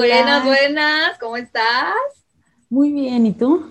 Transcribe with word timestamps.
Buenas, 0.00 0.46
buenas, 0.46 1.18
¿cómo 1.18 1.36
estás? 1.36 1.92
Muy 2.70 2.90
bien, 2.90 3.26
¿y 3.26 3.34
tú? 3.34 3.70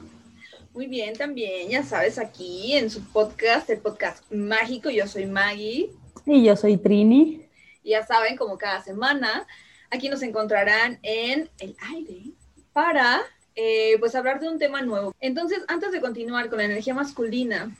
Muy 0.76 0.86
bien 0.86 1.18
también, 1.18 1.70
ya 1.70 1.82
sabes, 1.82 2.20
aquí 2.20 2.76
en 2.76 2.92
su 2.92 3.04
podcast, 3.04 3.68
el 3.72 3.80
podcast 3.80 4.32
mágico, 4.32 4.92
yo 4.92 5.08
soy 5.08 5.26
Maggie. 5.26 5.90
Y 6.28 6.44
yo 6.44 6.56
soy 6.56 6.78
Trini. 6.78 7.48
Y 7.82 7.90
ya 7.90 8.06
saben, 8.06 8.38
como 8.38 8.60
cada 8.60 8.84
semana, 8.84 9.48
aquí 9.90 10.08
nos 10.08 10.22
encontrarán 10.22 11.00
en 11.02 11.50
el 11.58 11.76
aire 11.96 12.26
para 12.74 13.22
eh, 13.56 13.96
pues 13.98 14.14
hablar 14.14 14.40
de 14.40 14.50
un 14.50 14.60
tema 14.60 14.84
nuevo. 14.84 15.16
Entonces, 15.20 15.64
antes 15.68 15.92
de 15.92 16.00
continuar 16.00 16.48
con 16.50 16.60
la 16.60 16.66
energía 16.66 16.94
masculina, 16.94 17.76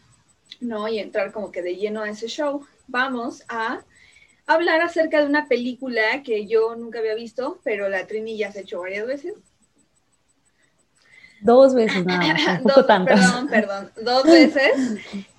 ¿no? 0.60 0.88
Y 0.88 0.98
entrar 0.98 1.32
como 1.32 1.52
que 1.52 1.62
de 1.62 1.76
lleno 1.76 2.02
a 2.02 2.10
ese 2.10 2.28
show, 2.28 2.66
vamos 2.88 3.44
a 3.48 3.82
hablar 4.50 4.82
acerca 4.82 5.20
de 5.20 5.28
una 5.28 5.48
película 5.48 6.24
que 6.24 6.48
yo 6.48 6.76
nunca 6.76 7.00
había 7.00 7.14
visto, 7.14 7.60
pero 7.64 7.88
la 7.88 8.08
Trini 8.08 8.36
ya 8.36 8.52
se 8.52 8.60
ha 8.60 8.62
hecho 8.64 8.80
varias 8.80 9.06
veces. 9.06 9.36
Dos 11.42 11.76
veces 11.76 12.04
nada, 12.04 12.36
tampoco 12.44 12.84
tantas. 12.86 13.20
Perdón, 13.20 13.48
perdón, 13.48 13.92
dos 14.02 14.24
veces. 14.24 14.72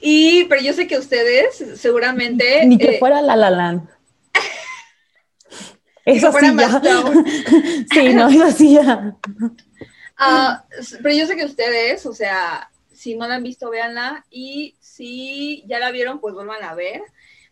Y, 0.00 0.44
pero 0.44 0.62
yo 0.62 0.72
sé 0.72 0.86
que 0.86 0.96
ustedes 0.96 1.56
seguramente... 1.74 2.62
Ni 2.66 2.78
que 2.78 2.96
eh, 2.96 2.98
fuera 3.00 3.20
La 3.20 3.34
La 3.34 3.50
Land. 3.50 3.88
Eso 6.04 6.32
sí 6.32 6.46
ya. 6.56 6.80
sí, 7.92 8.14
no, 8.14 8.28
eso 8.28 8.50
sí 8.52 8.72
ya. 8.72 9.14
Ah, 10.16 10.64
pero 11.02 11.14
yo 11.14 11.26
sé 11.26 11.36
que 11.36 11.44
ustedes, 11.44 12.06
o 12.06 12.14
sea, 12.14 12.70
si 12.92 13.16
no 13.16 13.28
la 13.28 13.34
han 13.34 13.42
visto, 13.42 13.68
véanla. 13.70 14.24
Y 14.30 14.76
si 14.80 15.62
ya 15.66 15.78
la 15.78 15.90
vieron, 15.90 16.20
pues 16.20 16.34
vuelvan 16.34 16.64
a 16.64 16.74
ver 16.74 17.02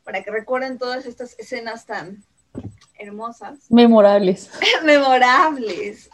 para 0.08 0.22
que 0.22 0.30
recuerden 0.30 0.78
todas 0.78 1.04
estas 1.04 1.38
escenas 1.38 1.84
tan 1.84 2.24
hermosas. 2.98 3.58
Memorables. 3.68 4.50
Memorables. 4.82 6.08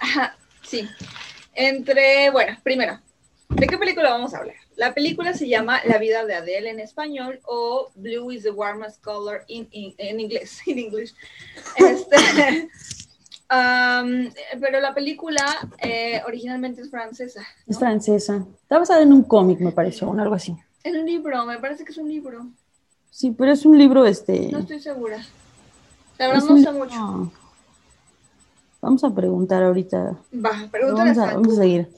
sí. 0.62 0.88
Entre, 1.54 2.28
bueno, 2.30 2.58
primero, 2.64 2.98
¿de 3.50 3.66
qué 3.68 3.78
película 3.78 4.10
vamos 4.10 4.34
a 4.34 4.38
hablar? 4.38 4.56
La 4.74 4.94
película 4.94 5.32
se 5.32 5.46
llama 5.46 5.80
La 5.84 5.98
vida 5.98 6.26
de 6.26 6.34
Adele 6.34 6.70
en 6.70 6.80
español 6.80 7.38
o 7.44 7.92
Blue 7.94 8.32
is 8.32 8.42
the 8.42 8.50
warmest 8.50 9.00
color 9.00 9.44
in, 9.46 9.68
en 9.70 10.18
inglés, 10.18 10.58
en 10.66 10.80
inglés. 10.80 11.14
Este, 11.76 12.68
pero 14.60 14.80
la 14.80 14.92
película 14.92 15.70
eh, 15.78 16.20
originalmente 16.26 16.82
es 16.82 16.90
francesa. 16.90 17.46
Es 17.64 17.78
francesa. 17.78 18.44
Está 18.60 18.80
basada 18.80 19.02
en 19.02 19.12
un 19.12 19.22
cómic, 19.22 19.60
me 19.60 19.70
pareció, 19.70 20.10
o 20.10 20.18
algo 20.18 20.34
así. 20.34 20.52
En 20.82 20.96
un 20.96 21.06
libro, 21.06 21.46
me 21.46 21.60
parece 21.60 21.84
que 21.84 21.92
es 21.92 21.98
un 21.98 22.08
libro. 22.08 22.48
Sí, 23.14 23.30
pero 23.30 23.52
es 23.52 23.64
un 23.64 23.78
libro 23.78 24.04
este. 24.06 24.48
No 24.50 24.58
estoy 24.58 24.80
segura. 24.80 25.24
La 26.18 26.26
verdad 26.26 26.42
no 26.48 26.58
sé 26.58 26.72
mucho. 26.72 27.32
Vamos 28.80 29.04
a 29.04 29.14
preguntar 29.14 29.62
ahorita. 29.62 30.18
Va, 30.34 30.68
pregúntale. 30.68 31.12
Vamos, 31.14 31.32
vamos 31.32 31.52
a 31.52 31.62
seguir. 31.62 31.88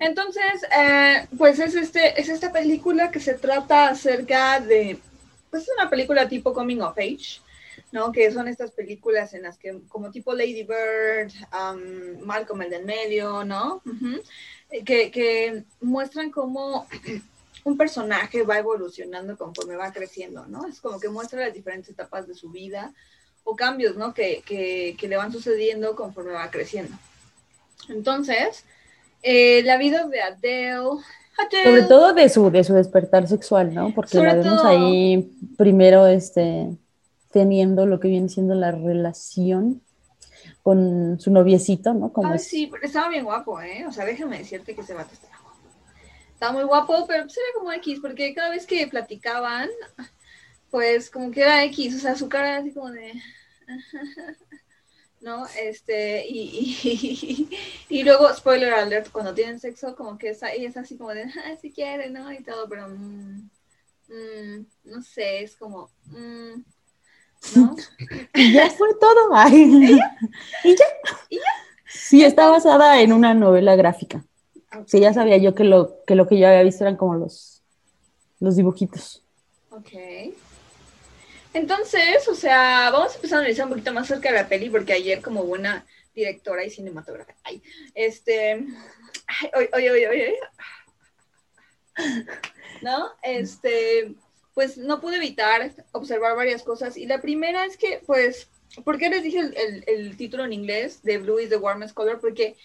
Entonces, 0.00 0.66
eh, 0.78 1.26
pues 1.38 1.58
es 1.60 1.74
este, 1.74 2.20
es 2.20 2.28
esta 2.28 2.52
película 2.52 3.10
que 3.10 3.20
se 3.20 3.32
trata 3.32 3.88
acerca 3.88 4.60
de, 4.60 4.98
pues 5.48 5.62
es 5.62 5.70
una 5.78 5.88
película 5.88 6.28
tipo 6.28 6.52
coming 6.52 6.80
of 6.80 6.98
age, 6.98 7.40
¿no? 7.90 8.12
Que 8.12 8.30
son 8.30 8.46
estas 8.46 8.70
películas 8.70 9.32
en 9.32 9.44
las 9.44 9.56
que, 9.56 9.80
como 9.88 10.10
tipo 10.10 10.34
Lady 10.34 10.64
Bird, 10.64 11.32
um, 11.54 12.22
Malcolm 12.22 12.60
el 12.60 12.70
del 12.70 12.84
medio, 12.84 13.44
¿no? 13.44 13.80
que, 14.84 15.10
que 15.10 15.64
muestran 15.80 16.30
cómo 16.30 16.86
un 17.64 17.76
personaje 17.78 18.42
va 18.42 18.58
evolucionando 18.58 19.36
conforme 19.36 19.76
va 19.76 19.92
creciendo, 19.92 20.46
¿no? 20.46 20.66
Es 20.66 20.80
como 20.80 21.00
que 21.00 21.08
muestra 21.08 21.40
las 21.40 21.54
diferentes 21.54 21.90
etapas 21.90 22.28
de 22.28 22.34
su 22.34 22.50
vida 22.50 22.92
o 23.42 23.56
cambios, 23.56 23.96
¿no? 23.96 24.12
Que, 24.12 24.42
que, 24.46 24.96
que 24.98 25.08
le 25.08 25.16
van 25.16 25.32
sucediendo 25.32 25.96
conforme 25.96 26.32
va 26.32 26.50
creciendo. 26.50 26.94
Entonces, 27.88 28.64
eh, 29.22 29.62
la 29.64 29.78
vida 29.78 30.06
de 30.06 30.20
Adele, 30.20 31.00
Sobre 31.64 31.82
todo 31.84 32.12
de 32.12 32.28
su, 32.28 32.50
de 32.50 32.64
su 32.64 32.74
despertar 32.74 33.26
sexual, 33.26 33.74
¿no? 33.74 33.94
Porque 33.94 34.18
la 34.18 34.34
vemos 34.34 34.62
ahí 34.64 35.34
primero 35.56 36.06
este, 36.06 36.68
teniendo 37.32 37.86
lo 37.86 37.98
que 37.98 38.08
viene 38.08 38.28
siendo 38.28 38.54
la 38.54 38.72
relación 38.72 39.80
con 40.62 41.18
su 41.18 41.30
noviecito, 41.30 41.94
¿no? 41.94 42.12
Como 42.12 42.36
sí, 42.38 42.70
estaba 42.82 43.08
bien 43.08 43.24
guapo, 43.24 43.60
¿eh? 43.60 43.86
O 43.86 43.92
sea, 43.92 44.04
déjame 44.04 44.38
decirte 44.38 44.74
que 44.74 44.82
se 44.82 44.94
va 44.94 45.02
a 45.02 45.06
testar 45.06 45.33
estaba 46.34 46.52
muy 46.52 46.64
guapo, 46.64 47.06
pero 47.06 47.24
pues 47.24 47.36
era 47.36 47.46
como 47.54 47.72
X, 47.72 48.00
porque 48.02 48.34
cada 48.34 48.50
vez 48.50 48.66
que 48.66 48.86
platicaban, 48.86 49.70
pues 50.70 51.10
como 51.10 51.30
que 51.30 51.40
era 51.40 51.64
X, 51.64 51.96
o 51.96 51.98
sea, 51.98 52.16
su 52.16 52.28
cara 52.28 52.58
así 52.58 52.72
como 52.72 52.90
de... 52.90 53.14
¿no? 55.24 55.46
Este, 55.58 56.26
y, 56.28 57.48
y, 57.88 58.04
luego, 58.04 58.32
spoiler 58.34 58.74
alert, 58.74 59.10
cuando 59.10 59.32
tienen 59.32 59.58
sexo, 59.58 59.96
como 59.96 60.18
que 60.18 60.30
es, 60.30 60.42
es 60.42 60.76
así 60.76 60.98
como 60.98 61.10
de, 61.10 61.22
ah, 61.22 61.56
si 61.60 61.72
quiere, 61.72 62.10
¿no? 62.10 62.30
Y 62.30 62.42
todo, 62.42 62.68
pero, 62.68 62.88
mm, 62.88 63.50
mm, 64.08 64.66
no 64.84 65.02
sé, 65.02 65.42
es 65.42 65.56
como, 65.56 65.88
mm, 66.04 66.62
¿no? 67.56 67.76
y 68.34 68.52
ya 68.52 68.70
fue 68.70 68.88
todo, 69.00 69.30
¿Y 69.50 69.96
ya? 69.96 70.18
¿Y 70.64 70.76
ya? 70.76 70.86
¿Y 71.30 71.36
ya? 71.36 71.42
Sí, 71.86 72.22
está 72.22 72.48
basada 72.48 73.00
en 73.00 73.12
una 73.12 73.32
novela 73.32 73.76
gráfica. 73.76 74.22
Sí, 74.86 75.00
ya 75.00 75.12
sabía 75.12 75.36
yo 75.36 75.54
que 75.54 75.64
lo, 75.64 76.04
que 76.06 76.14
lo 76.14 76.26
que 76.26 76.38
yo 76.38 76.46
había 76.48 76.62
visto 76.62 76.84
eran 76.84 76.96
como 76.96 77.14
los, 77.14 77.62
los 78.40 78.56
dibujitos. 78.56 79.22
Ok. 79.70 79.90
Entonces, 81.52 82.26
o 82.28 82.34
sea, 82.34 82.90
vamos 82.90 83.12
a 83.12 83.16
empezar 83.16 83.36
a 83.36 83.40
analizar 83.40 83.66
un 83.66 83.70
poquito 83.70 83.92
más 83.92 84.10
acerca 84.10 84.30
de 84.30 84.38
la 84.38 84.48
peli, 84.48 84.70
porque 84.70 84.92
ayer, 84.92 85.22
como 85.22 85.44
buena 85.44 85.86
directora 86.14 86.64
y 86.64 86.70
cinematógrafa, 86.70 87.34
ay, 87.44 87.62
este, 87.94 88.64
oye, 89.54 89.70
oye, 89.72 89.90
oye, 89.90 90.08
oye, 90.08 90.38
¿no? 92.82 93.10
Este, 93.22 94.14
pues 94.52 94.76
no 94.76 95.00
pude 95.00 95.16
evitar 95.16 95.72
observar 95.92 96.36
varias 96.36 96.64
cosas, 96.64 96.96
y 96.96 97.06
la 97.06 97.20
primera 97.20 97.64
es 97.64 97.76
que, 97.76 98.02
pues, 98.04 98.48
¿por 98.84 98.98
qué 98.98 99.08
les 99.08 99.22
dije 99.22 99.38
el, 99.38 99.84
el 99.86 100.16
título 100.16 100.44
en 100.44 100.52
inglés 100.52 101.02
de 101.04 101.18
Blue 101.18 101.38
is 101.38 101.50
the 101.50 101.56
warmest 101.56 101.94
color? 101.94 102.20
Porque 102.20 102.56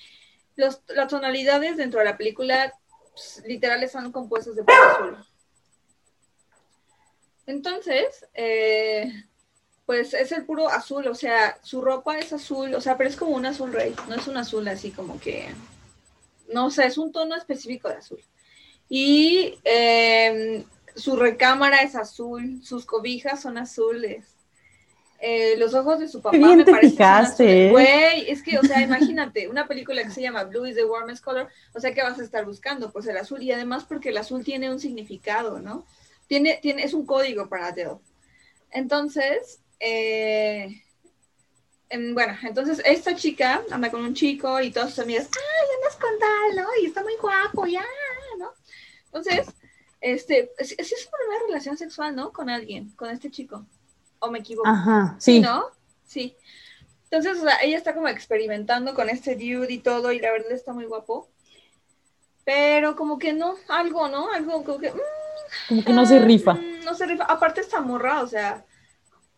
las 0.60 1.08
tonalidades 1.08 1.78
dentro 1.78 2.00
de 2.00 2.06
la 2.06 2.18
película 2.18 2.74
pues, 3.12 3.42
literales 3.46 3.92
son 3.92 4.12
compuestas 4.12 4.56
de 4.56 4.64
puro 4.64 4.84
azul. 4.84 5.18
Entonces, 7.46 8.28
eh, 8.34 9.12
pues 9.86 10.14
es 10.14 10.32
el 10.32 10.46
puro 10.46 10.70
azul, 10.70 11.08
o 11.08 11.16
sea, 11.16 11.58
su 11.64 11.82
ropa 11.82 12.20
es 12.20 12.32
azul, 12.32 12.76
o 12.76 12.82
sea, 12.82 12.96
pero 12.96 13.10
es 13.10 13.16
como 13.16 13.36
un 13.36 13.46
azul 13.46 13.74
rey, 13.74 13.96
no 14.08 14.16
es 14.16 14.28
un 14.28 14.38
azul 14.38 14.68
así 14.68 14.92
como 14.92 15.20
que, 15.20 15.50
no 16.54 16.70
sé, 16.70 16.86
es 16.86 16.98
un 17.00 17.12
tono 17.12 17.36
específico 17.36 17.90
de 17.90 17.96
azul. 17.96 18.24
Y 18.88 19.58
em, 19.64 20.64
su 20.96 21.16
recámara 21.16 21.82
es 21.82 21.96
azul, 21.96 22.62
sus 22.64 22.86
cobijas 22.86 23.42
son 23.42 23.58
azules. 23.58 24.36
Eh, 25.22 25.58
los 25.58 25.74
ojos 25.74 26.00
de 26.00 26.08
su 26.08 26.22
papá 26.22 26.38
me 26.38 26.64
parecen. 26.66 26.96
Güey, 27.72 28.30
es 28.30 28.42
que, 28.42 28.58
o 28.58 28.64
sea, 28.64 28.82
imagínate, 28.82 29.50
una 29.50 29.68
película 29.68 30.02
que 30.04 30.12
se 30.12 30.22
llama 30.22 30.46
Blue 30.46 30.66
is 30.66 30.76
the 30.76 30.86
warmest 30.86 31.24
color, 31.24 31.50
o 31.74 31.80
sea, 31.80 31.94
¿qué 31.94 32.02
vas 32.02 32.18
a 32.20 32.24
estar 32.24 32.46
buscando? 32.46 32.92
Pues 32.92 33.06
el 33.08 33.18
azul, 33.18 33.44
y 33.44 33.52
además 33.52 33.84
porque 33.84 34.10
el 34.10 34.18
azul 34.18 34.46
tiene 34.46 34.72
un 34.72 34.80
significado, 34.80 35.60
¿no? 35.60 35.86
Tiene, 36.28 36.60
tiene, 36.62 36.84
es 36.84 36.94
un 36.94 37.06
código 37.06 37.50
para 37.50 37.68
Adele. 37.68 37.98
Entonces, 38.72 39.60
eh, 39.80 40.84
bueno, 42.14 42.38
entonces 42.44 42.82
esta 42.86 43.14
chica 43.16 43.62
anda 43.72 43.92
con 43.92 44.02
un 44.02 44.14
chico 44.14 44.62
y 44.62 44.72
todas 44.72 44.92
sus 44.92 45.00
amigas, 45.00 45.28
ay, 45.34 45.76
andas 45.76 45.98
con 45.98 46.20
tal, 46.20 46.64
¿no? 46.64 46.70
Y 46.82 46.86
está 46.86 47.04
muy 47.04 47.18
guapo, 47.18 47.66
ya, 47.66 47.84
¿no? 48.38 48.54
Entonces, 49.06 49.48
este, 50.00 50.52
es, 50.60 50.76
es 50.78 51.10
una 51.28 51.48
relación 51.48 51.78
sexual, 51.78 52.16
¿no? 52.16 52.32
Con 52.32 52.50
alguien, 52.50 52.92
con 52.92 53.10
este 53.10 53.30
chico. 53.30 53.66
¿O 54.20 54.30
me 54.30 54.40
equivoco? 54.40 54.68
Ajá, 54.68 55.16
sí. 55.20 55.40
¿No? 55.40 55.66
Sí. 56.06 56.36
Entonces, 57.12 57.42
o 57.42 57.46
sea, 57.46 57.58
ella 57.64 57.78
está 57.78 57.96
como 57.96 58.08
experimentando 58.08 58.94
con 58.94 59.10
este 59.10 59.36
dude 59.36 59.72
y 59.74 59.80
todo, 59.80 60.12
y 60.12 60.20
la 60.20 60.32
verdad 60.32 60.52
está 60.52 60.74
muy 60.74 60.86
guapo. 60.86 61.28
Pero 62.44 62.96
como 62.96 63.18
que 63.18 63.34
no, 63.34 63.56
algo, 63.68 64.08
¿no? 64.08 64.32
Algo 64.32 64.64
como 64.64 64.78
que... 64.80 64.92
Mm, 64.92 65.00
como 65.68 65.84
que 65.84 65.94
no 65.94 66.06
se 66.06 66.20
rifa. 66.20 66.54
Mm, 66.54 66.84
no 66.84 66.94
se 66.94 67.06
rifa. 67.06 67.26
Aparte 67.26 67.62
está 67.62 67.82
morra, 67.82 68.22
o 68.22 68.28
sea, 68.28 68.64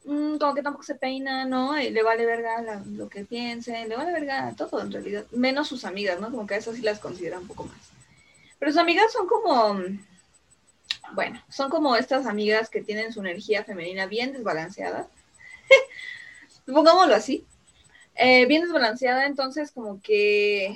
mm, 0.05 0.37
como 0.37 0.53
que 0.53 0.61
tampoco 0.61 0.83
se 0.83 0.95
peina, 0.95 1.45
¿no? 1.45 1.79
Y 1.79 1.91
le 1.91 2.03
vale 2.03 2.25
verga 2.25 2.61
lo 2.85 3.07
que 3.09 3.23
piense, 3.23 3.85
le 3.87 3.95
vale 3.95 4.11
verga 4.11 4.53
todo 4.57 4.81
en 4.81 4.91
realidad. 4.91 5.25
Menos 5.31 5.67
sus 5.67 5.85
amigas, 5.85 6.19
¿no? 6.19 6.29
Como 6.31 6.45
que 6.45 6.55
a 6.55 6.57
esas 6.57 6.75
sí 6.75 6.81
las 6.81 6.99
considera 6.99 7.39
un 7.39 7.47
poco 7.47 7.65
más. 7.65 7.91
Pero 8.59 8.71
sus 8.71 8.81
amigas 8.81 9.11
son 9.13 9.27
como 9.27 9.79
bueno, 11.13 11.41
son 11.49 11.69
como 11.69 11.95
estas 11.95 12.25
amigas 12.25 12.69
que 12.69 12.81
tienen 12.81 13.13
su 13.13 13.19
energía 13.19 13.63
femenina 13.63 14.05
bien 14.05 14.33
desbalanceada. 14.33 15.07
Pongámoslo 16.65 17.15
así. 17.15 17.45
Eh, 18.15 18.45
bien 18.45 18.63
desbalanceada, 18.63 19.25
entonces 19.25 19.71
como 19.71 20.01
que 20.01 20.75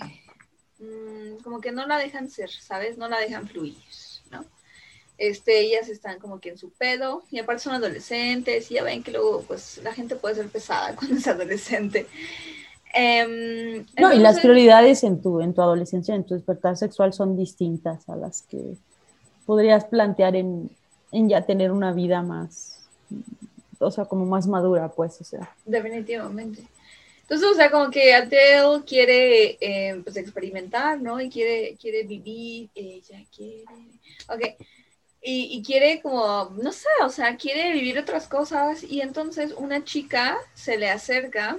mm, 0.80 1.44
como 1.44 1.60
que 1.62 1.72
no 1.72 1.86
la 1.86 1.98
dejan 1.98 2.30
ser, 2.30 2.50
¿sabes? 2.50 2.98
No 2.98 3.08
la 3.08 3.20
dejan 3.20 3.48
fluir, 3.48 3.78
¿no? 4.32 4.46
Este, 5.18 5.60
ellas 5.62 5.90
están 5.90 6.20
como 6.20 6.40
que 6.40 6.50
en 6.50 6.58
su 6.58 6.72
pedo, 6.72 7.24
y 7.32 7.40
aparte 7.40 7.64
son 7.64 7.76
adolescentes, 7.76 8.72
y 8.72 8.76
ya 8.76 8.84
ven 8.84 9.04
que 9.04 9.12
luego, 9.12 9.44
pues, 9.44 9.80
la 9.84 9.94
gente 9.94 10.16
puede 10.16 10.36
ser 10.36 10.50
pesada 10.50 10.96
cuando 10.98 11.18
es 11.18 11.28
adolescente. 11.28 12.08
Em, 12.94 13.86
no, 14.00 14.14
y 14.14 14.20
las 14.20 14.40
prioridades 14.40 15.04
en 15.04 15.22
tu, 15.22 15.42
en 15.42 15.54
tu 15.54 15.62
adolescencia, 15.62 16.16
en 16.16 16.26
tu 16.26 16.34
despertar 16.34 16.78
sexual 16.78 17.12
son 17.12 17.36
distintas 17.36 18.08
a 18.08 18.16
las 18.16 18.42
que 18.44 18.78
podrías 19.46 19.86
plantear 19.86 20.36
en, 20.36 20.70
en 21.12 21.30
ya 21.30 21.42
tener 21.46 21.72
una 21.72 21.94
vida 21.94 22.22
más, 22.22 22.88
o 23.80 23.92
sea, 23.92 24.06
como 24.06 24.26
más 24.26 24.48
madura, 24.48 24.90
pues, 24.90 25.20
o 25.22 25.24
sea. 25.24 25.54
Definitivamente. 25.66 26.64
Entonces, 27.22 27.48
o 27.50 27.56
sea, 27.56 27.72
como 27.72 27.90
que 27.90 28.14
Adele 28.14 28.84
quiere 28.86 29.58
eh, 29.60 30.00
pues 30.04 30.16
experimentar, 30.18 31.02
¿no? 31.02 31.20
Y 31.20 31.30
quiere, 31.30 31.76
quiere 31.82 32.04
vivir, 32.04 32.70
ella 32.76 33.24
quiere, 33.36 33.64
ok, 34.30 34.64
y, 35.22 35.58
y, 35.58 35.64
quiere 35.64 36.04
como, 36.04 36.52
no 36.62 36.72
sé, 36.72 36.88
o 37.04 37.10
sea, 37.10 37.36
quiere 37.36 37.72
vivir 37.74 37.98
otras 37.98 38.28
cosas 38.28 38.84
y 38.84 39.02
entonces 39.02 39.56
una 39.58 39.84
chica 39.84 40.38
se 40.54 40.78
le 40.78 40.88
acerca 40.92 41.58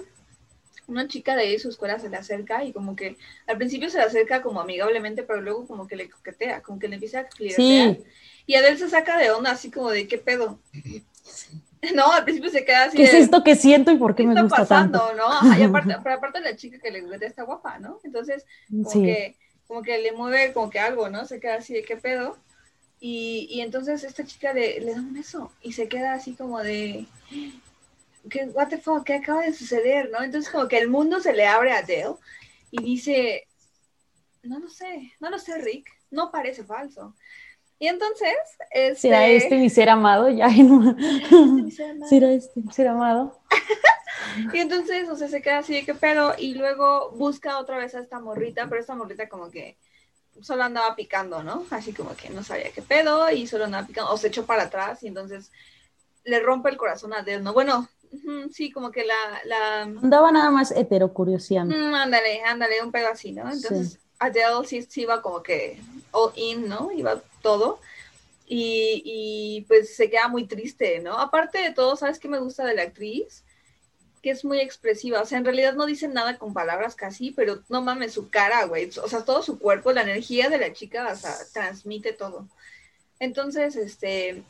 una 0.87 1.09
chica 1.09 1.35
de 1.37 1.59
su 1.59 1.69
escuela 1.69 1.99
se 1.99 2.09
le 2.09 2.17
acerca 2.17 2.65
y 2.65 2.73
como 2.73 2.95
que 2.97 3.17
al 3.47 3.57
principio 3.57 3.91
se 3.91 3.99
le 3.99 4.05
acerca 4.05 4.43
como 4.43 4.61
amigablemente, 4.61 5.23
pero 5.23 5.41
luego 5.41 5.67
como 5.67 5.87
que 5.87 5.97
le 5.97 6.09
coquetea, 6.09 6.63
como 6.63 6.79
que 6.79 6.89
le 6.89 6.95
empieza 6.95 7.21
a 7.21 7.25
flirtear. 7.27 7.99
Y 8.47 8.55
Adel 8.55 8.79
se 8.79 8.89
saca 8.89 9.19
de 9.19 9.31
onda 9.31 9.51
así 9.51 9.71
como 9.71 9.91
de, 9.91 10.07
¿qué 10.07 10.19
pedo? 10.19 10.59
No, 11.95 12.11
al 12.11 12.25
principio 12.25 12.51
se 12.51 12.65
queda 12.65 12.85
así. 12.85 12.97
¿Qué 12.97 13.05
es 13.05 13.15
esto 13.15 13.45
que 13.45 13.55
siento 13.55 13.93
y 13.93 13.97
por 13.97 14.17
qué, 14.17 14.27
me 14.27 14.41
gusta 14.41 14.57
pasando, 14.57 14.99
tanto? 14.99 15.15
¿no? 15.15 15.59
y 15.59 15.63
aparte, 15.63 15.97
pero 16.03 16.17
aparte 16.17 16.41
la 16.41 16.57
chica 16.57 16.79
que 16.79 16.91
le 16.91 17.03
gusta 17.03 17.27
está 17.27 17.45
guapa, 17.45 17.79
¿no? 17.79 18.01
Entonces, 18.03 18.45
como, 18.69 18.91
que, 18.91 19.37
como 19.69 19.83
que 19.83 19.99
le 19.99 20.11
mueve 20.13 20.53
como 20.53 20.71
que 20.71 20.81
algo, 20.81 21.11
¿no? 21.11 21.27
Se 21.27 21.39
queda 21.39 21.57
así 21.57 21.75
de, 21.75 21.83
¿qué 21.83 21.97
pedo? 21.97 22.39
Y, 22.99 23.47
y 23.51 23.61
entonces 23.61 24.03
esta 24.03 24.25
chica 24.25 24.53
le, 24.53 24.81
le 24.81 24.95
da 24.95 25.01
un 25.01 25.13
beso 25.13 25.53
y 25.63 25.75
se 25.75 25.87
queda 25.87 26.15
así 26.15 26.33
como 26.33 26.61
de, 26.61 27.07
¿qué, 28.31 28.45
what 28.47 28.69
the 28.69 28.79
fuck, 28.79 29.05
¿qué 29.05 29.15
acaba 29.15 29.43
de 29.43 29.53
suceder? 29.53 30.11
¿no? 30.11 30.23
Entonces 30.23 30.51
como 30.51 30.69
que 30.69 30.79
el 30.79 30.89
mundo 30.89 31.21
se 31.21 31.33
le 31.33 31.47
abre 31.47 31.73
a 31.73 31.83
Dale 31.83 32.17
y 32.71 32.83
dice, 32.83 33.47
no 34.43 34.59
lo 34.59 34.69
sé, 34.69 35.13
no 35.21 35.31
lo 35.31 35.39
sé, 35.39 35.59
Rick, 35.59 35.89
no 36.11 36.31
parece 36.31 36.65
falso. 36.65 37.15
Y 37.79 37.89
entonces, 37.89 38.35
este... 38.71 39.01
¿Será 39.01 39.27
este 39.29 39.57
mi 39.57 39.69
ser 39.69 39.91
amado? 39.91 40.31
Ya 40.31 40.47
en... 40.49 41.71
¿Será 42.09 42.33
este 42.33 42.61
mi 42.61 42.73
ser 42.73 42.89
amado? 42.89 43.39
y 44.53 44.59
entonces, 44.59 45.09
o 45.11 45.17
sea, 45.17 45.29
se 45.29 45.43
queda 45.43 45.59
así 45.59 45.75
de 45.75 45.85
qué 45.85 45.95
pedo 45.95 46.35
y 46.39 46.55
luego 46.55 47.11
busca 47.13 47.59
otra 47.59 47.77
vez 47.79 47.95
a 47.95 48.01
esta 48.01 48.19
morrita, 48.19 48.67
pero 48.69 48.81
esta 48.81 48.95
morrita 48.95 49.29
como 49.29 49.51
que 49.51 49.77
solo 50.41 50.65
andaba 50.65 50.97
picando, 50.97 51.43
¿no? 51.43 51.65
Así 51.71 51.93
como 51.93 52.15
que 52.17 52.31
no 52.31 52.43
sabía 52.43 52.71
qué 52.71 52.83
pedo 52.83 53.31
y 53.31 53.47
solo 53.47 53.65
andaba 53.65 53.87
picando, 53.87 54.13
o 54.13 54.17
se 54.17 54.29
echó 54.29 54.47
para 54.47 54.65
atrás 54.65 55.03
y 55.03 55.09
entonces 55.09 55.51
le 56.25 56.41
rompe 56.41 56.71
el 56.71 56.77
corazón 56.77 57.13
a 57.13 57.19
Dale, 57.19 57.41
¿no? 57.41 57.53
Bueno, 57.53 57.89
sí, 58.53 58.71
como 58.71 58.91
que 58.91 59.05
la, 59.05 59.15
la... 59.45 59.83
Andaba 59.83 60.31
nada 60.33 60.51
más 60.51 60.71
heterocuriosidad. 60.71 61.65
Mm, 61.65 61.95
ándale, 61.95 62.43
ándale, 62.43 62.83
un 62.83 62.93
pedo 62.93 63.09
así, 63.09 63.33
¿no? 63.33 63.51
Entonces 63.51 63.99
Adele 64.19 64.67
sí, 64.67 64.83
sí 64.83 65.03
iba 65.03 65.23
como 65.23 65.43
que 65.43 65.79
all 66.13 66.33
in, 66.37 66.69
¿no? 66.69 66.91
Iba 66.93 67.23
todo. 67.43 67.81
Y, 68.47 69.03
y, 69.05 69.61
pues 69.63 69.97
se 69.97 70.09
queda 70.09 70.29
muy 70.29 70.47
triste, 70.47 71.01
¿no? 71.01 71.19
Aparte 71.19 71.59
de 71.59 71.73
todo, 71.73 71.97
¿sabes 71.97 72.19
qué 72.19 72.29
me 72.29 72.39
gusta 72.39 72.65
de 72.65 72.75
la 72.75 72.83
actriz? 72.83 73.45
Que 74.23 74.31
es 74.31 74.45
muy 74.45 74.61
expresiva, 74.61 75.21
o 75.21 75.27
sea, 75.27 75.39
en 75.39 75.45
realidad 75.45 75.75
no 75.75 75.85
dice 75.85 76.07
nada 76.07 76.39
con 76.39 76.55
palabras 76.55 76.95
casi, 76.95 77.33
pero 77.33 77.63
no 77.69 77.83
mames, 77.83 78.13
su 78.13 78.31
cara, 78.31 78.65
güey, 78.67 78.89
o 79.03 79.09
sea, 79.09 79.25
todo 79.25 79.43
su 79.43 79.59
cuerpo, 79.59 79.93
la 79.93 80.03
energía 80.03 80.49
de 80.49 80.59
la 80.59 80.73
chica, 80.73 81.11
o 81.13 81.17
sea, 81.17 81.35
transmite 81.53 82.13
todo. 82.13 82.47
Entonces, 83.19 83.75
este, 83.75 84.45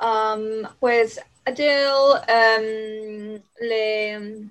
um, 0.00 0.68
pues 0.78 1.20
Jill 1.46 2.20
em, 2.28 3.42
le 3.60 4.50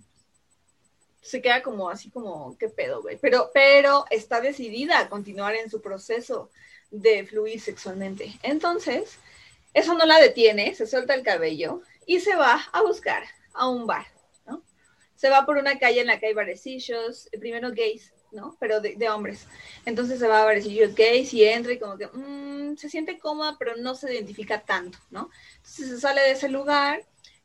se 1.22 1.42
queda 1.42 1.62
como 1.62 1.90
así 1.90 2.10
como, 2.10 2.58
¿qué 2.58 2.68
pedo, 2.68 3.02
güey? 3.02 3.18
Pero, 3.22 3.52
pero 3.54 4.06
está 4.10 4.42
decidida 4.42 5.00
a 5.00 5.10
continuar 5.10 5.56
en 5.56 5.70
su 5.70 5.82
proceso 5.82 6.50
de 6.90 7.26
fluir 7.26 7.62
sexualmente. 7.62 8.34
Entonces, 8.44 9.18
eso 9.74 9.94
no 9.94 10.06
la 10.06 10.20
detiene, 10.20 10.76
se 10.76 10.88
suelta 10.88 11.14
el 11.14 11.24
cabello 11.24 11.82
y 12.06 12.20
se 12.20 12.36
va 12.36 12.68
a 12.74 12.82
buscar 12.82 13.24
a 13.54 13.70
un 13.70 13.88
bar, 13.88 14.06
¿no? 14.46 14.64
Se 15.16 15.30
va 15.30 15.46
por 15.46 15.58
una 15.58 15.80
calle 15.80 16.02
en 16.02 16.08
la 16.08 16.20
que 16.20 16.28
hay 16.28 16.34
barecillos, 16.34 17.30
primero 17.40 17.72
gays, 17.72 18.14
¿no? 18.32 18.56
Pero 18.60 18.82
de, 18.82 19.10
hombres. 19.10 19.48
Entonces 19.86 20.20
se 20.20 20.28
va 20.28 20.42
a 20.42 20.46
barecillos 20.46 20.96
gays 20.96 21.34
y 21.34 21.44
entra 21.44 21.74
y 21.74 21.80
como 21.80 21.98
que 21.98 22.08
mm, 22.08 22.78
se 22.78 22.90
siente 22.90 23.20
cómoda, 23.20 23.56
pero 23.58 23.76
no 23.78 23.96
se 23.96 24.14
identifica 24.14 24.62
tanto, 24.62 24.98
¿no? 25.10 25.30
Entonces 25.58 25.90
se 25.90 26.00
sale 26.00 26.22
de 26.22 26.32
ese 26.32 26.50
lugar 26.50 27.04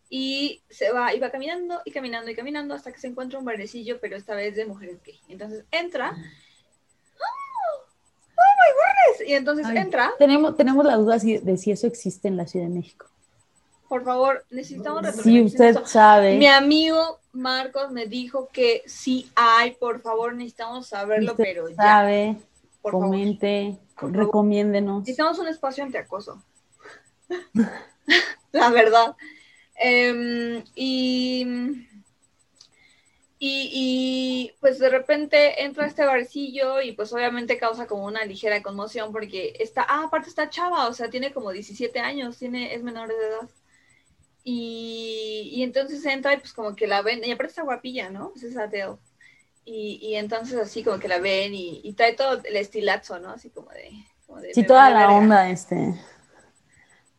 y 0.08 0.62
se 0.70 0.92
va, 0.92 1.14
y 1.14 1.18
va 1.18 1.30
caminando 1.30 1.80
y 1.84 1.90
caminando 1.90 2.30
y 2.30 2.36
caminando 2.36 2.74
hasta 2.74 2.92
que 2.92 3.00
se 3.00 3.08
encuentra 3.08 3.38
un 3.38 3.44
barecillo, 3.44 3.98
pero 4.00 4.16
esta 4.16 4.34
vez 4.34 4.54
de 4.54 4.66
mujeres 4.66 5.02
gay. 5.04 5.20
Entonces 5.28 5.64
entra. 5.70 6.10
¡Oh, 8.38 8.52
my 8.58 8.72
goodness! 8.72 9.28
Y 9.28 9.34
entonces 9.34 9.66
entra. 9.68 10.12
Tenemos, 10.18 10.56
tenemos 10.56 10.84
la 10.84 10.96
duda 10.96 11.18
de 11.18 11.56
si 11.56 11.70
eso 11.70 11.86
existe 11.86 12.28
en 12.28 12.36
la 12.36 12.46
Ciudad 12.46 12.66
de 12.66 12.74
México. 12.74 13.06
Por 13.88 14.04
favor, 14.04 14.44
necesitamos 14.50 15.06
Si 15.22 15.40
usted 15.42 15.76
sabe. 15.84 16.36
Mi 16.36 16.46
amigo 16.46 17.20
Marcos 17.36 17.92
me 17.92 18.06
dijo 18.06 18.48
que 18.52 18.82
sí 18.86 19.30
hay, 19.34 19.72
por 19.72 20.00
favor, 20.00 20.34
necesitamos 20.34 20.88
saberlo, 20.88 21.34
pero 21.36 21.68
ya. 21.68 21.76
Sabe, 21.76 22.36
comente, 22.82 23.78
recomiéndenos. 23.96 25.00
Necesitamos 25.00 25.38
un 25.38 25.48
espacio 25.48 25.84
ante 25.84 25.98
acoso. 25.98 26.42
la 28.52 28.70
verdad. 28.70 29.16
Em, 29.74 30.64
y, 30.74 31.86
y, 33.38 34.52
pues 34.60 34.78
de 34.78 34.88
repente 34.88 35.62
entra 35.64 35.86
este 35.86 36.04
barcillo 36.04 36.80
y 36.80 36.92
pues 36.92 37.12
obviamente 37.12 37.58
causa 37.58 37.86
como 37.86 38.06
una 38.06 38.24
ligera 38.24 38.62
conmoción 38.62 39.12
porque 39.12 39.54
está, 39.58 39.84
ah, 39.88 40.04
aparte 40.06 40.30
está 40.30 40.48
chava, 40.48 40.88
o 40.88 40.94
sea, 40.94 41.10
tiene 41.10 41.32
como 41.32 41.50
17 41.50 41.98
años, 42.00 42.38
tiene, 42.38 42.74
es 42.74 42.82
menor 42.82 43.08
de 43.08 43.14
edad. 43.14 43.48
Y, 44.48 45.50
y 45.54 45.64
entonces 45.64 46.06
entra 46.06 46.34
y 46.34 46.36
pues 46.36 46.52
como 46.52 46.76
que 46.76 46.86
la 46.86 47.02
ven, 47.02 47.24
y 47.24 47.32
aparte 47.32 47.50
está 47.50 47.62
guapilla, 47.62 48.10
¿no? 48.10 48.30
Pues 48.30 48.44
es 48.44 48.56
Adele. 48.56 48.94
Y, 49.64 49.98
y 50.00 50.14
entonces 50.14 50.56
así 50.56 50.84
como 50.84 51.00
que 51.00 51.08
la 51.08 51.18
ven 51.18 51.52
y, 51.52 51.80
y 51.82 51.94
trae 51.94 52.12
todo 52.12 52.40
el 52.44 52.54
estilazo, 52.54 53.18
¿no? 53.18 53.30
Así 53.30 53.50
como 53.50 53.70
de... 53.70 53.90
sí, 54.54 54.62
toda 54.62 54.88
la 54.90 55.10
onda, 55.10 55.50
este 55.50 55.94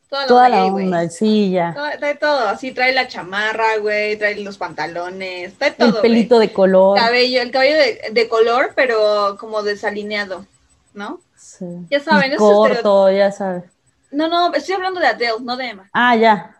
Toda, 0.09 0.47
la 0.47 0.63
onda, 0.63 1.09
sí, 1.09 1.51
ya. 1.51 1.75
trae 1.99 2.15
todo, 2.15 2.47
así 2.47 2.71
trae 2.71 2.93
la 2.93 3.09
chamarra, 3.09 3.75
güey, 3.79 4.15
trae 4.15 4.37
los 4.37 4.57
pantalones, 4.57 5.57
trae 5.57 5.71
todo. 5.71 5.97
El 5.97 6.01
pelito 6.01 6.39
de 6.39 6.53
color. 6.53 6.97
Cabello, 6.97 7.41
el 7.41 7.51
cabello 7.51 7.75
de, 8.13 8.29
color, 8.29 8.71
pero 8.73 9.35
como 9.37 9.63
desalineado, 9.63 10.45
¿no? 10.93 11.19
Sí. 11.35 11.65
Ya 11.89 11.99
saben, 11.99 12.31
es 12.31 12.37
corto, 12.37 13.11
ya 13.11 13.33
sabes. 13.33 13.65
No, 14.09 14.29
no, 14.29 14.53
estoy 14.53 14.75
hablando 14.75 15.01
de 15.01 15.07
Adele, 15.07 15.33
no 15.41 15.57
de 15.57 15.67
Emma. 15.67 15.89
Ah, 15.91 16.15
ya. 16.15 16.56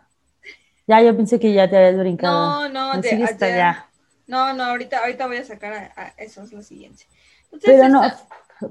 Ya, 0.87 1.01
yo 1.01 1.15
pensé 1.15 1.39
que 1.39 1.53
ya 1.53 1.69
te 1.69 1.77
habías 1.77 1.99
brincado. 1.99 2.69
No, 2.69 2.93
no, 2.93 3.01
de 3.01 3.23
Adele. 3.23 3.77
No, 4.25 4.53
no, 4.53 4.63
ahorita, 4.63 4.99
ahorita 4.99 5.27
voy 5.27 5.37
a 5.37 5.43
sacar 5.43 5.91
a, 5.95 6.13
eso, 6.17 6.43
es 6.43 6.51
lo 6.51 6.63
siguiente. 6.63 7.05
pero 7.63 7.87
no, 7.89 8.01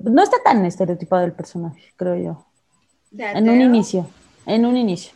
no 0.02 0.22
está 0.22 0.36
tan 0.42 0.64
estereotipado 0.64 1.24
el 1.24 1.32
personaje, 1.32 1.92
creo 1.96 2.16
yo. 2.16 2.46
En 3.18 3.48
un 3.48 3.60
inicio 3.60 4.08
en 4.46 4.64
un 4.64 4.76
inicio. 4.76 5.12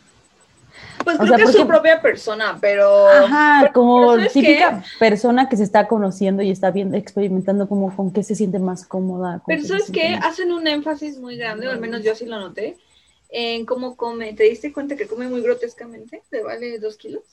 Pues 1.03 1.17
creo 1.17 1.35
que 1.35 1.43
es 1.43 1.51
su 1.51 1.67
propia 1.67 2.01
persona, 2.01 2.57
pero. 2.61 3.07
Ajá, 3.07 3.71
como 3.73 4.17
típica 4.27 4.83
persona 4.99 5.49
que 5.49 5.57
se 5.57 5.63
está 5.63 5.87
conociendo 5.87 6.43
y 6.43 6.51
está 6.51 6.71
viendo, 6.71 6.95
experimentando 6.95 7.67
como 7.67 7.93
con 7.95 8.11
qué 8.11 8.23
se 8.23 8.35
siente 8.35 8.59
más 8.59 8.85
cómoda. 8.85 9.41
Pero 9.47 9.63
¿sabes 9.63 9.89
que 9.91 10.15
Hacen 10.21 10.51
un 10.51 10.67
énfasis 10.67 11.17
muy 11.17 11.37
grande, 11.37 11.67
o 11.67 11.71
al 11.71 11.79
menos 11.79 12.03
yo 12.03 12.15
sí 12.15 12.25
lo 12.25 12.39
noté, 12.39 12.77
en 13.31 13.65
cómo 13.65 13.97
come. 13.97 14.33
¿Te 14.33 14.43
diste 14.43 14.71
cuenta 14.71 14.95
que 14.95 15.07
come 15.07 15.27
muy 15.27 15.41
grotescamente? 15.41 16.21
¿Te 16.29 16.43
vale 16.43 16.77
dos 16.77 16.97
kilos? 16.97 17.23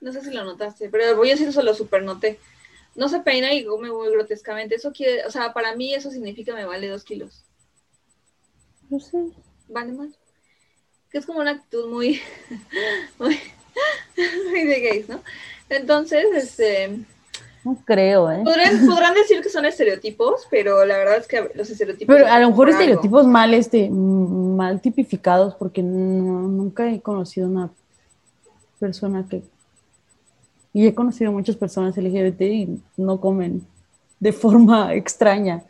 No 0.00 0.12
sé 0.12 0.22
si 0.22 0.30
lo 0.30 0.44
notaste, 0.44 0.88
pero 0.88 1.14
voy 1.16 1.28
a 1.28 1.32
decir 1.32 1.48
eso 1.48 1.62
lo 1.62 1.74
super 1.74 2.02
noté. 2.02 2.38
No 2.94 3.08
se 3.08 3.20
peina 3.20 3.52
y 3.52 3.64
come 3.64 3.90
muy 3.90 4.10
grotescamente. 4.10 4.76
Eso 4.76 4.92
quiere, 4.92 5.26
o 5.26 5.30
sea, 5.30 5.52
para 5.52 5.76
mí 5.76 5.92
eso 5.92 6.10
significa 6.10 6.54
me 6.54 6.64
vale 6.64 6.88
dos 6.88 7.04
kilos. 7.04 7.44
No 8.88 8.98
sé. 8.98 9.18
¿Vale 9.68 9.92
más? 9.92 10.20
que 11.10 11.18
es 11.18 11.26
como 11.26 11.40
una 11.40 11.52
actitud 11.52 11.88
muy, 11.88 12.20
muy, 13.18 13.38
de 14.64 14.80
gays, 14.80 15.08
¿no? 15.08 15.22
Entonces, 15.68 16.24
este... 16.34 17.04
No 17.64 17.76
creo, 17.84 18.30
¿eh? 18.30 18.42
Podrán, 18.42 19.14
decir 19.14 19.42
que 19.42 19.50
son 19.50 19.66
estereotipos, 19.66 20.46
pero 20.50 20.84
la 20.84 20.96
verdad 20.96 21.18
es 21.18 21.26
que 21.26 21.50
los 21.54 21.68
estereotipos... 21.68 22.14
Pero 22.14 22.26
a 22.26 22.38
lo 22.40 22.50
mejor 22.50 22.70
estereotipos 22.70 23.26
mal, 23.26 23.52
este, 23.52 23.90
mal 23.90 24.80
tipificados, 24.80 25.54
porque 25.54 25.82
nunca 25.82 26.90
he 26.90 27.00
conocido 27.00 27.48
una 27.48 27.70
persona 28.78 29.26
que... 29.28 29.42
Y 30.72 30.86
he 30.86 30.94
conocido 30.94 31.32
muchas 31.32 31.56
personas 31.56 31.96
LGBT 31.96 32.40
y 32.42 32.82
no 32.96 33.20
comen 33.20 33.66
de 34.20 34.32
forma 34.32 34.94
extraña. 34.94 35.64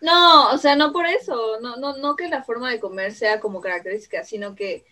No, 0.00 0.50
o 0.50 0.58
sea, 0.58 0.76
no 0.76 0.92
por 0.92 1.06
eso, 1.06 1.58
no, 1.60 1.76
no, 1.76 1.96
no 1.96 2.14
que 2.14 2.28
la 2.28 2.42
forma 2.42 2.70
de 2.70 2.78
comer 2.78 3.12
sea 3.12 3.40
como 3.40 3.60
característica, 3.60 4.22
sino 4.22 4.54
que 4.54 4.84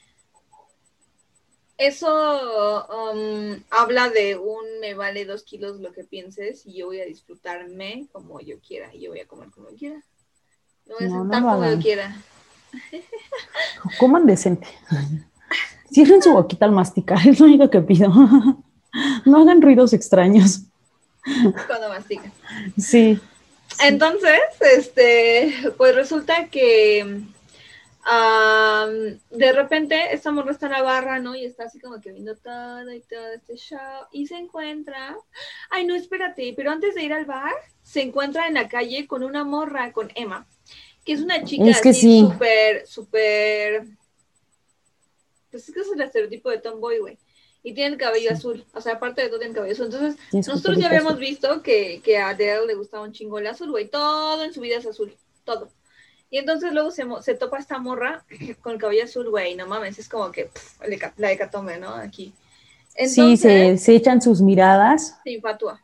eso 1.87 2.87
um, 2.87 3.61
habla 3.71 4.09
de 4.09 4.37
un 4.37 4.81
me 4.81 4.95
vale 4.95 5.25
dos 5.25 5.43
kilos 5.43 5.81
lo 5.81 5.93
que 5.93 6.05
pienses 6.05 6.65
y 6.67 6.75
yo 6.75 6.87
voy 6.87 7.01
a 7.01 7.05
disfrutarme 7.05 8.07
como 8.13 8.41
yo 8.41 8.59
quiera 8.61 8.95
y 8.95 9.01
yo 9.01 9.11
voy 9.11 9.21
a 9.21 9.27
comer 9.27 9.51
como 9.51 9.71
yo 9.71 9.77
quiera. 9.77 10.03
No 10.87 10.95
voy 10.99 11.07
a 11.07 11.11
sentar 11.11 11.43
como 11.43 11.65
yo 11.67 11.79
quiera. 11.81 12.17
Coman 13.99 14.27
decente. 14.27 14.67
Cierren 15.93 16.23
su 16.23 16.33
boquita 16.33 16.65
al 16.65 16.73
masticar, 16.73 17.19
es 17.27 17.39
lo 17.39 17.47
único 17.47 17.69
que 17.69 17.81
pido. 17.81 18.13
No 19.25 19.43
hagan 19.43 19.61
ruidos 19.61 19.93
extraños. 19.93 20.63
Cuando 21.67 21.89
mastican. 21.89 22.33
Sí. 22.79 23.21
Entonces, 23.81 24.41
este, 24.61 25.73
pues 25.77 25.95
resulta 25.95 26.49
que 26.49 27.23
de 28.05 29.53
repente 29.53 30.13
esta 30.13 30.33
morra 30.33 30.51
está 30.51 30.67
en 30.67 30.73
la 30.73 30.83
barra, 30.83 31.21
¿no? 31.21 31.37
Y 31.37 31.45
está 31.45 31.65
así 31.65 31.79
como 31.79 32.01
que 32.01 32.11
viendo 32.11 32.35
todo 32.37 32.93
y 32.93 33.01
todo 33.01 33.33
este 33.33 33.57
show. 33.57 34.07
Y 34.11 34.27
se 34.27 34.37
encuentra. 34.37 35.17
Ay, 35.71 35.87
no, 35.87 35.95
espérate, 35.95 36.53
pero 36.57 36.71
antes 36.71 36.95
de 36.95 37.05
ir 37.05 37.13
al 37.13 37.27
bar, 37.27 37.53
se 37.83 38.03
encuentra 38.03 38.49
en 38.49 38.55
la 38.55 38.69
calle 38.69 39.07
con 39.07 39.23
una 39.23 39.45
morra, 39.45 39.93
con 39.93 40.11
Emma, 40.15 40.47
que 41.05 41.13
es 41.13 41.21
una 41.21 41.45
chica 41.45 41.69
es 41.69 41.81
que 41.81 41.93
sí. 41.93 42.21
súper, 42.21 42.87
súper. 42.87 43.87
Pues 45.51 45.69
es 45.69 45.75
que 45.75 45.81
es 45.81 45.93
el 45.93 46.01
estereotipo 46.01 46.51
de 46.51 46.59
tomboy, 46.59 46.99
güey. 46.99 47.19
Y 47.63 47.75
tiene 47.75 47.93
el 47.93 48.01
cabello 48.01 48.33
azul. 48.33 48.65
O 48.75 48.81
sea, 48.81 48.95
aparte 48.95 49.23
de 49.23 49.29
todo, 49.29 49.39
tiene 49.39 49.51
el 49.51 49.57
cabello 49.57 49.75
azul. 49.75 49.87
Entonces, 49.87 50.21
nosotros 50.33 50.77
ya 50.79 50.89
habíamos 50.89 51.19
visto 51.19 51.63
que, 51.63 52.01
que 52.03 52.19
a 52.19 52.31
Adele 52.31 52.67
le 52.67 52.75
gustaba 52.75 53.05
un 53.05 53.13
chingo 53.13 53.39
el 53.39 53.47
azul, 53.47 53.71
güey. 53.71 53.89
Todo 53.89 54.43
en 54.43 54.53
su 54.53 54.61
vida 54.61 54.79
es 54.79 54.87
azul. 54.87 55.15
Todo. 55.45 55.71
Y 56.33 56.39
entonces 56.39 56.73
luego 56.73 56.91
se, 56.91 57.05
se 57.21 57.35
topa 57.35 57.59
esta 57.59 57.79
morra 57.79 58.25
con 58.63 58.73
el 58.73 58.79
cabello 58.79 59.05
azul, 59.05 59.29
güey, 59.29 59.55
no 59.55 59.67
mames, 59.67 59.99
es 59.99 60.09
como 60.09 60.33
que 60.33 60.49
la 61.19 61.31
hecatombe, 61.31 61.79
¿no? 61.79 61.91
Aquí. 61.95 62.33
sí, 63.07 63.37
se, 63.37 63.77
se, 63.77 63.95
echan 63.95 64.23
sus 64.23 64.41
miradas. 64.41 65.19
Se 65.23 65.33
infatúa. 65.33 65.79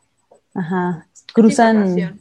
Ajá, 0.54 1.06
cruzan, 1.34 2.18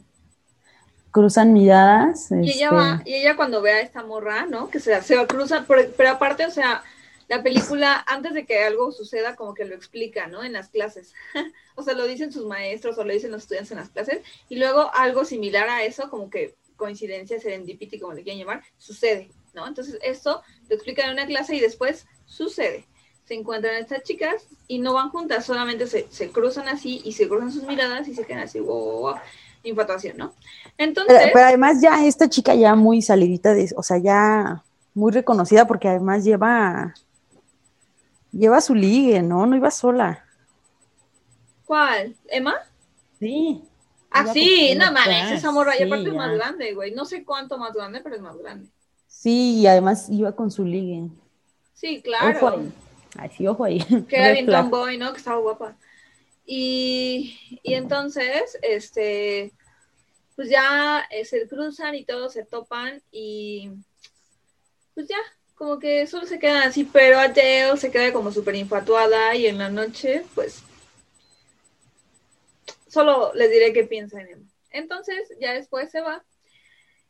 cruzan 1.10 1.54
miradas. 1.54 2.30
Y 2.30 2.50
ella 2.50 2.70
va, 2.70 2.96
este 2.98 3.10
y 3.10 3.14
ella 3.14 3.34
cuando 3.34 3.62
ve 3.62 3.72
a 3.72 3.80
esta 3.80 4.04
morra, 4.04 4.44
¿no? 4.44 4.68
Que 4.68 4.78
se, 4.78 5.00
se 5.00 5.16
va, 5.16 5.26
cruzar, 5.26 5.64
pero, 5.66 5.90
pero 5.96 6.10
aparte, 6.10 6.44
o 6.44 6.50
sea, 6.50 6.82
la 7.28 7.42
película, 7.42 8.04
antes 8.06 8.34
de 8.34 8.44
que 8.44 8.62
algo 8.62 8.92
suceda, 8.92 9.36
como 9.36 9.54
que 9.54 9.64
lo 9.64 9.74
explica, 9.74 10.26
¿no? 10.26 10.44
En 10.44 10.52
las 10.52 10.68
clases. 10.68 11.14
o 11.76 11.82
sea, 11.82 11.94
lo 11.94 12.06
dicen 12.06 12.30
sus 12.30 12.44
maestros 12.44 12.98
o 12.98 13.04
lo 13.04 13.12
dicen 13.14 13.30
los 13.30 13.44
estudiantes 13.44 13.72
en 13.72 13.78
las 13.78 13.88
clases. 13.88 14.20
Y 14.50 14.56
luego 14.56 14.90
algo 14.94 15.24
similar 15.24 15.70
a 15.70 15.82
eso, 15.84 16.10
como 16.10 16.28
que 16.28 16.54
coincidencia, 16.78 17.38
serendipity, 17.38 18.00
como 18.00 18.14
le 18.14 18.22
quieran 18.22 18.40
llamar, 18.40 18.62
sucede, 18.78 19.30
¿no? 19.52 19.68
Entonces, 19.68 19.98
esto 20.02 20.42
lo 20.70 20.74
explican 20.74 21.08
en 21.08 21.12
una 21.12 21.26
clase 21.26 21.54
y 21.54 21.60
después 21.60 22.06
sucede. 22.24 22.86
Se 23.26 23.34
encuentran 23.34 23.74
estas 23.74 24.04
chicas 24.04 24.46
y 24.66 24.78
no 24.78 24.94
van 24.94 25.10
juntas, 25.10 25.44
solamente 25.44 25.86
se, 25.86 26.06
se 26.10 26.30
cruzan 26.30 26.68
así 26.68 27.02
y 27.04 27.12
se 27.12 27.28
cruzan 27.28 27.52
sus 27.52 27.64
miradas 27.64 28.08
y 28.08 28.14
se 28.14 28.24
quedan 28.24 28.44
así, 28.44 28.60
wow, 28.60 28.78
wow, 28.78 29.00
wow 29.00 29.14
infatuación, 29.62 30.16
¿no? 30.16 30.32
Entonces. 30.76 31.30
Pero, 31.32 31.46
además, 31.46 31.80
ya 31.80 32.04
esta 32.04 32.28
chica 32.28 32.54
ya 32.54 32.74
muy 32.74 33.02
salidita 33.02 33.54
de, 33.54 33.70
o 33.76 33.82
sea, 33.82 33.98
ya 33.98 34.64
muy 34.94 35.12
reconocida 35.12 35.66
porque 35.66 35.88
además 35.88 36.24
lleva. 36.24 36.94
Lleva 38.30 38.60
su 38.60 38.74
ligue, 38.74 39.22
¿no? 39.22 39.46
No 39.46 39.56
iba 39.56 39.70
sola. 39.70 40.24
¿Cuál? 41.64 42.14
¿Emma? 42.28 42.54
Sí. 43.18 43.62
Ah, 44.20 44.32
sí, 44.32 44.74
no 44.76 44.92
mames, 44.92 45.32
esa 45.32 45.50
morra, 45.52 45.78
y 45.78 45.82
aparte 45.82 46.08
es 46.08 46.14
más 46.14 46.34
grande, 46.34 46.74
güey. 46.74 46.92
No 46.92 47.04
sé 47.04 47.24
cuánto 47.24 47.58
más 47.58 47.72
grande, 47.72 48.00
pero 48.00 48.16
es 48.16 48.22
más 48.22 48.36
grande. 48.38 48.68
Sí, 49.06 49.60
y 49.60 49.66
además 49.66 50.08
iba 50.10 50.32
con 50.32 50.50
su 50.50 50.64
ligue. 50.64 51.08
Sí, 51.74 52.02
claro. 52.02 52.36
Ojo 52.36 52.48
ahí. 52.48 52.72
Ay, 53.16 53.30
sí, 53.36 53.46
ojo 53.46 53.64
ahí. 53.64 53.84
Que 54.08 54.16
era 54.16 54.32
bien 54.32 54.46
tomboy, 54.46 54.98
¿no? 54.98 55.12
Que 55.12 55.18
estaba 55.18 55.38
guapa. 55.38 55.76
Y, 56.44 57.60
y 57.62 57.74
entonces, 57.74 58.58
este, 58.62 59.52
pues 60.34 60.48
ya 60.48 61.04
eh, 61.10 61.24
se 61.24 61.46
cruzan 61.48 61.94
y 61.94 62.04
todos 62.04 62.32
se 62.32 62.44
topan 62.44 63.02
y 63.10 63.70
pues 64.94 65.08
ya, 65.08 65.18
como 65.54 65.78
que 65.78 66.06
solo 66.06 66.26
se 66.26 66.38
quedan 66.38 66.62
así, 66.62 66.84
pero 66.84 67.18
Adele 67.18 67.76
se 67.76 67.90
queda 67.90 68.12
como 68.12 68.32
súper 68.32 68.54
infatuada 68.54 69.34
y 69.34 69.46
en 69.46 69.58
la 69.58 69.68
noche, 69.68 70.24
pues 70.34 70.62
solo 72.98 73.32
les 73.34 73.50
diré 73.50 73.72
qué 73.72 73.84
piensa 73.84 74.20
en 74.20 74.28
él. 74.28 74.42
Entonces, 74.70 75.32
ya 75.40 75.52
después 75.52 75.90
se 75.90 76.00
va 76.00 76.24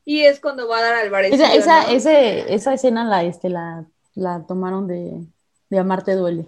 y 0.04 0.20
es 0.20 0.38
cuando 0.40 0.68
va 0.68 0.78
a 0.78 0.82
dar 0.82 0.94
al. 0.94 1.24
Esa, 1.24 1.54
esa, 1.54 1.90
ese, 1.90 2.54
esa 2.54 2.74
escena 2.74 3.04
la, 3.04 3.24
este, 3.24 3.48
la, 3.48 3.86
la 4.14 4.44
tomaron 4.46 4.86
de, 4.86 5.24
de 5.70 5.78
Amarte 5.78 6.12
Duele. 6.12 6.44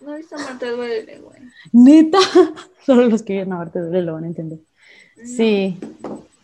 No 0.00 0.14
he 0.14 0.18
visto 0.18 0.36
Amarte 0.36 0.70
Duele, 0.70 1.18
güey. 1.18 1.38
Neta, 1.72 2.18
solo 2.84 3.06
los 3.06 3.22
que 3.22 3.34
vieron 3.34 3.52
Amarte 3.52 3.80
Duele 3.80 4.02
lo 4.02 4.14
van 4.14 4.24
a 4.24 4.28
entender. 4.28 4.58
Sí, 5.24 5.78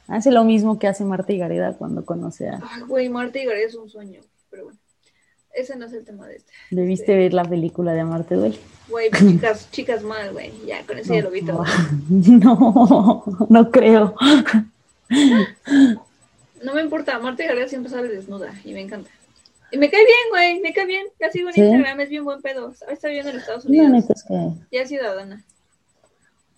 hace 0.09 0.31
lo 0.31 0.45
mismo 0.45 0.79
que 0.79 0.88
hace 0.88 1.05
Marta 1.05 1.33
y 1.33 1.38
Gareda 1.38 1.75
cuando 1.75 2.05
conoce 2.05 2.49
a... 2.49 2.61
Ay, 2.71 2.83
güey, 2.83 3.09
Marta 3.09 3.38
y 3.38 3.45
Gareda 3.45 3.67
es 3.67 3.75
un 3.75 3.91
sueño, 3.91 4.21
pero 4.49 4.64
bueno. 4.64 4.79
Ese 5.54 5.76
no 5.76 5.87
es 5.87 5.92
el 5.92 6.04
tema 6.04 6.26
de 6.26 6.37
este. 6.37 6.52
Debiste 6.71 7.12
este. 7.12 7.16
ver 7.16 7.35
la 7.35 7.44
película 7.44 7.92
de 7.92 8.00
Amarte 8.00 8.37
Duele. 8.37 8.59
Güey, 8.88 9.11
chicas, 9.11 9.71
chicas 9.71 10.02
mal, 10.02 10.32
güey. 10.32 10.52
Ya, 10.66 10.85
con 10.87 10.99
eso 10.99 11.14
ya 11.14 11.23
lo 11.23 11.30
vi 11.30 11.42
todo. 11.42 11.64
No, 12.09 13.25
no 13.49 13.71
creo. 13.71 14.14
No 16.62 16.75
me 16.75 16.80
importa, 16.80 17.16
Amarte 17.16 17.47
Gareda 17.47 17.68
siempre 17.68 17.90
sale 17.90 18.09
desnuda 18.09 18.54
y 18.64 18.73
me 18.73 18.80
encanta. 18.80 19.11
Y 19.71 19.78
me 19.78 19.90
cae 19.90 20.04
bien, 20.04 20.18
güey, 20.30 20.61
me 20.61 20.73
cae 20.73 20.87
bien. 20.87 21.06
Ya 21.18 21.30
sigo 21.30 21.49
en 21.49 21.62
Instagram, 21.62 22.00
es 22.00 22.09
bien 22.11 22.25
buen 22.25 22.42
pedo. 22.42 22.75
Ahora 22.82 22.92
está 22.92 23.09
viviendo 23.09 23.30
en 23.30 23.38
Estados 23.38 23.64
Unidos. 23.64 23.88
No, 23.88 23.99
es 23.99 24.25
que... 24.25 24.76
Ya 24.76 24.82
es 24.82 24.88
ciudadana. 24.88 25.42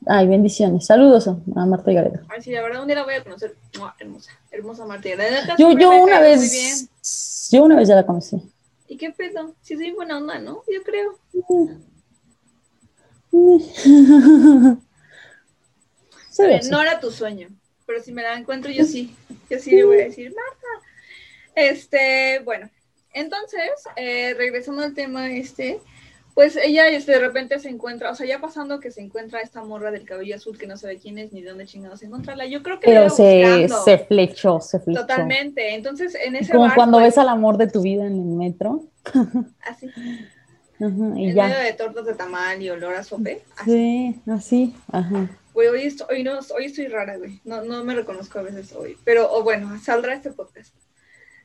Ay, 0.07 0.27
bendiciones. 0.27 0.87
Saludos 0.87 1.29
a 1.29 1.37
Marta 1.67 1.93
Gareda. 1.93 2.23
Ay, 2.29 2.43
sí, 2.43 2.51
la 2.51 2.63
verdad, 2.63 2.83
un 2.83 2.89
día 2.89 2.97
la 2.97 3.05
voy 3.05 3.15
a 3.15 3.23
conocer. 3.23 3.55
hermosa, 3.99 4.33
hermosa 4.51 4.85
Marta 4.85 5.09
Gareda. 5.09 5.57
Yo, 5.57 5.73
yo 5.79 6.03
una 6.03 6.21
vez, 6.21 6.89
yo 7.51 7.63
una 7.63 7.77
vez 7.77 7.89
ya 7.89 7.95
la 7.95 8.05
conocí. 8.05 8.43
¿Y 8.87 8.97
qué 8.97 9.11
pedo? 9.11 9.55
Si 9.63 9.77
soy 9.77 9.93
buena 9.93 10.19
onda, 10.19 10.39
¿no? 10.39 10.63
Yo 10.73 10.83
creo. 10.83 11.19
no 16.71 16.83
era 16.83 17.01
tu 17.01 17.11
sueño, 17.11 17.49
pero 17.87 18.03
si 18.03 18.13
me 18.13 18.23
la 18.23 18.39
encuentro 18.39 18.71
yo 18.71 18.85
sí. 18.85 19.17
Yo 19.51 19.59
sí 19.59 19.73
le 19.73 19.85
voy 19.85 20.01
a 20.01 20.05
decir, 20.05 20.35
Marta. 20.35 20.67
Este, 21.55 22.41
bueno, 22.45 22.71
entonces, 23.13 23.71
eh, 23.97 24.35
regresando 24.35 24.83
al 24.83 24.95
tema 24.95 25.31
este, 25.31 25.81
pues 26.35 26.57
ella 26.57 26.89
este, 26.89 27.13
de 27.13 27.21
repente 27.21 27.59
se 27.61 27.69
encuentra, 27.69 28.11
o 28.11 28.15
sea, 28.15 28.27
ya 28.27 28.41
pasando 28.41 28.81
que 28.81 28.91
se 28.91 29.01
encuentra 29.01 29.41
esta 29.41 29.63
morra 29.63 29.93
del 29.93 30.05
cabello 30.05 30.35
azul 30.35 30.59
que 30.59 30.67
no 30.67 30.77
sabe 30.77 30.99
quién 30.99 31.17
es 31.19 31.33
ni 31.33 31.43
de 31.43 31.51
dónde 31.51 31.67
chingados 31.67 32.03
encontrarla. 32.03 32.45
Yo 32.47 32.63
creo 32.63 32.81
que 32.81 32.87
Pero 32.87 33.09
se, 33.09 33.69
se, 33.85 33.99
flechó, 33.99 34.61
se 34.61 34.81
flechó. 34.81 35.03
Totalmente. 35.03 35.75
Entonces, 35.75 36.17
en 36.17 36.35
ese 36.35 36.53
Como 36.53 36.75
cuando 36.75 36.99
pues 36.99 37.07
ves 37.07 37.19
al 37.19 37.29
amor 37.29 37.57
de 37.57 37.69
tu 37.69 37.83
vida 37.83 38.05
en 38.05 38.15
el 38.15 38.25
metro. 38.25 38.83
Así. 39.61 39.89
y 40.81 40.85
en 40.85 41.35
ya. 41.35 41.47
medio 41.47 41.61
de 41.61 41.73
tortas 41.75 42.05
de 42.05 42.15
tamal 42.15 42.61
y 42.61 42.69
olor 42.69 42.97
a 42.97 43.05
sope. 43.05 43.45
Sí, 43.65 44.21
así. 44.27 44.75
Ajá. 44.91 45.31
Güey, 45.53 45.69
hoy 45.69 45.83
estoy, 45.85 46.07
hoy, 46.11 46.25
no, 46.25 46.41
hoy 46.57 46.65
estoy 46.65 46.89
rara, 46.89 47.17
güey. 47.17 47.41
No, 47.45 47.63
no 47.63 47.85
me 47.85 47.95
reconozco 47.95 48.41
a 48.41 48.43
veces 48.43 48.73
hoy. 48.73 48.97
Pero, 49.05 49.33
o 49.33 49.45
bueno, 49.45 49.79
saldrá 49.81 50.15
este 50.15 50.33
podcast. 50.33 50.75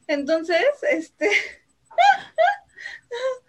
Entonces, 0.07 0.65
este. 0.91 1.29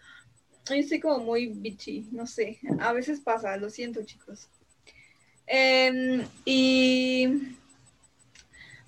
Yo 0.74 0.80
estoy 0.80 1.00
como 1.00 1.18
muy 1.18 1.46
bitchy, 1.48 2.08
no 2.12 2.26
sé. 2.26 2.58
A 2.80 2.92
veces 2.92 3.20
pasa, 3.20 3.56
lo 3.56 3.70
siento, 3.70 4.02
chicos. 4.04 4.48
Em, 5.46 6.24
y 6.44 7.56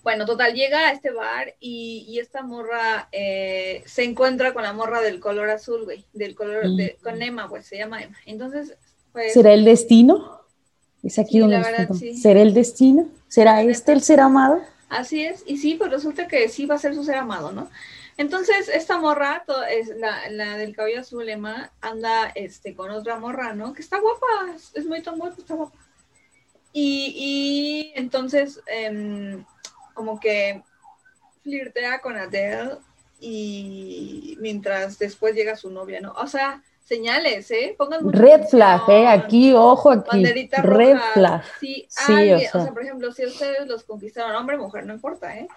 bueno, 0.03 0.27
total, 0.27 0.55
llega 0.55 0.89
a 0.89 0.93
este 0.93 1.11
bar 1.11 1.55
y, 1.61 2.19
esta 2.21 2.43
morra 2.43 3.09
eh, 3.13 3.83
se 3.87 4.05
encuentra 4.05 4.53
con 4.53 4.63
la 4.63 4.73
morra 4.73 5.01
del 5.01 5.21
color 5.21 5.51
azul, 5.51 5.85
güey, 5.85 6.05
del 6.13 6.35
color, 6.35 6.69
de, 6.71 6.99
con 7.03 7.23
Emma, 7.23 7.49
pues 7.49 7.67
se 7.67 7.79
llama 7.79 8.03
Emma. 8.03 8.17
Entonces, 8.27 8.77
pues... 9.13 9.33
¿Será 9.33 9.53
el 9.53 9.65
destino? 9.65 10.41
Es 11.03 11.19
aquí 11.19 11.39
donde 11.39 11.59
verdad, 11.59 11.89
¿Será 12.21 12.43
el 12.43 12.55
destino? 12.55 13.09
¿Será 13.29 13.63
este 13.63 13.93
el 13.93 14.03
ser 14.03 14.21
amado? 14.21 14.61
Así 14.89 15.25
es, 15.25 15.43
y 15.47 15.57
sí, 15.57 15.75
pues 15.75 15.91
resulta 15.91 16.29
que 16.29 16.49
sí 16.49 16.67
va 16.67 16.75
a 16.75 16.79
ser 16.79 16.95
su 16.95 17.03
ser 17.03 17.17
amado, 17.17 17.51
¿no? 17.51 17.71
Entonces, 18.23 18.69
esta 18.69 18.99
morra, 18.99 19.45
es 19.69 19.89
la, 19.97 20.31
la, 20.31 20.57
del 20.57 20.77
cabello 20.77 21.01
azul, 21.01 21.29
Emma, 21.29 21.73
anda 21.81 22.31
este, 22.37 22.73
con 22.73 22.89
otra 22.93 23.19
morra, 23.19 23.53
¿no? 23.53 23.73
Que 23.73 23.83
está 23.83 23.99
guapa, 23.99 24.55
es 24.75 24.87
muy 24.87 25.03
tan 25.03 25.19
guapa, 25.19 25.35
está 25.37 25.55
guapa. 25.55 25.77
Y, 26.73 27.13
y 27.17 27.99
entonces, 27.99 28.61
em, 28.69 29.45
como 29.93 30.21
que 30.21 30.63
flirtea 31.43 32.01
con 32.01 32.17
Adele 32.17 32.77
y 33.19 34.37
mientras 34.41 35.01
después 35.01 35.35
llega 35.35 35.57
su 35.57 35.73
novia, 35.73 36.01
¿no? 36.01 36.13
O 36.13 36.29
sea, 36.29 36.63
señales, 36.85 37.51
¿eh? 37.51 37.75
Pongan 37.77 38.05
mucho 38.05 38.17
Red 38.17 38.45
flag, 38.47 38.83
¿eh? 38.89 39.09
Aquí, 39.09 39.53
ojo, 39.53 39.91
aquí. 39.91 40.11
Banderita 40.13 40.63
Red 40.63 40.97
flag. 41.15 41.43
Sí, 41.59 41.89
sí 41.89 42.33
o, 42.33 42.39
sea. 42.39 42.61
o 42.61 42.65
sea, 42.67 42.73
por 42.73 42.85
ejemplo, 42.85 43.11
si 43.11 43.27
ustedes 43.27 43.67
los 43.67 43.83
conquistaron, 43.83 44.37
hombre, 44.37 44.59
mujer, 44.59 44.87
no 44.87 44.95
importa, 44.95 45.37
¿eh? 45.37 45.49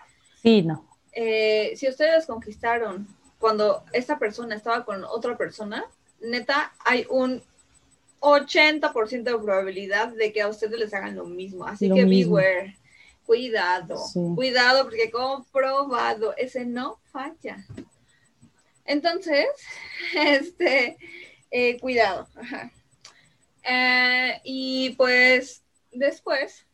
Sí, 0.42 0.64
no. 0.64 0.95
Eh, 1.16 1.74
si 1.78 1.88
ustedes 1.88 2.26
conquistaron 2.26 3.08
cuando 3.40 3.84
esta 3.94 4.20
persona 4.20 4.56
estaba 4.56 4.84
con 4.84 5.04
otra 5.06 5.38
persona, 5.38 5.86
neta, 6.20 6.74
hay 6.84 7.08
un 7.10 7.42
80% 8.20 9.24
de 9.24 9.38
probabilidad 9.38 10.10
de 10.10 10.34
que 10.34 10.42
a 10.42 10.50
ustedes 10.50 10.78
les 10.80 10.94
hagan 10.94 11.16
lo 11.16 11.26
mismo. 11.26 11.66
Así 11.66 11.90
que 11.90 12.06
beware. 12.06 12.78
Cuidado, 13.26 13.98
cuidado, 14.36 14.84
porque 14.84 15.10
comprobado, 15.10 16.36
ese 16.38 16.64
no 16.64 17.00
falla. 17.12 17.66
Entonces, 18.86 19.48
este, 20.16 20.98
eh, 21.50 21.80
cuidado. 21.80 22.28
Eh, 23.64 24.42
y 24.44 24.92
pues 24.92 25.64
después 25.92 26.68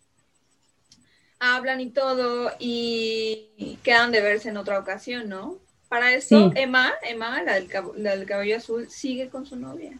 hablan 1.41 1.81
y 1.81 1.89
todo 1.89 2.51
y 2.59 3.77
quedan 3.83 4.11
de 4.11 4.21
verse 4.21 4.49
en 4.49 4.57
otra 4.57 4.79
ocasión, 4.79 5.27
¿no? 5.27 5.57
Para 5.89 6.13
eso, 6.13 6.53
Emma, 6.55 6.93
Emma, 7.01 7.43
la 7.43 7.55
del, 7.55 7.67
la 7.97 8.15
del 8.15 8.25
cabello 8.25 8.55
azul, 8.55 8.89
sigue 8.89 9.27
con 9.27 9.45
su 9.45 9.57
novia. 9.57 9.99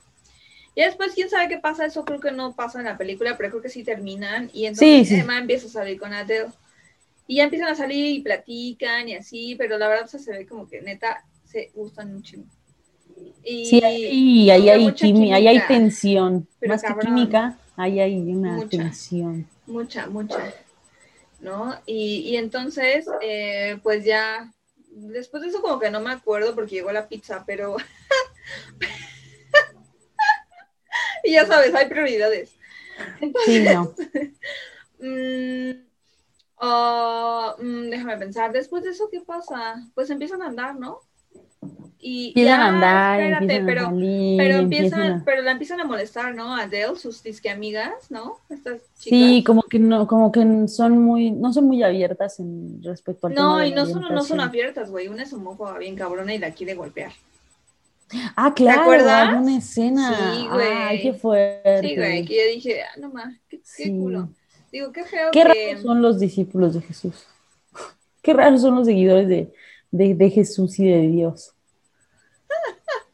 Y 0.74 0.82
después, 0.84 1.12
quién 1.14 1.30
sabe 1.30 1.50
qué 1.50 1.58
pasa, 1.58 1.86
eso 1.86 2.06
creo 2.06 2.22
que 2.22 2.32
no 2.32 2.56
pasa 2.56 2.80
en 2.80 2.86
la 2.86 2.98
película, 2.98 3.36
pero 3.36 3.50
creo 3.50 3.62
que 3.62 3.68
sí 3.68 3.84
terminan. 3.84 4.50
Y 4.54 4.68
entonces 4.68 5.12
Emma 5.12 5.38
empieza 5.38 5.68
a 5.68 5.70
salir 5.70 6.00
con 6.00 6.14
Adele. 6.14 6.48
Y 7.28 7.38
ya 7.38 7.44
empiezan 7.44 7.68
a 7.68 7.76
salir 7.76 8.16
y 8.16 8.22
platican 8.22 9.10
y 9.10 9.16
así, 9.16 9.56
pero 9.58 9.78
la 9.78 9.90
verdad 9.90 10.08
se 10.08 10.32
ve 10.32 10.46
como 10.46 10.70
que 10.70 10.82
neta 10.82 11.26
se 11.44 11.72
gustan 11.74 12.14
mucho. 12.14 12.38
Y, 13.44 13.66
sí, 13.66 13.84
ahí, 13.84 14.50
ahí 14.50 14.70
hay 14.70 14.94
química, 14.94 15.36
ahí 15.36 15.48
hay 15.48 15.60
tensión. 15.68 16.48
Más 16.66 16.84
que 16.84 16.94
química, 17.02 17.58
ahí 17.76 18.00
hay 18.00 18.16
una 18.16 18.66
tensión. 18.70 19.46
Mucha, 19.68 20.08
mucha. 20.08 20.54
¿No? 21.42 21.80
Y, 21.86 22.30
y 22.30 22.38
entonces, 22.38 23.06
eh, 23.22 23.80
pues 23.82 24.06
ya, 24.06 24.54
después 24.92 25.44
de 25.44 25.50
eso 25.50 25.62
como 25.62 25.80
que 25.80 25.90
no 25.90 26.00
me 26.00 26.12
acuerdo 26.12 26.54
porque 26.54 26.76
llegó 26.76 26.92
la 26.92 27.08
pizza, 27.08 27.44
pero 27.46 27.78
y 31.24 31.34
ya 31.34 31.46
sabes, 31.46 31.74
hay 31.74 31.88
prioridades. 31.88 32.52
sí, 33.46 33.64
no. 33.64 33.94
Mm, 35.04 35.88
oh, 36.58 37.56
mm, 37.58 37.90
déjame 37.90 38.18
pensar, 38.18 38.52
después 38.52 38.84
de 38.84 38.92
eso, 38.92 39.10
¿qué 39.10 39.20
pasa? 39.22 39.84
Pues 39.96 40.12
empiezan 40.12 40.44
a 40.44 40.46
andar, 40.46 40.76
¿no? 40.76 41.00
Y 42.04 42.30
empiezan 42.30 42.60
a 42.62 42.68
andar, 42.70 43.22
espérate, 43.22 43.64
pero, 43.64 43.92
pero 44.38 44.56
empiezan, 44.56 45.24
pero 45.24 45.44
la 45.44 45.52
empiezan 45.52 45.80
a 45.82 45.84
molestar, 45.84 46.34
¿no? 46.34 46.56
Adele, 46.56 46.96
sus 46.96 47.22
disque 47.22 47.52
amigas, 47.52 48.10
¿no? 48.10 48.40
Estas 48.50 48.82
chicas. 48.98 49.20
Sí, 49.20 49.44
como 49.46 49.62
que 49.62 49.78
no, 49.78 50.08
como 50.08 50.32
que 50.32 50.68
son 50.68 50.98
muy, 50.98 51.30
no 51.30 51.54
son 51.54 51.66
muy 51.66 51.84
abiertas 51.84 52.40
en 52.40 52.82
respecto 52.82 53.28
al 53.28 53.36
No, 53.36 53.64
y 53.64 53.72
no 53.72 53.86
son, 53.86 54.02
no 54.02 54.24
son 54.24 54.40
abiertas, 54.40 54.90
güey. 54.90 55.10
Una 55.10 55.24
es 55.24 55.34
homófoba 55.34 55.78
bien 55.78 55.96
cabrona 55.96 56.34
y 56.34 56.40
la 56.40 56.52
quiere 56.52 56.74
golpear. 56.74 57.12
Ah, 58.36 58.54
claro, 58.56 58.78
¿Te 58.78 58.82
acuerdas? 58.82 59.36
una 59.36 59.58
escena. 59.58 60.34
Sí, 60.34 60.48
güey. 60.48 60.68
Ay, 60.68 61.02
qué 61.04 61.14
fuerte. 61.14 61.88
Sí, 61.88 61.96
güey, 61.96 62.26
que 62.26 62.36
yo 62.36 62.56
dije, 62.56 62.82
ah, 62.82 63.00
no 63.00 63.10
más, 63.12 63.36
qué, 63.48 63.62
culo. 63.92 64.28
Digo, 64.72 64.92
qué 64.92 65.04
feo 65.04 65.30
Qué 65.32 65.44
raros 65.44 65.84
son 65.84 66.02
los 66.02 66.20
discípulos 66.20 66.74
de 66.74 66.82
Jesús. 66.82 67.28
Qué 68.24 68.34
raros 68.34 68.62
son 68.62 68.76
los 68.76 68.86
seguidores 68.86 69.28
de, 69.28 69.52
de, 69.92 70.16
de 70.16 70.30
Jesús 70.30 70.80
y 70.80 70.88
de 70.88 71.02
Dios. 71.08 71.54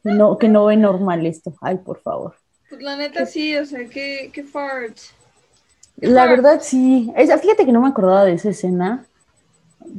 No, 0.04 0.38
que 0.38 0.48
no 0.48 0.66
ve 0.66 0.78
normal 0.78 1.26
esto. 1.26 1.54
Ay, 1.62 1.78
por 1.78 2.00
favor. 2.02 2.36
Pues 2.70 2.82
la 2.82 2.96
neta 2.96 3.26
sí, 3.26 3.56
o 3.58 3.66
sea, 3.66 3.88
qué, 3.88 4.30
qué 4.34 4.44
fart. 4.44 4.98
la 5.98 6.26
verdad 6.28 6.60
sí. 6.62 7.12
fíjate 7.16 7.66
que 7.66 7.72
no 7.72 7.82
me 7.82 7.90
acordaba 7.90 8.26
de 8.26 8.34
esa 8.34 8.50
escena. 8.50 9.06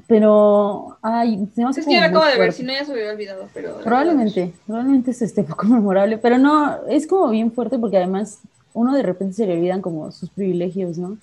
Pero, 0.07 0.99
ay, 1.01 1.49
se 1.55 1.63
Es 1.63 1.87
que 1.87 1.95
yo 1.95 2.01
la 2.01 2.09
acabo 2.09 2.27
de 2.27 2.39
ver, 2.39 2.53
si 2.53 2.63
no 2.63 2.73
ya 2.73 2.85
se 2.85 2.93
hubiera 2.93 3.11
olvidado, 3.11 3.49
pero... 3.55 3.79
Probablemente, 3.79 4.53
probablemente 4.67 5.13
es 5.13 5.23
este 5.23 5.45
poco 5.45 5.67
memorable, 5.67 6.19
pero 6.19 6.37
no, 6.37 6.87
es 6.89 7.07
como 7.07 7.31
bien 7.31 7.53
fuerte 7.53 7.79
porque 7.79 7.97
además 7.97 8.41
uno 8.75 8.95
de 8.95 9.03
repente 9.03 9.35
se 9.35 9.47
le 9.47 9.55
olvidan 9.55 9.81
como 9.81 10.13
sus 10.13 10.29
privilegios, 10.29 10.99
¿no? 10.99 11.17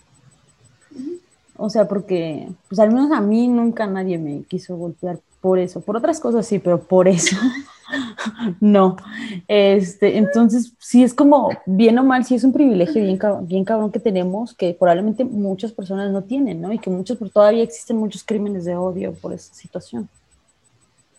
O 1.58 1.70
sea, 1.70 1.88
porque, 1.88 2.48
pues 2.68 2.80
al 2.80 2.92
menos 2.92 3.12
a 3.12 3.22
mí 3.22 3.48
nunca 3.48 3.86
nadie 3.86 4.18
me 4.18 4.44
quiso 4.44 4.76
golpear 4.76 5.20
por 5.46 5.60
eso, 5.60 5.80
por 5.80 5.96
otras 5.96 6.20
cosas 6.20 6.48
sí, 6.48 6.58
pero 6.58 6.82
por 6.82 7.08
eso 7.08 7.36
no. 8.60 8.98
Este, 9.48 10.18
entonces, 10.18 10.74
sí 10.80 11.04
es 11.04 11.14
como, 11.14 11.52
bien 11.68 12.00
o 12.00 12.04
mal, 12.04 12.26
sí 12.26 12.34
es 12.34 12.44
un 12.44 12.52
privilegio 12.52 13.00
bien, 13.04 13.20
bien 13.44 13.64
cabrón 13.64 13.92
que 13.92 14.00
tenemos, 14.00 14.56
que 14.56 14.74
probablemente 14.74 15.24
muchas 15.24 15.72
personas 15.72 16.12
no 16.12 16.24
tienen, 16.24 16.62
¿no? 16.62 16.74
Y 16.74 16.80
que 16.80 16.90
muchos, 16.90 17.20
todavía 17.32 17.62
existen 17.62 17.98
muchos 17.98 18.24
crímenes 18.24 18.66
de 18.66 18.76
odio 18.76 19.14
por 19.14 19.34
esa 19.34 19.54
situación. 19.54 20.10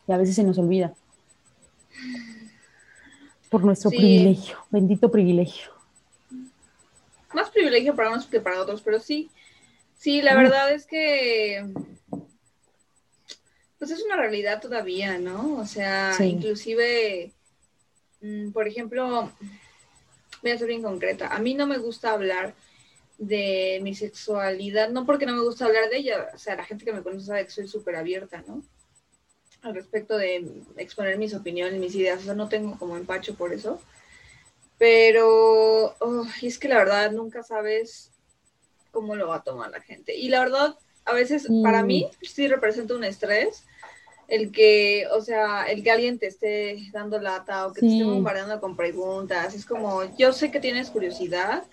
Y 0.09 0.13
a 0.13 0.17
veces 0.17 0.35
se 0.35 0.43
nos 0.43 0.59
olvida. 0.59 0.93
Por 3.49 3.63
nuestro 3.63 3.91
privilegio, 3.91 4.57
bendito 4.71 5.09
privilegio. 5.09 5.71
Más 7.33 7.49
privilegio 7.51 7.95
para 7.95 8.11
unos 8.11 8.27
que 8.27 8.41
para 8.41 8.61
otros, 8.61 8.83
pero 8.83 8.99
sí. 8.99 9.31
Sí, 9.95 10.21
la 10.21 10.35
verdad 10.35 10.73
es 10.73 10.85
que 10.85 11.65
pues 13.79 13.91
es 13.91 14.03
una 14.03 14.17
realidad 14.17 14.61
todavía, 14.61 15.19
¿no? 15.19 15.57
O 15.59 15.67
sea, 15.67 16.17
inclusive, 16.21 17.33
mm, 18.21 18.51
por 18.51 18.67
ejemplo, 18.67 19.31
voy 20.43 20.51
a 20.51 20.59
ser 20.59 20.69
bien 20.69 20.83
concreta, 20.83 21.29
a 21.29 21.39
mí 21.39 21.55
no 21.55 21.67
me 21.67 21.79
gusta 21.79 22.13
hablar 22.13 22.55
de 23.19 23.81
mi 23.83 23.95
sexualidad, 23.95 24.91
no 24.91 25.07
porque 25.07 25.27
no 25.27 25.35
me 25.35 25.43
gusta 25.43 25.65
hablar 25.65 25.89
de 25.89 25.99
ella, 25.99 26.31
o 26.35 26.39
sea, 26.39 26.57
la 26.57 26.65
gente 26.65 26.85
que 26.85 26.93
me 26.93 27.03
conoce 27.03 27.27
sabe 27.27 27.45
que 27.45 27.51
soy 27.51 27.69
súper 27.69 27.97
abierta, 27.97 28.45
¿no? 28.47 28.63
Al 29.63 29.75
respecto 29.75 30.17
de 30.17 30.47
exponer 30.77 31.19
mis 31.19 31.35
opiniones, 31.35 31.81
mis 31.81 31.95
ideas, 31.95 32.21
o 32.21 32.25
sea, 32.25 32.35
no 32.35 32.49
tengo 32.49 32.79
como 32.79 32.97
empacho 32.97 33.35
por 33.35 33.53
eso. 33.53 33.81
Pero 34.79 35.97
oh, 35.99 36.27
es 36.43 36.59
que 36.59 36.69
la 36.69 36.77
verdad 36.77 37.11
nunca 37.11 37.43
sabes 37.43 38.13
cómo 38.91 39.17
lo 39.17 39.29
va 39.29 39.37
a 39.37 39.43
tomar 39.43 39.71
la 39.71 39.81
gente. 39.81 40.15
Y 40.15 40.29
la 40.29 40.41
verdad, 40.41 40.77
a 41.07 41.13
veces 41.13 41.49
para 41.63 41.83
mí 41.83 42.09
sí 42.23 42.49
representa 42.49 42.95
un 42.95 43.05
estrés 43.05 43.65
el 44.29 44.51
que, 44.51 45.07
o 45.13 45.21
sea, 45.21 45.65
el 45.65 45.85
que 45.85 45.91
alguien 45.93 46.19
te 46.19 46.27
esté 46.27 46.91
dando 46.93 47.21
lata 47.21 47.67
o 47.67 47.73
que 47.73 47.81
te 47.81 47.87
esté 47.87 48.05
bombardeando 48.05 48.61
con 48.61 48.77
preguntas. 48.77 49.55
Es 49.55 49.65
como, 49.65 50.03
yo 50.17 50.33
sé 50.33 50.51
que 50.51 50.59
tienes 50.59 50.91
curiosidad, 50.91 51.65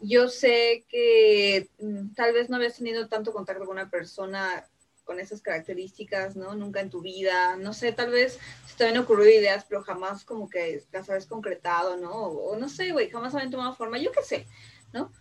yo 0.00 0.28
sé 0.28 0.84
que 0.88 1.68
mm, 1.78 2.14
tal 2.14 2.34
vez 2.34 2.50
no 2.50 2.56
habías 2.56 2.76
tenido 2.76 3.06
tanto 3.08 3.32
contacto 3.32 3.64
con 3.64 3.76
una 3.76 3.90
persona 3.90 4.66
con 5.04 5.20
esas 5.20 5.40
características, 5.42 6.34
¿no? 6.34 6.54
Nunca 6.54 6.80
en 6.80 6.90
tu 6.90 7.00
vida, 7.00 7.56
no 7.56 7.74
sé, 7.74 7.92
tal 7.92 8.10
vez 8.10 8.38
se 8.66 8.76
te 8.76 8.84
habían 8.84 9.02
ocurrido 9.02 9.30
ideas, 9.30 9.64
pero 9.68 9.82
jamás 9.82 10.24
como 10.24 10.48
que 10.48 10.82
las 10.92 11.08
habías 11.08 11.26
concretado, 11.26 11.96
¿no? 11.98 12.10
O, 12.10 12.56
no 12.56 12.68
sé, 12.68 12.90
güey, 12.92 13.10
jamás 13.10 13.34
habían 13.34 13.50
tomado 13.50 13.74
forma, 13.74 13.98
yo 13.98 14.10
qué 14.12 14.22
sé, 14.22 14.46
¿no? 14.92 15.12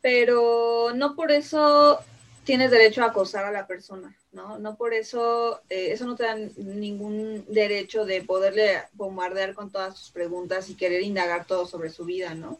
Pero 0.00 0.92
no 0.94 1.16
por 1.16 1.32
eso 1.32 1.98
tienes 2.46 2.70
derecho 2.70 3.02
a 3.02 3.06
acosar 3.06 3.44
a 3.44 3.50
la 3.50 3.66
persona, 3.66 4.16
¿no? 4.30 4.56
No 4.60 4.76
por 4.76 4.94
eso, 4.94 5.60
eh, 5.68 5.88
eso 5.90 6.06
no 6.06 6.14
te 6.14 6.22
da 6.22 6.36
ningún 6.56 7.44
derecho 7.48 8.06
de 8.06 8.22
poderle 8.22 8.82
bombardear 8.92 9.52
con 9.52 9.70
todas 9.70 9.98
sus 9.98 10.12
preguntas 10.12 10.70
y 10.70 10.76
querer 10.76 11.02
indagar 11.02 11.44
todo 11.44 11.66
sobre 11.66 11.90
su 11.90 12.04
vida, 12.04 12.34
¿no? 12.34 12.58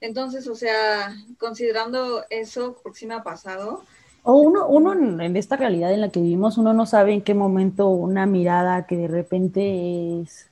Entonces, 0.00 0.48
o 0.48 0.54
sea, 0.54 1.14
considerando 1.38 2.24
eso, 2.30 2.78
porque 2.82 3.00
sí 3.00 3.06
me 3.06 3.12
ha 3.12 3.22
pasado. 3.22 3.82
O 4.22 4.36
uno, 4.36 4.66
uno 4.66 4.94
en 5.22 5.36
esta 5.36 5.56
realidad 5.56 5.92
en 5.92 6.00
la 6.00 6.08
que 6.08 6.22
vivimos, 6.22 6.56
uno 6.56 6.72
no 6.72 6.86
sabe 6.86 7.12
en 7.12 7.20
qué 7.20 7.34
momento 7.34 7.88
una 7.88 8.24
mirada 8.24 8.86
que 8.86 8.96
de 8.96 9.08
repente 9.08 10.22
es 10.22 10.48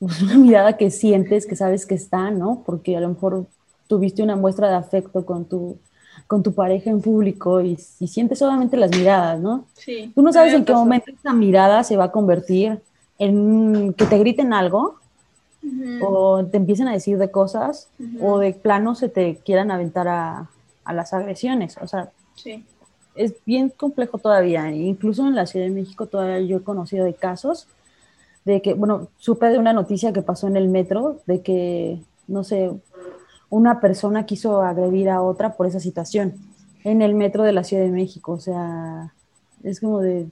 pues, 0.00 0.20
una 0.20 0.36
mirada 0.36 0.76
que 0.76 0.90
sientes, 0.90 1.46
que 1.46 1.54
sabes 1.54 1.86
que 1.86 1.94
está, 1.94 2.32
¿no? 2.32 2.64
Porque 2.66 2.96
a 2.96 3.00
lo 3.00 3.10
mejor 3.10 3.46
tuviste 3.86 4.24
una 4.24 4.34
muestra 4.34 4.68
de 4.68 4.74
afecto 4.74 5.24
con 5.24 5.44
tu 5.44 5.78
con 6.26 6.42
tu 6.42 6.54
pareja 6.54 6.90
en 6.90 7.00
público 7.00 7.60
y, 7.60 7.76
sientes 7.76 8.38
solamente 8.38 8.76
las 8.76 8.90
miradas, 8.90 9.40
¿no? 9.40 9.66
Sí. 9.74 10.12
Tú 10.14 10.22
no 10.22 10.32
sabes 10.32 10.54
en 10.54 10.64
qué 10.64 10.72
momento 10.72 11.10
esa 11.10 11.32
mirada 11.32 11.84
se 11.84 11.96
va 11.96 12.04
a 12.04 12.12
convertir 12.12 12.80
en 13.18 13.92
que 13.94 14.06
te 14.06 14.18
griten 14.18 14.52
algo 14.52 14.96
o 16.00 16.44
te 16.44 16.56
empiecen 16.56 16.88
a 16.88 16.92
decir 16.92 17.18
de 17.18 17.30
cosas 17.30 17.88
o 18.20 18.38
de 18.38 18.52
plano 18.52 18.94
se 18.94 19.08
te 19.08 19.36
quieran 19.44 19.70
aventar 19.70 20.08
a, 20.08 20.48
las 20.92 21.12
agresiones. 21.12 21.76
O 21.80 21.86
sea, 21.86 22.10
sí. 22.34 22.64
es 23.14 23.34
bien 23.44 23.68
complejo 23.68 24.18
todavía. 24.18 24.70
Incluso 24.72 25.26
en 25.26 25.36
la 25.36 25.46
Ciudad 25.46 25.66
de 25.66 25.72
México 25.72 26.06
todavía 26.06 26.40
yo 26.40 26.56
he 26.56 26.62
conocido 26.62 27.04
de 27.04 27.14
casos 27.14 27.68
de 28.44 28.60
que, 28.60 28.74
bueno, 28.74 29.08
supe 29.18 29.46
de 29.46 29.58
una 29.58 29.72
noticia 29.72 30.12
que 30.12 30.22
pasó 30.22 30.48
en 30.48 30.56
el 30.56 30.68
metro 30.68 31.20
de 31.26 31.42
que, 31.42 32.00
no 32.26 32.42
sé, 32.42 32.72
una 33.52 33.80
persona 33.80 34.24
quiso 34.24 34.62
agredir 34.62 35.10
a 35.10 35.20
otra 35.20 35.56
por 35.56 35.66
esa 35.66 35.78
situación 35.78 36.34
en 36.84 37.02
el 37.02 37.14
metro 37.14 37.42
de 37.42 37.52
la 37.52 37.64
Ciudad 37.64 37.82
de 37.82 37.90
México. 37.90 38.32
O 38.32 38.40
sea, 38.40 39.12
es 39.62 39.78
como 39.78 40.00
de, 40.00 40.28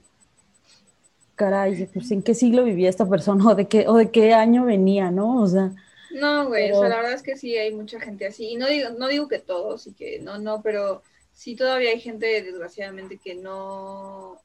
caray, 1.35 1.85
pues 1.93 2.09
en 2.09 2.23
qué 2.23 2.33
siglo 2.33 2.63
vivía 2.63 2.89
esta 2.89 3.07
persona 3.07 3.45
o 3.51 3.53
de 3.53 3.67
qué, 3.67 3.87
o 3.87 3.93
de 3.93 4.09
qué 4.09 4.33
año 4.33 4.65
venía, 4.65 5.11
¿no? 5.11 5.39
O 5.39 5.47
sea. 5.47 5.71
No, 6.09 6.47
güey, 6.47 6.71
o 6.71 6.79
sea, 6.79 6.89
la 6.89 6.95
verdad 6.95 7.13
es 7.13 7.21
que 7.21 7.37
sí 7.37 7.55
hay 7.55 7.71
mucha 7.71 7.99
gente 7.99 8.25
así. 8.25 8.49
Y 8.49 8.55
no 8.55 8.65
digo, 8.65 8.89
no 8.97 9.07
digo 9.07 9.27
que 9.27 9.37
todos 9.37 9.85
y 9.85 9.93
que 9.93 10.19
no, 10.19 10.39
no, 10.39 10.63
pero 10.63 11.03
sí 11.31 11.55
todavía 11.55 11.91
hay 11.91 11.99
gente, 11.99 12.25
desgraciadamente, 12.41 13.19
que 13.19 13.35
no, 13.35 14.39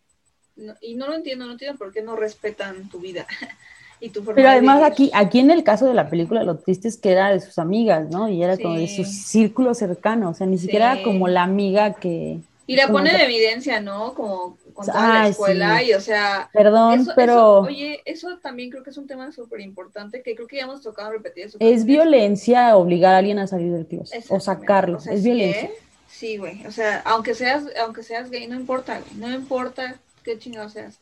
no 0.56 0.74
y 0.82 0.96
no 0.96 1.08
lo 1.08 1.14
entiendo, 1.14 1.46
no 1.46 1.52
entiendo 1.52 1.78
por 1.78 1.94
qué 1.94 2.02
no 2.02 2.14
respetan 2.14 2.90
tu 2.90 3.00
vida. 3.00 3.26
y 4.00 4.10
tu 4.10 4.20
forma 4.20 4.34
Pero 4.36 4.48
de 4.48 4.52
además 4.54 4.76
vivir. 4.78 4.92
aquí, 4.92 5.10
aquí 5.14 5.38
en 5.40 5.50
el 5.50 5.64
caso 5.64 5.86
de 5.86 5.94
la 5.94 6.08
película, 6.10 6.42
lo 6.44 6.56
triste 6.56 6.88
es 6.88 6.96
que 6.96 7.12
era 7.12 7.30
de 7.30 7.40
sus 7.40 7.58
amigas, 7.58 8.08
¿no? 8.10 8.28
Y 8.28 8.42
era 8.42 8.56
como 8.58 8.74
de 8.74 8.88
su 8.88 9.04
Sí. 9.04 9.12
círculo 9.12 9.74
cercano, 9.74 10.30
o 10.30 10.34
sea, 10.34 10.46
ni 10.46 10.58
siquiera 10.58 10.92
era 10.92 10.96
Sí. 10.98 11.04
como 11.04 11.28
la 11.28 11.42
amiga 11.42 11.94
que... 11.94 12.38
Y 12.68 12.74
la 12.74 12.88
pone 12.88 13.10
en 13.10 13.20
evidencia, 13.20 13.80
¿no? 13.80 14.12
Como 14.14 14.58
con 14.74 14.86
toda 14.86 15.00
la 15.08 15.22
Ay, 15.22 15.30
escuela 15.30 15.78
sí. 15.78 15.86
y 15.90 15.94
o 15.94 16.00
sea... 16.00 16.50
Perdón, 16.52 17.00
eso- 17.00 17.12
pero 17.14 17.32
eso- 17.32 17.60
oye, 17.60 18.02
eso 18.04 18.38
también 18.38 18.70
creo 18.70 18.82
que 18.82 18.90
es 18.90 18.98
un 18.98 19.06
tema 19.06 19.30
súper 19.30 19.60
importante 19.60 20.20
que 20.22 20.34
creo 20.34 20.48
que 20.48 20.56
ya 20.56 20.64
hemos 20.64 20.82
tocado 20.82 21.08
en 21.08 21.14
repetidas 21.14 21.56
es 21.60 21.84
violencia 21.84 22.76
obligar 22.76 23.14
a 23.14 23.18
alguien 23.18 23.38
a 23.38 23.46
salir 23.46 23.72
del 23.72 23.86
closet 23.86 24.24
o 24.28 24.40
sacarlo, 24.40 24.98
O 24.98 25.00
sea, 25.00 25.12
es 25.12 25.22
sí, 25.22 25.30
violencia. 25.30 25.62
¿eh? 25.62 25.70
Sí, 26.08 26.36
güey. 26.38 26.66
O 26.66 26.72
sea, 26.72 27.02
aunque 27.04 27.34
seas, 27.34 27.64
aunque 27.82 28.02
seas 28.02 28.30
gay, 28.30 28.46
no 28.48 28.56
importa, 28.56 29.00
güey. 29.00 29.20
No 29.20 29.32
importa 29.34 29.96
qué 30.24 30.36
chingado 30.38 30.68
seas. 30.68 30.98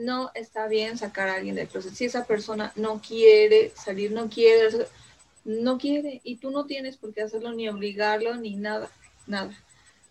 No 0.00 0.30
está 0.34 0.66
bien 0.66 0.96
sacar 0.96 1.28
a 1.28 1.34
alguien 1.34 1.54
del 1.54 1.68
closet. 1.68 1.94
Si 1.94 2.06
esa 2.06 2.24
persona 2.24 2.72
no 2.76 3.00
quiere 3.06 3.72
salir, 3.76 4.12
no 4.12 4.28
quiere, 4.28 4.86
no 5.44 5.76
quiere, 5.78 6.20
y 6.24 6.36
tú 6.36 6.50
no 6.50 6.64
tienes 6.64 6.96
por 6.96 7.12
qué 7.12 7.22
hacerlo, 7.22 7.52
ni 7.52 7.68
obligarlo, 7.68 8.34
ni 8.36 8.56
nada, 8.56 8.90
nada. 9.26 9.52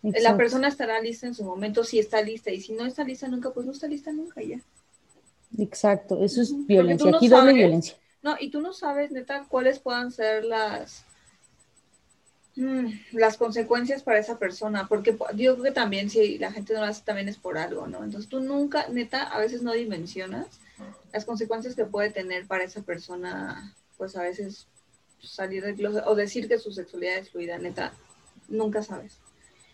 La 0.02 0.36
persona 0.36 0.68
estará 0.68 1.00
lista 1.00 1.26
en 1.26 1.34
su 1.34 1.44
momento, 1.44 1.84
si 1.84 1.98
está 1.98 2.22
lista, 2.22 2.50
y 2.50 2.60
si 2.60 2.72
no 2.72 2.86
está 2.86 3.04
lista 3.04 3.28
nunca, 3.28 3.50
pues 3.50 3.66
no 3.66 3.72
está 3.72 3.86
lista 3.86 4.12
nunca 4.12 4.40
ya. 4.42 4.60
Exacto, 5.58 6.22
eso 6.24 6.40
es 6.40 6.54
violencia, 6.66 7.10
no 7.10 7.16
aquí 7.16 7.28
doble 7.28 7.42
sabes. 7.42 7.54
violencia. 7.54 7.96
No, 8.22 8.36
y 8.38 8.50
tú 8.50 8.60
no 8.60 8.72
sabes, 8.72 9.10
neta, 9.10 9.46
cuáles 9.48 9.78
puedan 9.78 10.12
ser 10.12 10.44
las 10.44 11.04
las 13.12 13.36
consecuencias 13.36 14.02
para 14.02 14.18
esa 14.18 14.38
persona, 14.38 14.86
porque 14.88 15.16
yo 15.34 15.54
creo 15.54 15.64
que 15.64 15.70
también 15.70 16.10
si 16.10 16.38
la 16.38 16.52
gente 16.52 16.74
no 16.74 16.80
lo 16.80 16.86
hace 16.86 17.02
también 17.04 17.28
es 17.28 17.36
por 17.36 17.58
algo, 17.58 17.86
¿no? 17.86 18.04
Entonces 18.04 18.28
tú 18.28 18.40
nunca, 18.40 18.88
neta, 18.88 19.22
a 19.22 19.38
veces 19.38 19.62
no 19.62 19.72
dimensionas 19.72 20.46
las 21.12 21.24
consecuencias 21.24 21.74
que 21.74 21.84
puede 21.84 22.10
tener 22.10 22.46
para 22.46 22.64
esa 22.64 22.82
persona, 22.82 23.74
pues 23.98 24.16
a 24.16 24.22
veces 24.22 24.66
salir 25.22 25.64
del 25.64 25.74
closet 25.74 26.04
o 26.06 26.14
decir 26.14 26.48
que 26.48 26.58
su 26.58 26.72
sexualidad 26.72 27.18
es 27.18 27.30
fluida, 27.30 27.58
neta, 27.58 27.92
nunca 28.48 28.82
sabes. 28.82 29.18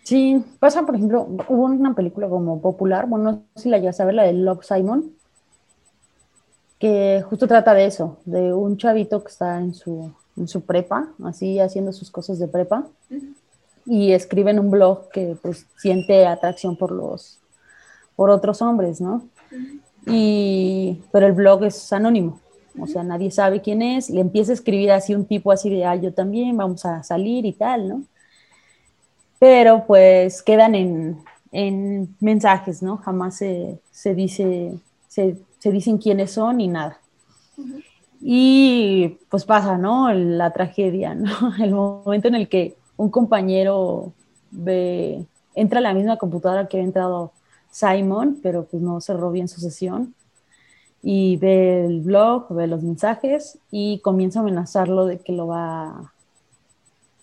Sí, 0.02 0.42
pasa, 0.60 0.86
por 0.86 0.94
ejemplo, 0.94 1.22
hubo 1.48 1.64
una 1.64 1.94
película 1.94 2.28
como 2.28 2.60
popular, 2.60 3.06
bueno, 3.06 3.32
no 3.32 3.44
sé 3.56 3.64
si 3.64 3.68
la 3.68 3.78
llegas 3.78 4.00
a 4.00 4.04
ver, 4.04 4.14
la 4.14 4.22
de 4.22 4.32
Love 4.32 4.64
Simon, 4.64 5.12
que 6.78 7.24
justo 7.28 7.46
trata 7.46 7.74
de 7.74 7.86
eso, 7.86 8.18
de 8.24 8.52
un 8.52 8.76
chavito 8.76 9.22
que 9.22 9.30
está 9.30 9.58
en 9.58 9.74
su, 9.74 10.12
en 10.36 10.48
su 10.48 10.62
prepa, 10.62 11.08
así 11.24 11.58
haciendo 11.58 11.92
sus 11.92 12.10
cosas 12.10 12.38
de 12.38 12.48
prepa, 12.48 12.86
y 13.84 14.12
escribe 14.12 14.50
en 14.50 14.58
un 14.58 14.70
blog 14.70 15.08
que 15.10 15.36
pues 15.40 15.66
siente 15.78 16.26
atracción 16.26 16.76
por 16.76 16.90
los, 16.90 17.38
por 18.16 18.30
otros 18.30 18.60
hombres, 18.62 19.00
¿no? 19.00 19.28
Y, 20.06 21.02
pero 21.12 21.26
el 21.26 21.32
blog 21.32 21.64
es 21.64 21.92
anónimo, 21.92 22.40
o 22.78 22.86
sea, 22.86 23.02
nadie 23.02 23.30
sabe 23.30 23.62
quién 23.62 23.82
es, 23.82 24.10
le 24.10 24.20
empieza 24.20 24.52
a 24.52 24.54
escribir 24.54 24.90
así 24.90 25.14
un 25.14 25.24
tipo 25.24 25.50
así 25.50 25.70
de, 25.70 25.84
ah, 25.84 25.96
yo 25.96 26.12
también, 26.12 26.56
vamos 26.56 26.84
a 26.84 27.02
salir 27.02 27.46
y 27.46 27.52
tal, 27.52 27.88
¿no? 27.88 28.02
Pero 29.38 29.84
pues 29.86 30.42
quedan 30.42 30.74
en, 30.74 31.18
en 31.52 32.14
mensajes, 32.20 32.82
¿no? 32.82 32.98
Jamás 32.98 33.36
se, 33.36 33.80
se 33.90 34.14
dice, 34.14 34.78
se, 35.08 35.36
se 35.58 35.70
dicen 35.72 35.98
quiénes 35.98 36.32
son 36.32 36.58
ni 36.58 36.68
nada. 36.68 36.98
Y 38.20 39.18
pues 39.28 39.44
pasa, 39.44 39.76
¿no? 39.78 40.12
La 40.12 40.52
tragedia, 40.52 41.14
¿no? 41.14 41.54
El 41.62 41.72
momento 41.72 42.28
en 42.28 42.34
el 42.34 42.48
que 42.48 42.76
un 42.96 43.10
compañero 43.10 44.12
ve, 44.50 45.24
entra 45.54 45.78
a 45.78 45.82
la 45.82 45.94
misma 45.94 46.16
computadora 46.16 46.66
que 46.66 46.78
había 46.78 46.86
entrado 46.86 47.32
Simon, 47.70 48.38
pero 48.42 48.64
pues 48.64 48.82
no 48.82 49.00
cerró 49.00 49.30
bien 49.30 49.48
su 49.48 49.60
sesión. 49.60 50.14
Y 51.02 51.36
ve 51.36 51.84
el 51.84 52.00
blog, 52.00 52.52
ve 52.52 52.66
los 52.66 52.82
mensajes 52.82 53.58
y 53.70 54.00
comienza 54.00 54.40
a 54.40 54.42
amenazarlo 54.42 55.06
de 55.06 55.18
que 55.18 55.32
lo 55.32 55.46
va, 55.46 56.12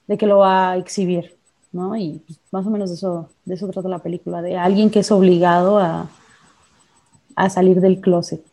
de 0.07 0.17
que 0.17 0.27
lo 0.27 0.37
va 0.37 0.71
a 0.71 0.77
exhibir, 0.77 1.35
¿no? 1.71 1.95
Y 1.97 2.21
pues, 2.25 2.39
más 2.51 2.65
o 2.65 2.69
menos 2.69 2.89
de 2.91 2.95
eso, 2.95 3.29
de 3.43 3.55
eso 3.55 3.67
trata 3.67 3.89
la 3.89 3.99
película, 3.99 4.41
de 4.41 4.57
alguien 4.57 4.89
que 4.89 4.99
es 4.99 5.11
obligado 5.11 5.79
a, 5.79 6.09
a 7.35 7.49
salir 7.49 7.81
del 7.81 7.99
closet. 7.99 8.45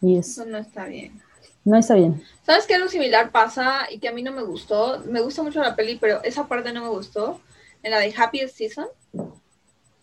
Y 0.00 0.16
es, 0.16 0.28
Eso 0.28 0.46
no 0.46 0.58
está 0.58 0.86
bien. 0.86 1.20
No 1.64 1.76
está 1.76 1.94
bien. 1.94 2.22
¿Sabes 2.44 2.66
qué 2.66 2.74
algo 2.74 2.88
similar 2.88 3.30
pasa 3.30 3.86
y 3.90 3.98
que 3.98 4.08
a 4.08 4.12
mí 4.12 4.22
no 4.22 4.32
me 4.32 4.42
gustó? 4.42 5.02
Me 5.06 5.20
gusta 5.20 5.42
mucho 5.42 5.60
la 5.60 5.76
peli, 5.76 5.98
pero 6.00 6.22
esa 6.24 6.46
parte 6.48 6.72
no 6.72 6.82
me 6.82 6.88
gustó. 6.88 7.40
En 7.82 7.92
la 7.92 7.98
de 8.00 8.12
Happiest 8.16 8.56
Season, 8.56 8.86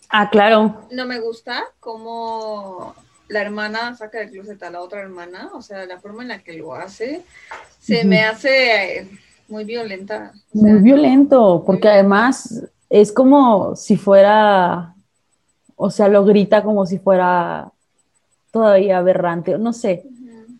Ah, 0.10 0.30
claro. 0.30 0.88
no 0.92 1.06
me 1.06 1.20
gusta 1.20 1.64
cómo 1.80 2.96
la 3.28 3.42
hermana 3.42 3.96
saca 3.96 4.20
del 4.20 4.32
closet 4.32 4.62
a 4.64 4.70
la 4.70 4.82
otra 4.82 5.02
hermana. 5.02 5.50
O 5.54 5.62
sea, 5.62 5.86
la 5.86 6.00
forma 6.00 6.22
en 6.22 6.30
la 6.30 6.40
que 6.44 6.54
lo 6.54 6.74
hace 6.74 7.24
se 7.80 8.06
me 8.06 8.24
hace 8.24 9.00
eh, 9.00 9.10
muy 9.48 9.66
violenta. 9.66 10.32
O 10.54 10.60
sea, 10.60 10.72
Muy 10.72 10.82
violento, 10.82 11.64
porque 11.66 11.88
Muy 11.88 11.94
además 11.96 12.64
es 12.90 13.12
como 13.12 13.76
si 13.76 13.98
fuera, 13.98 14.96
o 15.76 15.90
sea, 15.90 16.08
lo 16.08 16.24
grita 16.24 16.64
como 16.64 16.86
si 16.86 17.00
fuera 17.00 17.72
todavía 18.52 19.00
aberrante, 19.00 19.58
no 19.58 19.74
sé, 19.74 20.06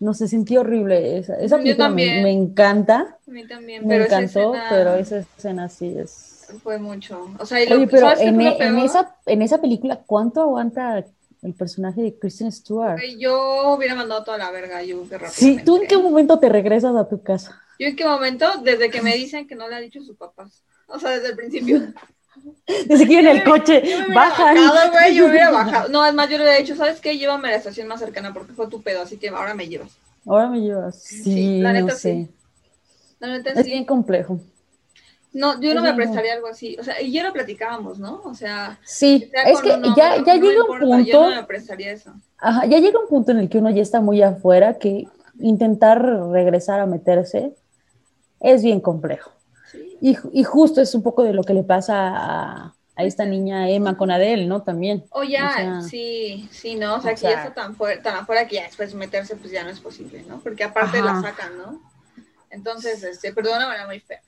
no 0.00 0.14
sé, 0.14 0.28
sentí 0.28 0.56
horrible. 0.56 1.18
Esa, 1.18 1.36
esa 1.40 1.58
película 1.62 1.88
me, 1.88 2.06
también. 2.06 2.22
me 2.22 2.32
encanta, 2.32 3.18
A 3.26 3.30
mí 3.30 3.46
también, 3.46 3.86
me 3.86 3.86
pero 3.86 4.04
esa 4.04 4.22
encantó, 4.22 4.52
escena 4.52 4.68
pero 4.68 4.94
esa 4.96 5.18
escena 5.18 5.68
sí 5.68 5.94
es... 5.98 6.56
fue 6.62 6.78
mucho. 6.78 7.24
O 7.38 7.46
sea, 7.46 7.62
y 7.62 7.68
lo, 7.68 7.76
Oye, 7.76 7.86
pero 7.88 8.06
¿sabes 8.06 8.20
qué 8.20 8.28
en, 8.28 8.40
e- 8.40 8.56
en 8.60 8.78
esa, 8.78 9.16
en 9.26 9.42
esa 9.42 9.60
película, 9.60 10.02
¿cuánto 10.06 10.40
aguanta 10.42 11.04
el 11.42 11.54
personaje 11.54 12.02
de 12.02 12.18
Kristen 12.18 12.52
Stewart? 12.52 13.00
Yo 13.18 13.74
hubiera 13.74 13.94
mandado 13.94 14.24
toda 14.24 14.38
la 14.38 14.50
verga, 14.50 14.82
yo 14.82 15.08
que 15.08 15.18
Sí, 15.28 15.60
¿tú 15.64 15.76
en 15.76 15.86
qué 15.88 15.98
momento 15.98 16.38
te 16.38 16.48
regresas 16.48 16.94
a 16.96 17.08
tu 17.08 17.22
casa? 17.22 17.60
Yo 17.78 17.88
en 17.88 17.96
qué 17.96 18.04
momento, 18.06 18.46
desde 18.62 18.90
que 18.90 19.02
me 19.02 19.14
dicen 19.16 19.46
que 19.46 19.54
no 19.54 19.68
le 19.68 19.74
ha 19.76 19.80
dicho 19.80 20.00
a 20.00 20.02
sus 20.04 20.16
papás. 20.16 20.64
O 20.88 20.98
sea, 20.98 21.10
desde 21.10 21.28
el 21.30 21.36
principio. 21.36 21.78
Desde 22.86 23.06
que 23.06 23.12
iba 23.12 23.20
en 23.22 23.36
el 23.36 23.44
coche, 23.44 23.82
Yo 23.84 24.14
bajan. 24.14 24.54
bajado, 24.56 24.90
güey, 24.92 25.14
yo 25.14 25.26
hubiera 25.26 25.50
bajado. 25.52 25.88
No, 25.88 26.04
es 26.04 26.14
más, 26.14 26.28
yo 26.28 26.36
le 26.38 26.44
hubiera 26.44 26.58
dicho, 26.58 26.76
¿sabes 26.76 27.00
qué? 27.00 27.16
Llévame 27.18 27.48
a 27.48 27.50
la 27.52 27.56
estación 27.58 27.86
más 27.88 28.00
cercana 28.00 28.32
porque 28.32 28.52
fue 28.52 28.68
tu 28.68 28.82
pedo, 28.82 29.02
así 29.02 29.16
que 29.18 29.28
ahora 29.28 29.54
me 29.54 29.68
llevas. 29.68 29.96
Ahora 30.26 30.48
me 30.48 30.60
llevas. 30.60 31.00
Sí, 31.02 31.22
Sí, 31.22 31.60
la 31.60 31.72
no 31.72 31.80
neta 31.80 31.94
sé. 31.94 32.12
sí. 32.12 32.28
La 33.20 33.28
neta 33.28 33.50
Es 33.50 33.64
sí. 33.64 33.70
bien 33.72 33.84
complejo. 33.84 34.38
No, 35.32 35.60
yo 35.60 35.74
no 35.74 35.82
me 35.82 35.92
prestaría 35.92 36.32
algo 36.32 36.46
así. 36.46 36.76
O 36.80 36.84
sea, 36.84 37.00
y 37.02 37.12
ya 37.12 37.22
lo 37.22 37.32
platicábamos, 37.32 37.98
¿no? 37.98 38.22
O 38.24 38.34
sea, 38.34 38.78
Sí, 38.84 39.28
sea 39.30 39.42
es 39.42 39.60
que 39.60 39.68
ya, 39.96 40.16
ya 40.24 40.36
no 40.36 40.42
llega 40.42 40.62
un 40.64 40.78
punto, 40.78 40.98
Yo 41.00 41.28
no 41.30 41.36
me 41.36 41.44
prestaría 41.44 41.92
eso. 41.92 42.12
ajá, 42.38 42.64
ya 42.66 42.78
llega 42.78 42.98
un 42.98 43.06
punto 43.08 43.32
en 43.32 43.38
el 43.40 43.48
que 43.50 43.58
uno 43.58 43.68
ya 43.70 43.82
está 43.82 44.00
muy 44.00 44.22
afuera, 44.22 44.78
que 44.78 45.06
intentar 45.38 46.02
regresar 46.30 46.80
a 46.80 46.86
meterse 46.86 47.54
es 48.40 48.62
bien 48.62 48.80
complejo. 48.80 49.30
Y, 50.06 50.14
ju- 50.14 50.30
y 50.32 50.44
justo 50.44 50.80
es 50.80 50.94
un 50.94 51.02
poco 51.02 51.24
de 51.24 51.32
lo 51.32 51.42
que 51.42 51.52
le 51.52 51.64
pasa 51.64 51.94
a, 52.14 52.74
a 52.94 53.04
esta 53.04 53.24
niña 53.24 53.68
Emma 53.68 53.96
con 53.96 54.12
Adele, 54.12 54.46
¿no? 54.46 54.62
También. 54.62 55.04
O 55.10 55.24
ya, 55.24 55.48
O 55.48 55.52
sea, 55.52 55.80
sí, 55.82 56.48
sí, 56.52 56.76
¿no? 56.76 56.94
O 56.96 57.00
sea, 57.00 57.12
o 57.12 57.14
que 57.16 57.22
ya 57.22 57.30
está 57.30 57.54
tan, 57.54 57.74
fuera, 57.74 58.00
tan 58.02 58.14
afuera 58.14 58.46
que 58.46 58.54
ya 58.56 58.64
después 58.66 58.94
meterse 58.94 59.34
pues 59.34 59.50
ya 59.50 59.64
no 59.64 59.70
es 59.70 59.80
posible, 59.80 60.24
¿no? 60.28 60.38
Porque 60.38 60.62
aparte 60.62 60.98
Ajá. 60.98 61.06
la 61.12 61.20
sacan, 61.22 61.58
¿no? 61.58 61.80
Entonces, 62.50 63.02
este, 63.02 63.32
una 63.32 63.66
manera 63.66 63.86
muy 63.86 63.98
fea. 63.98 64.20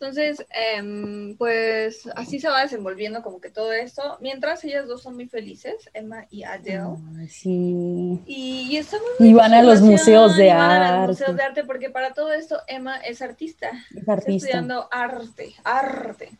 Entonces, 0.00 0.46
em, 0.74 1.36
pues 1.36 2.08
así 2.16 2.40
se 2.40 2.48
va 2.48 2.62
desenvolviendo 2.62 3.20
como 3.22 3.38
que 3.38 3.50
todo 3.50 3.70
esto, 3.70 4.16
mientras 4.22 4.64
ellas 4.64 4.88
dos 4.88 5.02
son 5.02 5.14
muy 5.14 5.26
felices, 5.28 5.90
Emma 5.92 6.24
y 6.30 6.42
Adele. 6.44 6.96
Sí. 7.28 8.18
Y, 8.26 8.68
y 8.70 8.76
está 8.78 8.96
muy 9.18 9.28
Y 9.28 9.34
van 9.34 9.52
a 9.52 9.62
los 9.62 9.82
museos 9.82 10.38
de 10.38 10.46
y 10.46 10.48
van 10.48 10.58
a 10.70 10.78
los 10.78 10.90
arte. 10.90 11.06
museos 11.08 11.36
de 11.36 11.42
arte, 11.42 11.64
porque 11.64 11.90
para 11.90 12.14
todo 12.14 12.32
esto 12.32 12.60
Emma 12.66 12.96
es 13.00 13.20
artista, 13.20 13.68
Es 13.90 13.96
está 13.98 14.12
artista. 14.14 14.32
estudiando 14.46 14.88
arte, 14.90 15.52
arte, 15.64 16.30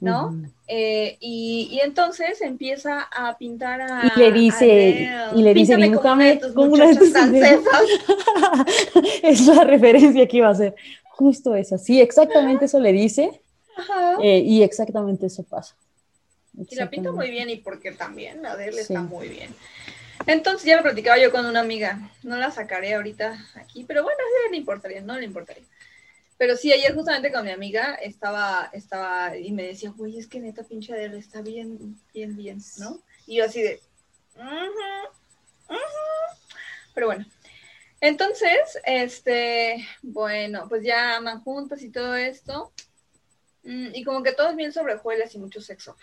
¿no? 0.00 0.36
Eh, 0.68 1.16
y, 1.20 1.68
y 1.72 1.80
entonces 1.80 2.42
empieza 2.42 3.00
a 3.10 3.38
pintar 3.38 3.80
a. 3.80 4.12
Y 4.14 4.18
le 4.20 4.30
dice- 4.30 5.08
y 5.34 5.42
le 5.42 5.54
dice, 5.54 5.74
una 5.76 5.84
de 5.84 5.90
"Dibújame 5.90 6.36
tus 6.36 6.52
como 6.52 6.72
una 6.72 6.86
de 6.88 6.96
tus 6.96 7.10
francesas. 7.12 7.62
es 9.22 9.46
la 9.46 9.64
referencia 9.64 10.26
que 10.28 10.36
iba 10.36 10.48
a 10.48 10.52
hacer. 10.52 10.74
Justo 11.16 11.54
esa. 11.54 11.78
Sí, 11.78 12.00
exactamente 12.00 12.64
eso 12.64 12.80
le 12.80 12.92
dice. 12.92 13.40
Ajá. 13.76 14.16
eh, 14.22 14.38
y 14.38 14.62
exactamente 14.62 15.26
eso 15.26 15.42
pasa. 15.42 15.74
Y 16.70 16.76
la 16.76 16.88
pinta 16.88 17.10
muy 17.10 17.30
bien, 17.30 17.50
y 17.50 17.56
porque 17.56 17.90
también 17.90 18.46
Adele 18.46 18.72
Sí. 18.72 18.80
está 18.80 19.02
muy 19.02 19.28
bien. 19.28 19.52
Entonces 20.26 20.64
ya 20.64 20.76
lo 20.76 20.82
platicaba 20.82 21.18
yo 21.18 21.32
con 21.32 21.44
una 21.46 21.60
amiga. 21.60 22.10
No 22.22 22.36
la 22.36 22.50
sacaré 22.52 22.94
ahorita 22.94 23.36
aquí, 23.56 23.84
pero 23.84 24.02
bueno, 24.04 24.18
sí, 24.44 24.50
le 24.52 24.56
importaría, 24.58 25.00
no 25.02 25.18
le 25.18 25.24
importaría. 25.26 25.64
Pero 26.38 26.56
sí, 26.56 26.72
ayer 26.72 26.94
justamente 26.94 27.32
con 27.32 27.44
mi 27.44 27.50
amiga 27.50 27.94
estaba, 27.94 28.70
estaba 28.72 29.36
y 29.36 29.50
me 29.52 29.64
decía, 29.64 29.90
güey, 29.96 30.18
es 30.18 30.26
que 30.28 30.40
neta 30.40 30.62
pinche 30.62 30.92
Adele 30.92 31.18
está 31.18 31.42
bien, 31.42 31.98
bien, 32.12 32.36
bien, 32.36 32.58
¿no? 32.78 33.00
Y 33.26 33.36
yo 33.36 33.44
así 33.44 33.60
de. 33.62 33.80
Pero 36.94 37.06
bueno. 37.06 37.24
Entonces, 38.04 38.78
este, 38.84 39.82
bueno, 40.02 40.66
pues 40.68 40.84
ya 40.84 41.16
aman 41.16 41.40
juntas 41.42 41.82
y 41.82 41.90
todo 41.90 42.14
esto. 42.14 42.70
Mm, 43.62 43.94
Y 43.94 44.04
como 44.04 44.22
que 44.22 44.32
todo 44.32 44.50
es 44.50 44.56
bien 44.56 44.72
sobre 44.72 44.94
y 45.32 45.38
mucho 45.38 45.62
sexo. 45.62 45.96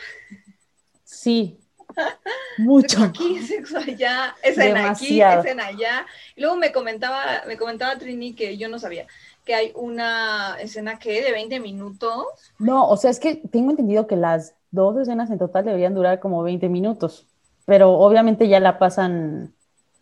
Sí, 1.03 1.59
Mucho. 2.57 2.87
Sexo 2.87 3.03
aquí, 3.03 3.41
sexo 3.41 3.77
allá, 3.77 4.35
escena 4.41 4.89
aquí, 4.89 5.21
escena 5.21 5.67
allá. 5.67 6.07
Y 6.35 6.41
luego 6.41 6.55
me 6.55 6.71
comentaba, 6.71 7.43
me 7.45 7.55
comentaba 7.57 7.97
Trini 7.99 8.33
que 8.33 8.57
yo 8.57 8.67
no 8.67 8.79
sabía 8.79 9.05
que 9.45 9.53
hay 9.53 9.71
una 9.75 10.57
escena 10.59 10.97
que 10.97 11.21
de 11.21 11.31
20 11.31 11.59
minutos. 11.59 12.25
No, 12.57 12.87
o 12.87 12.97
sea, 12.97 13.11
es 13.11 13.19
que 13.19 13.35
tengo 13.35 13.69
entendido 13.69 14.07
que 14.07 14.15
las 14.15 14.55
dos 14.71 14.97
escenas 14.97 15.29
en 15.29 15.37
total 15.37 15.65
deberían 15.65 15.93
durar 15.93 16.19
como 16.19 16.41
20 16.41 16.67
minutos, 16.67 17.27
pero 17.65 17.91
obviamente 17.91 18.47
ya 18.47 18.59
la 18.59 18.79
pasan. 18.79 19.53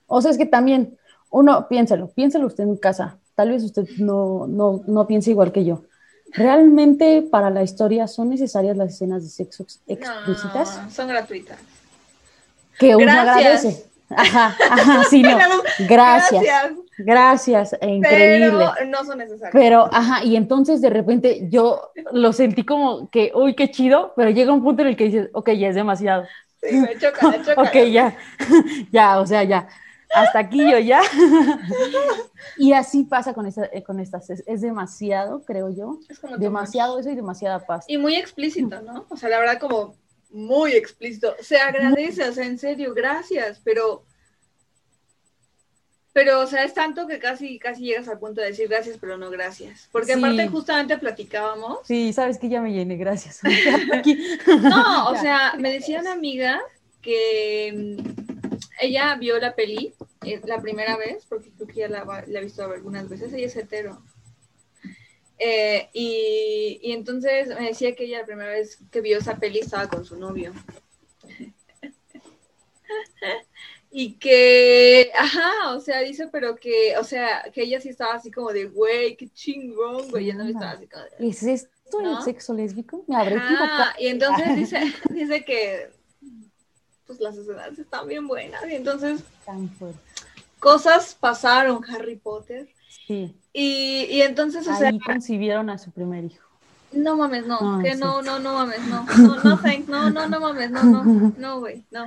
O 0.07 0.21
sea, 0.21 0.31
es 0.31 0.37
que 0.37 0.45
también, 0.45 0.97
uno, 1.29 1.67
piénselo, 1.67 2.09
piénselo 2.09 2.47
usted 2.47 2.63
en 2.63 2.77
casa. 2.77 3.17
Tal 3.35 3.49
vez 3.49 3.63
usted 3.63 3.87
no, 3.99 4.47
no, 4.47 4.81
no 4.87 5.07
piense 5.07 5.31
igual 5.31 5.51
que 5.51 5.63
yo. 5.63 5.83
¿Realmente 6.33 7.21
para 7.23 7.49
la 7.49 7.63
historia 7.63 8.07
son 8.07 8.29
necesarias 8.29 8.77
las 8.77 8.93
escenas 8.93 9.23
de 9.23 9.29
sexo 9.29 9.65
explícitas? 9.87 10.81
son 10.91 11.07
gratuitas. 11.07 11.57
Que 12.77 12.95
uno 12.95 13.11
agradece. 13.11 13.85
Ajá, 14.09 14.55
ajá, 14.71 15.03
sí, 15.03 15.21
no. 15.21 15.37
Gracias. 15.87 16.43
Gracias. 16.97 17.75
E 17.79 17.87
increíble. 17.87 18.65
Pero 18.77 18.89
no 18.89 19.05
son 19.05 19.19
necesarias. 19.19 19.51
Pero, 19.53 19.89
ajá, 19.91 20.23
y 20.23 20.35
entonces 20.35 20.81
de 20.81 20.89
repente 20.89 21.47
yo 21.49 21.91
lo 22.11 22.33
sentí 22.33 22.63
como 22.63 23.09
que, 23.09 23.31
uy, 23.35 23.55
qué 23.55 23.69
chido, 23.71 24.13
pero 24.15 24.31
llega 24.31 24.51
un 24.51 24.63
punto 24.63 24.81
en 24.81 24.89
el 24.89 24.97
que 24.97 25.05
dices, 25.05 25.29
ok, 25.33 25.51
ya 25.51 25.69
es 25.69 25.75
demasiado. 25.75 26.25
Sí, 26.61 26.75
me 26.75 26.97
choca, 26.97 27.29
me 27.29 27.41
choca. 27.45 27.61
ok, 27.61 27.75
ya, 27.91 28.17
ya, 28.91 29.19
o 29.19 29.25
sea, 29.25 29.43
ya 29.43 29.67
hasta 30.13 30.39
aquí 30.39 30.59
yo 30.69 30.79
ya. 30.79 31.01
y 32.57 32.73
así 32.73 33.03
pasa 33.03 33.33
con, 33.33 33.45
esta, 33.45 33.65
eh, 33.71 33.83
con 33.83 33.99
estas, 33.99 34.29
es, 34.29 34.61
demasiado, 34.61 35.43
creo 35.43 35.69
yo. 35.69 35.99
Es 36.09 36.19
como 36.19 36.37
demasiado 36.37 36.99
eso 36.99 37.09
y 37.09 37.15
demasiada 37.15 37.65
paz. 37.65 37.85
Y 37.87 37.97
muy 37.97 38.15
explícito, 38.15 38.81
¿no? 38.81 39.05
O 39.09 39.17
sea, 39.17 39.29
la 39.29 39.39
verdad 39.39 39.59
como 39.59 39.95
muy 40.31 40.73
explícito. 40.73 41.35
Se 41.41 41.57
agradece, 41.57 42.27
o 42.27 42.33
sea, 42.33 42.45
en 42.45 42.57
serio, 42.57 42.93
gracias, 42.93 43.61
pero... 43.63 44.03
Pero, 46.11 46.41
o 46.41 46.47
sea, 46.47 46.63
es 46.63 46.73
tanto 46.73 47.05
que 47.05 47.19
casi, 47.19 47.59
casi 47.59 47.83
llegas 47.83 48.07
al 48.07 48.17
punto 48.17 48.41
de 48.41 48.47
decir 48.47 48.67
gracias, 48.67 48.97
pero 48.99 49.15
no 49.17 49.29
gracias. 49.29 49.87
Porque 49.91 50.13
aparte 50.13 50.47
justamente 50.47 50.97
platicábamos. 50.97 51.79
Sí, 51.85 52.11
sabes 52.13 52.39
que 52.39 52.49
ya 52.49 52.61
me 52.61 52.73
llené, 52.73 52.97
gracias. 52.97 53.41
no, 54.47 55.11
o 55.11 55.15
sea, 55.21 55.53
me 55.59 55.71
decía 55.71 56.01
una 56.01 56.13
amiga 56.13 56.59
que 57.01 57.95
ella 58.79 59.15
vio 59.15 59.39
la 59.39 59.55
peli 59.55 59.93
eh, 60.25 60.41
la 60.45 60.61
primera 60.61 60.97
vez, 60.97 61.25
porque 61.27 61.51
creo 61.51 61.67
que 61.67 61.75
ya 61.75 61.87
la, 61.87 62.01
ha 62.01 62.41
visto 62.41 62.63
algunas 62.63 63.09
veces, 63.09 63.33
ella 63.33 63.47
es 63.47 63.55
hetero. 63.55 64.01
Eh, 65.37 65.89
y, 65.93 66.79
y, 66.81 66.91
entonces 66.91 67.47
me 67.47 67.67
decía 67.67 67.95
que 67.95 68.03
ella 68.03 68.19
la 68.19 68.25
primera 68.25 68.51
vez 68.51 68.79
que 68.91 68.99
vio 68.99 69.19
esa 69.19 69.37
peli 69.37 69.59
estaba 69.59 69.87
con 69.87 70.03
su 70.03 70.17
novio. 70.17 70.53
y 73.91 74.13
que, 74.13 75.11
ajá, 75.15 75.75
o 75.75 75.79
sea, 75.79 76.01
dice, 76.01 76.27
pero 76.31 76.55
que, 76.55 76.97
o 76.97 77.03
sea, 77.03 77.43
que 77.53 77.63
ella 77.63 77.79
sí 77.79 77.89
estaba 77.89 78.15
así 78.15 78.31
como 78.31 78.51
de, 78.51 78.65
güey, 78.65 79.15
qué 79.15 79.29
chingón, 79.29 80.09
güey, 80.09 80.25
ella 80.25 80.35
no 80.35 80.47
estaba 80.47 80.71
así 80.71 80.87
como 80.87 81.05
de, 81.05 81.29
¿Es 81.29 81.43
esto 81.43 81.69
el 82.01 82.21
sexo 82.23 82.53
lésbico? 82.53 83.03
Me 83.07 83.15
habré 83.15 83.37
Y 83.99 84.07
entonces 84.07 84.47
dice, 84.55 84.93
dice 85.09 85.43
que 85.43 85.89
pues 87.09 87.19
las 87.21 87.35
escenas 87.35 87.79
están 87.79 88.07
bien 88.07 88.27
buenas. 88.27 88.61
Y 88.69 88.75
entonces, 88.75 89.23
cosas 90.59 91.17
pasaron, 91.19 91.83
Harry 91.89 92.17
Potter. 92.17 92.69
Sí. 93.07 93.35
Y, 93.51 94.05
y 94.11 94.21
entonces, 94.21 94.67
o 94.67 94.71
Ahí 94.71 94.99
concibieron 94.99 95.71
a 95.71 95.79
su 95.79 95.89
primer 95.89 96.25
hijo. 96.25 96.47
No 96.91 97.17
mames, 97.17 97.47
no, 97.47 97.79
que 97.81 97.95
no, 97.95 98.21
no, 98.21 98.37
no 98.37 98.53
mames, 98.53 98.81
no, 98.87 99.05
no, 99.17 99.43
no, 99.43 99.59
thanks, 99.59 99.87
no, 99.89 100.11
no, 100.11 100.27
no 100.27 100.39
mames, 100.39 100.69
no, 100.69 100.83
no, 100.83 101.33
no, 101.37 101.59
güey, 101.59 101.83
no. 101.89 102.05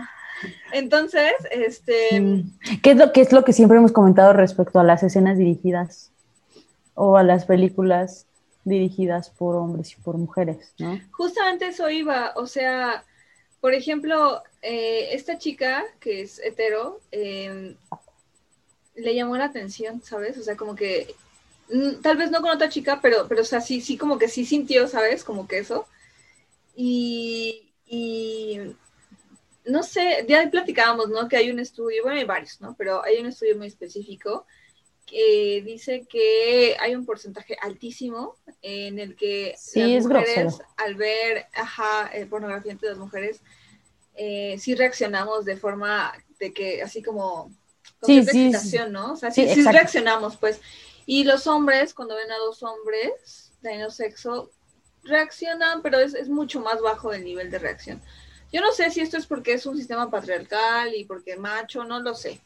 Entonces, 0.72 1.32
este... 1.50 2.44
¿Qué 2.80 2.92
es, 2.92 2.96
lo, 2.96 3.12
¿Qué 3.12 3.22
es 3.22 3.32
lo 3.32 3.44
que 3.44 3.52
siempre 3.52 3.78
hemos 3.78 3.90
comentado 3.90 4.32
respecto 4.32 4.78
a 4.78 4.84
las 4.84 5.02
escenas 5.02 5.36
dirigidas 5.36 6.12
o 6.94 7.16
a 7.16 7.24
las 7.24 7.44
películas 7.44 8.26
dirigidas 8.62 9.30
por 9.30 9.56
hombres 9.56 9.92
y 9.92 10.00
por 10.00 10.16
mujeres, 10.16 10.74
¿no? 10.78 11.00
Justamente 11.10 11.66
eso 11.66 11.90
iba, 11.90 12.34
o 12.36 12.46
sea, 12.46 13.04
por 13.62 13.74
ejemplo, 13.74 14.42
eh, 14.60 15.10
esta 15.12 15.38
chica 15.38 15.84
que 16.00 16.22
es 16.22 16.40
hetero, 16.40 17.00
em, 17.12 17.76
le 18.96 19.14
llamó 19.14 19.36
la 19.36 19.44
atención, 19.44 20.02
¿sabes? 20.02 20.36
O 20.36 20.42
sea, 20.42 20.56
como 20.56 20.74
que, 20.74 21.14
mm, 21.68 22.02
tal 22.02 22.16
vez 22.16 22.32
no 22.32 22.42
con 22.42 22.50
otra 22.50 22.68
chica, 22.68 22.98
pero, 23.00 23.28
pero 23.28 23.42
o 23.42 23.44
sea, 23.44 23.60
sí, 23.60 23.80
sí, 23.80 23.96
como 23.96 24.18
que 24.18 24.26
sí 24.26 24.44
sintió, 24.44 24.88
¿sabes? 24.88 25.22
Como 25.22 25.46
que 25.46 25.58
eso. 25.58 25.86
Y, 26.74 27.72
y 27.86 28.58
no 29.64 29.84
sé, 29.84 30.26
ya 30.28 30.50
platicábamos, 30.50 31.08
¿no? 31.10 31.28
Que 31.28 31.36
hay 31.36 31.50
un 31.52 31.60
estudio, 31.60 32.02
bueno, 32.02 32.18
hay 32.18 32.26
varios, 32.26 32.60
¿no? 32.60 32.74
Pero 32.76 33.04
hay 33.04 33.20
un 33.20 33.26
estudio 33.26 33.56
muy 33.56 33.68
específico 33.68 34.44
que 35.06 35.62
dice 35.64 36.04
que 36.10 36.76
hay 36.80 36.96
un 36.96 37.06
porcentaje 37.06 37.56
altísimo 37.62 38.36
en 38.62 38.98
el 38.98 39.16
que 39.16 39.56
las 39.74 40.06
mujeres, 40.06 40.58
al 40.76 40.94
ver 40.94 41.46
ajá, 41.52 42.10
eh, 42.14 42.26
pornografía 42.26 42.72
entre 42.72 42.90
las 42.90 42.98
mujeres, 42.98 43.40
eh, 44.14 44.56
sí 44.58 44.74
reaccionamos 44.74 45.44
de 45.44 45.56
forma 45.56 46.12
de 46.38 46.52
que, 46.52 46.82
así 46.82 47.02
como, 47.02 47.52
con 48.00 48.06
sí, 48.06 48.18
excitación, 48.18 48.92
¿no? 48.92 49.12
O 49.12 49.16
sea, 49.16 49.30
sí, 49.30 49.48
sí, 49.48 49.62
reaccionamos, 49.62 50.36
pues. 50.36 50.60
Y 51.06 51.24
los 51.24 51.46
hombres, 51.46 51.92
cuando 51.94 52.14
ven 52.14 52.30
a 52.30 52.38
dos 52.38 52.62
hombres 52.62 53.52
de 53.62 53.90
sexo, 53.90 54.50
reaccionan, 55.04 55.82
pero 55.82 55.98
es, 55.98 56.14
es 56.14 56.28
mucho 56.28 56.60
más 56.60 56.80
bajo 56.80 57.12
el 57.12 57.24
nivel 57.24 57.50
de 57.50 57.58
reacción. 57.58 58.00
Yo 58.52 58.60
no 58.60 58.70
sé 58.72 58.90
si 58.90 59.00
esto 59.00 59.16
es 59.16 59.26
porque 59.26 59.54
es 59.54 59.66
un 59.66 59.76
sistema 59.76 60.10
patriarcal 60.10 60.94
y 60.94 61.04
porque 61.04 61.36
macho, 61.36 61.84
no 61.84 62.00
lo 62.00 62.14
sé. 62.14 62.40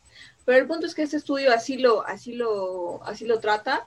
Pero 0.44 0.58
el 0.58 0.66
punto 0.66 0.86
es 0.86 0.94
que 0.94 1.02
este 1.02 1.16
estudio 1.16 1.52
así 1.52 1.78
lo, 1.78 2.06
así 2.06 2.34
lo, 2.34 3.02
así 3.04 3.26
lo 3.26 3.40
trata. 3.40 3.86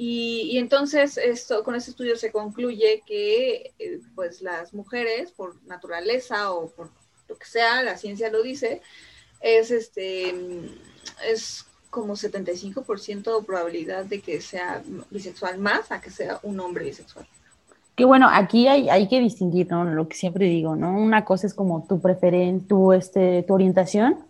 Y, 0.00 0.56
entonces 0.58 1.18
esto, 1.18 1.64
con 1.64 1.74
este 1.74 1.90
estudio 1.90 2.14
se 2.14 2.30
concluye 2.30 3.02
que 3.04 3.72
eh, 3.80 4.00
pues 4.14 4.40
las 4.42 4.72
mujeres, 4.72 5.32
por 5.32 5.60
naturaleza 5.66 6.52
o 6.52 6.70
por 6.70 6.90
lo 7.28 7.36
que 7.36 7.44
sea, 7.44 7.82
la 7.82 7.96
ciencia 7.96 8.30
lo 8.30 8.40
dice, 8.40 8.80
es 9.40 9.72
este 9.72 10.32
es 11.28 11.66
como 11.90 12.14
75% 12.14 13.40
de 13.40 13.44
probabilidad 13.44 14.04
de 14.04 14.20
que 14.20 14.40
sea 14.40 14.84
bisexual 15.10 15.58
más 15.58 15.90
a 15.90 16.00
que 16.00 16.10
sea 16.10 16.38
un 16.44 16.60
hombre 16.60 16.84
bisexual. 16.84 17.26
Que 17.96 18.04
bueno, 18.04 18.28
aquí 18.30 18.68
hay, 18.68 18.88
hay 18.88 19.08
que 19.08 19.18
distinguir, 19.18 19.68
¿no? 19.68 19.84
Lo 19.84 20.06
que 20.06 20.16
siempre 20.16 20.46
digo, 20.46 20.76
¿no? 20.76 20.96
Una 20.96 21.24
cosa 21.24 21.48
es 21.48 21.54
como 21.54 21.84
tu 21.88 22.00
preferencia, 22.00 22.68
tu, 22.68 22.92
este, 22.92 23.42
tu 23.42 23.54
orientación 23.54 24.28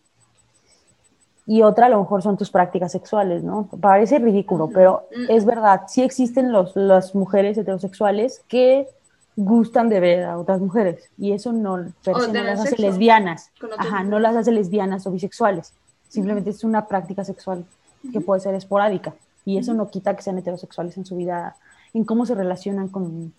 y 1.48 1.62
otra 1.62 1.86
a 1.86 1.88
lo 1.88 1.98
mejor 1.98 2.22
son 2.22 2.36
tus 2.36 2.50
prácticas 2.50 2.92
sexuales, 2.92 3.42
¿no? 3.42 3.70
Parece 3.80 4.18
ridículo, 4.18 4.68
pero 4.68 5.08
es 5.30 5.46
verdad, 5.46 5.84
sí 5.88 6.02
existen 6.02 6.52
los, 6.52 6.76
las 6.76 7.14
mujeres 7.14 7.56
heterosexuales 7.56 8.42
que 8.48 8.86
gustan 9.34 9.88
de 9.88 9.98
ver 9.98 10.24
a 10.24 10.38
otras 10.38 10.60
mujeres 10.60 11.08
y 11.16 11.32
eso 11.32 11.54
no, 11.54 11.78
no 11.78 11.92
las 12.04 12.60
hace 12.60 12.76
lesbianas, 12.76 13.50
ajá, 13.78 14.04
no 14.04 14.18
las 14.18 14.36
hace 14.36 14.52
lesbianas 14.52 15.06
o 15.06 15.10
bisexuales, 15.10 15.72
simplemente 16.08 16.50
es 16.50 16.64
una 16.64 16.86
práctica 16.86 17.24
sexual 17.24 17.64
que 18.12 18.20
puede 18.20 18.42
ser 18.42 18.54
esporádica 18.54 19.14
y 19.46 19.56
eso 19.56 19.72
no 19.72 19.88
quita 19.88 20.14
que 20.14 20.22
sean 20.22 20.36
heterosexuales 20.36 20.98
en 20.98 21.06
su 21.06 21.16
vida, 21.16 21.56
en 21.94 22.04
cómo 22.04 22.26
se 22.26 22.34
relacionan 22.34 22.88
con, 22.88 23.32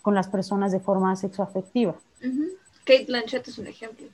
con 0.00 0.14
las 0.14 0.28
personas 0.28 0.70
de 0.70 0.78
forma 0.78 1.16
sexoafectiva. 1.16 1.96
Kate 2.84 3.06
Blanchett 3.08 3.48
es 3.48 3.58
un 3.58 3.66
ejemplo. 3.66 4.06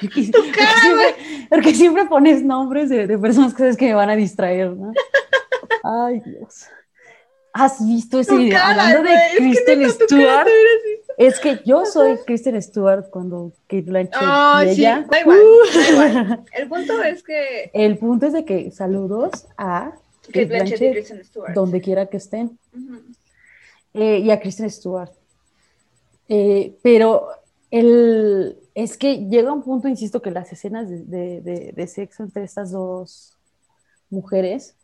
Kate. 0.00 0.32
Porque, 1.48 1.74
siempre, 1.74 2.04
pones 2.06 2.42
nombres 2.42 2.88
de, 2.88 3.18
personas 3.18 3.52
que 3.52 3.58
sabes 3.58 3.76
que 3.76 3.86
me 3.86 3.94
van 3.94 4.10
a 4.10 4.16
distraer, 4.16 4.70
¿no? 4.70 4.92
Ay, 5.82 6.20
Dios. 6.24 6.66
¿Has 7.52 7.86
visto 7.86 8.18
ese 8.18 8.34
video? 8.34 8.58
Hablando 8.60 9.02
de 9.02 9.16
Kristen 9.36 9.88
Stewart. 9.90 10.48
Es 11.16 11.38
que 11.38 11.60
yo 11.64 11.86
soy 11.86 12.18
Kristen 12.26 12.60
Stewart 12.60 13.08
cuando 13.10 13.52
Kate 13.68 13.82
Blanchett 13.82 14.20
oh, 14.20 14.62
y 14.64 14.70
ella. 14.70 15.06
da 15.08 15.20
igual, 15.20 15.38
da 15.72 15.90
igual. 15.90 16.44
El 16.52 16.68
punto 16.68 17.02
es 17.02 17.22
que. 17.22 17.70
El 17.72 17.98
punto 17.98 18.26
es 18.26 18.32
de 18.32 18.44
que 18.44 18.72
saludos 18.72 19.46
a 19.56 19.92
Kate, 20.26 20.46
Blanchett, 20.46 20.82
y 20.82 20.90
Kristen 20.90 21.24
Stewart. 21.24 21.54
Donde 21.54 21.80
quiera 21.80 22.06
que 22.06 22.16
estén. 22.16 22.58
Eh, 23.92 24.18
y 24.18 24.30
a 24.32 24.40
Kristen 24.40 24.68
Stewart. 24.68 25.12
Eh, 26.28 26.74
pero 26.82 27.28
el, 27.70 28.56
es 28.74 28.96
que 28.96 29.26
llega 29.28 29.52
un 29.52 29.62
punto, 29.62 29.88
insisto, 29.88 30.20
que 30.20 30.30
las 30.30 30.52
escenas 30.52 30.88
de, 30.88 31.86
sexo 31.88 32.22
entre 32.22 32.42
estas 32.42 32.72
dos 32.72 33.36
mujeres 34.10 34.74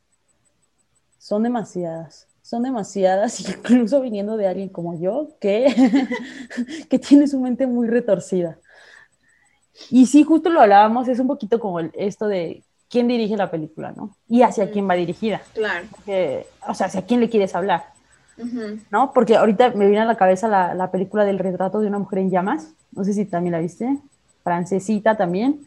son 1.19 1.43
demasiadas, 1.43 2.29
son 2.43 2.63
demasiadas, 2.63 3.41
incluso 3.49 4.01
viniendo 4.01 4.37
de 4.37 4.47
alguien 4.47 4.69
como 4.69 4.99
yo, 4.99 5.37
que, 5.41 5.67
que 6.89 6.99
tiene 6.99 7.27
su 7.27 7.41
mente 7.41 7.67
muy 7.67 7.89
retorcida. 7.89 8.59
Y 9.91 10.07
sí, 10.07 10.23
justo 10.23 10.51
lo 10.51 10.61
hablábamos, 10.61 11.09
es 11.09 11.19
un 11.19 11.27
poquito 11.27 11.59
como 11.59 11.81
esto 11.81 12.29
de 12.29 12.63
quién 12.89 13.09
dirige 13.09 13.37
la 13.37 13.51
película, 13.51 13.93
¿no? 13.93 14.17
Y 14.29 14.43
hacia 14.43 14.71
quién 14.71 14.89
va 14.89 14.95
dirigida. 14.95 15.41
Claro. 15.55 15.87
o 16.69 16.75
sea, 16.75 16.87
hacia 16.87 17.07
quién 17.07 17.21
le 17.21 17.31
quieres 17.31 17.55
hablar. 17.55 17.85
¿No? 18.91 19.13
Porque 19.13 19.37
ahorita 19.37 19.71
me 19.71 19.87
viene 19.87 20.01
a 20.01 20.05
la 20.05 20.17
cabeza 20.17 20.49
la, 20.49 20.75
la, 20.75 20.91
película 20.91 21.25
del 21.25 21.39
retrato 21.39 21.81
de 21.81 21.89
una 21.89 21.99
mujer 21.99 22.21
en 22.21 22.31
llamas, 22.31 22.73
no 22.93 23.05
sé 23.05 23.13
si 23.13 23.25
también 23.25 23.53
la 23.53 23.61
viste, 23.61 23.99
francesita 24.43 25.17
también, 25.17 25.61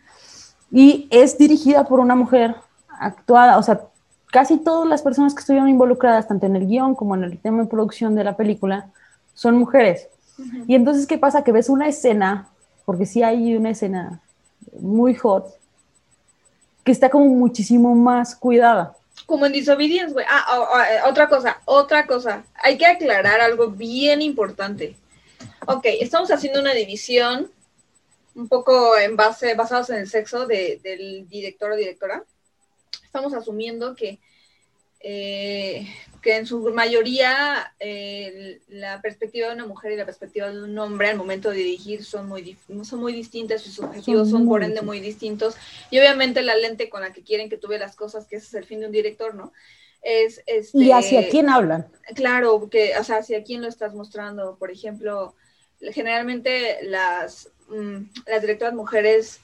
y 0.71 1.07
es 1.12 1.38
dirigida 1.38 1.83
por 1.83 1.99
una 1.99 2.15
mujer 2.15 2.55
actuada, 2.99 3.57
o 3.57 3.63
sea, 3.63 3.81
casi 4.31 4.57
todas 4.57 4.89
las 4.89 5.03
personas 5.03 5.36
que 5.36 5.41
estuvieron 5.41 5.69
involucradas, 5.69 6.27
tanto 6.27 6.47
en 6.47 6.55
el 6.55 6.67
guion 6.67 6.95
como 6.95 7.15
en 7.15 7.23
el 7.23 7.38
tema 7.38 7.62
de 7.62 7.69
producción 7.69 8.15
de 8.15 8.23
la 8.23 8.36
película, 8.36 8.89
son 9.36 9.57
mujeres. 9.57 10.07
Y 10.67 10.73
entonces, 10.73 11.05
¿qué 11.05 11.19
pasa? 11.19 11.43
Que 11.43 11.51
ves 11.51 11.69
una 11.69 11.88
escena, 11.88 12.49
porque 12.86 13.05
sí 13.05 13.21
hay 13.21 13.55
una 13.55 13.69
escena 13.69 14.21
muy 14.79 15.13
hot, 15.13 15.45
que 16.83 16.91
está 16.91 17.12
como 17.12 17.25
muchísimo 17.25 17.93
más 17.93 18.36
cuidada. 18.36 18.95
Como 19.26 19.45
en 19.45 19.54
Disobedience, 19.54 20.13
güey. 20.13 20.26
Ah, 20.30 20.45
oh, 20.58 20.67
oh, 20.73 20.82
eh, 20.82 21.10
otra 21.10 21.30
cosa, 21.30 21.62
otra 21.65 22.06
cosa. 22.08 22.45
Hay 22.56 22.78
que 22.78 22.86
aclarar 22.86 23.41
algo 23.41 23.69
bien 23.69 24.21
importante. 24.21 24.95
Ok, 25.65 25.86
estamos 25.86 26.32
haciendo 26.32 26.60
una 26.60 26.73
división 26.73 27.52
un 28.36 28.47
poco 28.47 28.97
en 28.97 29.15
base, 29.15 29.54
basados 29.56 29.89
en 29.91 29.97
el 29.97 30.10
sexo 30.10 30.47
del 30.47 31.28
director 31.30 31.71
o 31.71 31.76
directora. 31.76 32.23
Estamos 33.04 33.34
asumiendo 33.34 33.95
que 33.95 34.19
eh, 35.05 35.85
que 36.21 36.37
en 36.37 36.47
su 36.47 36.61
mayoría 36.73 37.75
la 38.69 39.01
perspectiva 39.01 39.49
de 39.49 39.55
una 39.55 39.65
mujer 39.65 39.91
y 39.91 39.97
la 39.97 40.05
perspectiva 40.05 40.49
de 40.49 40.63
un 40.63 40.79
hombre 40.79 41.09
al 41.09 41.17
momento 41.17 41.49
de 41.49 41.57
dirigir 41.57 42.05
son 42.05 42.29
muy, 42.29 42.57
son 42.83 43.01
muy 43.01 43.11
distintas, 43.11 43.61
sus 43.61 43.79
objetivos 43.79 44.29
son, 44.29 44.47
por 44.47 44.63
ende 44.63 44.81
muy 44.81 45.01
distintos, 45.01 45.55
y 45.91 45.99
obviamente 45.99 46.41
la 46.41 46.55
lente 46.55 46.89
con 46.89 47.01
la 47.01 47.11
que 47.11 47.23
quieren 47.23 47.49
que 47.49 47.57
tú 47.57 47.67
veas 47.67 47.81
las 47.81 47.97
cosas, 47.97 48.25
que 48.25 48.37
ese 48.37 48.47
es 48.47 48.53
el 48.53 48.63
fin 48.63 48.79
de 48.79 48.85
un 48.85 48.93
director, 48.93 49.35
¿no? 49.35 49.51
Es, 50.01 50.41
este, 50.45 50.77
¿Y 50.77 50.91
hacia 50.91 51.27
quién 51.27 51.49
hablan? 51.49 51.87
Claro, 52.15 52.69
que, 52.69 52.97
o 52.97 53.03
sea, 53.03 53.17
hacia 53.17 53.43
quién 53.43 53.61
lo 53.61 53.67
estás 53.67 53.93
mostrando, 53.93 54.55
por 54.57 54.71
ejemplo, 54.71 55.35
generalmente 55.91 56.77
las, 56.83 57.49
mm, 57.67 58.03
las 58.27 58.41
directoras 58.41 58.73
mujeres 58.73 59.41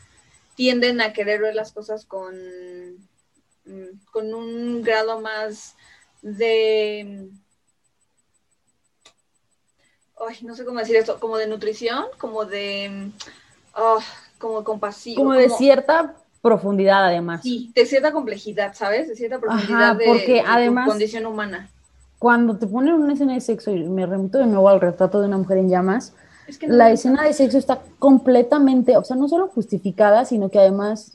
tienden 0.56 1.02
a 1.02 1.12
querer 1.12 1.42
ver 1.42 1.56
las 1.56 1.74
cosas 1.74 2.06
con, 2.06 2.38
con 4.12 4.34
un 4.34 4.82
grado 4.82 5.20
más 5.22 5.76
de... 6.22 7.30
Ay, 10.28 10.38
no 10.42 10.56
sé 10.56 10.66
cómo 10.66 10.80
decir 10.80 10.98
esto, 10.98 11.20
como 11.20 11.38
de 11.38 11.48
nutrición, 11.48 12.06
como 12.18 12.46
de... 12.46 13.12
Oh, 13.76 14.00
como 14.38 14.64
compasivo. 14.64 15.22
Como 15.22 15.34
de 15.34 15.50
cierta 15.50 16.16
profundidad 16.42 17.06
además. 17.06 17.42
Sí, 17.44 17.72
de 17.76 17.86
cierta 17.86 18.12
complejidad, 18.12 18.74
¿sabes? 18.74 19.08
De 19.08 19.16
cierta 19.16 19.40
profundidad 19.40 19.98
porque 20.06 20.34
de, 20.34 20.44
además, 20.46 20.88
condición 20.88 21.26
humana. 21.26 21.70
Cuando 22.18 22.58
te 22.58 22.68
ponen 22.68 22.96
una 22.96 23.14
escena 23.14 23.34
de 23.34 23.42
sexo, 23.42 23.72
y 23.72 23.84
me 23.84 24.06
remito 24.06 24.38
de 24.38 24.46
nuevo 24.46 24.68
al 24.70 24.82
retrato 24.82 25.22
de 25.22 25.28
una 25.28 25.38
mujer 25.38 25.58
en 25.58 25.70
llamas, 25.70 26.14
la 26.62 26.92
escena 26.92 27.24
de 27.24 27.34
sexo 27.34 27.58
está 27.58 27.82
completamente, 28.00 28.98
o 28.98 29.04
sea, 29.04 29.16
no 29.16 29.28
solo 29.28 29.48
justificada, 29.48 30.26
sino 30.26 30.50
que 30.50 30.60
además 30.60 31.14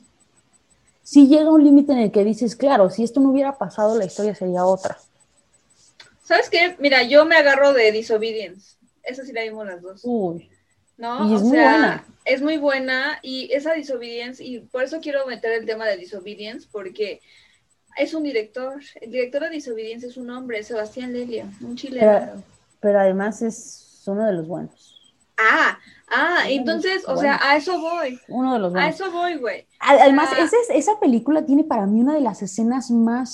si 1.05 1.27
llega 1.27 1.51
un 1.51 1.63
límite 1.63 1.91
en 1.91 1.99
el 1.99 2.11
que 2.11 2.23
dices, 2.23 2.55
claro, 2.55 2.89
si 2.89 3.03
esto 3.03 3.19
no 3.19 3.29
hubiera 3.29 3.59
pasado, 3.59 3.95
la 3.95 4.05
historia 4.05 4.33
sería 4.33 4.65
otra. 4.65 4.97
¿Sabes 6.23 6.49
qué? 6.49 6.75
Mira, 6.79 7.03
yo 7.03 7.25
me 7.25 7.35
agarro 7.35 7.73
de 7.73 7.91
Disobedience. 7.91 8.77
Esa 9.03 9.23
sí 9.23 9.31
la 9.31 9.43
vimos 9.43 9.67
las 9.67 9.83
dos. 9.83 10.01
Uy. 10.03 10.49
¿No? 10.97 11.35
es 11.35 11.43
muy 11.43 11.51
buena. 11.51 12.05
Es 12.25 12.41
muy 12.41 12.57
buena 12.57 13.19
y 13.21 13.51
esa 13.53 13.73
Disobedience, 13.73 14.43
y 14.43 14.61
por 14.61 14.83
eso 14.83 14.99
quiero 14.99 15.27
meter 15.27 15.51
el 15.51 15.67
tema 15.67 15.85
de 15.85 15.97
Disobedience, 15.97 16.67
porque 16.71 17.21
es 17.97 18.15
un 18.15 18.23
director. 18.23 18.81
El 18.99 19.11
director 19.11 19.43
de 19.43 19.49
Disobedience 19.51 20.07
es 20.07 20.17
un 20.17 20.31
hombre, 20.31 20.63
Sebastián 20.63 21.13
Lelio, 21.13 21.45
un 21.61 21.75
chileno. 21.75 22.43
Pero, 22.79 22.99
además 22.99 23.43
es 23.43 24.01
uno 24.07 24.25
de 24.25 24.33
los 24.33 24.47
buenos. 24.47 25.13
Ah, 25.37 25.77
Ah, 26.07 26.43
entonces, 26.47 27.03
o 27.07 27.17
sea, 27.17 27.39
a 27.41 27.57
eso 27.57 27.79
voy. 27.79 28.19
Uno 28.27 28.53
de 28.53 28.59
los 28.59 28.75
A 28.75 28.87
eso 28.87 29.11
voy, 29.11 29.37
güey. 29.37 29.67
Además, 29.79 30.29
esa 30.69 30.99
película 30.99 31.45
tiene 31.45 31.63
para 31.63 31.85
mí 31.87 32.01
una 32.01 32.13
de 32.13 32.21
las 32.21 32.41
escenas 32.41 32.91
más 32.91 33.31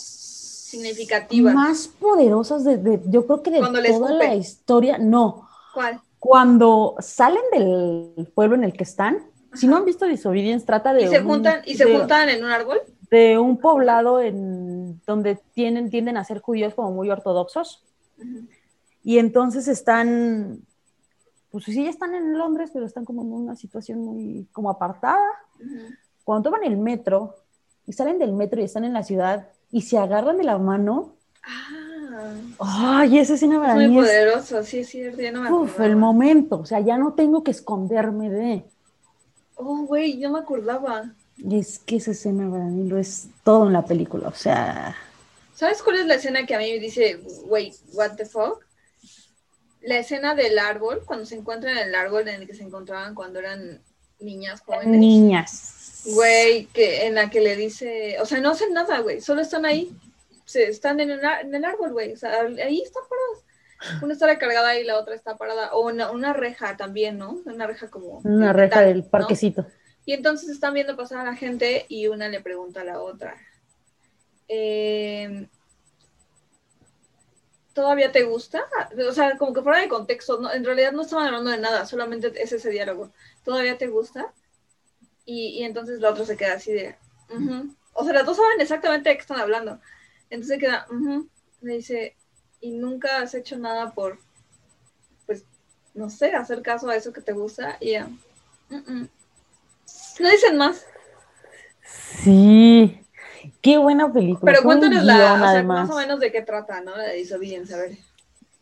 significativas. 0.69 1.53
Más 1.53 1.87
poderosas 1.87 2.63
de, 2.63 3.01
yo 3.07 3.25
creo 3.25 3.43
que 3.43 3.51
de 3.51 3.59
toda 3.59 4.13
la 4.13 4.35
historia. 4.35 4.97
No. 4.97 5.47
¿Cuál? 5.73 5.99
Cuando 6.19 6.95
salen 6.99 7.41
del 7.51 8.31
pueblo 8.33 8.55
en 8.55 8.63
el 8.63 8.73
que 8.73 8.83
están, 8.83 9.19
si 9.53 9.67
no 9.67 9.77
han 9.77 9.85
visto 9.85 10.05
Disobedience, 10.05 10.65
trata 10.65 10.93
de. 10.93 11.03
¿Y 11.03 11.07
se 11.07 11.21
juntan, 11.21 11.61
¿y 11.65 11.75
se 11.75 11.85
juntan 11.85 12.29
en 12.29 12.43
un 12.43 12.51
árbol? 12.51 12.79
De 13.09 13.37
un 13.37 13.57
poblado 13.57 14.21
en 14.21 15.01
donde 15.05 15.39
tienen, 15.53 15.89
tienden 15.89 16.15
a 16.15 16.23
ser 16.23 16.39
judíos 16.39 16.73
como 16.73 16.91
muy 16.91 17.09
ortodoxos. 17.09 17.83
Y 19.03 19.17
entonces 19.17 19.67
están 19.67 20.61
pues 21.51 21.65
sí, 21.65 21.83
ya 21.83 21.89
están 21.89 22.15
en 22.15 22.37
Londres, 22.37 22.69
pero 22.73 22.85
están 22.85 23.05
como 23.05 23.21
en 23.21 23.31
una 23.31 23.55
situación 23.55 23.99
muy 23.99 24.47
como 24.51 24.69
apartada. 24.69 25.19
Cuando 26.23 26.49
toman 26.49 26.63
el 26.63 26.77
metro 26.77 27.35
y 27.85 27.93
salen 27.93 28.19
del 28.19 28.33
metro 28.33 28.61
y 28.61 28.63
están 28.63 28.85
en 28.85 28.93
la 28.93 29.03
ciudad 29.03 29.49
y 29.71 29.81
se 29.81 29.97
agarran 29.97 30.37
de 30.37 30.43
la 30.43 30.57
mano. 30.57 31.15
Ah. 31.43 31.91
Ay, 32.59 33.17
esa 33.19 33.33
escena 33.33 33.69
es 33.69 33.89
muy 33.89 34.01
poderoso, 34.01 34.63
sí, 34.63 34.83
sí, 34.83 35.01
ya 35.17 35.31
no 35.31 35.41
me 35.41 35.51
Uf, 35.51 35.79
el 35.79 35.95
momento, 35.95 36.59
o 36.59 36.65
sea, 36.65 36.79
ya 36.79 36.97
no 36.97 37.13
tengo 37.13 37.43
que 37.43 37.51
esconderme 37.51 38.29
de. 38.29 38.65
Oh, 39.55 39.85
güey, 39.85 40.19
yo 40.19 40.29
me 40.29 40.39
acordaba. 40.39 41.11
Es 41.49 41.79
que 41.79 41.97
esa 41.97 42.11
escena 42.11 42.47
lo 42.47 42.97
es 42.97 43.27
todo 43.43 43.67
en 43.67 43.73
la 43.73 43.85
película, 43.85 44.27
o 44.27 44.35
sea. 44.35 44.95
¿Sabes 45.55 45.81
cuál 45.81 45.99
es 45.99 46.05
la 46.05 46.15
escena 46.15 46.45
que 46.45 46.55
a 46.55 46.59
mí 46.59 46.71
me 46.71 46.79
dice, 46.79 47.19
wait, 47.45 47.73
what 47.93 48.15
the 48.15 48.25
fuck? 48.25 48.63
La 49.81 49.97
escena 49.97 50.35
del 50.35 50.59
árbol, 50.59 51.03
cuando 51.05 51.25
se 51.25 51.35
encuentran 51.35 51.77
en 51.77 51.89
el 51.89 51.95
árbol 51.95 52.27
en 52.27 52.41
el 52.41 52.47
que 52.47 52.53
se 52.53 52.63
encontraban 52.63 53.15
cuando 53.15 53.39
eran 53.39 53.81
niñas 54.19 54.61
jóvenes. 54.61 54.99
Niñas. 54.99 56.03
Güey, 56.05 56.65
que 56.67 57.05
en 57.05 57.15
la 57.15 57.29
que 57.29 57.41
le 57.41 57.55
dice, 57.55 58.17
o 58.19 58.25
sea, 58.25 58.39
no 58.39 58.51
hacen 58.51 58.73
nada, 58.73 58.99
güey, 58.99 59.21
solo 59.21 59.41
están 59.41 59.65
ahí, 59.65 59.91
se, 60.45 60.67
están 60.67 60.99
en 60.99 61.11
el, 61.11 61.19
en 61.41 61.53
el 61.53 61.65
árbol, 61.65 61.93
güey, 61.93 62.13
o 62.13 62.17
sea, 62.17 62.41
ahí 62.41 62.81
están 62.81 63.03
paradas. 63.09 64.03
Una 64.03 64.13
está 64.13 64.27
recargada 64.27 64.77
y 64.77 64.83
la 64.83 64.99
otra 64.99 65.15
está 65.15 65.37
parada, 65.37 65.73
o 65.73 65.87
una, 65.87 66.11
una 66.11 66.33
reja 66.33 66.77
también, 66.77 67.17
¿no? 67.17 67.41
Una 67.45 67.65
reja 67.65 67.89
como... 67.89 68.19
Una 68.23 68.53
reja 68.53 68.81
del 68.81 69.03
parquecito. 69.03 69.65
Y 70.05 70.13
entonces 70.13 70.49
están 70.49 70.73
viendo 70.73 70.95
pasar 70.95 71.19
a 71.19 71.31
la 71.31 71.35
gente 71.35 71.85
y 71.87 72.07
una 72.07 72.27
le 72.27 72.41
pregunta 72.41 72.81
a 72.81 72.83
la 72.83 73.01
otra, 73.01 73.35
eh, 74.47 75.47
¿todavía 77.73 78.11
te 78.11 78.23
gusta? 78.23 78.65
O 79.07 79.11
sea, 79.11 79.37
como 79.37 79.53
que 79.53 79.61
fuera 79.61 79.79
de 79.79 79.87
contexto, 79.87 80.39
¿no? 80.39 80.51
en 80.51 80.65
realidad 80.65 80.91
no 80.91 81.01
estaban 81.01 81.27
hablando 81.27 81.51
de 81.51 81.57
nada, 81.57 81.85
solamente 81.85 82.31
es 82.41 82.51
ese 82.51 82.69
diálogo. 82.69 83.11
¿Todavía 83.43 83.77
te 83.77 83.87
gusta? 83.87 84.33
Y, 85.25 85.63
entonces 85.63 85.99
la 85.99 86.09
otra 86.09 86.25
se 86.25 86.35
queda 86.35 86.53
así 86.53 86.73
de, 86.73 86.95
o 87.93 88.03
sea, 88.03 88.13
las 88.13 88.25
dos 88.25 88.37
saben 88.37 88.59
exactamente 88.59 89.09
de 89.09 89.15
qué 89.15 89.21
están 89.21 89.39
hablando. 89.39 89.79
Entonces 90.29 90.59
queda, 90.59 90.87
me 91.61 91.73
dice, 91.73 92.15
¿y 92.59 92.71
nunca 92.71 93.21
has 93.21 93.33
hecho 93.33 93.57
nada 93.57 93.93
por, 93.93 94.19
pues, 95.25 95.45
no 95.93 96.09
sé, 96.09 96.33
hacer 96.33 96.61
caso 96.61 96.89
a 96.89 96.95
eso 96.95 97.13
que 97.13 97.21
te 97.21 97.33
gusta? 97.33 97.77
Y 97.79 97.91
ya, 97.91 98.09
no 98.69 100.29
dicen 100.29 100.57
más. 100.57 100.85
Sí, 102.23 103.01
Qué 103.61 103.77
buena 103.77 104.11
película. 104.11 104.51
Pero 104.51 104.63
cuéntanos 104.63 105.03
la, 105.03 105.33
o 105.33 105.51
sea, 105.51 105.63
más 105.63 105.89
o 105.89 105.95
menos 105.95 106.19
de 106.19 106.31
qué 106.31 106.41
trata, 106.41 106.81
¿no? 106.81 106.95
La 106.95 107.03
de 107.03 107.15
Disobedience, 107.15 107.73
a 107.73 107.77
ver. 107.77 107.97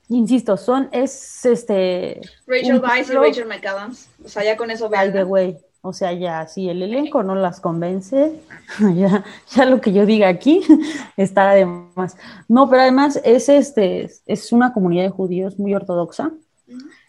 Insisto, 0.09 0.57
son, 0.57 0.89
es 0.91 1.45
este. 1.45 2.21
Rachel 2.47 2.81
Weisz 2.81 3.09
y 3.09 3.13
Rachel 3.13 3.47
McAdams. 3.47 4.09
O 4.23 4.27
sea, 4.27 4.43
ya 4.43 4.57
con 4.57 4.71
eso 4.71 4.89
By 4.89 5.13
the 5.13 5.23
way. 5.23 5.57
O 5.81 5.93
sea, 5.93 6.11
ya, 6.11 6.45
si 6.47 6.67
el 6.67 6.81
elenco 6.81 7.23
no 7.23 7.35
las 7.35 7.61
convence, 7.61 8.41
ya, 8.95 9.23
ya 9.51 9.65
lo 9.65 9.79
que 9.79 9.93
yo 9.93 10.05
diga 10.05 10.27
aquí 10.27 10.61
está 11.17 11.51
además. 11.51 12.17
No, 12.47 12.69
pero 12.69 12.81
además 12.81 13.21
es 13.23 13.47
este, 13.47 14.09
es 14.25 14.51
una 14.51 14.73
comunidad 14.73 15.03
de 15.03 15.09
judíos 15.09 15.57
muy 15.57 15.73
ortodoxa, 15.73 16.31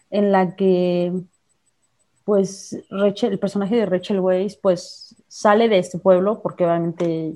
en 0.09 0.31
la 0.31 0.55
que 0.55 1.11
pues 2.23 2.77
Rachel, 2.89 3.33
el 3.33 3.39
personaje 3.39 3.75
de 3.75 3.85
Rachel 3.85 4.19
Weisz, 4.19 4.55
pues 4.55 5.15
sale 5.27 5.67
de 5.67 5.79
este 5.79 5.97
pueblo 5.97 6.41
porque 6.41 6.63
obviamente 6.63 7.33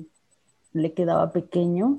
le 0.76 0.92
quedaba 0.92 1.32
pequeño 1.32 1.98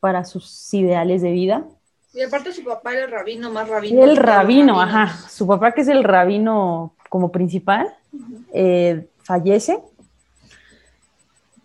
para 0.00 0.24
sus 0.24 0.72
ideales 0.74 1.22
de 1.22 1.32
vida. 1.32 1.64
Y 2.12 2.22
aparte 2.22 2.52
su 2.52 2.62
papá 2.62 2.92
era 2.92 3.04
el 3.04 3.10
rabino, 3.10 3.50
más 3.50 3.68
rabino. 3.68 4.04
El 4.04 4.16
rabino, 4.16 4.80
ajá. 4.80 5.28
Su 5.28 5.46
papá, 5.46 5.72
que 5.72 5.80
es 5.80 5.88
el 5.88 6.04
rabino 6.04 6.94
como 7.08 7.32
principal, 7.32 7.92
eh, 8.52 9.08
fallece. 9.22 9.80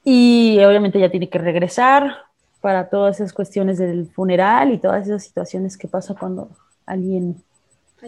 Y 0.04 0.58
obviamente 0.64 1.00
ya 1.00 1.12
tiene 1.12 1.30
que 1.30 1.38
regresar 1.38 2.16
para 2.62 2.90
todas 2.90 3.20
esas 3.20 3.34
cuestiones 3.34 3.78
del 3.78 4.08
funeral 4.08 4.72
y 4.72 4.80
todas 4.80 5.06
esas 5.06 5.24
situaciones 5.24 5.78
que 5.78 5.88
pasa 5.88 6.16
cuando 6.16 6.50
alguien 6.86 7.44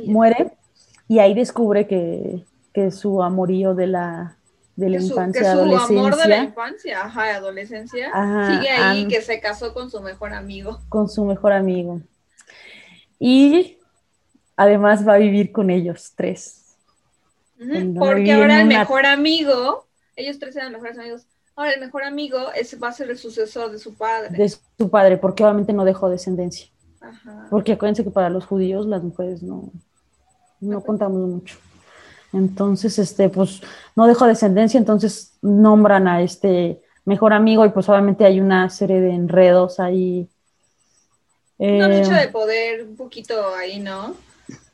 muere. 0.06 0.54
Y 1.08 1.20
ahí 1.20 1.34
descubre 1.34 1.88
que, 1.88 2.44
que 2.74 2.92
su 2.92 3.22
amorío 3.22 3.76
de 3.76 3.88
la 3.88 4.38
de 4.82 4.90
la 4.90 4.98
infancia, 4.98 5.42
que 5.42 5.48
su 5.48 5.78
amor 5.78 6.18
de 6.18 6.28
la 6.28 6.44
infancia, 6.44 7.06
ajá, 7.06 7.36
adolescencia, 7.36 8.12
sigue 8.48 8.70
ahí, 8.70 9.08
que 9.08 9.22
se 9.22 9.40
casó 9.40 9.74
con 9.74 9.90
su 9.90 10.02
mejor 10.02 10.34
amigo. 10.34 10.80
Con 10.90 11.08
su 11.08 11.24
mejor 11.24 11.54
amigo. 11.54 12.02
Y 13.20 13.78
además 14.56 15.08
va 15.08 15.14
a 15.14 15.18
vivir 15.18 15.52
con 15.52 15.70
ellos 15.70 16.14
tres. 16.16 16.76
Porque 17.98 18.34
ahora 18.34 18.62
el 18.62 18.68
mejor 18.68 19.06
amigo, 19.06 19.86
ellos 20.16 20.40
tres 20.40 20.56
eran 20.56 20.72
mejores 20.72 20.98
amigos, 20.98 21.28
ahora 21.56 21.74
el 21.74 21.80
mejor 21.80 22.04
amigo 22.04 22.52
es, 22.56 22.76
va 22.82 22.88
a 22.88 22.94
ser 22.94 23.12
el 23.12 23.20
sucesor 23.20 23.72
de 23.72 23.78
su 23.78 23.94
padre. 23.94 24.36
De 24.36 24.50
su 24.50 24.90
padre, 24.90 25.18
porque 25.18 25.44
obviamente 25.44 25.74
no 25.74 25.86
dejó 25.86 26.10
descendencia. 26.10 26.68
Porque 27.52 27.74
acuérdense 27.74 28.04
que 28.04 28.12
para 28.12 28.30
los 28.30 28.46
judíos 28.46 28.88
las 28.88 29.04
mujeres 29.04 29.44
no, 29.44 29.72
no 30.60 30.82
contamos 30.82 31.20
mucho. 31.20 31.58
Entonces, 32.34 32.98
este, 33.00 33.30
pues 33.30 33.62
no 33.96 34.08
dejó 34.08 34.26
descendencia, 34.26 34.78
entonces 34.78 35.34
nombran 35.42 36.08
a 36.08 36.22
este 36.22 36.82
mejor 37.06 37.34
amigo 37.34 37.66
y 37.66 37.70
pues 37.70 37.90
obviamente 37.90 38.26
hay 38.26 38.40
una 38.40 38.70
serie 38.70 39.02
de 39.02 39.12
enredos 39.12 39.80
ahí. 39.80 40.30
Una 41.58 41.88
lucha 41.88 42.22
eh, 42.22 42.28
de 42.28 42.32
poder 42.32 42.84
un 42.84 42.96
poquito 42.96 43.54
ahí, 43.56 43.80
¿no? 43.80 44.16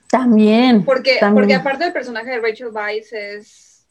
También. 0.09 0.85
Porque, 0.85 1.19
porque 1.33 1.55
aparte 1.55 1.85
del 1.85 1.93
personaje 1.93 2.29
de 2.31 2.39
Rachel 2.39 2.69
Weisz 2.71 3.11
es 3.11 3.85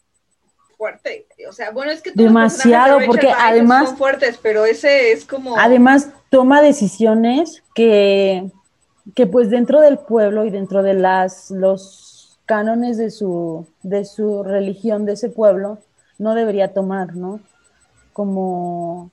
fuerte. 0.77 1.27
O 1.49 1.53
sea, 1.53 1.71
bueno, 1.71 1.91
es 1.91 2.03
que 2.03 2.13
todos 2.13 2.25
demasiado, 2.25 2.99
los 2.99 3.07
porque 3.07 3.31
además 3.31 3.89
son 3.89 3.99
fuertes, 3.99 4.39
pero 4.41 4.65
ese 4.65 5.13
es 5.13 5.25
como. 5.25 5.59
Además, 5.59 6.11
toma 6.31 6.63
decisiones 6.63 7.63
que, 7.75 8.51
que 9.15 9.27
pues 9.27 9.51
dentro 9.51 9.81
del 9.81 9.99
pueblo 9.99 10.45
y 10.45 10.51
dentro 10.51 10.83
de 10.83 10.95
las 10.95 11.51
los 11.51 12.06
cánones 12.47 12.97
de 12.97 13.11
su, 13.11 13.67
de 13.83 14.05
su 14.05 14.43
religión, 14.43 15.05
de 15.05 15.13
ese 15.13 15.29
pueblo, 15.29 15.79
no 16.19 16.35
debería 16.35 16.73
tomar, 16.73 17.17
¿no? 17.17 17.41
Como 18.13 19.11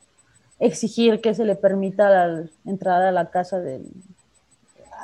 exigir 0.59 1.19
que 1.19 1.33
se 1.33 1.43
le 1.43 1.55
permita 1.55 2.09
la 2.09 2.43
entrada 2.65 3.09
a 3.09 3.11
la 3.11 3.29
casa 3.29 3.59
del, 3.59 3.91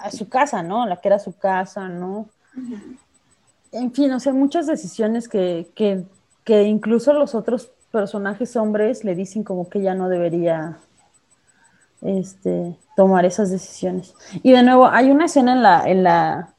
a 0.03 0.11
su 0.11 0.29
casa, 0.29 0.63
¿no? 0.63 0.85
La 0.85 0.97
que 0.97 1.09
era 1.09 1.19
su 1.19 1.37
casa, 1.37 1.89
¿no? 1.89 2.29
En 3.71 3.91
fin, 3.91 4.11
o 4.13 4.19
sea, 4.19 4.33
muchas 4.33 4.67
decisiones 4.67 5.27
que, 5.27 5.69
que, 5.75 6.03
que, 6.43 6.63
incluso 6.63 7.13
los 7.13 7.35
otros 7.35 7.71
personajes 7.91 8.55
hombres 8.55 9.03
le 9.03 9.15
dicen 9.15 9.43
como 9.43 9.69
que 9.69 9.81
ya 9.81 9.93
no 9.93 10.09
debería 10.09 10.77
este, 12.01 12.77
tomar 12.95 13.25
esas 13.25 13.51
decisiones. 13.51 14.13
Y 14.43 14.51
de 14.51 14.63
nuevo, 14.63 14.87
hay 14.87 15.11
una 15.11 15.25
escena 15.25 15.53
en 15.53 15.63
la, 15.63 15.83
en 15.85 16.03
la, 16.03 16.53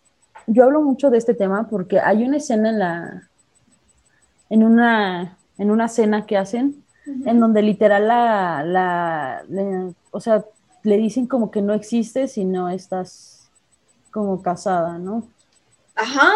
yo 0.53 0.65
hablo 0.65 0.83
mucho 0.83 1.11
de 1.11 1.19
este 1.19 1.35
tema 1.35 1.69
porque 1.69 2.01
hay 2.01 2.25
una 2.25 2.39
escena 2.39 2.71
en 2.71 2.79
la, 2.79 3.31
en 4.51 4.65
una, 4.65 5.39
en 5.59 5.71
una 5.71 5.89
cena 5.89 6.27
que 6.27 6.37
hacen, 6.37 6.85
en 7.07 7.41
donde 7.41 7.63
literal 7.63 8.09
la, 8.09 8.63
la, 8.65 9.45
o 10.11 10.21
sea, 10.21 10.45
le 10.83 10.97
dicen 10.97 11.27
como 11.27 11.51
que 11.51 11.63
no 11.63 11.73
existe 11.73 12.29
si 12.29 12.45
no 12.45 12.69
estás 12.69 13.49
como 14.11 14.43
casada, 14.43 14.99
¿no? 14.99 15.29
Ajá, 15.95 16.33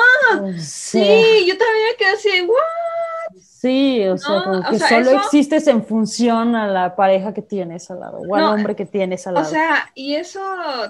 sí, 0.59 1.45
yo 1.47 1.57
también 1.57 1.87
me 1.91 1.97
quedé 1.99 2.09
así, 2.15 2.41
¿what? 2.43 3.41
Sí, 3.41 4.07
o 4.07 4.19
sea, 4.19 4.45
como 4.45 4.62
que 4.69 4.79
solo 4.79 5.11
existes 5.12 5.67
en 5.69 5.85
función 5.85 6.55
a 6.55 6.67
la 6.67 6.95
pareja 6.95 7.33
que 7.33 7.41
tienes 7.41 7.91
al 7.91 8.01
lado, 8.01 8.19
o 8.19 8.35
al 8.35 8.45
hombre 8.45 8.77
que 8.77 8.85
tienes 8.85 9.27
al 9.27 9.35
lado. 9.35 9.47
O 9.47 9.51
sea, 9.51 9.91
y 9.95 10.15
eso 10.17 10.41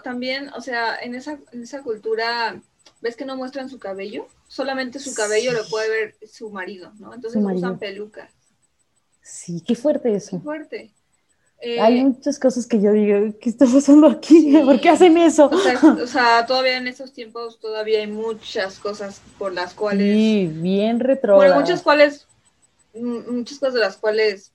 también, 0.03 0.51
o 0.57 0.61
sea, 0.61 0.97
en 1.01 1.15
esa, 1.15 1.39
en 1.53 1.63
esa 1.63 1.83
cultura, 1.83 2.61
¿ves 3.05 3.17
que 3.17 3.27
no 3.27 3.37
muestran 3.37 3.69
su 3.69 3.79
cabello? 3.79 4.27
Solamente 4.49 4.99
su 4.99 5.15
cabello 5.15 5.53
lo 5.53 5.69
puede 5.69 5.91
ver 5.91 6.17
su 6.27 6.49
marido, 6.49 6.91
¿no? 6.99 7.13
Entonces 7.13 7.43
usan 7.45 7.79
pelucas. 7.79 8.33
Sí, 9.21 9.63
qué 9.65 9.75
fuerte 9.75 10.15
eso. 10.15 10.39
Qué 10.39 10.43
fuerte. 10.43 10.95
Hay 11.81 11.99
eh, 11.99 12.05
muchas 12.05 12.39
cosas 12.39 12.67
que 12.67 12.81
yo 12.81 12.93
digo, 12.93 13.39
¿qué 13.41 13.51
está 13.51 13.67
pasando 13.67 14.07
aquí? 14.07 14.55
¿Por 14.65 14.81
qué 14.81 14.89
hacen 14.89 15.19
eso? 15.19 15.51
O 15.51 16.07
sea, 16.07 16.47
todavía 16.49 16.79
en 16.79 16.89
estos 16.89 17.13
tiempos 17.13 17.61
todavía 17.61 17.99
hay 18.01 18.07
muchas 18.07 18.79
cosas 18.79 19.21
por 19.39 19.53
las 19.53 19.75
cuales... 19.75 20.15
Sí, 20.15 20.51
bien 20.51 20.99
retro. 20.99 21.37
Por 21.37 21.55
muchas 21.55 21.83
cuales, 21.83 22.27
muchas 22.95 23.59
cosas 23.59 23.75
de 23.75 23.81
las 23.81 23.99
cuales 23.99 24.51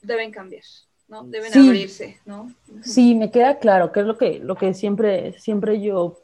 deben 0.00 0.30
cambiar, 0.30 0.64
¿no? 1.10 1.24
Deben 1.24 1.52
abrirse, 1.58 2.18
¿no? 2.24 2.52
Sí, 2.82 3.14
me 3.14 3.30
queda 3.30 3.58
claro, 3.58 3.92
que 3.92 4.00
es 4.00 4.06
lo 4.06 4.16
que, 4.16 4.38
lo 4.38 4.54
que 4.54 4.72
siempre, 4.74 5.38
siempre 5.38 5.80
yo 5.80 6.18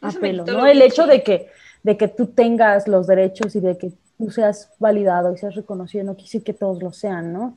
apelo, 0.00 0.44
¿no? 0.44 0.66
El 0.66 0.82
hecho 0.82 1.06
de 1.06 1.22
que, 1.22 1.48
de 1.82 1.96
que 1.96 2.08
tú 2.08 2.26
tengas 2.26 2.88
los 2.88 3.06
derechos 3.06 3.54
y 3.54 3.60
de 3.60 3.78
que 3.78 3.92
tú 4.18 4.30
seas 4.30 4.70
validado 4.78 5.32
y 5.32 5.38
seas 5.38 5.54
reconocido, 5.54 6.04
no 6.04 6.16
quise 6.16 6.42
que 6.42 6.52
todos 6.52 6.82
lo 6.82 6.92
sean, 6.92 7.32
¿no? 7.32 7.56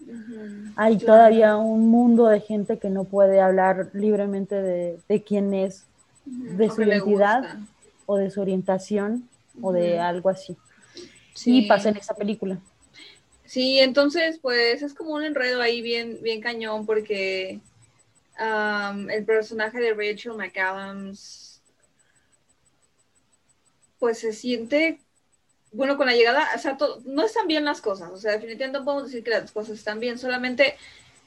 Hay 0.75 0.97
todavía 0.97 1.57
un 1.57 1.89
mundo 1.89 2.27
de 2.27 2.41
gente 2.41 2.77
que 2.77 2.89
no 2.89 3.03
puede 3.03 3.41
hablar 3.41 3.89
libremente 3.93 4.55
de, 4.61 5.23
quién 5.23 5.53
es, 5.53 5.85
de 6.25 6.69
su 6.69 6.83
identidad 6.83 7.57
o 8.05 8.17
de 8.17 8.29
su 8.29 8.39
orientación 8.41 9.27
o 9.61 9.71
de 9.71 9.99
algo 9.99 10.29
así. 10.29 10.55
Sí. 11.33 11.59
Y 11.59 11.67
pasa 11.67 11.89
en 11.89 11.97
esa 11.97 12.15
película. 12.15 12.59
Sí, 13.47 13.79
entonces 13.79 14.39
pues 14.41 14.81
es 14.81 14.93
como 14.93 15.11
un 15.11 15.23
enredo 15.23 15.61
ahí 15.61 15.81
bien, 15.81 16.19
bien 16.21 16.41
cañón 16.41 16.85
porque 16.85 17.59
el 19.09 19.25
personaje 19.25 19.79
de 19.79 19.93
Rachel 19.93 20.33
McAdams 20.33 21.61
pues 23.99 24.19
se 24.19 24.33
siente 24.33 24.99
bueno, 25.71 25.97
con 25.97 26.07
la 26.07 26.15
llegada, 26.15 26.47
o 26.55 26.59
sea, 26.59 26.77
no 27.05 27.23
están 27.23 27.47
bien 27.47 27.65
las 27.65 27.81
cosas, 27.81 28.09
o 28.11 28.17
sea, 28.17 28.31
definitivamente 28.31 28.79
no 28.79 28.85
podemos 28.85 29.05
decir 29.05 29.23
que 29.23 29.31
las 29.31 29.51
cosas 29.51 29.77
están 29.77 29.99
bien, 29.99 30.17
solamente 30.17 30.75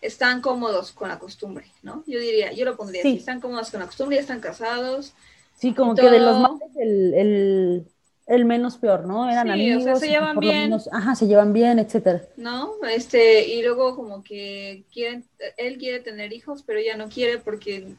están 0.00 0.40
cómodos 0.40 0.92
con 0.92 1.08
la 1.08 1.18
costumbre, 1.18 1.66
¿no? 1.82 2.02
Yo 2.06 2.18
diría, 2.18 2.52
yo 2.52 2.64
lo 2.64 2.76
pondría 2.76 3.02
sí. 3.02 3.16
están 3.16 3.40
cómodos 3.40 3.70
con 3.70 3.80
la 3.80 3.86
costumbre, 3.86 4.16
ya 4.16 4.22
están 4.22 4.40
casados. 4.40 5.12
Sí, 5.56 5.74
como 5.74 5.94
que 5.94 6.08
de 6.08 6.20
los 6.20 6.40
males 6.40 6.70
el, 6.76 7.14
el, 7.14 7.86
menos 8.44 8.78
peor, 8.78 9.06
¿no? 9.06 9.30
Eran 9.30 9.46
sí, 9.46 9.52
amigos. 9.52 9.82
O 9.82 9.84
sea, 9.84 9.96
se 9.96 10.08
llevan 10.08 10.38
bien. 10.38 10.72
ajá, 10.92 11.14
se 11.14 11.26
llevan 11.26 11.52
bien, 11.52 11.78
etcétera. 11.78 12.22
¿No? 12.36 12.74
Este, 12.88 13.46
y 13.46 13.62
luego 13.62 13.96
como 13.96 14.22
que 14.22 14.84
quieren, 14.92 15.24
él 15.56 15.78
quiere 15.78 16.00
tener 16.00 16.32
hijos, 16.32 16.62
pero 16.62 16.78
ella 16.78 16.96
no 16.96 17.08
quiere 17.08 17.38
porque 17.38 17.96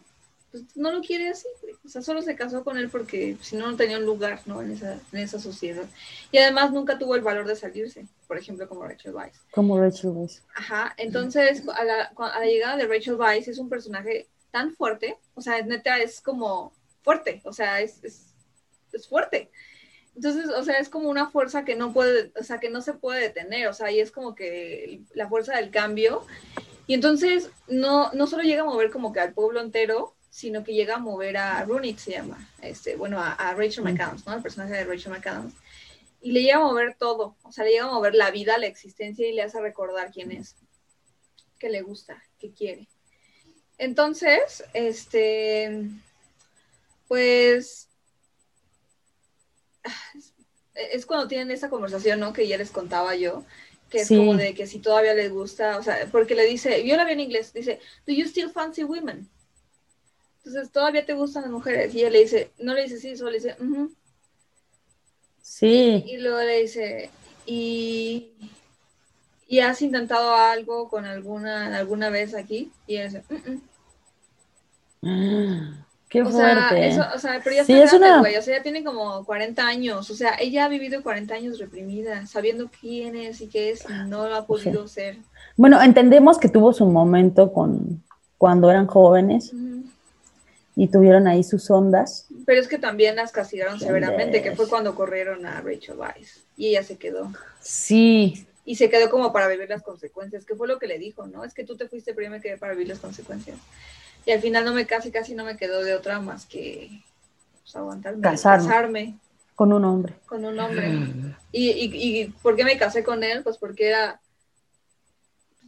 pues, 0.51 0.63
no 0.75 0.91
lo 0.91 1.01
quiere 1.01 1.29
así, 1.29 1.47
o 1.85 1.87
sea, 1.87 2.01
solo 2.01 2.21
se 2.21 2.35
casó 2.35 2.63
con 2.63 2.77
él 2.77 2.89
porque 2.89 3.37
si 3.41 3.55
no, 3.55 3.71
no 3.71 3.77
tenía 3.77 3.97
un 3.97 4.05
lugar, 4.05 4.41
¿no? 4.45 4.61
En 4.61 4.71
esa, 4.71 4.99
en 5.11 5.19
esa 5.19 5.39
sociedad. 5.39 5.85
Y 6.31 6.37
además 6.37 6.73
nunca 6.73 6.99
tuvo 6.99 7.15
el 7.15 7.21
valor 7.21 7.47
de 7.47 7.55
salirse, 7.55 8.05
por 8.27 8.37
ejemplo, 8.37 8.67
como 8.67 8.83
Rachel 8.83 9.15
Weisz. 9.15 9.39
Como 9.51 9.79
Rachel 9.79 10.11
Weisz. 10.11 10.43
Ajá, 10.53 10.93
entonces 10.97 11.63
a 11.73 11.83
la, 11.85 12.11
a 12.17 12.39
la 12.39 12.45
llegada 12.45 12.75
de 12.75 12.87
Rachel 12.87 13.15
Weisz 13.15 13.47
es 13.47 13.59
un 13.59 13.69
personaje 13.69 14.27
tan 14.51 14.73
fuerte, 14.73 15.17
o 15.33 15.41
sea, 15.41 15.61
neta 15.61 15.99
es 15.99 16.19
como 16.19 16.73
fuerte, 17.01 17.41
o 17.45 17.53
sea, 17.53 17.79
es, 17.79 18.03
es, 18.03 18.33
es 18.91 19.07
fuerte. 19.07 19.49
Entonces, 20.15 20.49
o 20.49 20.63
sea, 20.63 20.77
es 20.77 20.89
como 20.89 21.09
una 21.09 21.29
fuerza 21.29 21.63
que 21.63 21.75
no 21.75 21.93
puede, 21.93 22.31
o 22.39 22.43
sea, 22.43 22.59
que 22.59 22.69
no 22.69 22.81
se 22.81 22.93
puede 22.93 23.21
detener, 23.21 23.67
o 23.67 23.73
sea, 23.73 23.91
y 23.91 23.99
es 23.99 24.11
como 24.11 24.35
que 24.35 25.01
la 25.13 25.29
fuerza 25.29 25.55
del 25.55 25.71
cambio. 25.71 26.25
Y 26.87 26.93
entonces 26.93 27.49
no, 27.67 28.11
no 28.13 28.27
solo 28.27 28.43
llega 28.43 28.61
a 28.61 28.65
mover 28.65 28.91
como 28.91 29.13
que 29.13 29.21
al 29.21 29.33
pueblo 29.33 29.61
entero, 29.61 30.15
sino 30.29 30.63
que 30.63 30.73
llega 30.73 30.95
a 30.95 30.99
mover 30.99 31.37
a 31.37 31.63
Runic, 31.65 31.97
se 31.97 32.11
llama, 32.11 32.49
este, 32.61 32.95
bueno, 32.95 33.19
a, 33.21 33.53
Rachel 33.53 33.83
McAdams, 33.83 34.25
¿no? 34.25 34.33
El 34.33 34.41
personaje 34.41 34.73
de 34.73 34.85
Rachel 34.85 35.11
McAdams. 35.11 35.53
Y 36.21 36.31
le 36.31 36.41
llega 36.41 36.57
a 36.57 36.61
mover 36.61 36.95
todo, 36.95 37.35
o 37.43 37.51
sea, 37.51 37.65
le 37.65 37.71
llega 37.71 37.85
a 37.85 37.91
mover 37.91 38.15
la 38.15 38.31
vida, 38.31 38.57
la 38.57 38.67
existencia 38.67 39.27
y 39.27 39.33
le 39.33 39.41
hace 39.41 39.59
recordar 39.59 40.11
quién 40.11 40.31
es, 40.31 40.55
qué 41.59 41.69
le 41.69 41.81
gusta, 41.81 42.23
qué 42.39 42.51
quiere. 42.51 42.87
Entonces, 43.77 44.63
este, 44.73 45.89
pues, 47.07 47.89
es 50.75 51.05
cuando 51.05 51.27
tienen 51.27 51.51
esa 51.51 51.69
conversación, 51.69 52.19
¿no? 52.19 52.33
Que 52.33 52.47
ya 52.47 52.57
les 52.57 52.71
contaba 52.71 53.15
yo, 53.15 53.43
que 53.89 54.01
es 54.01 54.07
como 54.07 54.35
de 54.35 54.53
que 54.53 54.67
si 54.67 54.79
todavía 54.79 55.13
les 55.13 55.31
gusta, 55.31 55.77
o 55.77 55.83
sea, 55.83 56.07
porque 56.11 56.35
le 56.35 56.45
dice, 56.45 56.85
yo 56.87 56.95
la 56.95 57.05
vi 57.05 57.13
en 57.13 57.19
inglés, 57.19 57.53
dice, 57.53 57.79
¿do 58.05 58.13
you 58.13 58.25
still 58.25 58.49
fancy 58.49 58.83
women? 58.83 59.29
Entonces, 60.37 60.71
¿todavía 60.71 61.05
te 61.05 61.13
gustan 61.13 61.43
las 61.43 61.51
mujeres? 61.51 61.93
Y 61.93 61.99
ella 61.99 62.09
le 62.09 62.21
dice, 62.21 62.51
no 62.57 62.73
le 62.73 62.83
dice 62.83 62.99
sí, 62.99 63.15
solo 63.15 63.31
le 63.31 63.37
dice, 63.37 63.55
sí. 65.41 66.03
Y, 66.07 66.17
luego 66.17 66.39
le 66.39 66.61
dice, 66.61 67.11
¿y, 67.45 68.31
¿y 69.47 69.59
has 69.59 69.81
intentado 69.81 70.35
algo 70.35 70.89
con 70.89 71.05
alguna, 71.05 71.77
alguna 71.77 72.09
vez 72.09 72.33
aquí? 72.33 72.71
Y 72.87 72.95
ella 72.95 73.05
dice, 73.05 73.23
Qué 76.11 76.23
o 76.23 76.29
fuerte. 76.29 76.75
Sea, 76.75 76.87
eso, 76.87 77.05
o 77.15 77.19
sea, 77.19 77.39
pero 77.41 77.55
ya 77.55 77.61
está 77.61 77.97
grande, 77.97 78.19
güey. 78.19 78.35
O 78.35 78.41
sea, 78.41 78.57
ya 78.57 78.61
tiene 78.61 78.83
como 78.83 79.23
40 79.23 79.65
años. 79.65 80.09
O 80.09 80.13
sea, 80.13 80.35
ella 80.41 80.65
ha 80.65 80.67
vivido 80.67 81.01
40 81.01 81.33
años 81.33 81.57
reprimida, 81.57 82.27
sabiendo 82.27 82.69
quién 82.81 83.15
es 83.15 83.39
y 83.39 83.47
qué 83.47 83.71
es, 83.71 83.85
y 83.89 84.09
no 84.09 84.27
lo 84.27 84.35
ha 84.35 84.45
podido 84.45 84.89
ser. 84.89 85.15
Bueno, 85.55 85.81
entendemos 85.81 86.37
que 86.37 86.49
tuvo 86.49 86.73
su 86.73 86.85
momento 86.85 87.53
con 87.53 88.03
cuando 88.37 88.69
eran 88.69 88.87
jóvenes 88.87 89.53
y 90.75 90.87
tuvieron 90.89 91.29
ahí 91.29 91.45
sus 91.45 91.71
ondas. 91.71 92.27
Pero 92.45 92.59
es 92.59 92.67
que 92.67 92.77
también 92.77 93.15
las 93.15 93.31
castigaron 93.31 93.79
severamente, 93.79 94.41
que 94.41 94.53
fue 94.53 94.67
cuando 94.67 94.95
corrieron 94.95 95.45
a 95.45 95.61
Rachel 95.61 95.97
Weisz 95.97 96.43
y 96.57 96.69
ella 96.69 96.83
se 96.83 96.97
quedó. 96.97 97.31
Sí. 97.61 98.45
Y 98.65 98.75
se 98.75 98.89
quedó 98.89 99.09
como 99.09 99.31
para 99.31 99.47
vivir 99.47 99.69
las 99.69 99.81
consecuencias, 99.81 100.43
que 100.43 100.55
fue 100.55 100.67
lo 100.67 100.77
que 100.77 100.87
le 100.87 100.99
dijo, 100.99 101.25
¿no? 101.25 101.45
Es 101.45 101.53
que 101.53 101.63
tú 101.63 101.77
te 101.77 101.87
fuiste, 101.87 102.13
me 102.13 102.41
quedé 102.41 102.57
para 102.57 102.73
vivir 102.73 102.89
las 102.89 102.99
consecuencias. 102.99 103.57
Y 104.25 104.31
al 104.31 104.41
final 104.41 104.65
no 104.65 104.73
me 104.73 104.85
casé, 104.85 105.11
casi 105.11 105.33
no 105.33 105.43
me 105.43 105.57
quedó 105.57 105.83
de 105.83 105.95
otra 105.95 106.19
más 106.19 106.45
que 106.45 107.01
pues, 107.61 107.75
aguantarme. 107.75 108.21
Casarme. 108.21 109.17
Con 109.55 109.73
un 109.73 109.85
hombre. 109.85 110.15
Con 110.25 110.45
un 110.45 110.59
hombre. 110.59 110.91
Y, 111.51 111.69
y, 111.69 112.21
y 112.21 112.27
¿por 112.41 112.55
qué 112.55 112.63
me 112.63 112.77
casé 112.77 113.03
con 113.03 113.23
él? 113.23 113.43
Pues 113.43 113.57
porque 113.57 113.89
era, 113.89 114.19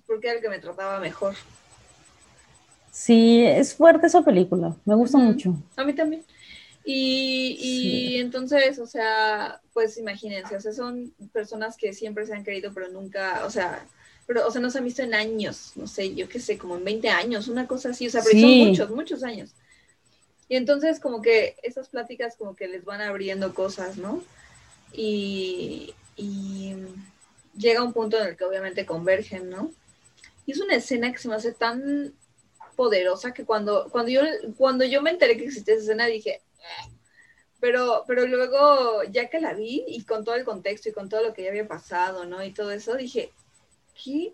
porque 0.07 0.27
era 0.27 0.37
el 0.37 0.41
que 0.41 0.49
me 0.49 0.59
trataba 0.59 0.99
mejor. 0.99 1.35
Sí, 2.91 3.43
es 3.43 3.73
fuerte 3.73 4.05
esa 4.07 4.21
película, 4.21 4.75
me 4.85 4.93
gusta 4.93 5.17
mucho. 5.17 5.55
A 5.75 5.83
mí 5.83 5.93
también. 5.93 6.23
Y, 6.85 7.57
y 7.59 8.19
entonces, 8.19 8.77
o 8.77 8.85
sea, 8.85 9.61
pues 9.73 9.97
imagínense, 9.97 10.55
o 10.55 10.61
sea, 10.61 10.73
son 10.73 11.11
personas 11.31 11.77
que 11.77 11.93
siempre 11.93 12.25
se 12.27 12.33
han 12.33 12.43
querido, 12.43 12.71
pero 12.73 12.89
nunca, 12.89 13.45
o 13.45 13.49
sea, 13.49 13.85
pero, 14.25 14.47
o 14.47 14.51
sea, 14.51 14.61
no 14.61 14.69
se 14.69 14.77
han 14.77 14.85
visto 14.85 15.01
en 15.01 15.13
años, 15.13 15.73
no 15.75 15.87
sé, 15.87 16.15
yo 16.15 16.29
qué 16.29 16.39
sé, 16.39 16.57
como 16.57 16.77
en 16.77 16.83
20 16.85 17.09
años, 17.09 17.47
una 17.47 17.67
cosa 17.67 17.89
así, 17.89 18.07
o 18.07 18.09
sea, 18.09 18.21
pero 18.23 18.39
son 18.39 18.49
muchos, 18.49 18.89
muchos 18.89 19.23
años. 19.23 19.51
Y 20.47 20.55
entonces 20.55 20.99
como 20.99 21.21
que 21.21 21.55
esas 21.63 21.89
pláticas 21.89 22.35
como 22.37 22.55
que 22.55 22.67
les 22.67 22.85
van 22.85 23.01
abriendo 23.01 23.53
cosas, 23.53 23.97
¿no? 23.97 24.23
Y, 24.93 25.93
y 26.15 26.75
llega 27.57 27.83
un 27.83 27.93
punto 27.93 28.19
en 28.19 28.27
el 28.27 28.37
que 28.37 28.45
obviamente 28.45 28.85
convergen, 28.85 29.49
¿no? 29.49 29.71
Y 30.45 30.51
es 30.51 30.61
una 30.61 30.75
escena 30.75 31.11
que 31.11 31.17
se 31.17 31.27
me 31.27 31.35
hace 31.35 31.53
tan 31.53 32.13
poderosa 32.75 33.33
que 33.33 33.45
cuando, 33.45 33.89
cuando, 33.91 34.11
yo, 34.11 34.21
cuando 34.57 34.85
yo 34.85 35.01
me 35.01 35.11
enteré 35.11 35.37
que 35.37 35.45
existía 35.45 35.75
esa 35.75 35.83
escena 35.83 36.05
dije, 36.05 36.41
ah". 36.59 36.89
pero, 37.59 38.03
pero 38.07 38.25
luego 38.25 39.03
ya 39.03 39.29
que 39.29 39.39
la 39.39 39.53
vi 39.53 39.83
y 39.87 40.03
con 40.03 40.23
todo 40.23 40.35
el 40.35 40.43
contexto 40.43 40.89
y 40.89 40.93
con 40.93 41.09
todo 41.09 41.23
lo 41.23 41.33
que 41.33 41.43
ya 41.43 41.49
había 41.49 41.67
pasado, 41.67 42.25
¿no? 42.25 42.43
Y 42.43 42.51
todo 42.51 42.71
eso, 42.71 42.95
dije, 42.95 43.31
qué 44.01 44.33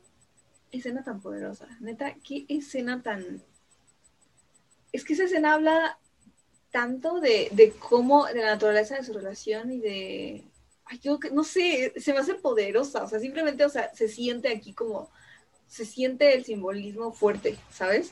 escena 0.71 1.03
tan 1.03 1.21
poderosa, 1.21 1.67
neta, 1.79 2.15
qué 2.23 2.45
escena 2.47 3.01
tan... 3.01 3.43
Es 4.91 5.03
que 5.03 5.13
esa 5.13 5.25
escena 5.25 5.53
habla 5.53 5.99
tanto 6.71 7.19
de, 7.19 7.49
de 7.51 7.71
cómo, 7.71 8.25
de 8.27 8.41
la 8.41 8.53
naturaleza 8.53 8.95
de 8.95 9.03
su 9.03 9.13
relación 9.13 9.71
y 9.71 9.79
de... 9.79 10.43
Ay, 10.85 10.99
yo 10.99 11.19
no 11.31 11.43
sé, 11.43 11.93
se 11.97 12.13
me 12.13 12.19
hace 12.19 12.35
poderosa, 12.35 13.03
o 13.03 13.07
sea, 13.07 13.19
simplemente, 13.19 13.63
o 13.63 13.69
sea, 13.69 13.93
se 13.93 14.07
siente 14.07 14.49
aquí 14.49 14.73
como 14.73 15.09
se 15.69 15.85
siente 15.85 16.33
el 16.33 16.43
simbolismo 16.43 17.13
fuerte, 17.13 17.57
¿sabes? 17.71 18.11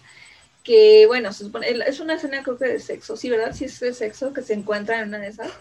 Que 0.64 1.06
bueno, 1.08 1.34
se 1.34 1.46
supone, 1.46 1.68
es 1.70 2.00
una 2.00 2.16
escena 2.16 2.44
creo 2.44 2.58
que 2.58 2.66
de 2.66 2.80
sexo, 2.80 3.18
sí, 3.18 3.30
¿verdad? 3.30 3.54
Sí 3.54 3.66
es 3.66 3.80
de 3.80 3.94
sexo 3.94 4.32
que 4.32 4.44
se 4.44 4.54
encuentra 4.54 5.02
en 5.02 5.10
una 5.10 5.20
de 5.20 5.28
esas. 5.28 5.52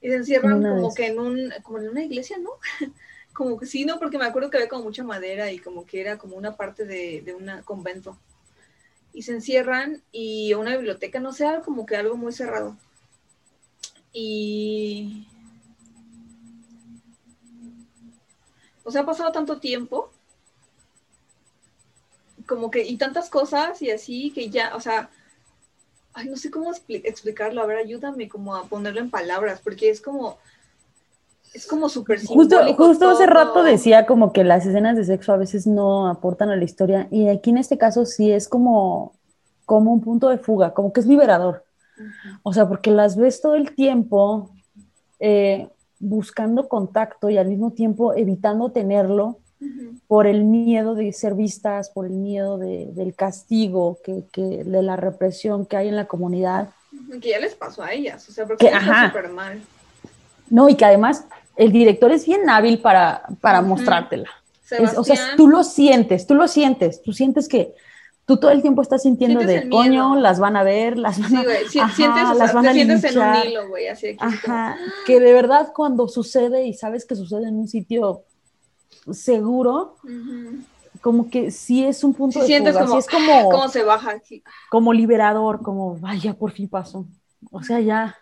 Y 0.00 0.08
se 0.08 0.16
encierran 0.16 0.62
como 0.62 0.94
que 0.94 1.06
en 1.06 1.18
un, 1.18 1.52
como 1.62 1.78
en 1.78 1.88
una 1.88 2.04
iglesia, 2.04 2.38
¿no? 2.38 2.50
como 3.34 3.58
que 3.58 3.66
sí, 3.66 3.84
no, 3.84 3.98
porque 3.98 4.16
me 4.16 4.24
acuerdo 4.24 4.48
que 4.48 4.56
había 4.56 4.68
como 4.68 4.84
mucha 4.84 5.04
madera 5.04 5.50
y 5.52 5.58
como 5.58 5.84
que 5.84 6.00
era 6.00 6.16
como 6.16 6.36
una 6.36 6.56
parte 6.56 6.86
de, 6.86 7.20
de 7.22 7.34
un 7.34 7.50
convento. 7.64 8.16
Y 9.12 9.22
se 9.22 9.32
encierran 9.32 10.02
y 10.12 10.54
una 10.54 10.76
biblioteca, 10.76 11.20
no 11.20 11.32
sé, 11.32 11.46
como 11.64 11.84
que 11.84 11.96
algo 11.96 12.16
muy 12.16 12.32
cerrado. 12.32 12.76
Y... 14.12 15.26
O 18.84 18.90
sea, 18.90 19.02
ha 19.02 19.06
pasado 19.06 19.32
tanto 19.32 19.58
tiempo 19.58 20.10
como 22.46 22.70
que, 22.70 22.82
y 22.84 22.96
tantas 22.96 23.30
cosas 23.30 23.80
y 23.82 23.90
así 23.90 24.30
que 24.30 24.50
ya, 24.50 24.76
o 24.76 24.80
sea, 24.80 25.10
ay, 26.12 26.28
no 26.28 26.36
sé 26.36 26.50
cómo 26.50 26.72
explicarlo, 26.88 27.62
a 27.62 27.66
ver, 27.66 27.78
ayúdame 27.78 28.28
como 28.28 28.54
a 28.54 28.66
ponerlo 28.68 29.00
en 29.00 29.10
palabras, 29.10 29.60
porque 29.62 29.90
es 29.90 30.00
como, 30.00 30.38
es 31.54 31.66
como 31.66 31.88
súper 31.88 32.24
Justo, 32.24 32.56
justo 32.74 33.08
hace 33.08 33.26
rato 33.26 33.62
decía 33.62 34.06
como 34.06 34.32
que 34.32 34.42
las 34.42 34.66
escenas 34.66 34.96
de 34.96 35.04
sexo 35.04 35.32
a 35.32 35.36
veces 35.36 35.66
no 35.66 36.08
aportan 36.08 36.50
a 36.50 36.56
la 36.56 36.64
historia, 36.64 37.06
y 37.10 37.28
aquí 37.28 37.50
en 37.50 37.58
este 37.58 37.78
caso 37.78 38.04
sí 38.04 38.32
es 38.32 38.48
como, 38.48 39.12
como 39.64 39.92
un 39.92 40.00
punto 40.00 40.28
de 40.28 40.38
fuga, 40.38 40.74
como 40.74 40.92
que 40.92 41.00
es 41.00 41.06
liberador. 41.06 41.64
O 42.42 42.52
sea, 42.52 42.68
porque 42.68 42.90
las 42.90 43.16
ves 43.16 43.40
todo 43.40 43.54
el 43.54 43.72
tiempo 43.72 44.50
eh, 45.20 45.68
buscando 46.00 46.68
contacto 46.68 47.30
y 47.30 47.38
al 47.38 47.46
mismo 47.46 47.70
tiempo 47.70 48.14
evitando 48.14 48.70
tenerlo 48.70 49.38
por 50.08 50.26
el 50.26 50.44
miedo 50.44 50.94
de 50.94 51.12
ser 51.12 51.34
vistas, 51.34 51.88
por 51.88 52.04
el 52.04 52.12
miedo 52.12 52.58
de, 52.58 52.90
del 52.92 53.14
castigo, 53.14 53.98
que, 54.04 54.24
que, 54.30 54.64
de 54.64 54.82
la 54.82 54.96
represión 54.96 55.64
que 55.64 55.76
hay 55.76 55.88
en 55.88 55.96
la 55.96 56.06
comunidad. 56.06 56.70
Que 57.20 57.30
ya 57.30 57.38
les 57.38 57.54
pasó 57.54 57.82
a 57.82 57.92
ellas, 57.92 58.28
o 58.28 58.32
sea, 58.32 58.44
porque 58.44 58.66
está 58.66 59.06
súper 59.06 59.30
mal. 59.30 59.62
No, 60.50 60.68
y 60.68 60.74
que 60.74 60.84
además 60.84 61.24
el 61.56 61.72
director 61.72 62.10
es 62.12 62.26
bien 62.26 62.48
hábil 62.48 62.80
para, 62.80 63.22
para 63.40 63.62
mostrártela. 63.62 64.30
o 64.96 65.04
sea, 65.04 65.36
tú 65.36 65.48
lo 65.48 65.64
sientes, 65.64 66.26
tú 66.26 66.34
lo 66.34 66.48
sientes, 66.48 67.02
tú 67.02 67.12
sientes 67.12 67.48
que 67.48 67.74
tú 68.26 68.38
todo 68.38 68.50
el 68.50 68.62
tiempo 68.62 68.82
estás 68.82 69.02
sintiendo 69.02 69.40
de 69.40 69.68
coño, 69.68 70.16
las 70.16 70.40
van 70.40 70.56
a 70.56 70.62
ver, 70.62 70.98
las 70.98 71.20
van 71.20 71.36
a, 71.36 71.42
sí, 71.68 71.80
sientes, 71.94 72.36
las 72.36 72.54
van 72.54 72.66
a 72.66 72.72
sientes 72.72 73.04
en 73.04 73.18
un 73.18 73.34
hilo, 73.46 73.68
güey, 73.68 73.88
así 73.88 74.16
Ajá, 74.18 74.76
que 75.06 75.20
de 75.20 75.32
verdad 75.32 75.72
cuando 75.74 76.08
sucede 76.08 76.66
y 76.66 76.74
sabes 76.74 77.04
que 77.04 77.16
sucede 77.16 77.48
en 77.48 77.56
un 77.56 77.68
sitio 77.68 78.22
seguro, 79.12 79.96
como 81.00 81.28
que 81.28 81.50
sí 81.50 81.84
es 81.84 82.02
un 82.02 82.14
punto 82.14 82.40
de 82.40 82.46
sientes 82.46 82.72
fuga, 82.72 82.86
como, 82.86 82.98
es 82.98 83.06
como, 83.06 83.48
cómo 83.50 83.68
se 83.68 83.82
baja 83.82 84.12
aquí. 84.12 84.42
Como 84.70 84.92
liberador, 84.92 85.62
como, 85.62 85.96
vaya, 85.96 86.34
por 86.34 86.52
fin 86.52 86.68
pasó. 86.68 87.06
O 87.50 87.62
sea, 87.62 87.80
ya 87.80 88.16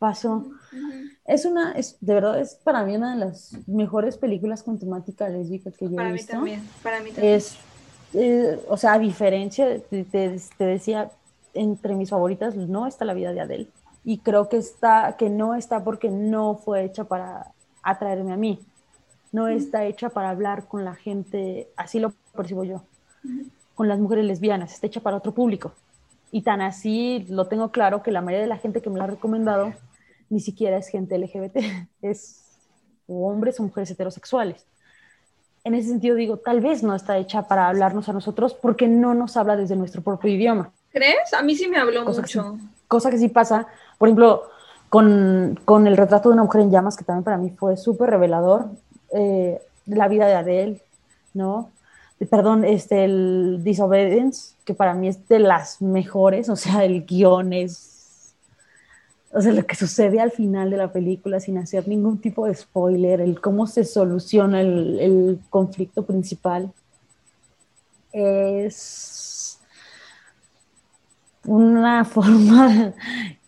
pasó. 0.00 0.46
Es 1.28 1.44
una, 1.44 1.72
es, 1.72 1.96
de 2.00 2.14
verdad, 2.14 2.40
es 2.40 2.56
para 2.56 2.82
mí 2.82 2.96
una 2.96 3.14
de 3.14 3.24
las 3.26 3.56
mejores 3.68 4.16
películas 4.18 4.64
con 4.64 4.78
temática 4.78 5.28
lésbica 5.28 5.70
que 5.70 5.88
yo 5.88 5.94
para 5.94 6.10
he 6.10 6.12
visto. 6.14 6.32
Mí 6.32 6.38
también, 6.38 6.68
para 6.82 7.00
mí 7.00 7.12
también. 7.12 7.34
Es, 7.34 7.56
eh, 8.14 8.58
o 8.68 8.76
sea, 8.76 8.94
a 8.94 8.98
diferencia, 8.98 9.78
te, 9.78 10.04
te, 10.04 10.64
decía, 10.64 11.12
entre 11.54 11.94
mis 11.94 12.10
favoritas 12.10 12.56
no 12.56 12.86
está 12.88 13.04
la 13.04 13.14
vida 13.14 13.32
de 13.32 13.42
Adele. 13.42 13.68
Y 14.04 14.18
creo 14.18 14.48
que 14.48 14.56
está, 14.56 15.16
que 15.16 15.30
no 15.30 15.54
está 15.54 15.84
porque 15.84 16.10
no 16.10 16.56
fue 16.56 16.84
hecha 16.84 17.04
para 17.04 17.52
atraerme 17.82 18.32
a 18.32 18.36
mí 18.36 18.58
no 19.32 19.48
está 19.48 19.84
hecha 19.84 20.08
para 20.10 20.30
hablar 20.30 20.66
con 20.66 20.84
la 20.84 20.94
gente, 20.94 21.68
así 21.76 21.98
lo 21.98 22.12
percibo 22.34 22.64
yo, 22.64 22.82
con 23.74 23.88
las 23.88 23.98
mujeres 23.98 24.24
lesbianas, 24.24 24.72
está 24.72 24.86
hecha 24.86 25.00
para 25.00 25.16
otro 25.16 25.32
público. 25.32 25.72
Y 26.30 26.42
tan 26.42 26.60
así 26.60 27.26
lo 27.28 27.46
tengo 27.46 27.70
claro 27.70 28.02
que 28.02 28.10
la 28.10 28.20
mayoría 28.20 28.42
de 28.42 28.48
la 28.48 28.58
gente 28.58 28.82
que 28.82 28.90
me 28.90 28.98
la 28.98 29.04
ha 29.04 29.08
recomendado 29.08 29.72
ni 30.30 30.40
siquiera 30.40 30.76
es 30.76 30.88
gente 30.88 31.18
LGBT, 31.18 31.56
es 32.02 32.42
hombres 33.06 33.58
o 33.60 33.62
mujeres 33.62 33.90
heterosexuales. 33.90 34.64
En 35.64 35.74
ese 35.74 35.88
sentido 35.88 36.16
digo, 36.16 36.36
tal 36.38 36.60
vez 36.60 36.82
no 36.82 36.94
está 36.94 37.18
hecha 37.18 37.42
para 37.42 37.68
hablarnos 37.68 38.08
a 38.08 38.12
nosotros 38.12 38.54
porque 38.54 38.88
no 38.88 39.14
nos 39.14 39.36
habla 39.36 39.56
desde 39.56 39.76
nuestro 39.76 40.02
propio 40.02 40.30
idioma. 40.30 40.70
¿Crees? 40.92 41.34
A 41.34 41.42
mí 41.42 41.54
sí 41.54 41.68
me 41.68 41.78
habló 41.78 42.04
mucho. 42.04 42.58
cosa 42.86 43.10
que 43.10 43.18
sí 43.18 43.28
pasa, 43.28 43.66
por 43.98 44.08
ejemplo, 44.08 44.44
con, 44.88 45.58
con, 45.64 45.86
el 45.86 45.96
retrato 45.96 46.28
de 46.28 46.34
una 46.34 46.44
mujer 46.44 46.62
en 46.62 46.70
llamas, 46.70 46.96
que 46.96 47.04
también 47.04 47.24
para 47.24 47.36
mí 47.36 47.50
fue 47.50 47.76
súper 47.76 48.10
revelador 48.10 48.66
eh, 49.12 49.60
la 49.86 50.08
vida 50.08 50.26
de 50.26 50.34
Adele, 50.34 50.82
¿no? 51.34 51.70
Perdón, 52.30 52.64
este, 52.64 53.04
el 53.04 53.60
Disobedience, 53.62 54.54
que 54.64 54.74
para 54.74 54.94
mí 54.94 55.08
es 55.08 55.28
de 55.28 55.38
las 55.38 55.80
mejores, 55.80 56.48
o 56.48 56.56
sea, 56.56 56.84
el 56.84 57.04
guion 57.04 57.52
es, 57.52 57.97
o 59.32 59.40
sea, 59.42 59.52
lo 59.52 59.66
que 59.66 59.74
sucede 59.74 60.20
al 60.20 60.30
final 60.30 60.70
de 60.70 60.76
la 60.78 60.92
película 60.92 61.40
sin 61.40 61.58
hacer 61.58 61.86
ningún 61.86 62.18
tipo 62.18 62.46
de 62.46 62.54
spoiler, 62.54 63.20
el 63.20 63.40
cómo 63.40 63.66
se 63.66 63.84
soluciona 63.84 64.60
el, 64.60 64.98
el 65.00 65.40
conflicto 65.50 66.04
principal, 66.04 66.72
es 68.12 69.60
una 71.44 72.04
forma 72.06 72.94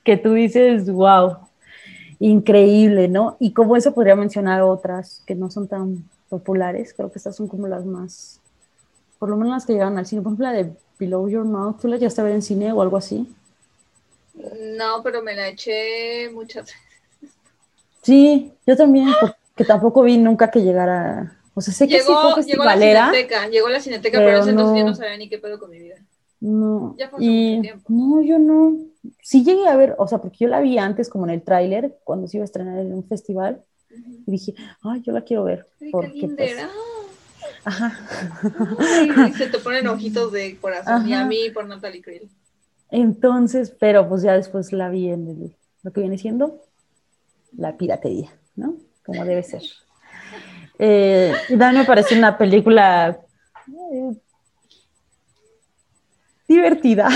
que 0.04 0.16
tú 0.16 0.34
dices, 0.34 0.90
wow, 0.90 1.36
increíble, 2.18 3.08
¿no? 3.08 3.36
Y 3.40 3.52
como 3.52 3.76
eso 3.76 3.94
podría 3.94 4.16
mencionar 4.16 4.62
otras 4.62 5.22
que 5.26 5.34
no 5.34 5.50
son 5.50 5.68
tan 5.68 6.04
populares, 6.28 6.94
creo 6.94 7.10
que 7.10 7.18
estas 7.18 7.36
son 7.36 7.48
como 7.48 7.66
las 7.66 7.84
más, 7.84 8.40
por 9.18 9.28
lo 9.28 9.36
menos 9.36 9.54
las 9.54 9.66
que 9.66 9.72
llegan 9.72 9.98
al 9.98 10.06
cine, 10.06 10.22
por 10.22 10.30
ejemplo 10.30 10.46
la 10.46 10.52
de 10.52 10.72
Below 10.98 11.28
Your 11.28 11.44
Mouth, 11.44 11.80
¿tú 11.80 11.88
la 11.88 11.96
llegaste 11.96 12.20
a 12.20 12.24
ver 12.24 12.34
en 12.34 12.42
cine 12.42 12.72
o 12.72 12.82
algo 12.82 12.96
así? 12.96 13.34
No, 14.76 15.02
pero 15.02 15.22
me 15.22 15.34
la 15.34 15.48
eché 15.48 16.30
muchas 16.30 16.66
veces. 16.66 16.80
Sí, 18.02 18.52
yo 18.66 18.76
también, 18.76 19.08
porque 19.20 19.64
tampoco 19.66 20.02
vi 20.02 20.16
nunca 20.16 20.50
que 20.50 20.62
llegara, 20.62 21.38
o 21.54 21.60
sea, 21.60 21.74
sé 21.74 21.86
que 21.86 21.98
llegó, 21.98 22.06
sí 22.06 22.22
fue 22.22 22.34
festivalera. 22.42 22.76
Llegó 22.76 22.86
a 22.86 22.92
la 22.92 23.12
cineteca, 23.12 23.48
llegó 23.48 23.66
a 23.66 23.70
la 23.70 23.80
cineteca, 23.80 24.18
pero, 24.18 24.30
pero 24.30 24.40
ese 24.40 24.50
entonces 24.50 24.78
yo 24.78 24.86
no 24.86 24.94
sabía 24.94 25.16
ni 25.18 25.28
qué 25.28 25.38
pedo 25.38 25.58
con 25.58 25.70
mi 25.70 25.78
vida. 25.78 25.96
No, 26.40 26.94
ya 26.98 27.10
fue 27.10 27.18
y, 27.22 27.60
tiempo. 27.60 27.84
no, 27.88 28.22
yo 28.22 28.38
no, 28.38 28.78
sí 29.22 29.44
llegué 29.44 29.68
a 29.68 29.76
ver, 29.76 29.94
o 29.98 30.08
sea, 30.08 30.18
porque 30.18 30.38
yo 30.40 30.48
la 30.48 30.60
vi 30.60 30.78
antes 30.78 31.10
como 31.10 31.24
en 31.24 31.30
el 31.30 31.42
tráiler, 31.42 31.98
cuando 32.04 32.26
se 32.28 32.38
iba 32.38 32.44
a 32.44 32.46
estrenar 32.46 32.78
en 32.78 32.94
un 32.94 33.06
festival, 33.06 33.62
y 33.90 34.30
dije, 34.30 34.54
ay, 34.82 35.02
yo 35.02 35.12
la 35.12 35.22
quiero 35.22 35.44
ver. 35.44 35.66
porque, 35.90 36.28
pues, 36.34 36.56
ajá. 37.64 37.98
Ay, 39.16 39.34
se 39.34 39.48
te 39.48 39.58
ponen 39.58 39.86
ojitos 39.88 40.32
de 40.32 40.56
corazón, 40.58 41.06
y 41.06 41.12
a 41.12 41.26
mí 41.26 41.50
por 41.50 41.66
Natalie 41.66 42.00
Krill. 42.00 42.30
Entonces, 42.90 43.74
pero 43.78 44.08
pues 44.08 44.22
ya 44.22 44.32
después 44.34 44.72
la 44.72 44.88
vi 44.88 45.10
en 45.10 45.54
lo 45.82 45.92
que 45.92 46.00
viene 46.00 46.18
siendo 46.18 46.60
la 47.56 47.76
piratería, 47.76 48.30
¿no? 48.56 48.74
Como 49.04 49.24
debe 49.24 49.42
ser. 49.42 49.62
Eh, 50.78 51.34
y 51.48 51.56
me 51.56 51.84
parece 51.84 52.16
una 52.16 52.38
película 52.38 53.20
eh, 53.68 54.12
divertida. 56.48 57.08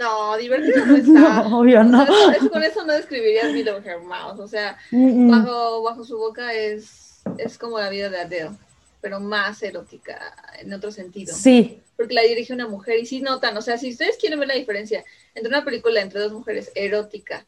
No, 0.00 0.36
divertida 0.36 0.86
no 0.86 0.96
está. 0.96 1.10
No, 1.48 1.58
obvio 1.58 1.84
no. 1.84 2.06
con 2.50 2.62
eso 2.62 2.84
no 2.84 2.92
describirías 2.92 3.52
Below 3.52 3.82
Her. 3.84 3.98
O 4.38 4.46
sea, 4.46 4.76
bajo, 4.90 5.82
bajo 5.82 6.04
su 6.04 6.16
boca 6.16 6.52
es, 6.54 7.22
es 7.38 7.58
como 7.58 7.78
la 7.78 7.90
vida 7.90 8.08
de 8.08 8.20
Adele, 8.20 8.50
pero 9.04 9.20
más 9.20 9.62
erótica 9.62 10.34
en 10.58 10.72
otro 10.72 10.90
sentido. 10.90 11.34
Sí. 11.34 11.82
Porque 11.94 12.14
la 12.14 12.22
dirige 12.22 12.54
una 12.54 12.66
mujer 12.66 12.98
y 12.98 13.04
sí 13.04 13.20
notan, 13.20 13.54
o 13.54 13.60
sea, 13.60 13.76
si 13.76 13.90
ustedes 13.90 14.16
quieren 14.16 14.38
ver 14.38 14.48
la 14.48 14.54
diferencia 14.54 15.04
entre 15.34 15.50
una 15.50 15.62
película 15.62 16.00
entre 16.00 16.20
dos 16.20 16.32
mujeres 16.32 16.72
erótica, 16.74 17.44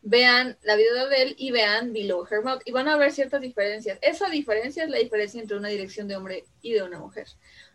vean 0.00 0.56
la 0.62 0.74
vida 0.74 0.94
de 0.94 1.00
Adele 1.00 1.34
y 1.36 1.50
vean 1.50 1.92
Below 1.92 2.26
Her 2.30 2.42
Mouth 2.42 2.62
y 2.64 2.72
van 2.72 2.88
a 2.88 2.96
ver 2.96 3.12
ciertas 3.12 3.42
diferencias. 3.42 3.98
Esa 4.00 4.30
diferencia 4.30 4.84
es 4.84 4.88
la 4.88 4.96
diferencia 4.96 5.38
entre 5.38 5.58
una 5.58 5.68
dirección 5.68 6.08
de 6.08 6.16
hombre 6.16 6.44
y 6.62 6.72
de 6.72 6.82
una 6.82 6.98
mujer. 6.98 7.26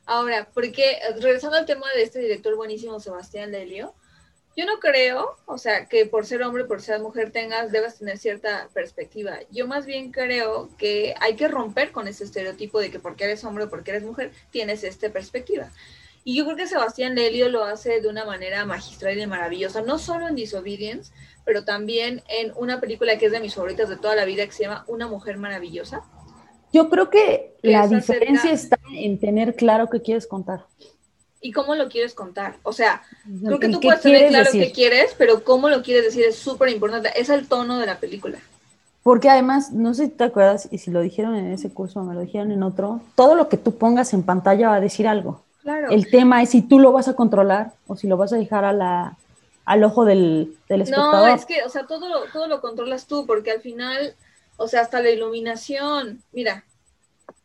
Ahora, 0.08 0.50
porque 0.52 0.98
regresando 1.20 1.58
al 1.58 1.68
tema 1.68 1.86
de 1.94 2.02
este 2.02 2.18
director 2.18 2.56
buenísimo, 2.56 3.00
Sebastián 3.00 3.52
Lelio, 3.52 3.94
yo 4.56 4.66
no 4.66 4.80
creo, 4.80 5.38
o 5.46 5.58
sea, 5.58 5.86
que 5.86 6.06
por 6.06 6.26
ser 6.26 6.44
hombre, 6.44 6.66
por 6.66 6.82
ser 6.82 7.00
mujer 7.00 7.32
tengas, 7.32 7.72
debas 7.72 8.00
tener 8.00 8.18
cierta 8.18 8.70
perspectiva. 8.74 9.40
Yo 9.52 9.68
más 9.68 9.86
bien 9.86 10.12
creo 10.12 10.70
que 10.78 11.16
hay 11.20 11.36
que 11.36 11.48
romper 11.48 11.92
con 11.92 12.08
ese 12.08 12.24
estereotipo 12.24 12.80
de 12.80 12.92
que 12.92 13.00
porque 13.00 13.24
eres 13.24 13.44
hombre 13.44 13.66
o 13.66 13.70
porque 13.70 13.92
eres 13.92 14.04
mujer 14.04 14.32
tienes 14.52 14.84
esta 14.84 15.10
perspectiva. 15.10 15.70
Y 16.24 16.36
yo 16.36 16.46
creo 16.46 16.58
que 16.58 16.68
Sebastián 16.68 17.16
Lelio 17.16 17.50
lo 17.50 17.64
hace 17.64 18.02
de 18.02 18.08
una 18.08 18.26
manera 18.26 18.66
magistral 18.66 19.18
y 19.18 19.26
maravillosa, 19.26 19.82
no 19.82 19.98
solo 19.98 20.28
en 20.28 20.36
Disobedience, 20.36 21.12
pero 21.46 21.64
también 21.64 22.22
en 22.28 22.54
una 22.56 22.80
película 22.80 23.18
que 23.18 23.26
es 23.26 23.32
de 23.32 23.40
mis 23.40 23.56
favoritas 23.56 23.90
de 23.90 23.98
toda 23.98 24.16
la 24.16 24.26
vida 24.26 24.46
que 24.46 24.52
se 24.52 24.64
llama 24.64 24.86
Una 24.88 25.08
mujer 25.08 25.38
maravillosa 25.38 26.04
yo 26.74 26.90
creo 26.90 27.10
que 27.10 27.56
la 27.62 27.88
diferencia 27.88 28.52
está 28.52 28.78
en 28.94 29.20
tener 29.20 29.56
claro 29.56 29.90
qué 29.90 30.02
quieres 30.02 30.26
contar. 30.26 30.66
¿Y 31.42 31.52
cómo 31.52 31.76
lo 31.76 31.90
quieres 31.90 32.14
contar? 32.14 32.58
O 32.64 32.72
sea, 32.72 33.02
creo 33.44 33.60
que 33.60 33.70
tú 33.70 33.80
puedes 33.80 34.02
tener 34.02 34.30
claro 34.30 34.50
qué 34.52 34.72
quieres, 34.72 35.16
pero 35.18 35.44
cómo 35.44 35.70
lo 35.70 35.82
quieres 35.82 36.06
decir 36.06 36.24
es 36.24 36.36
súper 36.36 36.70
importante. 36.70 37.10
Es 37.16 37.30
el 37.30 37.48
tono 37.48 37.80
de 37.80 37.88
la 37.88 38.00
película. 38.00 38.38
Porque 39.02 39.30
además, 39.30 39.72
no 39.72 39.94
sé 39.96 40.06
si 40.06 40.12
te 40.12 40.24
acuerdas, 40.24 40.68
y 40.72 40.78
si 40.78 40.92
lo 40.92 41.02
dijeron 41.02 41.36
en 41.36 41.52
ese 41.52 41.74
curso 41.74 42.02
o 42.02 42.04
me 42.04 42.14
lo 42.14 42.22
dijeron 42.22 42.52
en 42.52 42.62
otro, 42.62 43.02
todo 43.16 43.34
lo 43.34 43.50
que 43.50 43.58
tú 43.58 43.76
pongas 43.76 44.14
en 44.14 44.22
pantalla 44.22 44.70
va 44.70 44.76
a 44.76 44.80
decir 44.82 45.08
algo. 45.08 45.44
Claro. 45.64 45.90
El 45.90 46.10
tema 46.10 46.44
es 46.44 46.50
si 46.52 46.62
tú 46.62 46.80
lo 46.80 46.92
vas 46.92 47.08
a 47.08 47.16
controlar 47.16 47.74
o 47.88 47.96
si 47.96 48.08
lo 48.08 48.18
vas 48.18 48.32
a 48.34 48.38
dejar 48.38 48.64
a 48.64 48.74
la, 48.74 49.18
al 49.66 49.84
ojo 49.84 50.06
del, 50.06 50.56
del 50.70 50.82
espectador. 50.82 51.30
No, 51.30 51.36
es 51.36 51.46
que, 51.46 51.64
o 51.64 51.70
sea, 51.70 51.88
todo 51.88 52.08
todo 52.32 52.48
lo 52.48 52.62
controlas 52.62 53.08
tú, 53.08 53.26
porque 53.26 53.50
al 53.50 53.62
final 53.62 54.16
o 54.62 54.68
sea, 54.68 54.82
hasta 54.82 55.02
la 55.02 55.10
iluminación, 55.10 56.22
mira. 56.32 56.64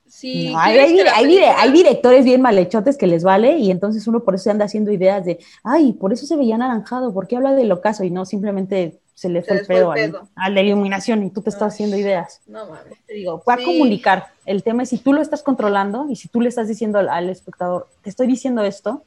Si 0.08 0.54
hay, 0.56 1.00
hay, 1.14 1.72
directores 1.72 2.24
bien 2.24 2.40
malhechotes 2.40 2.96
que 2.96 3.06
les 3.06 3.22
vale 3.24 3.58
y 3.58 3.70
entonces 3.70 4.06
uno 4.06 4.20
por 4.20 4.34
eso 4.34 4.44
se 4.44 4.50
anda 4.50 4.64
haciendo 4.64 4.90
ideas 4.92 5.24
de, 5.24 5.38
ay, 5.62 5.92
por 5.92 6.12
eso 6.12 6.26
se 6.26 6.36
veía 6.36 6.54
anaranjado, 6.54 7.12
¿por 7.12 7.26
qué 7.26 7.36
habla 7.36 7.52
del 7.52 7.72
ocaso? 7.72 8.04
Y 8.04 8.10
no, 8.10 8.24
simplemente 8.24 8.98
se 9.14 9.28
le 9.28 9.42
fue 9.42 9.58
el 9.58 9.66
pedo, 9.66 9.92
a 10.36 10.50
la 10.50 10.60
iluminación 10.60 11.22
y 11.22 11.30
tú 11.30 11.42
te 11.42 11.50
estás 11.50 11.74
haciendo 11.74 11.96
ideas. 11.96 12.40
No 12.46 12.66
mames. 12.66 12.94
Te 13.06 13.14
digo, 13.14 13.42
va 13.48 13.54
a 13.54 13.56
comunicar. 13.56 14.28
El 14.44 14.62
tema 14.62 14.82
es 14.82 14.90
si 14.90 14.98
tú 14.98 15.12
lo 15.12 15.22
estás 15.22 15.42
controlando 15.42 16.06
y 16.08 16.16
si 16.16 16.28
tú 16.28 16.40
le 16.40 16.48
estás 16.48 16.68
diciendo 16.68 16.98
al, 16.98 17.08
al, 17.08 17.30
espectador, 17.30 17.88
te 18.02 18.10
estoy 18.10 18.26
diciendo 18.26 18.62
esto, 18.62 19.02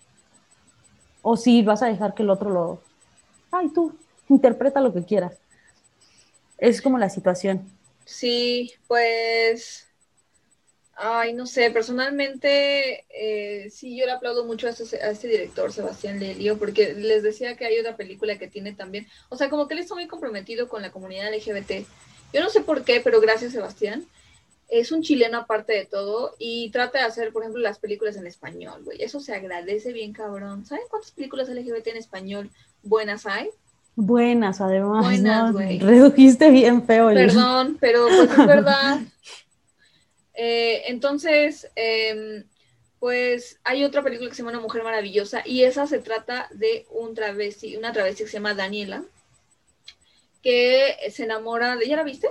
o 1.22 1.38
si 1.38 1.62
vas 1.62 1.84
a 1.84 1.88
dejar 1.88 2.14
que 2.14 2.24
el 2.24 2.30
otro 2.30 2.50
lo, 2.50 2.82
ay, 3.52 3.70
tú, 3.70 3.94
interpreta 4.30 4.82
lo 4.82 4.94
que 4.94 5.04
quieras. 5.04 5.34
Es 6.58 6.82
como 6.82 6.98
la 6.98 7.10
situación. 7.10 7.62
Sí, 8.06 8.74
pues, 8.88 9.89
ay, 11.02 11.34
no 11.34 11.46
sé, 11.46 11.72
personalmente, 11.72 13.06
eh, 13.10 13.70
sí, 13.70 13.98
yo 13.98 14.06
le 14.06 14.12
aplaudo 14.12 14.46
mucho 14.46 14.68
a 14.68 14.72
este, 14.72 15.02
a 15.02 15.12
este, 15.12 15.30
director, 15.30 15.72
Sebastián 15.72 16.20
Lelio, 16.20 16.58
porque 16.58 16.94
les 16.94 17.24
decía 17.24 17.56
que 17.56 17.66
hay 17.66 17.80
otra 17.80 17.96
película 17.96 18.38
que 18.38 18.50
tiene 18.50 18.74
también, 18.74 19.08
o 19.30 19.38
sea, 19.38 19.50
como 19.50 19.68
que 19.68 19.76
él 19.76 19.80
está 19.80 19.96
muy 19.96 20.08
comprometido 20.08 20.68
con 20.68 20.82
la 20.82 20.92
comunidad 20.92 21.34
LGBT. 21.34 21.88
Yo 22.34 22.42
no 22.42 22.50
sé 22.50 22.62
por 22.62 22.84
qué, 22.84 23.00
pero 23.02 23.22
gracias, 23.22 23.54
Sebastián. 23.54 24.06
Es 24.68 24.92
un 24.92 25.02
chileno 25.02 25.40
aparte 25.40 25.74
de 25.74 25.86
todo 25.86 26.36
y 26.38 26.70
trata 26.70 27.00
de 27.00 27.06
hacer, 27.06 27.32
por 27.32 27.42
ejemplo, 27.42 27.62
las 27.62 27.80
películas 27.80 28.18
en 28.18 28.28
español, 28.28 28.84
güey. 28.84 29.02
Eso 29.02 29.20
se 29.20 29.34
agradece 29.34 29.94
bien, 29.94 30.14
cabrón. 30.14 30.66
¿Saben 30.66 30.84
cuántas 30.92 31.12
películas 31.12 31.50
LGBT 31.50 31.88
en 31.88 31.98
español 31.98 32.52
buenas 32.84 33.26
hay? 33.26 33.50
Buenas, 33.96 34.62
además. 34.62 35.06
Buenas, 35.06 35.56
Redujiste 35.56 36.52
bien 36.52 36.84
feo. 36.84 37.08
Perdón, 37.08 37.78
pero 37.80 38.06
pues 38.08 38.30
es 38.30 38.46
verdad. 38.46 39.00
Eh, 40.42 40.84
entonces, 40.90 41.70
em, 41.76 42.46
pues 42.98 43.60
hay 43.66 43.84
otra 43.84 44.02
película 44.02 44.30
que 44.30 44.36
se 44.38 44.42
llama 44.42 44.52
Una 44.52 44.62
Mujer 44.62 44.84
Maravillosa 44.84 45.44
y 45.46 45.64
esa 45.64 45.86
se 45.86 46.00
trata 46.00 46.48
de 46.54 46.86
un 46.92 47.14
travesti, 47.14 47.76
una 47.76 47.92
travesti 47.92 48.24
que 48.24 48.30
se 48.30 48.38
llama 48.38 48.54
Daniela, 48.54 49.04
que 50.42 50.96
se 51.12 51.26
enamora 51.26 51.76
de... 51.76 51.90
¿Ya 51.90 51.98
la 51.98 52.04
viste? 52.04 52.30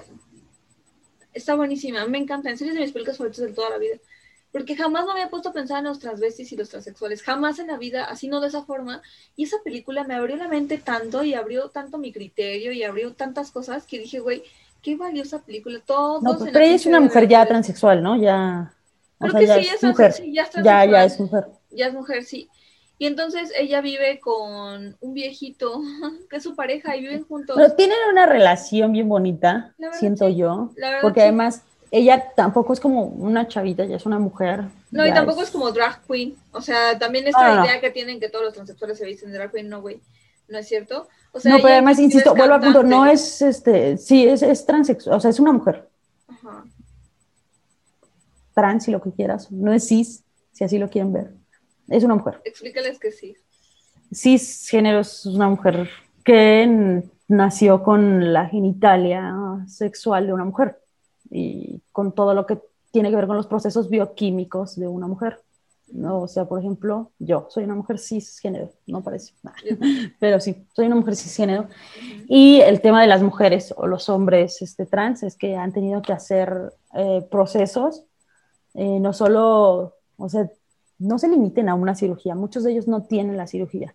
Está 1.35 1.55
buenísima, 1.55 2.07
me 2.07 2.17
encanta, 2.17 2.49
en 2.49 2.57
serio 2.57 2.73
es 2.73 2.79
de 2.79 2.85
mis 2.87 2.93
películas 2.93 3.19
favoritas 3.19 3.45
de 3.45 3.53
toda 3.53 3.69
la 3.69 3.79
vida 3.79 3.99
porque 4.53 4.77
jamás 4.77 5.05
me 5.05 5.13
había 5.13 5.29
puesto 5.29 5.51
a 5.51 5.53
pensar 5.53 5.79
en 5.79 5.85
los 5.85 5.99
transvestis 5.99 6.53
y 6.53 6.57
los 6.57 6.71
transexuales, 6.71 7.23
jamás 7.23 7.59
en 7.59 7.67
la 7.67 7.77
vida, 7.77 8.05
así 8.05 8.29
no 8.29 8.41
de 8.41 8.49
esa 8.49 8.65
forma, 8.65 9.03
y 9.37 9.45
esa 9.45 9.59
película 9.63 10.05
me 10.05 10.15
abrió 10.15 10.37
la 10.37 10.49
mente 10.49 10.79
tanto 10.79 11.23
y 11.23 11.35
abrió 11.35 11.69
tanto 11.69 11.99
mi 11.99 12.13
criterio 12.13 12.73
y 12.73 12.83
abrió 12.83 13.13
tantas 13.13 13.51
cosas 13.51 13.87
que 13.87 13.99
dije, 13.99 14.21
güey, 14.21 14.43
qué 14.89 14.97
valiosa 14.97 15.43
película, 15.43 15.81
todo. 15.85 16.21
No, 16.23 16.39
pero 16.39 16.65
ella 16.65 16.75
es 16.75 16.87
una 16.87 17.01
mujer 17.01 17.29
ya 17.29 17.45
transexual, 17.45 18.03
¿no? 18.03 18.17
Ya... 18.17 18.73
Creo 19.19 19.35
que 19.35 19.47
sí, 19.47 19.69
es 19.75 19.83
mujer. 19.83 20.15
ya, 20.33 20.49
ya, 20.63 20.85
ya 20.87 21.05
es 21.05 21.21
mujer. 21.21 21.47
Ya 21.71 21.89
es 21.89 21.93
mujer, 21.93 22.25
sí. 22.25 22.49
Y 22.99 23.07
entonces 23.07 23.53
ella 23.57 23.81
vive 23.81 24.19
con 24.21 24.97
un 25.01 25.15
viejito 25.15 25.83
que 26.31 26.37
es 26.37 26.43
su 26.43 26.57
pareja 26.57 26.97
y 26.97 27.01
viven 27.01 27.25
juntos. 27.25 27.57
Pero 27.57 27.75
tienen 27.75 27.99
una 28.11 28.27
relación 28.27 28.93
bien 28.93 29.09
bonita, 29.09 29.75
siento 29.93 30.29
yo. 30.29 30.71
porque 31.03 31.23
además 31.23 31.63
ella 31.91 32.33
tampoco 32.35 32.73
es 32.73 32.81
como 32.81 33.05
una 33.05 33.47
chavita, 33.47 33.85
ya 33.85 33.97
es 33.97 34.07
una 34.07 34.19
mujer. 34.19 34.65
No, 34.91 35.07
y 35.07 35.13
tampoco 35.13 35.43
es... 35.43 35.51
como 35.51 35.71
drag 35.71 36.01
queen. 36.07 36.35
O 36.53 36.63
sea, 36.63 36.99
también 36.99 37.27
esta 37.27 37.63
idea 37.63 37.81
que 37.81 37.91
tienen 37.91 38.21
que 38.21 38.31
todos 38.31 38.47
los 38.47 38.55
transexuales 38.55 38.97
se 38.97 39.05
visten 39.05 39.33
de 39.33 39.39
drag 39.39 39.53
queen, 39.53 39.69
no, 39.69 39.83
güey. 39.83 40.01
¿No 40.49 40.59
es 40.59 40.67
cierto? 40.67 41.09
O 41.39 41.41
sea, 41.41 41.53
no, 41.53 41.59
pero 41.59 41.75
además, 41.75 42.01
insisto, 42.01 42.35
vuelvo 42.35 42.55
al 42.55 42.61
punto, 42.61 42.83
no 42.83 43.07
es, 43.07 43.41
este, 43.43 43.97
sí, 43.97 44.27
es, 44.27 44.43
es 44.43 44.67
transexual, 44.67 45.17
o 45.17 45.21
sea, 45.21 45.31
es 45.31 45.39
una 45.39 45.53
mujer. 45.53 45.89
Ajá. 46.27 46.65
Trans, 48.55 48.85
si 48.85 48.91
lo 48.91 49.01
que 49.01 49.13
quieras, 49.13 49.53
no 49.53 49.73
es 49.73 49.87
cis, 49.87 50.25
si 50.53 50.65
así 50.65 50.79
lo 50.79 50.91
quieren 50.91 51.13
ver. 51.13 51.33
Es 51.87 52.03
una 52.03 52.17
mujer. 52.17 52.41
Explícales 52.45 52.99
que 52.99 53.13
sí. 53.13 53.37
Cis 54.13 54.69
género 54.69 55.01
es 55.01 55.25
una 55.27 55.49
mujer 55.49 55.89
que 56.25 57.05
nació 57.29 57.85
con 57.85 58.33
la 58.33 58.47
genitalia 58.47 59.33
sexual 59.69 60.27
de 60.27 60.33
una 60.33 60.45
mujer 60.45 60.81
y 61.31 61.81
con 61.93 62.13
todo 62.13 62.35
lo 62.35 62.47
que 62.47 62.59
tiene 62.91 63.11
que 63.11 63.17
ver 63.17 63.29
con 63.29 63.37
los 63.37 63.47
procesos 63.47 63.89
bioquímicos 63.89 64.77
de 64.77 64.89
una 64.89 65.07
mujer. 65.07 65.41
¿No? 65.93 66.23
O 66.23 66.29
sea, 66.29 66.45
por 66.47 66.61
ejemplo, 66.61 67.13
yo 67.19 67.47
soy 67.51 67.65
una 67.65 67.75
mujer 67.75 67.99
cisgénero, 67.99 68.71
no 68.87 69.03
parece, 69.03 69.35
pero 70.21 70.41
sí, 70.41 70.67
soy 70.75 70.87
una 70.87 70.97
mujer 70.97 71.17
cisgénero. 71.17 71.69
Y 72.29 72.61
el 72.61 72.81
tema 72.81 73.01
de 73.01 73.09
las 73.09 73.23
mujeres 73.23 73.75
o 73.77 73.87
los 73.87 74.09
hombres 74.09 74.63
este, 74.63 74.87
trans 74.87 75.23
es 75.23 75.37
que 75.37 75.57
han 75.57 75.73
tenido 75.73 76.03
que 76.03 76.13
hacer 76.13 76.73
eh, 76.95 77.27
procesos, 77.31 78.05
eh, 78.75 79.01
no 79.01 79.13
solo, 79.13 79.95
o 80.17 80.29
sea, 80.29 80.49
no 80.99 81.19
se 81.19 81.29
limiten 81.29 81.69
a 81.69 81.75
una 81.75 81.95
cirugía, 81.95 82.35
muchos 82.35 82.65
de 82.65 82.73
ellos 82.73 82.89
no 82.89 83.03
tienen 83.03 83.37
la 83.37 83.47
cirugía, 83.47 83.95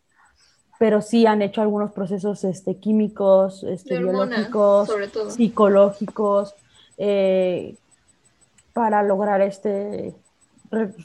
pero 0.79 1.01
sí 1.01 1.25
han 1.25 1.41
hecho 1.41 1.61
algunos 1.61 1.91
procesos 1.91 2.43
este, 2.43 2.77
químicos, 2.77 3.63
este, 3.63 3.99
biológicos, 3.99 4.89
psicológicos, 5.29 6.55
eh, 6.97 7.75
para 8.73 9.03
lograr 9.03 9.41
este, 9.41 10.15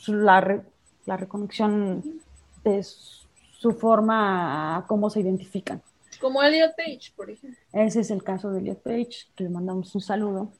la, 0.06 0.62
la 1.08 1.16
reconexión 1.16 2.20
de 2.62 2.82
su 2.82 3.72
forma 3.72 4.76
a 4.76 4.86
cómo 4.86 5.08
se 5.08 5.20
identifican. 5.20 5.80
Como 6.20 6.42
Elliot 6.42 6.76
Page, 6.76 7.12
por 7.16 7.30
ejemplo. 7.30 7.58
Ese 7.72 8.00
es 8.00 8.10
el 8.10 8.22
caso 8.22 8.50
de 8.50 8.60
Elliot 8.60 8.82
Page, 8.82 9.26
que 9.34 9.44
le 9.44 9.48
mandamos 9.48 9.94
un 9.94 10.02
saludo. 10.02 10.50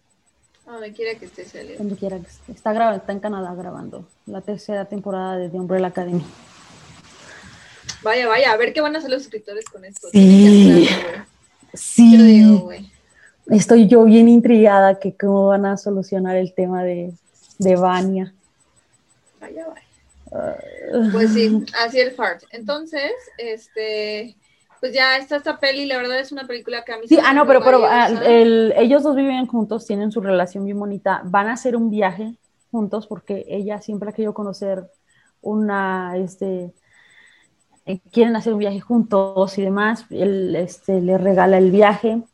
Donde 0.64 0.92
quiera 0.92 1.18
que 1.18 1.26
esté 1.26 1.42
Elliot. 1.60 1.78
Donde 1.78 1.96
quiera 1.96 2.18
que 2.18 2.28
esté. 2.28 2.52
Está, 2.52 2.72
grabando, 2.72 3.00
está 3.00 3.12
en 3.12 3.20
Canadá 3.20 3.54
grabando 3.54 4.06
la 4.24 4.40
tercera 4.40 4.86
temporada 4.86 5.36
de 5.36 5.50
The 5.50 5.56
Umbrella 5.58 5.88
Academy. 5.88 6.24
Vaya, 8.02 8.26
vaya, 8.26 8.52
a 8.52 8.56
ver 8.56 8.72
qué 8.72 8.80
van 8.80 8.94
a 8.94 8.98
hacer 8.98 9.10
los 9.10 9.22
escritores 9.22 9.66
con 9.66 9.84
esto. 9.84 10.08
Sí. 10.12 10.88
sí. 11.74 12.16
Yo 12.16 12.24
digo, 12.24 12.70
estoy 13.48 13.86
yo 13.86 14.04
bien 14.04 14.28
intrigada 14.28 14.98
que 14.98 15.14
cómo 15.14 15.48
van 15.48 15.66
a 15.66 15.76
solucionar 15.76 16.36
el 16.36 16.54
tema 16.54 16.84
de, 16.84 17.12
de 17.58 17.76
Vania. 17.76 18.32
Vaya, 19.40 19.66
vaya. 19.66 19.87
Pues 21.12 21.32
sí, 21.32 21.64
así 21.82 22.00
el 22.00 22.12
fart. 22.12 22.42
Entonces, 22.50 23.12
este, 23.38 24.36
pues 24.80 24.92
ya 24.92 25.16
está 25.16 25.36
esta 25.36 25.58
peli, 25.58 25.86
la 25.86 25.96
verdad 25.96 26.20
es 26.20 26.32
una 26.32 26.46
película 26.46 26.84
que 26.84 26.92
a 26.92 26.98
mí 26.98 27.08
sí. 27.08 27.18
ah, 27.22 27.32
no, 27.32 27.46
pero, 27.46 27.62
pero 27.62 27.84
ah, 27.84 28.08
ellos 28.26 29.02
dos 29.02 29.16
viven 29.16 29.46
juntos, 29.46 29.86
tienen 29.86 30.12
su 30.12 30.20
relación 30.20 30.64
bien 30.64 30.78
bonita, 30.78 31.22
van 31.24 31.48
a 31.48 31.54
hacer 31.54 31.76
un 31.76 31.90
viaje 31.90 32.34
juntos 32.70 33.06
porque 33.06 33.44
ella 33.48 33.80
siempre 33.80 34.10
ha 34.10 34.12
querido 34.12 34.34
conocer 34.34 34.84
una, 35.40 36.16
este, 36.16 36.72
eh, 37.86 38.00
quieren 38.12 38.36
hacer 38.36 38.52
un 38.52 38.58
viaje 38.58 38.80
juntos 38.80 39.56
y 39.58 39.62
demás, 39.62 40.04
él 40.10 40.54
este, 40.56 41.00
le 41.00 41.18
regala 41.18 41.58
el 41.58 41.70
viaje 41.70 42.16
hmm. 42.16 42.24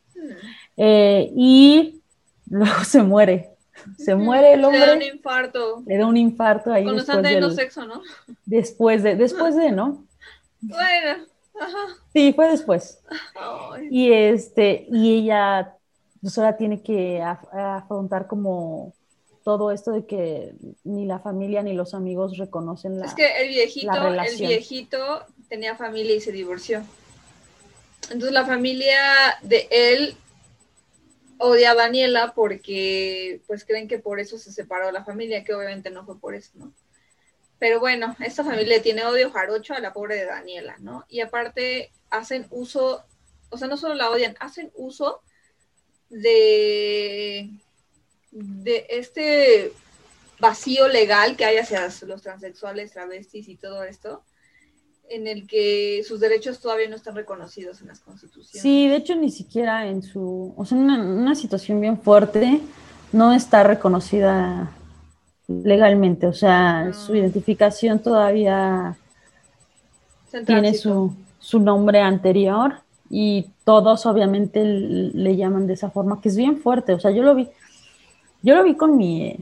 eh, 0.77 1.31
y 1.35 2.01
luego 2.49 2.83
se 2.83 3.01
muere. 3.01 3.54
Se 3.97 4.15
muere 4.15 4.53
el 4.53 4.65
hombre. 4.65 4.79
Le 4.85 4.87
da 4.87 4.95
un 4.95 5.01
infarto. 5.01 5.83
Le 5.85 5.97
da 5.97 6.07
un 6.07 6.17
infarto 6.17 6.71
ahí. 6.71 6.83
Cuando 6.83 7.01
están 7.01 7.21
teniendo 7.21 7.51
sexo, 7.51 7.85
¿no? 7.85 8.01
Después 8.45 9.03
de, 9.03 9.15
después 9.15 9.55
de, 9.55 9.71
¿no? 9.71 10.05
Bueno, 10.61 11.25
ajá. 11.59 12.01
Sí, 12.13 12.33
fue 12.33 12.49
después. 12.49 12.99
Y 13.89 14.11
este, 14.11 14.87
y 14.91 15.19
ella 15.19 15.75
pues 16.21 16.39
ahora 16.39 16.57
tiene 16.57 16.81
que 16.81 17.21
afrontar 17.21 18.25
como 18.25 18.93
todo 19.43 19.71
esto 19.71 19.91
de 19.91 20.07
que 20.07 20.53
ni 20.83 21.05
la 21.05 21.19
familia 21.19 21.61
ni 21.61 21.73
los 21.73 21.93
amigos 21.93 22.39
reconocen 22.39 22.97
la 22.97 23.05
Es 23.05 23.13
que 23.13 23.43
el 23.43 23.49
viejito, 23.49 24.07
el 24.07 24.37
viejito 24.39 25.23
tenía 25.49 25.75
familia 25.75 26.15
y 26.15 26.21
se 26.21 26.31
divorció. 26.31 26.81
Entonces 28.05 28.31
la 28.31 28.43
familia 28.43 28.97
de 29.43 29.67
él 29.69 30.17
odia 31.37 31.71
a 31.71 31.75
Daniela 31.75 32.33
porque 32.33 33.41
pues 33.47 33.65
creen 33.65 33.87
que 33.87 33.99
por 33.99 34.19
eso 34.19 34.37
se 34.37 34.51
separó 34.51 34.91
la 34.91 35.03
familia, 35.03 35.43
que 35.43 35.53
obviamente 35.53 35.89
no 35.89 36.05
fue 36.05 36.19
por 36.19 36.35
eso, 36.35 36.51
¿no? 36.55 36.73
Pero 37.59 37.79
bueno, 37.79 38.15
esta 38.19 38.43
familia 38.43 38.81
tiene 38.81 39.05
odio 39.05 39.31
jarocho 39.31 39.73
a 39.73 39.79
la 39.79 39.93
pobre 39.93 40.15
de 40.15 40.25
Daniela, 40.25 40.75
¿no? 40.79 41.05
Y 41.09 41.21
aparte 41.21 41.91
hacen 42.09 42.47
uso, 42.49 43.05
o 43.49 43.57
sea, 43.57 43.67
no 43.67 43.77
solo 43.77 43.95
la 43.95 44.09
odian, 44.09 44.35
hacen 44.39 44.71
uso 44.75 45.21
de 46.09 47.49
de 48.35 48.85
este 48.89 49.71
vacío 50.39 50.89
legal 50.89 51.37
que 51.37 51.45
hay 51.45 51.57
hacia 51.57 51.89
los 52.05 52.21
transexuales, 52.21 52.91
travestis 52.91 53.47
y 53.47 53.55
todo 53.55 53.85
esto, 53.85 54.23
en 55.09 55.27
el 55.27 55.47
que 55.47 56.03
sus 56.07 56.19
derechos 56.19 56.59
todavía 56.59 56.89
no 56.89 56.95
están 56.95 57.15
reconocidos 57.15 57.81
en 57.81 57.87
las 57.87 57.99
constituciones. 57.99 58.61
Sí, 58.61 58.87
de 58.87 58.95
hecho 58.95 59.15
ni 59.15 59.29
siquiera 59.29 59.87
en 59.87 60.01
su, 60.01 60.53
o 60.55 60.65
sea, 60.65 60.77
una, 60.77 61.01
una 61.01 61.35
situación 61.35 61.79
bien 61.79 61.99
fuerte, 61.99 62.61
no 63.11 63.33
está 63.33 63.63
reconocida 63.63 64.71
legalmente, 65.47 66.27
o 66.27 66.33
sea, 66.33 66.91
su 66.93 67.15
identificación 67.15 67.99
todavía 67.99 68.97
tiene 70.45 70.73
su, 70.73 71.13
su 71.39 71.59
nombre 71.59 72.01
anterior 72.01 72.79
y 73.09 73.51
todos 73.63 74.05
obviamente 74.05 74.63
le 74.65 75.35
llaman 75.37 75.67
de 75.67 75.73
esa 75.73 75.91
forma, 75.91 76.19
que 76.19 76.29
es 76.29 76.35
bien 76.35 76.57
fuerte, 76.57 76.93
o 76.93 76.99
sea, 76.99 77.11
yo 77.11 77.21
lo 77.21 77.35
vi, 77.35 77.47
yo 78.41 78.55
lo 78.55 78.63
vi 78.63 78.75
con 78.75 78.97
mi, 78.97 79.37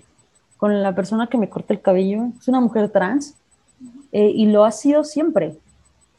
con 0.57 0.83
la 0.83 0.93
persona 0.93 1.27
que 1.27 1.37
me 1.37 1.49
corta 1.49 1.73
el 1.73 1.81
cabello, 1.81 2.27
es 2.39 2.47
una 2.47 2.59
mujer 2.59 2.89
trans, 2.89 3.35
eh, 4.13 4.31
y 4.33 4.45
lo 4.45 4.63
ha 4.63 4.71
sido 4.71 5.03
siempre, 5.03 5.57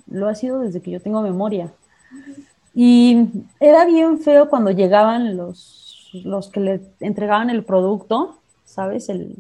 lo 0.08 0.28
ha 0.28 0.34
sido 0.34 0.58
desde 0.58 0.82
que 0.82 0.90
yo 0.90 1.00
tengo 1.00 1.22
memoria. 1.22 1.72
Y 2.74 3.28
era 3.60 3.84
bien 3.84 4.18
feo 4.18 4.50
cuando 4.50 4.72
llegaban 4.72 5.36
los, 5.36 6.10
los 6.24 6.48
que 6.48 6.60
le 6.60 6.80
entregaban 6.98 7.50
el 7.50 7.64
producto, 7.64 8.36
¿sabes? 8.64 9.08
El, 9.08 9.36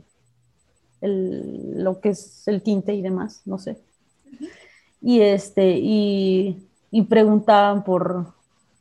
el, 1.00 1.82
lo 1.82 2.00
que 2.00 2.10
es 2.10 2.46
el 2.46 2.62
tinte 2.62 2.94
y 2.94 3.02
demás, 3.02 3.42
no 3.44 3.58
sé. 3.58 3.76
Y 5.02 5.20
este, 5.20 5.76
y, 5.76 6.56
y 6.92 7.02
preguntaban 7.02 7.82
por, 7.82 8.32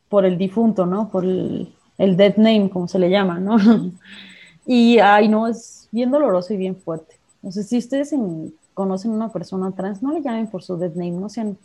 por 0.08 0.24
el 0.24 0.38
difunto, 0.38 0.86
¿no? 0.86 1.10
Por 1.10 1.24
el, 1.24 1.74
el 1.98 2.16
dead 2.16 2.36
name, 2.36 2.70
como 2.70 2.86
se 2.86 3.00
le 3.00 3.10
llama, 3.10 3.40
¿no? 3.40 3.56
Y, 4.66 4.98
ay, 4.98 5.28
no, 5.28 5.46
es 5.46 5.88
bien 5.92 6.10
doloroso 6.10 6.54
y 6.54 6.56
bien 6.56 6.74
fuerte. 6.74 7.16
No 7.42 7.52
sé 7.52 7.64
si 7.64 7.76
ustedes 7.76 8.14
conocen 8.74 9.12
a 9.12 9.14
una 9.14 9.32
persona 9.32 9.72
trans, 9.72 10.02
no 10.02 10.12
le 10.12 10.20
llamen 10.20 10.48
por 10.48 10.62
su 10.62 10.76
dead 10.76 10.92
name, 10.94 11.12
no 11.12 11.28
sean 11.28 11.56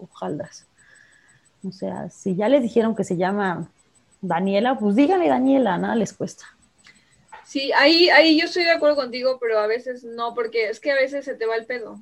hojaldras. 0.00 0.66
O 1.66 1.72
sea, 1.72 2.08
si 2.08 2.34
ya 2.34 2.48
les 2.48 2.62
dijeron 2.62 2.96
que 2.96 3.04
se 3.04 3.16
llama 3.16 3.70
Daniela, 4.22 4.78
pues 4.78 4.96
díganle 4.96 5.28
Daniela, 5.28 5.78
nada 5.78 5.94
les 5.94 6.12
cuesta. 6.12 6.44
Sí, 7.44 7.72
ahí, 7.72 8.08
ahí 8.10 8.38
yo 8.38 8.46
estoy 8.46 8.64
de 8.64 8.70
acuerdo 8.70 8.96
contigo, 8.96 9.38
pero 9.40 9.58
a 9.58 9.66
veces 9.66 10.04
no, 10.04 10.34
porque 10.34 10.70
es 10.70 10.80
que 10.80 10.92
a 10.92 10.94
veces 10.94 11.24
se 11.24 11.34
te 11.34 11.46
va 11.46 11.56
el 11.56 11.66
pedo. 11.66 11.98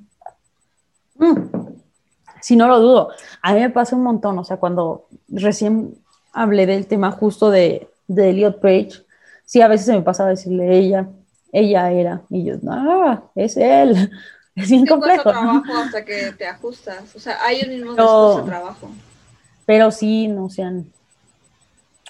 Mm. 1.15 1.59
Sí, 2.41 2.55
no 2.55 2.67
lo 2.67 2.79
dudo. 2.79 3.09
A 3.41 3.53
mí 3.53 3.59
me 3.59 3.69
pasa 3.69 3.95
un 3.95 4.03
montón, 4.03 4.37
o 4.39 4.43
sea, 4.43 4.57
cuando 4.57 5.07
recién 5.27 5.95
hablé 6.31 6.65
del 6.65 6.87
tema 6.87 7.11
justo 7.11 7.49
de, 7.49 7.89
de 8.07 8.29
Elliot 8.29 8.61
Page, 8.61 9.03
sí, 9.43 9.61
a 9.61 9.67
veces 9.67 9.87
se 9.87 9.93
me 9.93 10.01
pasa 10.01 10.25
a 10.25 10.29
decirle 10.29 10.77
ella, 10.77 11.09
ella 11.51 11.91
era, 11.91 12.21
y 12.29 12.45
yo, 12.45 12.55
no, 12.61 13.31
es 13.35 13.57
él. 13.57 14.11
Es 14.55 14.69
bien 14.69 14.85
complejo. 14.85 15.23
trabajo 15.23 15.73
hasta 15.73 16.03
que 16.03 16.33
te 16.33 16.45
ajustas, 16.45 17.15
o 17.15 17.19
sea, 17.19 17.37
no, 17.95 18.43
trabajo. 18.43 18.89
Pero 19.65 19.89
sí, 19.89 20.27
no 20.27 20.49
sean. 20.49 20.91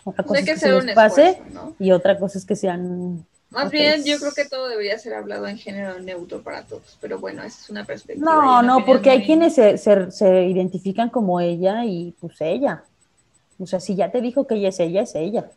Otra 0.04 0.24
cosa 0.24 0.40
es 0.40 0.46
que, 0.48 0.58
se 0.58 0.82
les 0.82 0.96
pase 0.96 1.40
y 1.78 1.92
otra 1.92 2.18
cosa 2.18 2.40
es 2.40 2.46
que 2.46 2.56
sean 2.56 3.24
más 3.52 3.72
bien, 3.72 4.04
yo 4.04 4.20
creo 4.20 4.32
que 4.32 4.46
todo 4.46 4.68
debería 4.68 5.00
ser 5.00 5.16
hablado 5.16 5.48
en 5.48 5.58
género 5.58 6.00
neutro 6.00 6.44
para 6.44 6.64
todos, 6.64 6.98
pero 7.02 7.18
bueno, 7.18 7.42
esa 7.44 7.62
es 7.62 7.70
una 7.70 7.84
perspectiva. 7.84 8.32
No, 8.32 8.62
no, 8.62 8.86
porque 8.86 9.10
hay 9.10 9.26
quienes 9.26 9.56
se, 9.56 9.78
se, 9.80 10.12
se, 10.12 10.46
identifican 10.46 11.10
como 11.10 11.40
ella 11.40 11.84
y 11.84 12.16
pues 12.20 12.40
ella. 12.42 12.84
O 13.58 13.66
sea, 13.66 13.80
si 13.80 13.96
ya 13.96 14.12
te 14.12 14.22
dijo 14.22 14.46
que 14.46 14.56
ella 14.56 14.70
es 14.70 14.80
ella, 14.80 15.02
es 15.02 15.16
ella. 15.16 15.50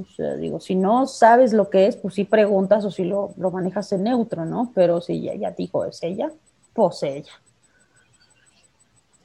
O 0.00 0.04
sea, 0.14 0.36
digo, 0.36 0.60
si 0.60 0.74
no 0.74 1.06
sabes 1.06 1.52
lo 1.52 1.70
que 1.70 1.86
es, 1.86 1.96
pues 1.96 2.14
sí 2.14 2.24
preguntas 2.24 2.84
o 2.84 2.90
si 2.90 3.04
lo, 3.04 3.34
lo 3.36 3.50
manejas 3.50 3.90
en 3.92 4.04
neutro, 4.04 4.44
¿no? 4.44 4.72
Pero 4.74 5.00
si 5.00 5.22
ya, 5.22 5.34
ya 5.34 5.50
dijo 5.50 5.84
es 5.84 6.02
ella, 6.02 6.30
pues 6.72 7.02
ella. 7.02 7.32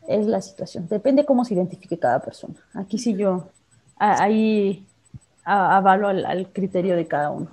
Es 0.07 0.25
la 0.25 0.41
situación. 0.41 0.87
Depende 0.87 1.25
cómo 1.25 1.45
se 1.45 1.53
identifique 1.53 1.97
cada 1.97 2.19
persona. 2.21 2.55
Aquí 2.73 2.97
sí 2.97 3.15
yo, 3.15 3.47
ahí 3.97 4.85
avalo 5.45 6.07
al, 6.07 6.51
criterio 6.51 6.95
de 6.95 7.07
cada 7.07 7.31
uno. 7.31 7.51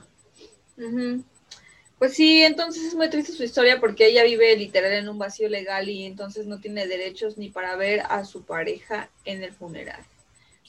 Pues 1.98 2.14
sí, 2.14 2.42
entonces 2.42 2.84
es 2.84 2.94
muy 2.94 3.10
triste 3.10 3.32
su 3.32 3.44
historia 3.44 3.78
porque 3.78 4.06
ella 4.06 4.24
vive 4.24 4.56
literal 4.56 4.92
en 4.92 5.08
un 5.08 5.18
vacío 5.18 5.48
legal 5.48 5.88
y 5.88 6.06
entonces 6.06 6.46
no 6.46 6.58
tiene 6.58 6.86
derechos 6.86 7.36
ni 7.36 7.50
para 7.50 7.76
ver 7.76 8.02
a 8.08 8.24
su 8.24 8.42
pareja 8.42 9.10
en 9.24 9.42
el 9.42 9.52
funeral 9.52 10.00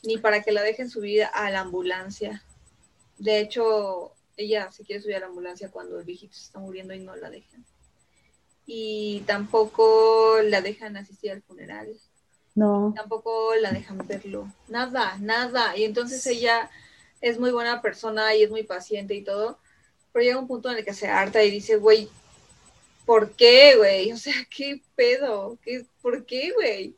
ni 0.03 0.17
para 0.17 0.41
que 0.41 0.51
la 0.51 0.61
dejen 0.61 0.89
subir 0.89 1.25
a 1.33 1.49
la 1.49 1.61
ambulancia. 1.61 2.43
De 3.17 3.39
hecho, 3.39 4.13
ella 4.37 4.71
se 4.71 4.83
quiere 4.83 5.01
subir 5.01 5.15
a 5.15 5.19
la 5.19 5.27
ambulancia 5.27 5.69
cuando 5.69 5.99
el 5.99 6.05
viejito 6.05 6.33
se 6.33 6.45
está 6.45 6.59
muriendo 6.59 6.93
y 6.93 6.99
no 6.99 7.15
la 7.15 7.29
dejan. 7.29 7.65
Y 8.65 9.23
tampoco 9.27 10.37
la 10.43 10.61
dejan 10.61 10.97
asistir 10.97 11.31
al 11.31 11.41
funeral. 11.41 11.89
No. 12.55 12.93
Tampoco 12.95 13.55
la 13.55 13.71
dejan 13.71 14.05
verlo. 14.07 14.51
Nada, 14.67 15.17
nada. 15.19 15.77
Y 15.77 15.83
entonces 15.83 16.25
ella 16.27 16.69
es 17.21 17.39
muy 17.39 17.51
buena 17.51 17.81
persona 17.81 18.35
y 18.35 18.43
es 18.43 18.49
muy 18.49 18.63
paciente 18.63 19.13
y 19.13 19.23
todo. 19.23 19.59
Pero 20.11 20.23
llega 20.23 20.39
un 20.39 20.47
punto 20.47 20.69
en 20.69 20.77
el 20.77 20.85
que 20.85 20.93
se 20.93 21.07
harta 21.07 21.43
y 21.43 21.51
dice, 21.51 21.77
güey, 21.77 22.09
¿por 23.05 23.31
qué, 23.31 23.75
güey? 23.77 24.11
O 24.11 24.17
sea, 24.17 24.33
¿qué 24.49 24.81
pedo? 24.95 25.57
¿Qué, 25.63 25.85
¿Por 26.01 26.25
qué, 26.25 26.51
güey? 26.51 26.95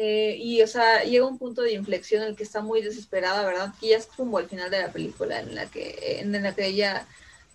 Eh, 0.00 0.36
y, 0.38 0.62
o 0.62 0.66
sea, 0.68 1.02
llega 1.02 1.26
un 1.26 1.38
punto 1.38 1.62
de 1.62 1.72
inflexión 1.72 2.22
en 2.22 2.28
el 2.28 2.36
que 2.36 2.44
está 2.44 2.62
muy 2.62 2.82
desesperada, 2.82 3.44
¿verdad? 3.44 3.74
Que 3.80 3.88
ya 3.88 3.96
es 3.96 4.06
como 4.06 4.38
el 4.38 4.48
final 4.48 4.70
de 4.70 4.78
la 4.78 4.92
película, 4.92 5.40
en 5.40 5.56
la 5.56 5.66
que, 5.66 6.20
en 6.20 6.30
la 6.40 6.54
que 6.54 6.66
ella 6.66 7.04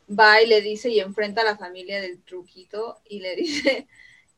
va 0.09 0.41
y 0.41 0.47
le 0.47 0.59
dice 0.59 0.89
y 0.89 0.99
enfrenta 0.99 1.39
a 1.39 1.45
la 1.45 1.55
familia 1.55 2.01
del 2.01 2.21
truquito 2.21 2.97
y 3.07 3.21
le 3.21 3.35
dice 3.37 3.87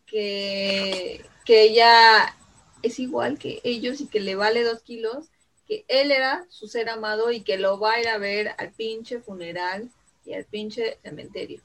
que, 0.06 1.26
que 1.45 1.64
ella 1.64 2.36
es 2.84 2.99
igual 2.99 3.39
que 3.39 3.60
ellos 3.64 3.99
y 4.01 4.06
que 4.06 4.20
le 4.20 4.36
vale 4.36 4.64
dos 4.64 4.84
kilos, 4.84 5.32
que 5.68 5.84
él 5.88 6.12
era 6.12 6.45
su 6.49 6.68
ser 6.68 6.89
amado 6.89 7.32
y 7.32 7.41
que 7.41 7.58
lo 7.58 7.80
va 7.80 7.93
a 7.93 8.01
ir 8.01 8.08
a 8.08 8.20
ver 8.20 8.51
al 8.60 8.72
pinche 8.72 9.20
funeral 9.20 9.89
y 10.26 10.34
al 10.34 10.45
pinche 10.45 10.99
cementerio. 11.01 11.60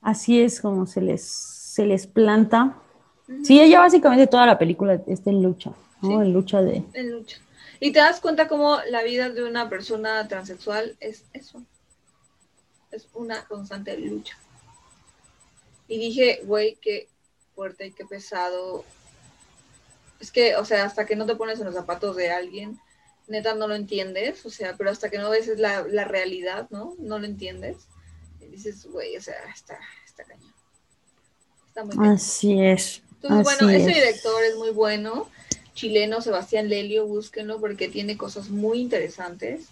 Así 0.00 0.40
es 0.40 0.60
como 0.60 0.88
se 0.88 1.00
les, 1.00 1.22
se 1.22 1.86
les 1.86 2.08
planta 2.08 2.82
Sí, 3.44 3.60
ella 3.60 3.80
básicamente 3.80 4.26
toda 4.26 4.46
la 4.46 4.58
película 4.58 5.00
está 5.06 5.30
en 5.30 5.42
lucha, 5.42 5.72
¿no? 6.00 6.22
En 6.22 6.32
lucha 6.32 6.62
de... 6.62 6.84
En 6.94 7.10
lucha. 7.12 7.38
Y 7.80 7.92
te 7.92 7.98
das 7.98 8.20
cuenta 8.20 8.46
cómo 8.46 8.78
la 8.90 9.02
vida 9.02 9.30
de 9.30 9.42
una 9.42 9.68
persona 9.68 10.28
transexual 10.28 10.96
es 11.00 11.24
eso. 11.32 11.62
Es 12.90 13.08
una 13.14 13.44
constante 13.46 13.98
lucha. 13.98 14.38
Y 15.88 15.98
dije, 15.98 16.42
güey, 16.44 16.78
qué 16.80 17.08
fuerte 17.54 17.86
y 17.86 17.90
qué 17.90 18.04
pesado. 18.04 18.84
Es 20.20 20.30
que, 20.30 20.54
o 20.56 20.64
sea, 20.64 20.84
hasta 20.84 21.06
que 21.06 21.16
no 21.16 21.26
te 21.26 21.34
pones 21.34 21.58
en 21.58 21.66
los 21.66 21.74
zapatos 21.74 22.14
de 22.14 22.30
alguien, 22.30 22.78
neta 23.26 23.54
no 23.54 23.66
lo 23.66 23.74
entiendes, 23.74 24.44
o 24.46 24.50
sea, 24.50 24.76
pero 24.76 24.90
hasta 24.90 25.10
que 25.10 25.18
no 25.18 25.30
ves 25.30 25.48
la, 25.58 25.82
la 25.82 26.04
realidad, 26.04 26.68
¿no? 26.70 26.94
No 26.98 27.18
lo 27.18 27.26
entiendes. 27.26 27.88
Y 28.40 28.46
dices, 28.46 28.86
güey, 28.86 29.16
o 29.16 29.20
sea, 29.20 29.34
está, 29.52 29.78
está 30.04 30.24
cañón. 30.24 30.54
Está 31.66 31.84
muy 31.84 32.08
Así 32.08 32.60
es. 32.60 33.02
Entonces, 33.22 33.58
bueno, 33.58 33.72
ese 33.72 33.88
director 33.88 34.42
es 34.42 34.56
muy 34.56 34.70
bueno, 34.70 35.28
chileno, 35.74 36.20
Sebastián 36.20 36.68
Lelio, 36.68 37.06
búsquenlo 37.06 37.60
porque 37.60 37.88
tiene 37.88 38.16
cosas 38.16 38.48
muy 38.50 38.80
interesantes. 38.80 39.68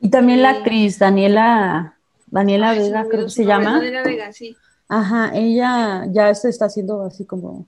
Y 0.00 0.08
también 0.08 0.42
la 0.42 0.50
actriz 0.50 0.98
Daniela, 0.98 1.96
Daniela 2.26 2.72
Vega, 2.74 3.06
creo 3.08 3.24
que 3.24 3.30
se 3.30 3.44
llama. 3.44 3.74
Daniela 3.74 4.02
Vega, 4.02 4.32
sí. 4.32 4.56
Ajá, 4.88 5.32
ella 5.34 6.06
ya 6.10 6.34
se 6.34 6.48
está 6.48 6.66
haciendo 6.66 7.02
así 7.04 7.24
como, 7.24 7.66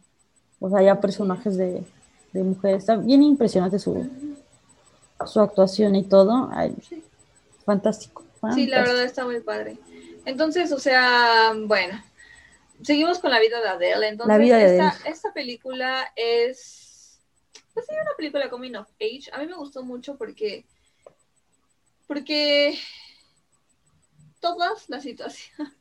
o 0.60 0.70
sea, 0.70 0.82
ya 0.82 1.00
personajes 1.00 1.56
de, 1.56 1.82
de 2.32 2.42
mujer. 2.42 2.76
Está 2.76 2.96
bien 2.96 3.22
impresionante 3.22 3.78
su, 3.78 4.08
su 5.26 5.40
actuación 5.40 5.96
y 5.96 6.04
todo. 6.04 6.50
fantástico, 7.64 8.24
Sí, 8.54 8.66
la 8.66 8.80
verdad 8.80 9.04
está 9.04 9.24
muy 9.24 9.40
padre. 9.40 9.78
Entonces, 10.26 10.70
o 10.72 10.78
sea, 10.78 11.52
bueno, 11.66 11.98
seguimos 12.84 13.18
con 13.18 13.30
la 13.30 13.40
vida 13.40 13.60
de 13.60 13.68
Adele. 13.68 14.08
Entonces, 14.08 14.28
la 14.28 14.38
vida 14.38 14.58
de 14.58 14.76
esta, 14.76 15.08
esta 15.08 15.32
película 15.32 16.12
es, 16.14 17.20
pues 17.72 17.86
sí, 17.86 17.94
una 17.94 18.16
película 18.16 18.50
coming 18.50 18.74
of 18.74 18.88
age. 19.00 19.30
A 19.32 19.38
mí 19.38 19.46
me 19.46 19.56
gustó 19.56 19.82
mucho 19.82 20.16
porque, 20.16 20.64
porque 22.06 22.78
todas 24.40 24.88
las 24.88 25.02
situaciones, 25.02 25.72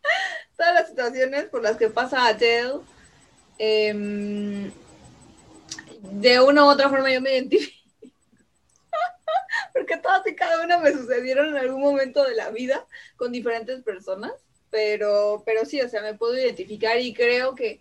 todas 0.56 0.74
las 0.74 0.88
situaciones 0.88 1.44
por 1.46 1.62
las 1.62 1.76
que 1.76 1.90
pasa 1.90 2.26
Adele, 2.26 2.80
eh, 3.58 4.72
de 6.00 6.40
una 6.40 6.64
u 6.64 6.68
otra 6.68 6.88
forma 6.88 7.12
yo 7.12 7.20
me 7.20 7.32
identifico. 7.32 7.74
Porque 9.72 9.96
todas 9.98 10.26
y 10.26 10.34
cada 10.34 10.64
una 10.64 10.78
me 10.78 10.92
sucedieron 10.92 11.48
en 11.48 11.56
algún 11.56 11.82
momento 11.82 12.24
de 12.24 12.34
la 12.34 12.50
vida 12.50 12.86
con 13.16 13.32
diferentes 13.32 13.82
personas. 13.82 14.32
Pero, 14.70 15.42
pero 15.46 15.64
sí, 15.64 15.80
o 15.80 15.88
sea, 15.88 16.02
me 16.02 16.14
puedo 16.14 16.36
identificar 16.36 17.00
y 17.00 17.14
creo 17.14 17.54
que 17.54 17.80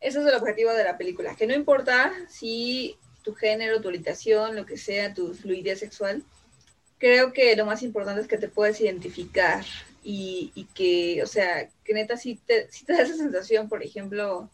ese 0.00 0.20
es 0.20 0.26
el 0.26 0.34
objetivo 0.34 0.72
de 0.72 0.84
la 0.84 0.96
película. 0.96 1.34
Que 1.34 1.46
no 1.46 1.54
importa 1.54 2.12
si 2.28 2.96
tu 3.22 3.34
género, 3.34 3.80
tu 3.80 3.88
orientación, 3.88 4.54
lo 4.54 4.66
que 4.66 4.76
sea, 4.76 5.14
tu 5.14 5.34
fluidez 5.34 5.80
sexual, 5.80 6.22
creo 6.98 7.32
que 7.32 7.56
lo 7.56 7.66
más 7.66 7.82
importante 7.82 8.20
es 8.20 8.28
que 8.28 8.38
te 8.38 8.48
puedas 8.48 8.80
identificar 8.80 9.64
y, 10.02 10.52
y 10.54 10.64
que, 10.66 11.22
o 11.22 11.26
sea, 11.26 11.68
que 11.84 11.94
neta 11.94 12.16
si 12.16 12.36
te, 12.36 12.70
si 12.70 12.84
te 12.84 12.92
da 12.92 13.02
esa 13.02 13.16
sensación, 13.16 13.68
por 13.68 13.82
ejemplo, 13.82 14.50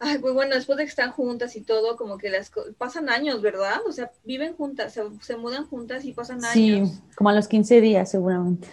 Ay, 0.00 0.18
pues 0.18 0.32
bueno, 0.32 0.54
después 0.54 0.78
de 0.78 0.84
que 0.84 0.90
están 0.90 1.10
juntas 1.10 1.56
y 1.56 1.60
todo, 1.60 1.96
como 1.96 2.18
que 2.18 2.30
las 2.30 2.52
pasan 2.76 3.08
años, 3.08 3.42
¿verdad? 3.42 3.78
O 3.86 3.92
sea, 3.92 4.12
viven 4.24 4.54
juntas, 4.54 4.96
se, 5.20 5.36
mudan 5.36 5.66
juntas 5.66 6.04
y 6.04 6.12
pasan 6.12 6.44
años. 6.44 6.90
Sí, 6.90 7.00
como 7.16 7.30
a 7.30 7.34
los 7.34 7.48
15 7.48 7.80
días 7.80 8.10
seguramente. 8.10 8.68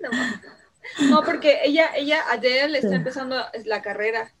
no, 1.10 1.22
porque 1.24 1.60
ella, 1.64 1.90
ella, 1.96 2.20
Adele 2.30 2.78
está 2.78 2.94
empezando 2.94 3.36
la 3.64 3.82
carrera. 3.82 4.32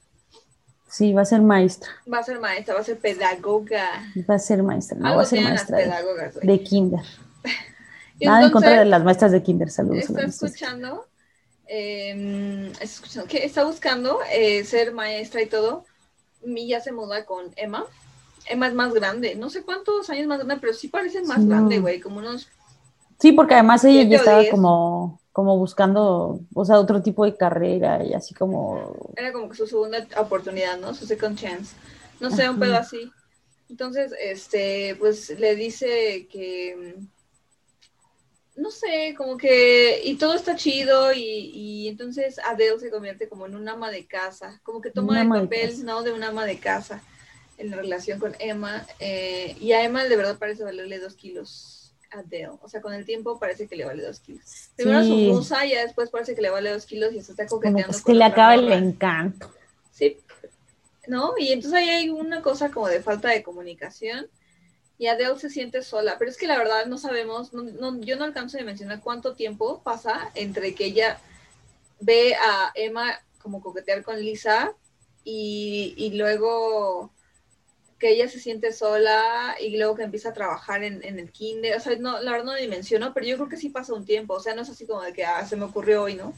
Sí, 0.88 1.12
va 1.12 1.22
a 1.22 1.26
ser 1.26 1.42
maestra. 1.42 1.90
Va 2.10 2.18
a 2.18 2.22
ser 2.22 2.38
maestra, 2.38 2.74
va 2.74 2.80
a 2.80 2.84
ser 2.84 2.98
pedagoga. 2.98 4.04
Va 4.28 4.36
a 4.36 4.38
ser 4.38 4.62
maestra, 4.62 4.96
no 4.98 5.16
va 5.16 5.22
a 5.22 5.26
ser 5.26 5.42
maestra 5.42 5.78
de, 5.78 6.62
kinder. 6.62 7.00
Nada 8.20 8.46
en 8.46 8.50
contra 8.50 8.78
de 8.78 8.84
las 8.84 9.04
maestras 9.04 9.32
de 9.32 9.42
kinder, 9.42 9.70
saludos. 9.70 10.04
¿Está 10.04 10.24
escuchando? 10.24 11.06
eh, 11.68 12.72
que 13.28 13.44
está 13.44 13.64
buscando 13.64 14.18
eh, 14.32 14.64
ser 14.64 14.92
maestra 14.92 15.42
y 15.42 15.46
todo. 15.46 15.84
Milla 16.44 16.80
se 16.80 16.92
muda 16.92 17.24
con 17.24 17.52
Emma. 17.56 17.84
Emma 18.48 18.68
es 18.68 18.74
más 18.74 18.94
grande, 18.94 19.34
no 19.34 19.50
sé 19.50 19.62
cuántos 19.62 20.08
años 20.08 20.28
más 20.28 20.38
grande, 20.38 20.58
pero 20.60 20.72
sí 20.72 20.86
parece 20.86 21.20
más 21.22 21.44
grande, 21.44 21.80
güey, 21.80 22.00
como 22.00 22.18
unos... 22.18 22.48
Sí, 23.18 23.32
porque 23.32 23.54
además 23.54 23.82
ella 23.82 24.08
ya 24.08 24.18
estaba 24.18 24.42
como, 24.48 25.18
como 25.36 25.58
buscando, 25.58 26.40
o 26.54 26.64
sea, 26.64 26.80
otro 26.80 27.02
tipo 27.02 27.22
de 27.26 27.36
carrera 27.36 28.02
y 28.02 28.14
así 28.14 28.32
como... 28.32 29.12
Era 29.18 29.34
como 29.34 29.50
que 29.50 29.56
su 29.56 29.66
segunda 29.66 30.06
oportunidad, 30.16 30.78
¿no? 30.78 30.94
Su 30.94 31.04
second 31.04 31.38
chance. 31.38 31.76
No 32.20 32.30
sé, 32.30 32.48
un 32.48 32.58
pedo 32.58 32.74
así. 32.74 33.12
Entonces, 33.68 34.14
este, 34.18 34.96
pues 34.98 35.38
le 35.38 35.54
dice 35.54 36.26
que 36.32 36.96
no 38.56 38.70
sé, 38.70 39.14
como 39.14 39.36
que, 39.36 40.00
y 40.04 40.14
todo 40.14 40.32
está 40.32 40.56
chido 40.56 41.12
y, 41.12 41.20
y, 41.20 41.88
entonces 41.88 42.38
Adele 42.38 42.80
se 42.80 42.90
convierte 42.90 43.28
como 43.28 43.44
en 43.44 43.56
un 43.56 43.68
ama 43.68 43.90
de 43.90 44.06
casa, 44.06 44.58
como 44.62 44.80
que 44.80 44.90
toma 44.90 45.20
el 45.20 45.28
papel, 45.28 45.84
¿no? 45.84 46.02
De 46.02 46.14
un 46.14 46.24
ama 46.24 46.46
de 46.46 46.58
casa 46.58 47.02
en 47.58 47.72
la 47.72 47.76
relación 47.76 48.18
con 48.18 48.34
Emma, 48.38 48.86
eh, 49.00 49.54
y 49.60 49.72
a 49.72 49.84
Emma 49.84 50.04
de 50.04 50.16
verdad 50.16 50.38
parece 50.38 50.64
valerle 50.64 50.98
dos 50.98 51.14
kilos 51.14 51.75
Adele, 52.18 52.50
o 52.60 52.68
sea, 52.68 52.80
con 52.80 52.94
el 52.94 53.04
tiempo 53.04 53.38
parece 53.38 53.66
que 53.66 53.76
le 53.76 53.84
vale 53.84 54.02
dos 54.02 54.20
kilos. 54.20 54.70
Primero 54.76 55.02
su 55.04 55.16
musa, 55.16 55.66
y 55.66 55.74
después 55.74 56.10
parece 56.10 56.34
que 56.34 56.42
le 56.42 56.50
vale 56.50 56.70
dos 56.70 56.86
kilos 56.86 57.12
y 57.12 57.22
se 57.22 57.32
está 57.32 57.46
coqueteando. 57.46 57.90
Es 57.90 58.02
que 58.02 58.14
le 58.14 58.24
acaba 58.24 58.54
el 58.54 58.70
encanto. 58.72 59.52
Sí, 59.92 60.18
¿no? 61.06 61.34
Y 61.38 61.52
entonces 61.52 61.80
ahí 61.80 61.88
hay 61.88 62.08
una 62.10 62.42
cosa 62.42 62.70
como 62.70 62.88
de 62.88 63.02
falta 63.02 63.30
de 63.30 63.42
comunicación 63.42 64.28
y 64.98 65.08
Adele 65.08 65.38
se 65.38 65.50
siente 65.50 65.82
sola, 65.82 66.16
pero 66.18 66.30
es 66.30 66.38
que 66.38 66.46
la 66.46 66.58
verdad 66.58 66.86
no 66.86 66.98
sabemos, 66.98 67.52
no, 67.52 68.00
yo 68.00 68.16
no 68.16 68.24
alcanzo 68.24 68.58
a 68.58 68.62
mencionar 68.62 69.00
cuánto 69.00 69.34
tiempo 69.34 69.82
pasa 69.82 70.30
entre 70.34 70.74
que 70.74 70.86
ella 70.86 71.18
ve 72.00 72.34
a 72.34 72.72
Emma 72.74 73.20
como 73.42 73.60
coquetear 73.60 74.02
con 74.02 74.18
Lisa 74.18 74.72
y, 75.22 76.12
luego 76.14 77.10
que 77.98 78.10
ella 78.10 78.28
se 78.28 78.38
siente 78.38 78.72
sola 78.72 79.56
y 79.60 79.76
luego 79.76 79.94
que 79.94 80.02
empieza 80.02 80.30
a 80.30 80.34
trabajar 80.34 80.84
en, 80.84 81.02
el 81.02 81.30
kinder, 81.30 81.76
o 81.76 81.80
sea, 81.80 81.96
no, 81.98 82.20
la 82.20 82.32
verdad 82.32 82.46
no 82.46 82.54
dimensiono, 82.54 83.14
pero 83.14 83.26
yo 83.26 83.36
creo 83.36 83.48
que 83.48 83.56
sí 83.56 83.70
pasa 83.70 83.94
un 83.94 84.04
tiempo, 84.04 84.34
o 84.34 84.40
sea, 84.40 84.54
no 84.54 84.62
es 84.62 84.68
así 84.68 84.86
como 84.86 85.02
de 85.02 85.12
que 85.12 85.24
ah, 85.24 85.46
se 85.46 85.56
me 85.56 85.64
ocurrió 85.64 86.02
hoy, 86.02 86.14
¿no? 86.14 86.34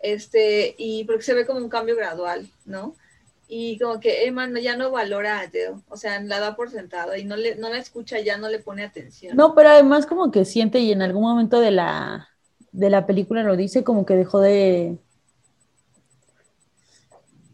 Este, 0.00 0.74
y 0.78 1.04
porque 1.04 1.22
se 1.22 1.34
ve 1.34 1.46
como 1.46 1.60
un 1.60 1.68
cambio 1.68 1.94
gradual, 1.94 2.48
¿no? 2.64 2.96
y 3.54 3.78
como 3.78 4.00
que 4.00 4.24
Emma 4.26 4.48
ya 4.60 4.78
no 4.78 4.90
valora 4.90 5.36
a 5.36 5.40
Adele, 5.42 5.74
o 5.90 5.96
sea, 5.98 6.18
la 6.22 6.40
da 6.40 6.56
por 6.56 6.70
sentado 6.70 7.14
y 7.14 7.24
no, 7.24 7.36
le, 7.36 7.54
no 7.56 7.68
la 7.68 7.76
escucha, 7.76 8.18
ya 8.18 8.38
no 8.38 8.48
le 8.48 8.60
pone 8.60 8.82
atención. 8.82 9.36
No, 9.36 9.54
pero 9.54 9.68
además 9.68 10.06
como 10.06 10.30
que 10.30 10.46
siente 10.46 10.78
y 10.78 10.90
en 10.90 11.02
algún 11.02 11.22
momento 11.22 11.60
de 11.60 11.70
la, 11.70 12.30
de 12.70 12.88
la 12.88 13.04
película 13.04 13.42
lo 13.42 13.54
dice, 13.54 13.84
como 13.84 14.06
que 14.06 14.14
dejó 14.14 14.40
de... 14.40 14.96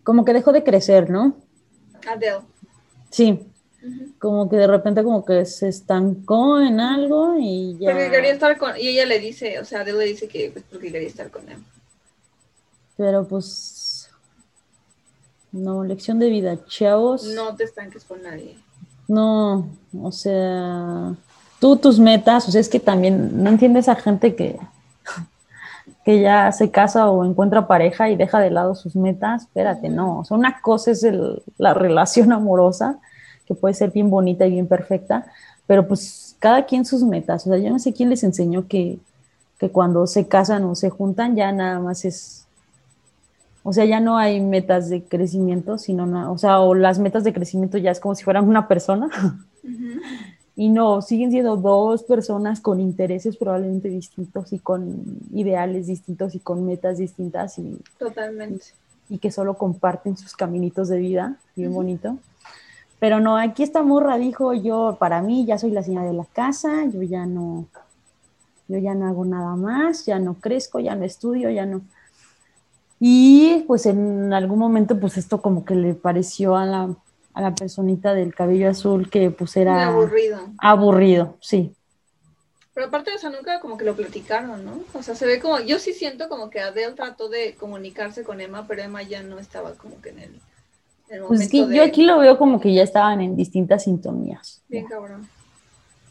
Como 0.05 0.25
que 0.25 0.33
dejó 0.33 0.53
de 0.53 0.62
crecer, 0.62 1.11
¿no? 1.11 1.37
Adele. 2.09 2.43
Sí. 3.11 3.40
Como 4.18 4.48
que 4.50 4.56
de 4.56 4.66
repente 4.66 5.04
como 5.04 5.24
que 5.24 5.44
se 5.44 5.68
estancó 5.68 6.61
en 6.61 6.80
algo 6.80 7.36
y 7.38 7.76
ya... 7.78 7.92
Porque 7.92 8.11
quería 8.11 8.32
estar 8.32 8.59
con... 8.59 8.76
Y 8.76 8.88
ella 8.88 9.06
le 9.06 9.18
dice, 9.18 9.61
o 9.61 9.64
sea, 9.64 9.84
le 9.84 10.04
dice 10.04 10.28
que 10.28 10.50
pues 10.50 10.64
porque 10.70 10.90
quería 10.90 11.09
estar 11.09 11.30
con 11.30 11.48
él. 11.48 11.59
Pero 12.96 13.26
pues 13.26 14.11
no, 15.52 15.84
lección 15.84 16.18
de 16.18 16.28
vida, 16.28 16.59
chavos. 16.66 17.24
No 17.24 17.56
te 17.56 17.64
estanques 17.64 18.04
con 18.04 18.22
nadie. 18.22 18.56
No, 19.06 19.70
o 19.98 20.12
sea, 20.12 21.14
tú 21.61 21.76
tus 21.76 21.98
metas, 21.98 22.46
o 22.46 22.50
sea, 22.50 22.61
es 22.61 22.68
que 22.68 22.80
también 22.80 23.42
no 23.42 23.48
entiendes 23.48 23.88
a 23.88 23.96
gente 23.96 24.34
que, 24.34 24.59
que 26.09 26.22
ya 26.22 26.50
se 26.52 26.70
casa 26.70 27.11
o 27.11 27.22
encuentra 27.22 27.66
pareja 27.66 28.09
y 28.09 28.16
deja 28.16 28.40
de 28.40 28.48
lado 28.48 28.74
sus 28.74 28.96
metas. 28.96 29.42
Espérate, 29.42 29.90
no. 29.90 30.20
O 30.20 30.24
sea, 30.24 30.38
una 30.38 30.62
cosa 30.62 30.90
es 30.90 31.06
la 31.59 31.74
relación 31.74 32.32
amorosa, 32.32 32.98
que 33.44 33.54
puede 33.54 33.74
ser 33.74 33.90
bien 33.90 34.09
bonita 34.09 34.46
y 34.46 34.52
bien 34.52 34.66
perfecta, 34.66 35.26
pero 35.66 35.86
pues 35.86 36.34
cada 36.38 36.64
quien 36.64 36.86
sus 36.86 37.02
metas. 37.02 37.46
O 37.46 37.50
sea, 37.50 37.59
yo 37.59 37.68
no 37.68 37.78
sé 37.78 37.92
quién 37.92 38.09
les 38.09 38.24
enseñó 38.24 38.66
que, 38.66 38.98
que 39.59 39.68
cuando 39.70 40.06
se 40.06 40.26
casan 40.26 40.64
o 40.64 40.74
se 40.74 40.88
juntan 40.88 41.36
ya 41.36 41.52
nada 41.52 41.78
más 41.78 42.06
es 42.06 42.46
o 43.62 43.74
sea, 43.74 43.84
ya 43.84 44.00
no 44.00 44.16
hay 44.16 44.40
metas 44.40 44.88
de 44.88 45.02
crecimiento, 45.02 45.76
sino, 45.76 46.32
o 46.32 46.38
sea, 46.38 46.61
o 46.61 46.74
las 46.74 46.98
metas 46.98 47.22
de 47.22 47.34
crecimiento 47.34 47.76
ya 47.76 47.90
es 47.90 48.00
como 48.00 48.14
si 48.14 48.24
fueran 48.24 48.48
una 48.48 48.66
persona. 48.66 49.11
Y 50.59 50.70
no, 50.70 51.02
siguen 51.02 51.30
siendo 51.30 51.56
dos 51.56 52.02
personas 52.02 52.61
con 52.61 52.80
intereses 52.80 53.36
probablemente 53.36 53.88
distintos 53.88 54.52
y 54.52 54.59
con 54.59 55.04
ideales 55.32 55.86
distintos 55.86 56.34
y 56.34 56.40
con 56.40 56.66
metas 56.66 56.98
distintas. 56.98 57.61
Y, 57.61 57.78
Totalmente. 57.96 58.66
Y, 59.09 59.18
que 59.18 59.30
solo 59.30 59.54
comparten 59.54 60.16
sus 60.16 60.34
caminitos 60.34 60.88
de 60.88 60.98
vida, 60.98 61.36
bien 61.54 61.72
bonito. 61.72 62.18
Pero 62.98 63.20
no, 63.20 63.36
aquí 63.36 63.62
esta 63.62 63.84
morra 63.84 64.18
dijo, 64.18 64.52
yo 64.52 64.96
para 64.98 65.22
mí 65.22 65.46
ya 65.46 65.59
soy 65.59 65.70
la 65.70 65.84
señora 65.84 66.09
de 66.09 66.14
la 66.14 66.24
casa, 66.24 66.86
yo 66.92 67.02
ya 67.02 67.24
no, 67.24 67.68
yo 68.66 68.78
ya 68.78 68.94
no 68.94 69.06
hago 69.06 69.24
nada 69.24 69.54
más, 69.54 70.06
ya 70.06 70.18
no 70.18 70.34
crezco, 70.34 70.80
ya 70.80 70.96
no 70.96 71.04
estudio, 71.04 71.50
ya 71.50 71.66
no 71.66 71.82
y 73.00 73.64
pues 73.68 73.86
en 73.86 74.32
algún 74.32 74.59
momento 74.59 74.98
pues 74.98 75.18
esto 75.18 75.40
como 75.40 75.64
que 75.64 75.76
le 75.76 75.94
pareció 75.94 76.56
a 76.56 76.66
la, 76.66 76.96
a 77.39 77.41
la 77.41 77.55
personita 77.55 78.14
del 78.14 78.34
cabello 78.34 78.68
azul 78.68 79.09
que 79.09 79.30
pues 79.30 79.57
era... 79.57 79.86
aburrido. 79.86 80.41
Aburrido, 80.59 81.36
sí. 81.41 81.72
Pero 82.74 82.89
aparte 82.89 83.11
de 83.11 83.16
eso, 83.16 83.30
nunca 83.30 83.61
como 83.61 83.78
que 83.78 83.84
lo 83.84 83.95
platicaron, 83.95 84.64
¿no? 84.64 84.80
O 84.93 85.05
sea, 85.05 85.14
se 85.14 85.24
ve 85.24 85.39
como, 85.39 85.61
yo 85.61 85.78
sí 85.78 85.93
siento 85.93 86.28
como 86.28 86.51
que 86.51 86.59
Adele 86.59 86.95
trató 86.95 87.28
de 87.28 87.55
comunicarse 87.55 88.24
con 88.24 88.41
Emma, 88.41 88.66
pero 88.66 88.82
Emma 88.82 89.03
ya 89.03 89.22
no 89.22 89.39
estaba 89.39 89.74
como 89.74 90.01
que 90.01 90.09
en 90.09 90.18
el, 90.18 90.30
momento 91.20 91.28
Pues 91.28 91.49
que 91.49 91.59
yo 91.68 91.84
aquí 91.84 92.05
lo 92.05 92.18
veo 92.18 92.36
como 92.39 92.59
que 92.61 92.74
ya 92.74 92.82
estaban 92.82 93.20
en 93.20 93.36
distintas 93.36 93.84
sintonías. 93.84 94.61
Bien 94.66 94.86
cabrón. 94.86 95.28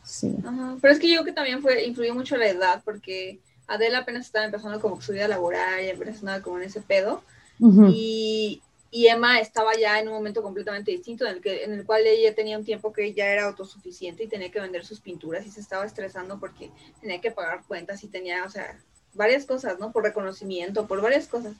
Sí. 0.06 0.34
Ajá. 0.46 0.78
Pero 0.80 0.94
es 0.94 1.00
que 1.00 1.10
yo 1.10 1.16
creo 1.16 1.26
que 1.26 1.34
también 1.34 1.62
fue, 1.62 1.84
influyó 1.84 2.14
mucho 2.14 2.38
la 2.38 2.48
edad, 2.48 2.82
porque 2.86 3.42
Adela 3.68 4.00
apenas 4.00 4.28
estaba 4.28 4.46
empezando 4.46 4.80
como 4.80 5.02
su 5.02 5.12
vida 5.12 5.28
laboral 5.28 5.84
y 5.84 5.90
apenas 5.90 6.16
estaba 6.16 6.40
como 6.40 6.58
en 6.60 6.64
ese 6.64 6.80
pedo. 6.80 7.22
y, 7.60 8.62
y, 9.00 9.08
Emma 9.08 9.40
estaba 9.40 9.76
ya 9.78 10.00
en 10.00 10.08
un 10.08 10.14
momento 10.14 10.42
completamente 10.42 10.92
distinto 10.92 11.26
en 11.26 11.36
el, 11.36 11.42
que, 11.42 11.64
en 11.64 11.74
el 11.74 11.86
cual 11.86 12.06
ella 12.06 12.34
tenía 12.34 12.58
un 12.58 12.66
tiempo 12.66 12.92
que 12.92 13.14
ya 13.14 13.28
era 13.28 13.46
autosuficiente 13.46 14.24
y 14.24 14.28
tenía 14.28 14.52
que 14.52 14.60
vender 14.60 14.86
sus 14.86 15.00
pinturas 15.00 15.46
y 15.46 15.52
se 15.52 15.60
estaba 15.60 15.86
estresando 15.86 16.40
porque 16.40 16.72
tenía 17.02 17.22
que 17.22 17.32
pagar 17.32 17.64
cuentas 17.68 18.04
y 18.04 18.08
tenía, 18.08 18.44
o 18.44 18.50
sea, 18.50 18.80
varias 19.14 19.46
cosas, 19.46 19.80
¿no? 19.80 19.92
Por 19.92 20.04
reconocimiento, 20.04 20.88
por 20.88 21.02
varias 21.02 21.28
cosas. 21.28 21.56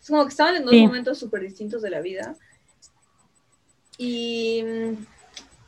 Es 0.00 0.08
como 0.08 0.24
que 0.24 0.30
estaban 0.30 0.56
en 0.56 0.64
dos 0.64 0.74
momentos 0.74 1.18
súper 1.18 1.42
distintos 1.42 1.82
de 1.82 1.90
la 1.90 2.00
vida. 2.00 2.36
Y, 3.98 4.64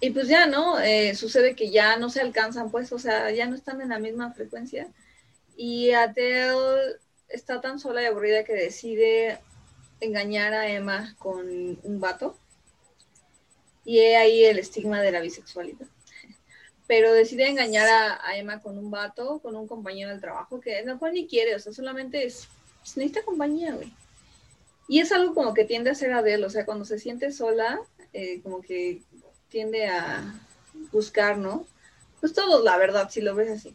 y 0.01 0.11
pues 0.11 0.29
ya, 0.29 0.47
¿no? 0.47 0.81
Eh, 0.81 1.15
sucede 1.15 1.55
que 1.55 1.71
ya 1.71 1.97
no 1.97 2.11
se 2.11 2.21
alcanzan, 2.21 2.71
pues, 2.71 2.93
o 2.93 2.99
sea, 2.99 3.31
ya 3.31 3.47
no 3.47 3.55
están 3.55 3.81
en 3.81 3.91
la 3.91 3.99
misma 3.99 4.33
frecuencia. 4.33 4.89
Y 5.57 5.91
Adele 5.93 6.97
está 7.29 7.61
tan 7.61 7.79
sola 7.79 8.03
y 8.03 8.07
aburrida 8.07 8.45
que 8.45 8.55
decide 8.55 9.39
engañar 10.03 10.53
a 10.53 10.69
Emma 10.69 11.15
con 11.19 11.49
un 11.83 12.01
vato. 12.01 12.37
Y 13.85 13.99
he 14.01 14.17
ahí 14.17 14.45
el 14.45 14.59
estigma 14.59 15.01
de 15.01 15.13
la 15.13 15.21
bisexualidad. 15.21 15.87
Pero 16.87 17.13
decide 17.13 17.49
engañar 17.49 17.89
a, 17.89 18.37
Emma 18.37 18.61
con 18.61 18.79
un 18.79 18.91
vato, 18.91 19.41
con 19.41 19.57
un 19.57 19.67
compañero 19.67 20.11
del 20.11 20.21
trabajo, 20.21 20.61
que 20.61 20.83
no 20.85 20.99
ni 21.13 21.27
quiere, 21.27 21.55
o 21.55 21.59
sea, 21.59 21.73
solamente 21.73 22.25
es, 22.25 22.49
pues, 22.81 22.97
necesita 22.97 23.25
compañía, 23.25 23.75
güey. 23.75 23.93
Y 24.89 25.01
es 25.01 25.13
algo 25.13 25.35
como 25.35 25.55
que 25.55 25.65
tiende 25.65 25.91
a 25.91 25.95
ser 25.95 26.13
Adele, 26.13 26.45
o 26.45 26.51
sea, 26.51 26.67
cuando 26.67 26.85
se 26.85 26.99
siente 26.99 27.33
sola, 27.33 27.81
eh, 28.13 28.41
como 28.43 28.61
que 28.61 29.03
tiende 29.49 29.87
a 29.87 30.35
buscar, 30.91 31.39
¿no? 31.39 31.67
Pues 32.21 32.33
todos, 32.35 32.63
la 32.63 32.77
verdad, 32.77 33.09
si 33.11 33.21
lo 33.21 33.35
ves 33.35 33.51
así. 33.51 33.75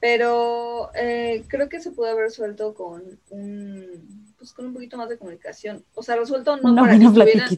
Pero 0.00 0.90
eh, 0.94 1.44
creo 1.48 1.68
que 1.68 1.80
se 1.80 1.90
pudo 1.90 2.06
haber 2.06 2.30
suelto 2.30 2.74
con 2.74 3.18
un, 3.30 4.27
pues 4.38 4.52
con 4.52 4.66
un 4.66 4.72
poquito 4.72 4.96
más 4.96 5.08
de 5.08 5.18
comunicación. 5.18 5.84
O 5.94 6.02
sea, 6.02 6.16
resuelto 6.16 6.56
no 6.56 6.74
para 6.74 6.98
que 6.98 7.04
estuvieran, 7.04 7.48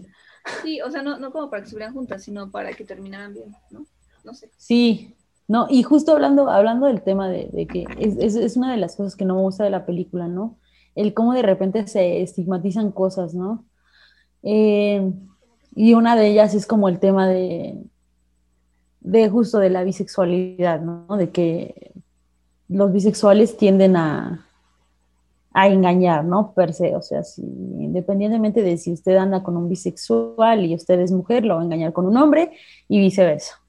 sí, 0.63 0.81
o 0.81 0.91
sea, 0.91 1.03
no, 1.03 1.19
no 1.19 1.31
como 1.31 1.51
para 1.51 1.63
que 1.63 1.67
estuvieran 1.67 1.95
juntas, 1.95 2.25
sino 2.25 2.51
para 2.51 2.73
que 2.73 2.85
terminaran 2.85 3.35
bien, 3.35 3.55
¿no? 3.71 3.87
No 4.25 4.35
sé. 4.35 4.51
Sí, 4.57 5.15
no, 5.47 5.67
y 5.69 5.83
justo 5.83 6.13
hablando, 6.13 6.49
hablando 6.49 6.87
del 6.87 7.03
tema 7.03 7.29
de, 7.29 7.67
que 7.67 7.85
es, 7.99 8.37
es, 8.37 8.57
una 8.57 8.71
de 8.71 8.79
las 8.79 8.97
cosas 8.97 9.17
que 9.17 9.25
no 9.25 9.35
me 9.35 9.43
gusta 9.43 9.65
de 9.65 9.71
la 9.71 9.85
película, 9.85 10.29
¿no? 10.29 10.59
El 10.95 11.15
cómo 11.15 11.35
de 11.35 11.43
repente 11.43 11.87
se 11.87 12.23
estigmatizan 12.23 12.93
cosas, 12.93 13.35
¿no? 13.35 13.65
Eh, 14.43 15.13
y 15.75 15.95
una 15.95 16.17
de 16.17 16.29
ellas 16.29 16.55
es 16.55 16.67
como 16.67 16.89
el 16.89 16.99
tema 16.99 17.29
de, 17.29 17.83
de 19.01 19.29
justo 19.29 19.59
de 19.59 19.71
la 19.71 19.85
bisexualidad, 19.85 20.81
¿no? 20.81 21.07
De 21.17 21.31
que 21.31 21.93
los 22.69 22.93
bisexuales 22.93 23.57
tienden 23.57 23.97
a, 23.97 24.50
a 25.53 25.69
engañar, 25.69 26.25
¿no? 26.25 26.53
Per 26.53 26.73
se, 26.73 26.95
o 26.95 27.03
sea, 27.03 27.23
independientemente 27.37 28.63
de 28.63 28.77
si 28.77 28.93
usted 28.93 29.17
anda 29.17 29.43
con 29.43 29.57
un 29.57 29.69
bisexual 29.69 30.65
y 30.65 30.75
usted 30.75 31.01
es 31.01 31.11
mujer, 31.11 31.45
lo 31.45 31.57
va 31.57 31.63
a 31.63 31.65
engañar 31.65 31.93
con 31.93 32.07
un 32.07 32.17
hombre 32.17 32.53
y 32.89 33.01
viceversa, 33.01 33.61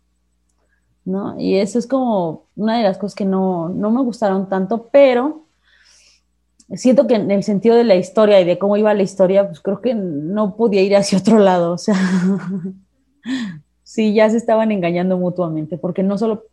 ¿no? 1.06 1.40
Y 1.40 1.56
eso 1.56 1.80
es 1.80 1.88
como 1.88 2.46
una 2.56 2.78
de 2.78 2.84
las 2.84 2.98
cosas 2.98 3.16
que 3.16 3.26
no, 3.26 3.70
no 3.70 3.90
me 3.90 4.02
gustaron 4.04 4.48
tanto, 4.48 4.90
pero 4.92 5.46
siento 6.76 7.08
que 7.08 7.16
en 7.16 7.32
el 7.32 7.44
sentido 7.44 7.76
de 7.76 7.84
la 7.84 7.96
historia 7.96 8.40
y 8.40 8.46
de 8.46 8.60
cómo 8.60 8.78
iba 8.78 8.94
la 8.94 9.04
historia, 9.04 9.48
pues 9.48 9.60
creo 9.60 9.82
que 9.82 9.96
no 9.96 10.56
podía 10.56 10.82
ir 10.84 10.96
hacia 10.96 11.18
otro 11.18 11.40
lado, 11.40 11.74
o 11.74 11.78
sea, 11.78 11.96
sí, 13.84 14.14
ya 14.14 14.30
se 14.30 14.38
estaban 14.38 14.72
engañando 14.72 15.18
mutuamente, 15.18 15.80
porque 15.80 16.04
no 16.04 16.20
solo, 16.20 16.46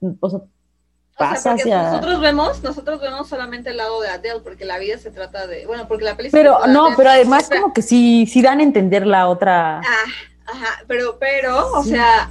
pasa 1.18 1.52
hacia... 1.52 1.90
Nosotros 1.90 2.20
vemos, 2.20 2.62
nosotros 2.62 3.00
vemos 3.00 3.28
solamente 3.28 3.70
el 3.70 3.76
lado 3.76 4.00
de 4.00 4.08
Adele, 4.08 4.40
porque 4.40 4.64
la 4.64 4.78
vida 4.78 4.96
se 4.98 5.10
trata 5.10 5.46
de, 5.46 5.66
bueno, 5.66 5.86
porque 5.88 6.04
la 6.04 6.16
película... 6.16 6.40
Pero 6.40 6.66
no, 6.68 6.90
pero 6.96 7.10
además 7.10 7.50
como 7.50 7.72
que 7.72 7.82
sí, 7.82 8.26
sí 8.26 8.40
dan 8.40 8.60
a 8.60 8.62
entender 8.62 9.06
la 9.06 9.28
otra... 9.28 9.80
Ah, 9.80 10.04
ajá, 10.46 10.84
pero, 10.86 11.18
pero, 11.18 11.72
o 11.72 11.82
sea, 11.82 12.30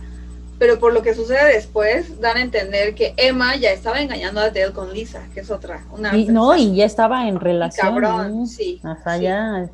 pero 0.57 0.79
por 0.79 0.93
lo 0.93 1.03
que 1.03 1.13
sucede 1.13 1.53
después, 1.53 2.19
dan 2.19 2.37
a 2.37 2.41
entender 2.41 2.95
que 2.95 3.13
Emma 3.17 3.55
ya 3.57 3.71
estaba 3.71 4.01
engañando 4.01 4.39
a 4.41 4.45
Adele 4.45 4.73
con 4.73 4.93
Lisa, 4.93 5.27
que 5.33 5.41
es 5.41 5.51
otra, 5.51 5.85
una... 5.91 6.15
Y, 6.15 6.25
no, 6.25 6.55
y 6.55 6.75
ya 6.75 6.85
estaba 6.85 7.27
en 7.27 7.39
relación. 7.39 7.87
cabrón, 7.87 8.47
sí. 8.47 8.81
Ajá, 8.83 9.17
ya... 9.17 9.69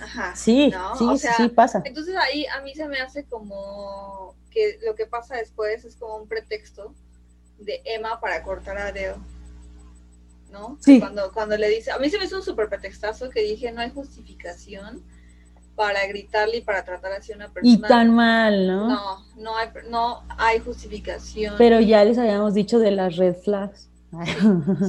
Ajá. 0.00 0.34
Sí, 0.34 0.72
sí, 0.98 1.28
sí, 1.36 1.48
pasa. 1.48 1.80
Entonces 1.84 2.14
ahí 2.16 2.44
a 2.46 2.60
mí 2.62 2.74
se 2.74 2.88
me 2.88 3.00
hace 3.00 3.24
como 3.24 4.34
que 4.50 4.78
lo 4.84 4.94
que 4.96 5.06
pasa 5.06 5.36
después 5.36 5.84
es 5.84 5.96
como 5.96 6.16
un 6.16 6.28
pretexto 6.28 6.92
de 7.64 7.82
Emma 7.84 8.20
para 8.20 8.42
cortar 8.42 8.78
a 8.78 8.88
Adele. 8.88 9.16
¿No? 10.50 10.76
Sí. 10.80 11.00
Cuando, 11.00 11.32
cuando 11.32 11.56
le 11.56 11.68
dice, 11.68 11.90
a 11.90 11.98
mí 11.98 12.10
se 12.10 12.18
me 12.18 12.26
hizo 12.26 12.36
un 12.36 12.42
súper 12.42 12.68
pretextazo 12.68 13.30
que 13.30 13.42
dije, 13.42 13.72
no 13.72 13.80
hay 13.80 13.90
justificación 13.90 15.02
para 15.74 16.06
gritarle 16.06 16.58
y 16.58 16.60
para 16.60 16.84
tratar 16.84 17.12
así 17.12 17.32
a 17.32 17.36
una 17.36 17.48
persona. 17.50 17.74
Y 17.74 17.80
tan 17.80 18.14
mal, 18.14 18.66
¿no? 18.66 18.88
No, 18.88 19.26
no 19.36 19.56
hay, 19.56 19.68
no 19.88 20.22
hay 20.36 20.60
justificación. 20.60 21.54
Pero 21.56 21.80
ya 21.80 22.04
les 22.04 22.18
habíamos 22.18 22.52
dicho 22.54 22.78
de 22.78 22.90
las 22.90 23.16
red 23.16 23.34
flags. 23.34 23.88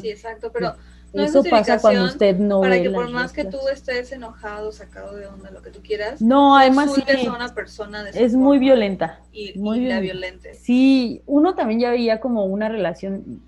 Sí, 0.02 0.10
exacto, 0.10 0.52
pero 0.52 0.76
no 1.14 1.24
Eso 1.24 1.44
pasa 1.44 1.80
cuando 1.80 2.06
usted 2.06 2.38
no 2.38 2.62
para 2.62 2.82
que 2.82 2.90
por 2.90 3.10
más 3.12 3.32
que 3.32 3.46
tú 3.46 3.60
estés 3.72 4.12
enojado, 4.12 4.72
sacado 4.72 5.16
de 5.16 5.28
onda, 5.28 5.52
lo 5.52 5.62
que 5.62 5.70
tú 5.70 5.80
quieras, 5.84 6.22
no, 6.22 6.58
además 6.58 6.92
una 7.28 7.54
persona 7.54 8.10
es 8.10 8.34
muy 8.34 8.58
violenta, 8.58 9.20
y, 9.32 9.58
muy 9.60 9.86
la 9.86 10.00
violente. 10.00 10.56
Sí, 10.56 11.22
uno 11.28 11.54
también 11.54 11.80
ya 11.80 11.92
veía 11.92 12.20
como 12.20 12.46
una 12.46 12.68
relación 12.68 13.42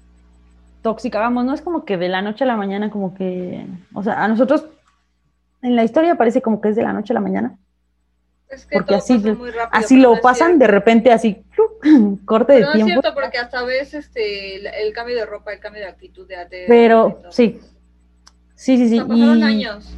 tóxica, 0.84 1.20
vamos, 1.20 1.46
no 1.46 1.54
es 1.56 1.62
como 1.62 1.86
que 1.86 1.98
de 1.98 2.10
la 2.10 2.22
noche 2.22 2.44
a 2.44 2.48
la 2.48 2.56
mañana, 2.56 2.92
como 2.92 3.16
que, 3.16 3.66
o 3.96 4.04
sea, 4.04 4.24
a 4.24 4.28
nosotros 4.28 4.66
en 5.64 5.76
la 5.76 5.84
historia 5.84 6.16
parece 6.16 6.44
como 6.44 6.62
que 6.62 6.70
es 6.70 6.76
de 6.76 6.84
la 6.84 6.94
noche 6.94 7.14
a 7.14 7.16
la 7.16 7.22
mañana. 7.22 7.58
Es 8.48 8.68
que 8.68 8.78
porque 8.78 8.94
así, 8.94 9.18
muy 9.18 9.50
rápido, 9.50 9.70
así 9.72 9.98
lo 9.98 10.22
pasan 10.22 10.60
de 10.60 10.68
repente, 10.68 11.12
así, 11.12 11.44
corte 12.26 12.54
de 12.54 12.60
tiempo. 12.60 12.78
No 12.78 12.86
es 12.86 12.92
cierto, 12.92 13.14
porque 13.14 13.38
hasta 13.38 13.64
ves 13.64 13.94
este, 13.94 14.56
el, 14.56 14.94
cambio 14.94 15.16
de 15.16 15.26
ropa, 15.26 15.54
el 15.54 15.60
cambio 15.60 15.82
de 15.82 15.88
actitud 15.88 16.28
de 16.28 16.36
AT. 16.36 16.52
Pero, 16.68 17.22
sí. 17.30 17.60
Sí, 18.56 18.78
sí, 18.78 18.90
sí. 18.90 19.00
pasaron 19.00 19.44
años. 19.44 19.94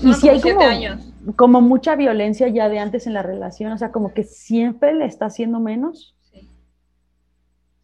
y 0.00 0.14
si 0.14 0.28
hay 0.28 0.40
como, 0.40 0.60
años. 0.60 1.00
como 1.34 1.60
mucha 1.60 1.96
violencia 1.96 2.48
ya 2.48 2.68
de 2.68 2.78
antes 2.78 3.06
en 3.06 3.14
la 3.14 3.22
relación, 3.22 3.72
o 3.72 3.78
sea, 3.78 3.90
como 3.90 4.14
que 4.14 4.22
siempre 4.22 4.94
le 4.94 5.06
está 5.06 5.26
haciendo 5.26 5.58
menos. 5.60 6.14
Sí. 6.30 6.48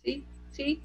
Sí, 0.04 0.24
sí. 0.52 0.82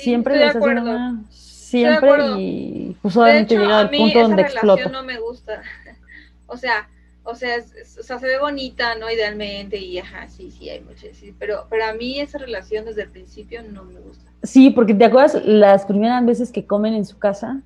siempre 0.00 0.36
le 0.36 0.46
está 0.46 0.58
haciendo 0.58 0.82
menos. 0.82 1.26
Siempre 1.30 2.40
y 2.40 2.96
pues 3.00 3.16
obviamente 3.16 3.56
llega 3.56 3.78
al 3.78 3.90
punto 3.90 4.20
donde 4.20 4.42
explota. 4.42 4.88
no 4.88 5.04
me 5.04 5.20
gusta. 5.20 5.62
o 6.46 6.56
sea, 6.56 6.88
o 7.24 7.34
sea, 7.34 7.58
o 7.58 8.02
sea, 8.02 8.18
se 8.18 8.26
ve 8.26 8.38
bonita, 8.38 8.94
¿no? 8.96 9.10
Idealmente, 9.10 9.76
y 9.78 9.98
ajá, 9.98 10.28
sí, 10.28 10.50
sí, 10.50 10.70
hay 10.70 10.80
muchas, 10.80 11.16
sí, 11.16 11.34
pero, 11.38 11.66
pero 11.68 11.84
a 11.84 11.92
mí 11.92 12.18
esa 12.18 12.38
relación 12.38 12.84
desde 12.84 13.02
el 13.02 13.10
principio 13.10 13.62
no 13.62 13.84
me 13.84 14.00
gusta. 14.00 14.30
Sí, 14.42 14.70
porque 14.70 14.94
te 14.94 15.04
acuerdas 15.04 15.44
las 15.44 15.84
primeras 15.84 16.24
veces 16.24 16.50
que 16.50 16.66
comen 16.66 16.94
en 16.94 17.04
su 17.04 17.18
casa, 17.18 17.62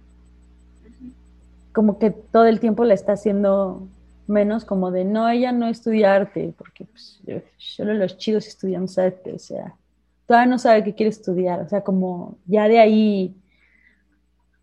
como 1.72 1.98
que 1.98 2.10
todo 2.10 2.46
el 2.46 2.60
tiempo 2.60 2.84
la 2.84 2.94
está 2.94 3.12
haciendo 3.12 3.86
menos, 4.26 4.64
como 4.64 4.90
de, 4.90 5.04
no, 5.04 5.28
ella 5.28 5.52
no 5.52 5.68
estudia 5.68 6.14
arte, 6.14 6.54
porque 6.56 6.84
pues, 6.84 7.20
solo 7.58 7.94
los 7.94 8.16
chidos 8.16 8.46
estudiamos 8.46 8.98
arte, 8.98 9.32
o 9.32 9.38
sea, 9.38 9.74
todavía 10.26 10.50
no 10.50 10.58
sabe 10.58 10.84
qué 10.84 10.94
quiere 10.94 11.10
estudiar, 11.10 11.60
o 11.60 11.68
sea, 11.68 11.82
como 11.82 12.36
ya 12.46 12.68
de 12.68 12.78
ahí 12.78 13.34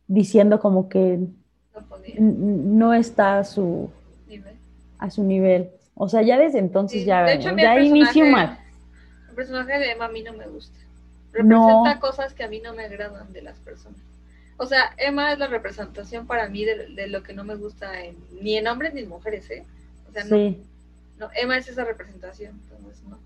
diciendo 0.07 0.59
como 0.59 0.89
que 0.89 1.19
no, 2.19 2.93
está 2.93 3.43
su 3.43 3.89
a 5.01 5.09
su 5.09 5.23
nivel. 5.23 5.71
O 5.95 6.07
sea, 6.07 6.21
ya 6.21 6.39
desde 6.39 6.59
entonces 6.59 7.03
ya, 7.03 7.25
ya 7.35 7.79
inició 7.79 8.25
mal. 8.25 8.57
El 9.29 9.35
personaje 9.35 9.77
de 9.77 9.91
Emma 9.91 10.05
a 10.05 10.09
mí 10.09 10.23
no 10.23 10.31
me 10.31 10.47
gusta. 10.47 10.77
Representa 11.33 11.99
cosas 11.99 12.33
que 12.33 12.43
a 12.43 12.47
mí 12.47 12.61
no 12.63 12.73
me 12.73 12.85
agradan 12.85 13.33
de 13.33 13.41
las 13.41 13.57
personas. 13.59 13.99
O 14.57 14.65
sea, 14.65 14.93
Emma 14.97 15.33
es 15.33 15.39
la 15.39 15.47
representación 15.47 16.27
para 16.27 16.47
mí 16.47 16.63
de, 16.63 17.07
lo 17.07 17.23
que 17.23 17.33
no 17.33 17.43
me 17.43 17.55
gusta 17.55 17.91
ni 18.41 18.57
en 18.57 18.67
hombres 18.67 18.93
ni 18.93 19.01
en 19.01 19.09
mujeres, 19.09 19.49
¿eh? 19.49 19.65
O 20.07 20.13
sea, 20.13 20.23
no, 20.23 21.29
Emma 21.35 21.57
es 21.57 21.67
esa 21.67 21.83
representación, 21.83 22.59
entonces 22.63 23.03
no. 23.07 23.17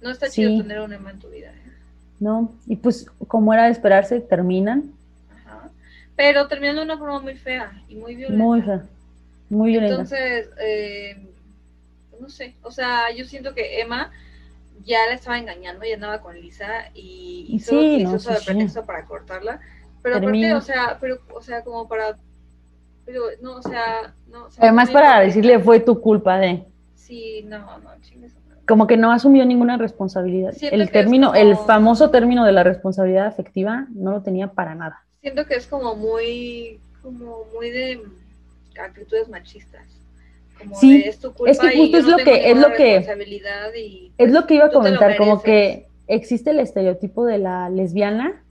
No 0.00 0.10
está 0.10 0.30
chido 0.30 0.62
tener 0.62 0.80
un 0.80 0.92
Emma 0.92 1.10
en 1.10 1.18
tu 1.18 1.28
vida. 1.28 1.48
¿eh? 1.48 1.72
No, 2.18 2.52
y 2.66 2.76
pues 2.76 3.06
como 3.26 3.52
era 3.52 3.64
de 3.64 3.72
esperarse, 3.72 4.20
terminan. 4.20 4.92
Ajá. 5.44 5.68
Pero 6.16 6.48
terminan 6.48 6.76
de 6.76 6.82
una 6.82 6.98
forma 6.98 7.20
muy 7.20 7.34
fea 7.34 7.82
y 7.88 7.96
muy 7.96 8.14
violenta. 8.14 8.42
Muy 8.42 8.62
fea. 8.62 8.84
Muy 9.50 9.76
Entonces, 9.76 10.50
eh, 10.60 11.16
no 12.20 12.28
sé, 12.28 12.56
o 12.62 12.70
sea, 12.70 13.10
yo 13.14 13.24
siento 13.24 13.54
que 13.54 13.80
Emma 13.80 14.10
ya 14.84 15.06
la 15.06 15.14
estaba 15.14 15.38
engañando, 15.38 15.84
ya 15.84 15.94
andaba 15.94 16.20
con 16.20 16.38
Lisa 16.40 16.90
y 16.94 17.46
hizo, 17.48 17.70
sí, 17.70 18.02
eso 18.02 18.32
de 18.32 18.40
pretexto 18.40 18.84
para 18.84 19.04
cortarla. 19.04 19.60
Pero 20.02 20.16
aparte, 20.16 20.54
o 20.54 20.60
sea, 20.60 20.98
pero, 21.00 21.18
o 21.34 21.42
sea, 21.42 21.62
como 21.62 21.88
para, 21.88 22.16
pero, 23.04 23.22
no, 23.42 23.56
o 23.56 23.62
sea, 23.62 24.14
no. 24.28 24.48
Además 24.58 24.90
para 24.90 25.20
decirle 25.20 25.58
fue 25.58 25.80
tu 25.80 26.00
culpa 26.00 26.38
de. 26.38 26.64
Sí, 26.94 27.44
no, 27.46 27.78
no, 27.78 27.90
chingues. 28.00 28.34
Como 28.66 28.86
que 28.86 28.98
no 28.98 29.10
asumió 29.10 29.46
ninguna 29.46 29.78
responsabilidad. 29.78 30.52
el 30.60 30.90
término, 30.90 31.34
el 31.34 31.56
famoso 31.56 32.10
término 32.10 32.44
de 32.44 32.52
la 32.52 32.62
responsabilidad 32.62 33.26
afectiva 33.26 33.86
no 33.94 34.10
lo 34.12 34.22
tenía 34.22 34.48
para 34.48 34.74
nada. 34.74 35.04
Siento 35.22 35.46
que 35.46 35.54
es 35.54 35.66
como 35.66 35.94
muy, 35.96 36.78
como 37.02 37.44
muy 37.54 37.70
de 37.70 38.02
actitudes 38.78 39.28
machistas. 39.28 39.86
Como 40.58 40.74
sí, 40.74 41.02
es, 41.04 41.18
tu 41.18 41.32
culpa 41.32 41.52
que 41.52 41.76
justo 41.76 41.98
es 41.98 42.06
lo 42.06 42.16
que 42.16 42.50
es 42.50 42.58
lo 42.58 42.72
que 42.72 42.96
es 42.96 43.06
pues, 44.16 44.32
lo 44.32 44.46
que 44.46 44.54
iba 44.54 44.66
a 44.66 44.72
comentar, 44.72 45.16
como 45.16 45.40
que 45.40 45.86
existe 46.08 46.50
el 46.50 46.58
estereotipo 46.58 47.24
de 47.24 47.38
la 47.38 47.70
lesbiana 47.70 48.42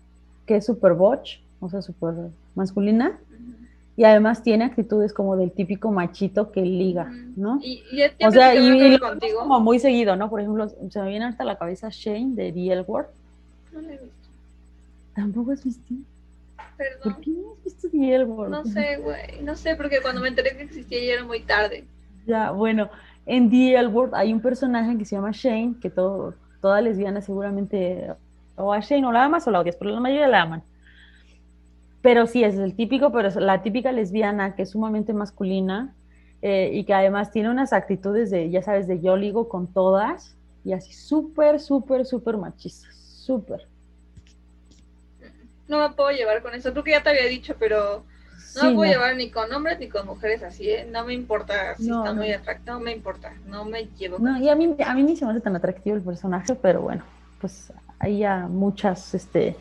que 0.45 0.57
es 0.57 0.65
super 0.65 0.93
botch 0.93 1.39
o 1.59 1.69
sea, 1.69 1.81
súper 1.81 2.13
masculina. 2.55 3.19
Y 3.95 4.03
además 4.03 4.43
tiene 4.43 4.63
actitudes 4.63 5.11
como 5.11 5.35
del 5.37 5.51
típico 5.51 5.91
machito 5.91 6.51
que 6.51 6.61
liga, 6.61 7.11
¿no? 7.35 7.59
Y, 7.63 7.81
o 8.23 8.31
sea, 8.31 8.53
y, 8.53 8.99
como 9.35 9.59
muy 9.59 9.79
seguido, 9.79 10.15
¿no? 10.15 10.29
Por 10.29 10.39
ejemplo, 10.39 10.69
se 10.69 11.01
me 11.01 11.09
viene 11.09 11.25
hasta 11.25 11.43
la 11.43 11.57
cabeza 11.57 11.89
Shane 11.89 12.35
de 12.35 12.51
The 12.51 12.73
L 12.73 12.85
No 12.87 13.81
le 13.81 13.95
he 13.95 13.97
visto. 13.97 14.29
¿Tampoco 15.15 15.51
has 15.51 15.63
visto? 15.63 15.95
Perdón. 16.77 17.13
¿Por 17.13 17.21
qué 17.21 17.31
no 17.31 17.53
has 17.53 17.63
visto 17.63 17.89
The 17.89 18.25
No 18.49 18.65
sé, 18.65 18.97
güey. 18.97 19.41
No 19.41 19.55
sé, 19.55 19.75
porque 19.75 20.01
cuando 20.01 20.21
me 20.21 20.27
enteré 20.27 20.55
que 20.55 20.63
existía 20.63 20.99
ya 21.03 21.13
era 21.13 21.23
muy 21.23 21.41
tarde. 21.41 21.85
Ya, 22.25 22.51
bueno. 22.51 22.89
En 23.25 23.49
The 23.49 23.75
L 23.77 23.91
hay 24.13 24.31
un 24.31 24.39
personaje 24.39 24.97
que 24.97 25.03
se 25.03 25.15
llama 25.15 25.31
Shane, 25.33 25.75
que 25.81 25.89
todo, 25.89 26.33
toda 26.61 26.79
lesbiana 26.79 27.19
seguramente 27.21 28.13
o 28.55 28.71
a 28.71 28.79
Shane 28.79 29.05
o 29.05 29.11
la 29.11 29.25
amas 29.25 29.47
o 29.47 29.51
la 29.51 29.59
odias, 29.59 29.75
pero 29.75 29.91
la 29.91 29.99
mayoría 29.99 30.27
la 30.27 30.43
aman 30.43 30.63
pero 32.07 32.25
sí, 32.25 32.41
es 32.41 32.55
el 32.57 32.73
típico, 32.73 33.11
pero 33.11 33.27
es 33.27 33.35
la 33.35 33.61
típica 33.61 33.91
lesbiana 33.91 34.55
que 34.55 34.61
es 34.61 34.69
sumamente 34.69 35.11
masculina 35.11 35.93
eh, 36.41 36.69
y 36.73 36.85
que 36.85 36.93
además 36.93 37.31
tiene 37.31 37.49
unas 37.49 37.73
actitudes 37.73 38.29
de, 38.29 38.49
ya 38.49 38.61
sabes, 38.61 38.87
de 38.87 39.01
yo 39.01 39.17
ligo 39.17 39.49
con 39.49 39.67
todas 39.67 40.33
y 40.63 40.71
así 40.71 40.93
súper, 40.93 41.59
súper, 41.59 42.05
súper 42.05 42.37
machistas, 42.37 42.95
súper. 42.95 43.67
No 45.67 45.79
me 45.79 45.95
puedo 45.95 46.11
llevar 46.11 46.41
con 46.41 46.53
eso, 46.53 46.71
creo 46.71 46.83
que 46.83 46.91
ya 46.91 47.03
te 47.03 47.09
había 47.09 47.25
dicho, 47.25 47.55
pero 47.59 48.03
no 48.55 48.69
me 48.69 48.75
puedo 48.75 48.91
llevar 48.91 49.15
ni 49.15 49.29
con 49.29 49.51
hombres 49.53 49.79
ni 49.79 49.89
con 49.89 50.05
mujeres 50.05 50.43
así, 50.43 50.69
¿eh? 50.69 50.87
No 50.89 51.05
me 51.05 51.13
importa 51.13 51.75
si 51.75 51.89
está 51.89 52.13
muy 52.13 52.31
atractivo, 52.31 52.77
no 52.77 52.79
me 52.79 52.91
importa, 52.91 53.33
no 53.45 53.65
me 53.65 53.87
llevo. 53.97 54.19
No, 54.19 54.37
y 54.37 54.49
a 54.49 54.55
mí, 54.55 54.75
a 54.83 54.93
mí 54.93 55.03
ni 55.03 55.15
se 55.15 55.25
me 55.25 55.31
hace 55.31 55.41
tan 55.41 55.55
atractivo 55.55 55.95
el 55.95 56.01
personaje, 56.01 56.55
pero 56.55 56.81
bueno, 56.81 57.03
pues 57.39 57.71
hay 57.99 58.19
ya 58.19 58.47
muchas, 58.47 59.13
este, 59.13 59.55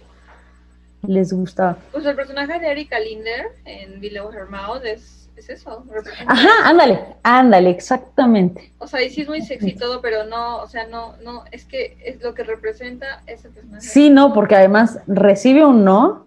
les 1.06 1.32
gusta. 1.32 1.76
Pues 1.92 2.04
el 2.06 2.16
personaje 2.16 2.58
de 2.58 2.70
Erika 2.70 2.98
Linder 2.98 3.46
en 3.64 4.00
Below 4.00 4.32
Her 4.32 4.46
Mouth 4.46 4.84
es, 4.84 5.25
es 5.36 5.50
eso. 5.50 5.84
Ajá, 6.26 6.48
ándale, 6.64 7.00
ándale, 7.22 7.70
exactamente. 7.70 8.72
O 8.78 8.86
sea, 8.86 9.02
y 9.02 9.10
sí 9.10 9.22
es 9.22 9.28
muy 9.28 9.42
sexy 9.42 9.74
todo, 9.74 10.00
pero 10.00 10.24
no, 10.24 10.58
o 10.58 10.66
sea, 10.66 10.86
no, 10.86 11.14
no, 11.22 11.44
es 11.52 11.64
que 11.64 11.96
es 12.04 12.22
lo 12.22 12.34
que 12.34 12.44
representa 12.44 13.22
ese 13.26 13.50
personaje. 13.50 13.86
Sí, 13.86 14.10
no, 14.10 14.32
porque 14.32 14.56
además 14.56 14.98
recibe 15.06 15.64
un 15.64 15.84
no. 15.84 16.26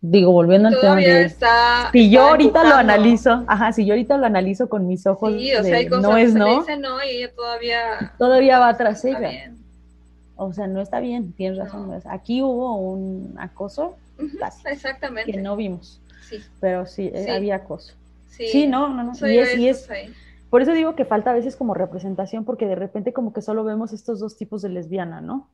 Digo, 0.00 0.32
volviendo 0.32 0.68
al 0.68 0.78
tema 0.78 0.96
de... 0.96 1.24
Está, 1.24 1.88
si 1.90 2.10
yo 2.10 2.28
ahorita 2.28 2.62
lo 2.64 2.74
analizo, 2.74 3.42
ajá, 3.46 3.72
si 3.72 3.86
yo 3.86 3.94
ahorita 3.94 4.18
lo 4.18 4.26
analizo 4.26 4.68
con 4.68 4.86
mis 4.86 5.06
ojos, 5.06 5.32
sí, 5.32 5.54
o 5.54 5.64
sea, 5.64 5.78
hay 5.78 5.88
cosas 5.88 6.02
no 6.02 6.16
es 6.18 6.34
no, 6.34 6.60
dice 6.60 6.76
no 6.76 7.02
y 7.02 7.08
ella 7.08 7.32
todavía 7.34 8.12
todavía 8.18 8.58
va 8.58 8.76
tras 8.76 9.02
ella. 9.06 9.50
O 10.36 10.52
sea, 10.52 10.66
no 10.66 10.82
está 10.82 11.00
bien, 11.00 11.32
tienes 11.32 11.58
razón. 11.58 11.90
Aquí 12.04 12.42
hubo 12.42 12.76
un 12.76 13.34
acoso 13.38 13.96
exactamente. 14.66 15.32
Que 15.32 15.40
no 15.40 15.56
vimos. 15.56 16.00
Sí. 16.28 16.38
Pero 16.60 16.84
sí, 16.86 17.10
eh, 17.14 17.30
había 17.30 17.56
acoso. 17.56 17.94
Sí. 18.36 18.66
no, 18.66 18.88
no, 18.88 19.04
no. 19.04 19.12
y 19.28 19.38
es, 19.38 19.56
y 19.56 19.68
es 19.68 19.88
por 20.50 20.62
eso 20.62 20.72
digo 20.72 20.94
que 20.94 21.04
falta 21.04 21.30
a 21.30 21.34
veces 21.34 21.56
como 21.56 21.74
representación, 21.74 22.44
porque 22.44 22.66
de 22.68 22.76
repente 22.76 23.12
como 23.12 23.32
que 23.32 23.42
solo 23.42 23.64
vemos 23.64 23.92
estos 23.92 24.20
dos 24.20 24.36
tipos 24.36 24.62
de 24.62 24.68
lesbiana, 24.68 25.20
¿no? 25.20 25.48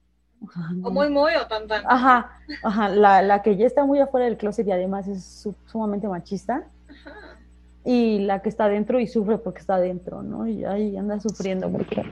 O 0.83 0.91
muy, 0.91 1.09
muy, 1.09 1.33
o 1.37 1.47
tan, 1.47 1.67
tan. 1.67 1.85
Ajá, 1.87 2.39
ajá. 2.63 2.89
La, 2.91 3.23
la 3.23 3.43
que 3.43 3.57
ya 3.57 3.67
está 3.67 3.85
muy 3.85 3.99
afuera 3.99 4.27
del 4.27 4.37
closet 4.37 4.67
y 4.67 4.73
además 4.73 5.09
es 5.09 5.49
sumamente 5.67 6.07
machista. 6.07 6.65
Ajá. 6.89 7.39
Y 7.85 8.21
la 8.21 8.43
que 8.43 8.51
está 8.51 8.69
dentro 8.69 9.01
y 9.01 9.07
sufre 9.07 9.39
porque 9.39 9.61
está 9.61 9.79
dentro, 9.79 10.23
¿no? 10.23 10.47
Y 10.47 10.65
ahí 10.65 10.97
anda 10.97 11.19
sufriendo 11.19 11.71
porque... 11.71 12.03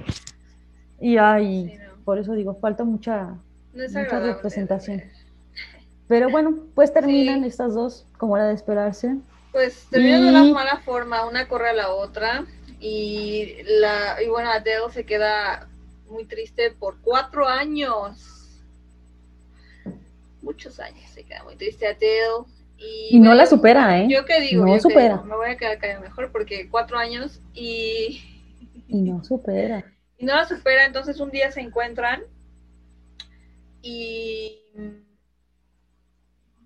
Y 0.98 1.18
ahí, 1.18 1.78
por 2.04 2.18
eso 2.18 2.32
digo, 2.32 2.54
falta 2.54 2.84
mucha, 2.84 3.34
mucha 3.74 4.18
representación. 4.18 5.02
Pero 6.06 6.30
bueno, 6.30 6.56
pues 6.74 6.92
terminan 6.92 7.44
estas 7.44 7.74
dos, 7.74 8.06
como 8.16 8.36
era 8.36 8.46
de 8.48 8.54
esperarse. 8.54 9.18
Pues 9.52 9.86
terminan 9.90 10.22
de 10.22 10.28
una 10.28 10.44
mala 10.44 10.78
forma, 10.84 11.26
una 11.26 11.48
corre 11.48 11.70
a 11.70 11.74
la 11.74 11.90
otra. 11.90 12.44
Y, 12.80 13.56
la, 13.64 14.22
y 14.22 14.28
bueno, 14.28 14.50
Adele 14.50 14.90
se 14.92 15.04
queda 15.04 15.68
muy 16.08 16.24
triste 16.24 16.70
por 16.70 17.00
cuatro 17.00 17.46
años. 17.46 18.62
Muchos 20.42 20.78
años 20.78 21.10
se 21.10 21.24
queda 21.24 21.42
muy 21.44 21.56
triste 21.56 21.86
Adele. 21.86 22.44
Y, 22.78 23.18
no 23.18 23.34
la 23.34 23.46
supera, 23.46 24.00
¿eh? 24.00 24.06
Yo 24.08 24.24
qué 24.24 24.40
digo, 24.40 24.64
no 24.64 24.78
supera. 24.78 25.20
me 25.22 25.34
voy 25.34 25.50
a 25.50 25.56
quedar 25.56 25.78
callada 25.78 26.00
mejor 26.00 26.30
porque 26.30 26.68
cuatro 26.70 26.96
años 26.96 27.40
y... 27.52 28.22
Y 28.86 29.02
no 29.02 29.22
supera. 29.24 29.84
Y 30.20 30.24
no 30.24 30.34
la 30.34 30.48
supera, 30.48 30.84
entonces 30.84 31.20
un 31.20 31.30
día 31.30 31.52
se 31.52 31.60
encuentran 31.60 32.24
y 33.82 34.58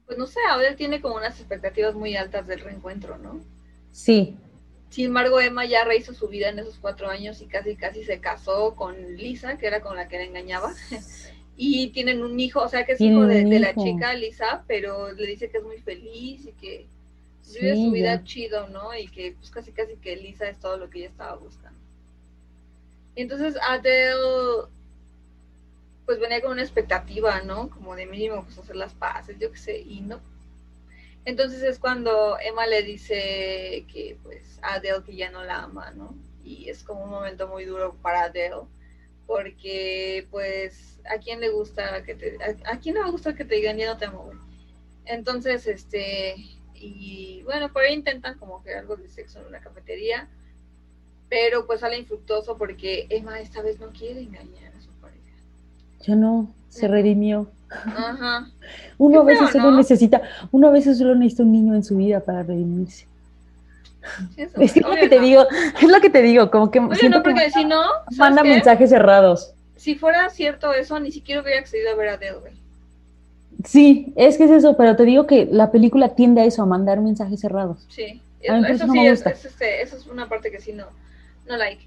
pues 0.06 0.18
no 0.18 0.26
sé, 0.26 0.40
Adele 0.48 0.76
tiene 0.76 1.00
como 1.00 1.16
unas 1.16 1.38
expectativas 1.38 1.94
muy 1.94 2.16
altas 2.16 2.46
del 2.46 2.60
reencuentro, 2.60 3.18
¿no? 3.18 3.40
Sí. 3.92 4.36
Sin 4.90 5.06
embargo, 5.06 5.40
Emma 5.40 5.64
ya 5.64 5.84
rehizo 5.84 6.12
su 6.12 6.28
vida 6.28 6.50
en 6.50 6.58
esos 6.58 6.78
cuatro 6.78 7.08
años 7.08 7.40
y 7.40 7.46
casi 7.46 7.76
casi 7.76 8.04
se 8.04 8.20
casó 8.20 8.74
con 8.74 9.16
Lisa, 9.16 9.56
que 9.56 9.66
era 9.66 9.80
con 9.80 9.96
la 9.96 10.08
que 10.08 10.18
la 10.18 10.24
engañaba. 10.24 10.74
y 11.56 11.88
tienen 11.88 12.22
un 12.22 12.38
hijo, 12.38 12.60
o 12.60 12.68
sea 12.68 12.84
que 12.84 12.92
es 12.92 13.00
hijo 13.00 13.26
de, 13.26 13.44
la 13.58 13.74
chica 13.74 14.14
Lisa, 14.14 14.64
pero 14.66 15.12
le 15.12 15.26
dice 15.26 15.48
que 15.48 15.58
es 15.58 15.64
muy 15.64 15.78
feliz 15.78 16.46
y 16.46 16.52
que 16.52 16.86
vive 17.54 17.74
su 17.74 17.90
vida 17.90 18.22
chido, 18.24 18.68
¿no? 18.68 18.94
Y 18.96 19.08
que 19.08 19.32
pues 19.38 19.50
casi 19.50 19.72
casi 19.72 19.96
que 19.96 20.16
Lisa 20.16 20.48
es 20.48 20.58
todo 20.58 20.76
lo 20.76 20.90
que 20.90 20.98
ella 20.98 21.08
estaba 21.08 21.36
buscando. 21.36 21.78
Y 23.14 23.22
entonces 23.22 23.56
Adele 23.62 24.66
pues 26.06 26.18
venía 26.18 26.40
con 26.40 26.52
una 26.52 26.62
expectativa, 26.62 27.42
¿no? 27.42 27.70
Como 27.70 27.94
de 27.94 28.06
mínimo, 28.06 28.44
pues 28.44 28.58
hacer 28.58 28.76
las 28.76 28.94
paces, 28.94 29.38
yo 29.38 29.50
qué 29.52 29.58
sé, 29.58 29.78
y 29.78 30.00
no. 30.00 30.20
Entonces 31.24 31.62
es 31.62 31.78
cuando 31.78 32.36
Emma 32.40 32.66
le 32.66 32.82
dice 32.82 33.86
que, 33.92 34.18
pues, 34.22 34.58
a 34.62 34.74
Adele 34.74 35.04
que 35.04 35.14
ya 35.14 35.30
no 35.30 35.44
la 35.44 35.62
ama, 35.62 35.92
¿no? 35.92 36.16
Y 36.44 36.68
es 36.68 36.82
como 36.82 37.04
un 37.04 37.10
momento 37.10 37.46
muy 37.46 37.64
duro 37.64 37.94
para 38.02 38.24
Adele, 38.24 38.62
porque, 39.26 40.26
pues, 40.30 41.00
¿a 41.08 41.18
quién 41.18 41.40
le 41.40 41.50
gusta 41.50 42.02
que 42.02 42.14
te, 42.16 42.38
a, 42.64 42.78
quién 42.80 42.94
le 42.94 43.00
va 43.00 43.06
a 43.06 43.10
gustar 43.10 43.36
que 43.36 43.44
te 43.44 43.54
digan 43.54 43.78
ya 43.78 43.92
no 43.92 43.98
te 43.98 44.06
amo, 44.06 44.32
Entonces, 45.04 45.66
este, 45.68 46.34
y 46.74 47.42
bueno, 47.44 47.72
por 47.72 47.82
ahí 47.82 47.94
intentan 47.94 48.38
como 48.38 48.62
que 48.64 48.74
algo 48.74 48.96
de 48.96 49.08
sexo 49.08 49.40
en 49.40 49.46
una 49.46 49.60
cafetería, 49.60 50.28
pero 51.28 51.66
pues 51.66 51.80
sale 51.80 51.98
infructuoso 51.98 52.58
porque 52.58 53.06
Emma 53.10 53.40
esta 53.40 53.62
vez 53.62 53.78
no 53.78 53.92
quiere 53.92 54.20
engañar 54.20 54.71
ya 56.02 56.14
no, 56.14 56.48
se 56.68 56.88
redimió. 56.88 57.48
Ajá. 57.70 58.48
Uno 58.98 59.20
a 59.20 59.24
veces 59.24 59.50
solo 59.50 59.70
necesita, 59.72 60.22
uno 60.50 60.68
a 60.68 60.70
veces 60.70 60.98
solo 60.98 61.14
necesita 61.14 61.42
un 61.42 61.52
niño 61.52 61.74
en 61.74 61.84
su 61.84 61.96
vida 61.96 62.20
para 62.20 62.42
redimirse. 62.42 63.06
es 64.36 64.76
lo 64.76 64.94
que 64.94 65.08
te 65.08 65.20
digo, 65.20 65.46
es 65.80 65.88
lo 65.88 66.00
que 66.00 66.10
te 66.10 66.22
digo, 66.22 66.50
como 66.50 66.70
que 66.70 66.80
Oye, 66.80 67.08
no, 67.08 67.22
porque 67.22 67.50
si 67.50 67.64
no, 67.64 67.82
manda 68.16 68.42
mensajes 68.42 68.90
cerrados. 68.90 69.54
Si 69.76 69.94
fuera 69.94 70.28
cierto 70.30 70.72
eso, 70.72 71.00
ni 71.00 71.10
siquiera 71.10 71.42
hubiera 71.42 71.60
accedido 71.60 71.90
a 71.90 71.94
ver 71.94 72.08
a 72.10 72.16
Dead, 72.16 72.36
Sí, 73.64 74.12
es 74.16 74.38
que 74.38 74.44
es 74.44 74.50
eso, 74.50 74.76
pero 74.76 74.96
te 74.96 75.04
digo 75.04 75.26
que 75.26 75.46
la 75.50 75.70
película 75.70 76.14
tiende 76.14 76.40
a 76.40 76.44
eso, 76.44 76.62
a 76.62 76.66
mandar 76.66 77.00
mensajes 77.00 77.40
cerrados. 77.40 77.86
Sí, 77.88 78.20
eso, 78.40 78.86
sí, 78.90 79.06
es, 79.06 79.24
este, 79.26 79.82
eso 79.82 79.96
es 79.96 80.06
una 80.06 80.28
parte 80.28 80.50
que 80.50 80.60
sí 80.60 80.72
no, 80.72 80.86
no 81.48 81.56
like. 81.56 81.86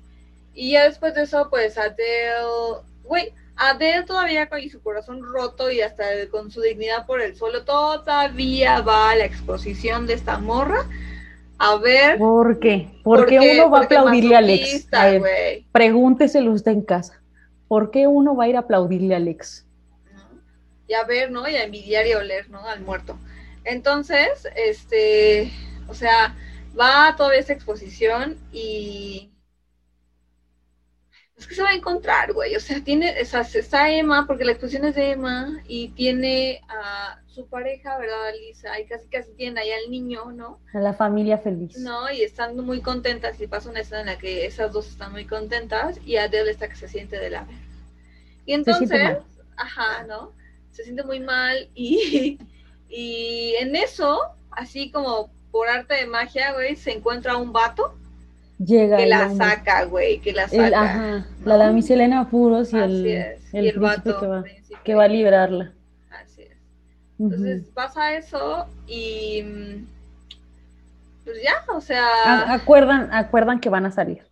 Y 0.54 0.72
ya 0.72 0.86
después 0.86 1.14
de 1.16 1.24
eso, 1.24 1.48
pues 1.50 1.78
Adele, 1.78 2.80
güey, 3.04 3.34
Adele 3.58 4.04
todavía 4.04 4.48
con 4.48 4.62
su 4.70 4.82
corazón 4.82 5.22
roto 5.24 5.72
y 5.72 5.82
hasta 5.82 6.04
con 6.30 6.52
su 6.52 6.62
dignidad 6.62 7.06
por 7.06 7.22
el 7.22 7.36
suelo, 7.36 7.64
todavía 7.64 8.82
va 8.82 9.12
a 9.12 9.16
la 9.16 9.26
exposición 9.26 10.08
de 10.08 10.14
esta 10.14 10.38
morra 10.40 10.86
a 11.58 11.78
ver. 11.78 12.18
¿Por 12.18 12.60
qué? 12.60 12.90
¿Por, 13.04 13.26
qué 13.26 13.40
uno 13.40 13.70
va 13.70 13.80
a 13.80 13.84
aplaudirle 13.84 14.36
a 14.36 14.40
Alex? 14.40 14.88
pregúnteselo 15.72 16.52
usted 16.52 16.72
en 16.72 16.82
casa. 16.82 17.22
¿Por 17.68 17.92
qué 17.92 18.08
uno 18.08 18.36
va 18.36 18.46
a 18.46 18.48
ir 18.50 18.56
a 18.58 18.60
aplaudirle 18.60 19.14
a 19.14 19.18
Alex? 19.18 19.66
Y 20.88 20.94
a 20.94 21.04
ver, 21.04 21.32
¿no? 21.32 21.48
Y 21.48 21.56
a 21.56 21.64
envidiar 21.64 22.06
y 22.06 22.12
a 22.12 22.20
oler, 22.20 22.50
¿no? 22.50 22.68
Al 22.68 22.82
muerto. 22.82 23.18
Entonces, 23.64 24.48
este, 24.56 25.52
o 25.88 25.94
sea, 25.94 26.36
va 26.80 27.08
a 27.08 27.16
toda 27.16 27.36
esa 27.36 27.54
exposición 27.54 28.38
y 28.52 29.32
es 31.38 31.48
que 31.48 31.56
se 31.56 31.64
va 31.64 31.70
a 31.70 31.76
encontrar, 31.76 32.32
güey. 32.32 32.56
O 32.56 32.60
sea, 32.60 32.82
tiene, 32.82 33.22
o 33.22 33.26
sea, 33.26 33.42
está 33.42 33.90
Emma, 33.92 34.26
porque 34.26 34.46
la 34.46 34.54
exposición 34.54 34.86
es 34.86 34.96
de 34.96 35.12
Emma, 35.12 35.62
y 35.68 35.90
tiene 35.90 36.62
a 36.70 37.20
su 37.28 37.46
pareja, 37.48 37.98
¿verdad, 37.98 38.32
Lisa? 38.40 38.80
Y 38.80 38.86
casi 38.86 39.08
casi 39.10 39.32
tiene 39.34 39.60
ahí 39.60 39.72
al 39.72 39.92
niño, 39.92 40.32
¿no? 40.32 40.60
A 40.74 40.80
la 40.80 40.94
familia 40.94 41.38
feliz. 41.38 41.78
No, 41.78 42.10
y 42.10 42.22
están 42.22 42.56
muy 42.56 42.80
contentas, 42.82 43.40
y 43.42 43.48
pasa 43.48 43.70
una 43.70 43.82
escena 43.82 44.02
en 44.02 44.08
la 44.08 44.18
que 44.18 44.46
esas 44.46 44.72
dos 44.72 44.88
están 44.88 45.12
muy 45.12 45.26
contentas, 45.26 46.00
y 46.06 46.16
Adele 46.16 46.52
está 46.52 46.70
que 46.70 46.78
se 46.78 46.88
siente 46.88 47.18
de 47.18 47.30
la 47.30 47.46
Y 48.46 48.54
entonces, 48.54 49.18
ajá, 49.58 50.04
¿no? 50.08 50.32
Se 50.72 50.84
siente 50.84 51.04
muy 51.04 51.20
mal, 51.20 51.70
y, 51.76 52.40
y 52.88 53.56
en 53.60 53.76
eso, 53.76 54.22
así 54.52 54.90
como 54.90 55.30
por 55.52 55.68
arte 55.68 55.96
de 55.96 56.08
magia, 56.08 56.54
güey, 56.54 56.78
se 56.78 56.94
encuentra 56.94 57.36
un 57.36 57.52
vato 57.52 57.94
llega 58.58 58.98
que 58.98 59.06
la 59.06 59.34
saca, 59.36 59.86
güey, 59.86 60.20
que 60.20 60.34
la 60.34 60.48
saca. 60.48 60.82
ajá, 60.82 61.26
la 61.44 61.58
damisela 61.58 62.06
en 62.06 62.14
apuros 62.14 62.74
y 62.74 62.78
el, 62.78 63.38
el, 63.54 63.80
vato 63.80 64.20
que 64.20 64.28
va, 64.28 64.44
que 64.84 64.96
va, 64.96 65.04
a 65.06 65.08
liberarla. 65.08 65.72
Así 66.12 66.44
es. 66.44 66.58
Entonces 67.20 67.64
pasa 67.74 68.16
eso 68.16 68.68
y 68.88 69.44
mm, 69.44 69.86
pues 71.26 71.38
ya, 71.44 71.64
o 71.74 71.82
sea... 71.82 72.54
acuerdan, 72.54 73.12
acuerdan 73.12 73.60
que 73.60 73.70
van 73.70 73.86
a 73.86 73.92
salir. 73.92 74.24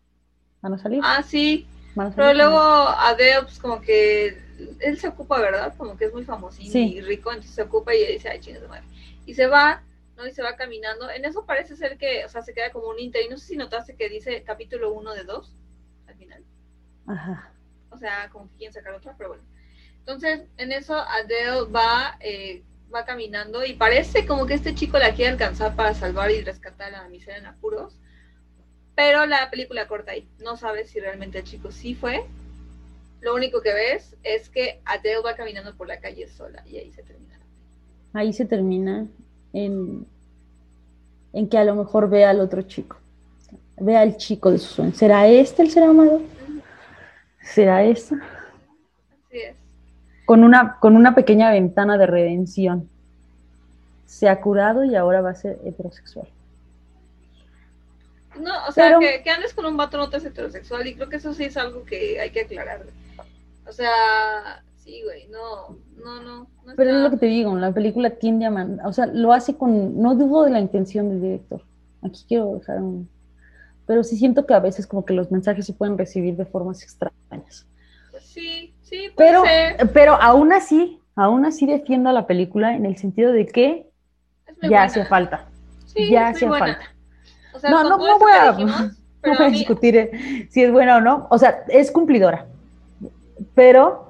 ¿Van 0.61 0.73
a 0.73 0.77
salir? 0.77 1.01
Ah, 1.03 1.23
sí. 1.23 1.67
Pero 2.15 2.33
luego 2.33 2.59
Adeo, 2.59 3.43
pues 3.43 3.59
como 3.59 3.81
que 3.81 4.37
él 4.79 4.99
se 4.99 5.07
ocupa, 5.07 5.39
¿verdad? 5.39 5.73
Como 5.77 5.97
que 5.97 6.05
es 6.05 6.13
muy 6.13 6.23
famosín 6.23 6.75
y 6.75 7.01
rico, 7.01 7.31
entonces 7.31 7.55
se 7.55 7.61
ocupa 7.61 7.93
y 7.93 8.13
dice, 8.13 8.29
ay, 8.29 8.39
chingas 8.39 8.67
madre. 8.67 8.83
Y 9.25 9.33
se 9.33 9.47
va, 9.47 9.81
¿no? 10.23 10.29
Y 10.29 10.33
se 10.33 10.41
va 10.41 10.55
caminando. 10.55 11.09
En 11.09 11.25
eso 11.25 11.45
parece 11.45 11.75
ser 11.75 11.97
que, 11.97 12.25
o 12.25 12.29
sea, 12.29 12.41
se 12.41 12.53
queda 12.53 12.71
como 12.71 12.87
un 12.87 12.99
inter. 12.99 13.23
Y 13.25 13.29
no 13.29 13.37
sé 13.37 13.47
si 13.47 13.57
notaste 13.57 13.95
que 13.95 14.09
dice 14.09 14.43
capítulo 14.43 14.93
1 14.93 15.13
de 15.13 15.23
2 15.23 15.55
al 16.07 16.15
final. 16.15 16.43
Ajá. 17.07 17.53
O 17.89 17.97
sea, 17.97 18.29
como 18.31 18.49
que 18.49 18.57
quieren 18.57 18.73
sacar 18.73 18.93
otra, 18.93 19.15
pero 19.17 19.29
bueno. 19.29 19.43
Entonces, 19.99 20.47
en 20.57 20.71
eso 20.71 20.95
Adele 20.95 21.71
va 21.71 22.17
eh, 22.19 22.63
va 22.93 23.05
caminando 23.05 23.65
y 23.65 23.73
parece 23.73 24.25
como 24.25 24.45
que 24.45 24.53
este 24.53 24.75
chico 24.75 24.99
la 24.99 25.13
quiere 25.13 25.31
alcanzar 25.31 25.75
para 25.75 25.93
salvar 25.93 26.31
y 26.31 26.41
rescatar 26.41 26.93
a 26.93 27.03
la 27.03 27.09
miseria 27.09 27.37
en 27.39 27.45
apuros. 27.45 27.97
Pero 28.95 29.25
la 29.25 29.49
película 29.49 29.87
corta 29.87 30.11
ahí. 30.11 30.27
No 30.39 30.55
sabes 30.55 30.91
si 30.91 30.99
realmente 30.99 31.39
el 31.39 31.43
chico 31.45 31.71
sí 31.71 31.95
fue. 31.95 32.23
Lo 33.21 33.33
único 33.33 33.61
que 33.61 33.73
ves 33.73 34.15
es 34.23 34.49
que 34.49 34.81
Adele 34.85 35.21
va 35.25 35.35
caminando 35.35 35.75
por 35.75 35.87
la 35.87 35.99
calle 35.99 36.27
sola 36.27 36.63
y 36.67 36.77
ahí 36.77 36.91
se 36.91 37.01
termina. 37.03 37.39
Ahí 38.13 38.33
se 38.33 38.45
termina 38.45 39.07
en, 39.53 40.05
en 41.33 41.49
que 41.49 41.57
a 41.57 41.65
lo 41.65 41.75
mejor 41.75 42.09
ve 42.09 42.25
al 42.25 42.39
otro 42.39 42.61
chico. 42.61 42.97
Ve 43.77 43.97
al 43.97 44.17
chico 44.17 44.51
de 44.51 44.59
su 44.59 44.75
sueño. 44.75 44.93
¿Será 44.93 45.27
este 45.27 45.63
el 45.63 45.71
ser 45.71 45.83
amado? 45.83 46.21
¿Será 47.41 47.83
este? 47.83 48.15
Así 48.15 49.39
es 49.39 49.63
con 50.25 50.43
una, 50.43 50.77
con 50.79 50.95
una 50.95 51.15
pequeña 51.15 51.51
ventana 51.51 51.97
de 51.97 52.07
redención. 52.07 52.89
Se 54.05 54.29
ha 54.29 54.39
curado 54.41 54.83
y 54.83 54.95
ahora 54.95 55.21
va 55.21 55.31
a 55.31 55.35
ser 55.35 55.59
heterosexual. 55.65 56.27
No, 58.39 58.51
o 58.67 58.71
sea, 58.71 58.97
que, 58.99 59.29
andes 59.29 59.53
con 59.53 59.65
un 59.65 59.77
vato 59.77 59.97
no 59.97 60.09
te 60.09 60.17
es 60.17 60.25
heterosexual 60.25 60.87
y 60.87 60.95
creo 60.95 61.07
que 61.07 61.17
eso 61.17 61.33
sí 61.33 61.43
es 61.43 61.57
algo 61.57 61.85
que 61.85 62.19
hay 62.19 62.31
que 62.31 62.41
aclarar. 62.41 62.81
O 63.67 63.71
sea, 63.71 64.63
sí, 64.83 65.01
güey, 65.03 65.27
no, 65.27 65.77
no, 66.03 66.21
no. 66.21 66.47
pero 66.75 66.91
es 66.91 67.03
lo 67.03 67.09
que 67.09 67.17
te 67.17 67.25
digo, 67.27 67.55
la 67.55 67.71
película 67.71 68.11
tiende 68.11 68.45
a 68.45 68.51
mandar, 68.51 68.85
o 68.85 68.93
sea, 68.93 69.05
lo 69.05 69.33
hace 69.33 69.55
con, 69.55 70.01
no 70.01 70.15
dudo 70.15 70.43
de 70.43 70.51
la 70.51 70.59
intención 70.59 71.09
del 71.09 71.21
director. 71.21 71.61
Aquí 72.01 72.25
quiero 72.27 72.55
dejar 72.55 72.79
un... 72.79 73.09
Pero 73.85 74.03
sí 74.03 74.17
siento 74.17 74.45
que 74.45 74.53
a 74.53 74.59
veces 74.59 74.87
como 74.87 75.05
que 75.05 75.13
los 75.13 75.31
mensajes 75.31 75.65
se 75.65 75.73
pueden 75.73 75.97
recibir 75.97 76.35
de 76.35 76.45
formas 76.45 76.83
extrañas. 76.83 77.65
Pues 78.11 78.23
sí, 78.23 78.73
pero, 79.15 79.43
pero 79.93 80.13
aún 80.21 80.53
así, 80.53 80.99
aún 81.15 81.45
así 81.45 81.65
defiendo 81.65 82.09
a 82.09 82.13
la 82.13 82.27
película 82.27 82.75
en 82.75 82.85
el 82.85 82.97
sentido 82.97 83.31
de 83.31 83.45
que 83.45 83.89
ya 84.61 84.83
hace 84.83 85.05
falta. 85.05 85.47
ya 85.95 86.29
hace 86.29 86.47
falta. 86.47 86.79
no, 87.63 87.83
no, 87.83 87.97
no 87.97 88.19
voy 88.19 88.31
a, 88.31 89.49
discutir 89.49 89.95
eh, 89.95 90.47
si 90.49 90.63
es 90.63 90.71
buena 90.71 90.97
o 90.97 91.01
no. 91.01 91.27
O 91.29 91.37
sea, 91.37 91.63
es 91.69 91.91
cumplidora. 91.91 92.45
Pero, 93.55 94.09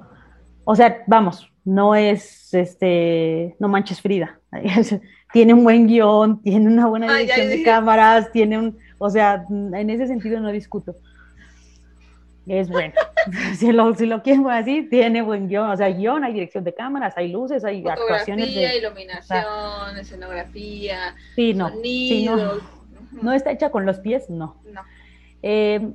o 0.64 0.76
sea, 0.76 1.02
vamos, 1.06 1.50
no 1.64 1.94
es 1.94 2.52
este, 2.54 3.56
no 3.58 3.68
manches 3.68 4.00
Frida. 4.00 4.38
tiene 5.32 5.54
un 5.54 5.64
buen 5.64 5.86
guion, 5.86 6.42
tiene 6.42 6.68
una 6.68 6.86
buena 6.86 7.16
dirección 7.16 7.48
de 7.48 7.62
cámaras, 7.62 8.30
tiene 8.32 8.58
un, 8.58 8.78
o 8.98 9.10
sea, 9.10 9.44
en 9.50 9.90
ese 9.90 10.06
sentido 10.06 10.40
no 10.40 10.52
discuto 10.52 10.96
es 12.46 12.68
bueno. 12.68 12.92
si, 13.56 13.72
lo, 13.72 13.94
si 13.94 14.06
lo 14.06 14.22
quieren 14.22 14.48
así, 14.50 14.82
tiene 14.82 15.22
buen 15.22 15.48
guion. 15.48 15.70
O 15.70 15.76
sea, 15.76 15.88
guion, 15.88 16.24
hay 16.24 16.32
dirección 16.32 16.64
de 16.64 16.74
cámaras, 16.74 17.16
hay 17.16 17.28
luces, 17.30 17.64
hay 17.64 17.84
actuaciones. 17.86 18.54
De, 18.54 18.78
iluminación, 18.78 19.98
escenografía, 19.98 21.14
sí, 21.34 21.54
no, 21.54 21.70
no, 23.22 23.32
está 23.32 23.52
hecha 23.52 23.70
con 23.70 23.86
los 23.86 23.98
pies, 24.00 24.28
no. 24.28 24.56
No. 24.70 24.82
Eh, 25.42 25.92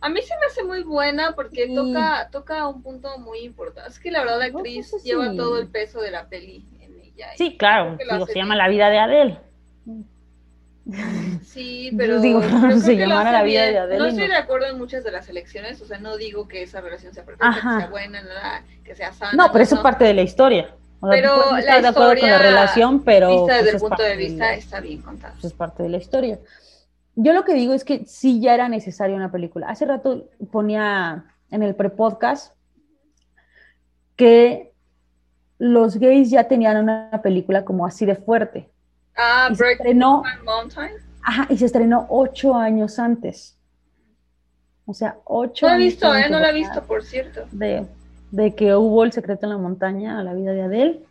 a 0.00 0.08
mí 0.08 0.22
se 0.22 0.34
me 0.38 0.46
hace 0.46 0.62
muy 0.62 0.82
buena 0.82 1.34
porque 1.34 1.68
toca, 1.74 2.28
toca 2.30 2.68
un 2.68 2.82
punto 2.82 3.18
muy 3.18 3.40
importante. 3.40 3.90
Es 3.90 3.98
que 3.98 4.10
la 4.10 4.20
verdad 4.20 4.38
la 4.38 4.44
actriz 4.46 4.92
lleva 5.02 5.34
todo 5.34 5.58
el 5.58 5.68
peso 5.68 6.00
de 6.00 6.10
la 6.10 6.28
peli 6.28 6.64
en 6.80 7.00
ella. 7.00 7.28
Sí, 7.36 7.56
claro, 7.56 7.96
se 8.26 8.34
llama 8.34 8.54
La 8.54 8.68
vida 8.68 8.90
de 8.90 8.98
Adele. 8.98 9.40
Sí, 11.44 11.92
pero 11.96 12.20
digo, 12.20 12.42
se 12.80 12.96
llamara 12.96 13.32
la 13.32 13.42
vida 13.42 13.66
de 13.66 13.78
Adele. 13.78 13.98
No 13.98 14.06
estoy 14.06 14.28
de 14.28 14.36
acuerdo 14.36 14.68
en 14.68 14.78
muchas 14.78 15.02
de 15.02 15.10
las 15.10 15.28
elecciones, 15.28 15.80
o 15.82 15.86
sea, 15.86 15.98
no 15.98 16.16
digo 16.16 16.46
que 16.46 16.62
esa 16.62 16.80
relación 16.80 17.12
sea 17.12 17.24
perfecta, 17.24 17.54
que 17.54 17.60
sea 17.60 17.90
buena, 17.90 18.22
nada, 18.22 18.62
que 18.84 18.94
sea 18.94 19.12
sana. 19.12 19.32
No, 19.32 19.52
pero 19.52 19.64
eso 19.64 19.74
es 19.74 19.80
parte 19.80 20.04
de 20.04 20.14
la 20.14 20.22
historia. 20.22 20.74
pero 21.00 21.56
la 21.56 21.80
de 21.80 21.88
acuerdo 21.88 22.20
con 22.20 22.30
la 22.30 22.38
relación, 22.38 23.02
pero 23.02 23.30
vista 23.30 23.56
desde 23.56 23.72
pues, 23.72 23.74
el 23.74 23.88
punto 23.88 24.02
de 24.02 24.16
vista 24.16 24.54
está 24.54 24.80
bien 24.80 25.02
contada. 25.02 25.34
Pues, 25.34 25.46
es 25.46 25.52
parte 25.52 25.82
de 25.82 25.88
la 25.88 25.96
historia. 25.96 26.38
Yo 27.20 27.32
lo 27.32 27.44
que 27.44 27.54
digo 27.54 27.74
es 27.74 27.84
que 27.84 28.06
sí 28.06 28.40
ya 28.40 28.54
era 28.54 28.68
necesaria 28.68 29.16
una 29.16 29.32
película. 29.32 29.68
Hace 29.68 29.86
rato 29.86 30.28
ponía 30.52 31.24
en 31.50 31.64
el 31.64 31.74
pre-podcast 31.74 32.54
que 34.14 34.72
los 35.58 35.96
gays 35.96 36.30
ya 36.30 36.46
tenían 36.46 36.76
una 36.76 37.20
película 37.20 37.64
como 37.64 37.84
así 37.84 38.06
de 38.06 38.14
fuerte. 38.14 38.70
Ah, 39.16 39.48
Mountain. 40.44 40.92
Ajá, 41.24 41.48
y 41.50 41.56
se 41.56 41.66
estrenó 41.66 42.06
ocho 42.08 42.54
años 42.54 43.00
antes. 43.00 43.58
O 44.86 44.94
sea, 44.94 45.16
ocho 45.24 45.66
no 45.66 45.72
años. 45.72 45.80
No 45.80 45.84
he 45.84 45.88
visto, 45.88 46.14
eh, 46.14 46.30
no 46.30 46.38
la 46.38 46.50
he 46.50 46.54
visto, 46.54 46.84
por 46.84 47.02
cierto. 47.02 47.46
De, 47.50 47.84
de, 48.30 48.54
que 48.54 48.76
hubo 48.76 49.02
El 49.02 49.10
secreto 49.10 49.46
en 49.46 49.50
la 49.50 49.58
montaña 49.58 50.20
a 50.20 50.22
la 50.22 50.34
vida 50.34 50.52
de 50.52 50.62
Adele. 50.62 51.02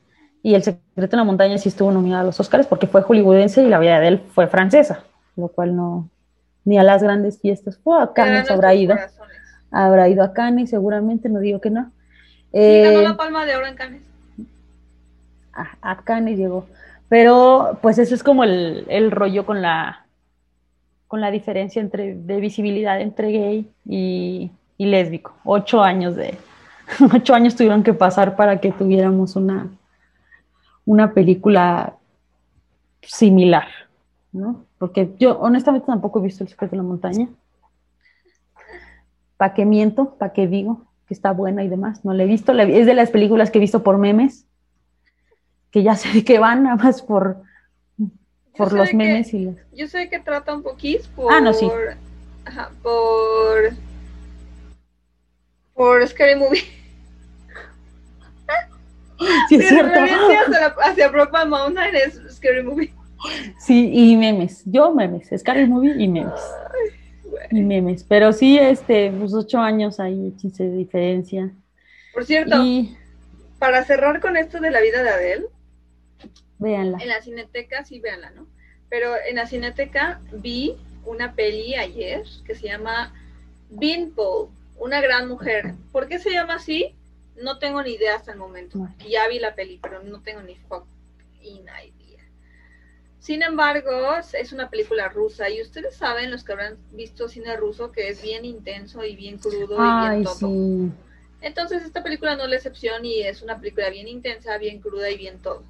Y 0.42 0.56
El 0.56 0.64
secreto 0.64 1.18
en 1.18 1.18
la 1.18 1.26
montaña 1.26 1.58
sí 1.58 1.68
estuvo 1.68 1.92
nominada 1.92 2.22
a 2.22 2.26
los 2.28 2.40
Oscars 2.40 2.66
porque 2.66 2.88
fue 2.88 3.02
hollywoodense 3.02 3.62
y 3.62 3.68
la 3.68 3.80
vida 3.80 3.92
de 3.92 3.98
Adele 3.98 4.24
fue 4.34 4.48
francesa. 4.48 5.04
Lo 5.38 5.48
cual 5.48 5.76
no. 5.76 6.10
Ni 6.66 6.78
a 6.78 6.84
las 6.84 7.02
grandes 7.02 7.40
fiestas 7.40 7.78
fue. 7.78 8.02
A 8.02 8.12
Cannes 8.12 8.52
habrá 8.52 8.76
ido. 8.76 8.96
Habrá 9.72 10.10
ido 10.10 10.24
a 10.24 10.34
Cannes, 10.34 10.70
seguramente, 10.70 11.30
no 11.30 11.40
digo 11.40 11.62
que 11.62 11.70
no. 11.70 11.92
Eh, 12.52 12.84
ganó 12.84 13.02
la 13.02 13.18
palma 13.18 13.46
de 13.46 13.56
oro 13.56 13.68
en 13.68 13.76
Cannes. 13.76 14.02
A, 15.54 15.78
a 15.82 16.04
Cannes 16.04 16.38
llegó. 16.38 16.66
Pero 17.10 17.80
pues 17.82 17.98
eso 18.00 18.14
es 18.14 18.24
como 18.24 18.44
el, 18.44 19.12
rollo 19.12 19.46
con 19.46 19.62
la, 19.62 20.06
con 21.08 21.22
la 21.22 21.32
diferencia 21.32 21.82
entre, 21.82 22.16
de 22.16 22.40
visibilidad 22.40 23.00
entre 23.00 23.32
gay 23.32 23.72
y, 23.86 24.52
lésbico. 24.78 25.34
Ocho 25.46 25.82
años 25.82 26.16
de, 26.16 26.38
ocho 27.14 27.34
años 27.34 27.56
tuvieron 27.56 27.84
que 27.84 27.94
pasar 27.94 28.36
para 28.36 28.60
que 28.60 28.72
tuviéramos 28.72 29.36
una, 29.36 29.68
una 30.86 31.14
película 31.14 31.94
similar, 33.02 33.68
¿no? 34.38 34.66
Porque 34.78 35.14
yo 35.20 35.38
honestamente 35.40 35.88
tampoco 35.88 36.20
he 36.20 36.24
visto 36.24 36.44
El 36.44 36.50
secreto 36.50 36.72
de 36.72 36.78
la 36.78 36.84
montaña. 36.84 37.30
¿Para 39.38 39.54
qué 39.54 39.66
miento? 39.66 40.16
¿Para 40.16 40.34
qué 40.34 40.48
digo? 40.48 40.86
Que 41.08 41.14
está 41.14 41.32
buena 41.32 41.64
y 41.64 41.68
demás. 41.68 42.04
No 42.06 42.14
la 42.14 42.24
he 42.24 42.28
visto. 42.28 42.54
Es 42.54 42.86
de 42.86 42.94
las 42.94 43.12
películas 43.12 43.52
que 43.52 43.60
he 43.60 43.62
visto 43.62 43.84
por 43.84 43.98
memes 43.98 44.48
que 45.72 45.84
ya 45.84 45.96
sé 45.96 46.24
que 46.24 46.40
van 46.40 46.64
nada 46.64 46.76
más 46.76 47.02
por, 47.02 47.38
por 48.56 48.74
los 48.74 48.94
memes 48.94 49.34
y 49.34 49.46
los... 49.46 49.56
Yo 49.74 49.88
sé 49.88 50.10
que 50.10 50.20
trata 50.20 50.54
un 50.54 50.64
poquito 50.64 51.08
por... 51.16 51.34
Ah, 51.34 51.42
no, 51.42 51.54
sí. 51.54 51.70
Ajá, 52.46 52.72
por... 52.82 53.74
Por 55.74 56.08
Scary 56.08 56.36
Movie. 56.36 56.64
Sí, 59.50 59.56
es 59.56 59.68
cierto. 59.68 60.00
Hacia, 60.00 60.66
hacia 60.84 61.08
Brokeback 61.10 61.48
Mountain 61.48 61.96
es 61.96 62.22
Scary 62.36 62.64
Movie. 62.64 62.94
Sí, 63.60 63.90
y 63.94 64.16
memes. 64.16 64.64
Yo 64.66 64.94
memes. 64.94 65.30
Scary 65.38 65.68
Movie 65.68 65.96
y 65.98 66.08
memes. 66.08 66.42
Y 67.52 67.62
memes. 67.62 68.04
Pero 68.04 68.34
sí, 68.34 68.58
este, 68.58 69.12
pues 69.12 69.34
ocho 69.34 69.60
años 69.60 70.00
ahí, 70.00 70.34
15 70.40 70.64
de 70.64 70.76
diferencia. 70.76 71.52
Por 72.14 72.26
cierto, 72.26 72.64
para 73.60 73.84
cerrar 73.84 74.22
con 74.22 74.38
esto 74.38 74.60
de 74.60 74.72
la 74.72 74.82
vida 74.82 75.04
de 75.04 75.10
Adele, 75.10 75.46
Véanla. 76.60 76.98
En 77.02 77.10
la 77.10 77.22
cineteca, 77.22 77.86
sí, 77.86 78.00
véanla, 78.00 78.32
¿no? 78.32 78.48
Pero 78.90 79.14
en 79.28 79.36
la 79.36 79.46
cineteca 79.46 80.22
vi 80.32 80.76
una 81.06 81.34
peli 81.34 81.76
ayer 81.76 82.24
que 82.46 82.56
se 82.56 82.68
llama 82.68 83.14
Beanpole, 83.70 84.50
una 84.78 85.02
gran 85.02 85.28
mujer. 85.28 85.74
¿Por 85.92 86.08
qué 86.08 86.20
se 86.20 86.32
llama 86.32 86.56
así? 86.56 86.96
No 87.42 87.60
tengo 87.60 87.84
ni 87.84 87.92
idea 87.92 88.16
hasta 88.16 88.32
el 88.32 88.38
momento. 88.38 88.88
Ya 89.08 89.28
vi 89.28 89.40
la 89.40 89.56
peli, 89.56 89.80
pero 89.82 90.02
no 90.04 90.22
tengo 90.22 90.42
ni 90.42 90.56
fucking 90.56 91.64
idea. 91.64 92.07
Sin 93.28 93.44
embargo, 93.44 93.92
es 94.40 94.54
una 94.54 94.70
película 94.70 95.10
rusa 95.10 95.50
y 95.50 95.62
ustedes 95.62 95.98
saben, 95.98 96.32
los 96.32 96.46
que 96.46 96.54
habrán 96.54 96.78
visto 96.94 97.28
cine 97.28 97.58
ruso, 97.58 97.92
que 97.92 98.08
es 98.08 98.22
bien 98.22 98.46
intenso 98.46 99.04
y 99.04 99.18
bien 99.18 99.38
crudo 99.38 99.76
y 99.76 100.10
bien 100.10 100.24
todo. 100.24 100.94
Entonces, 101.42 101.84
esta 101.84 102.02
película 102.02 102.38
no 102.38 102.46
es 102.46 102.50
la 102.52 102.56
excepción 102.56 103.04
y 103.04 103.24
es 103.24 103.42
una 103.42 103.60
película 103.60 103.90
bien 103.90 104.08
intensa, 104.08 104.58
bien 104.58 104.80
cruda 104.80 105.12
y 105.12 105.18
bien 105.18 105.40
todo. 105.40 105.62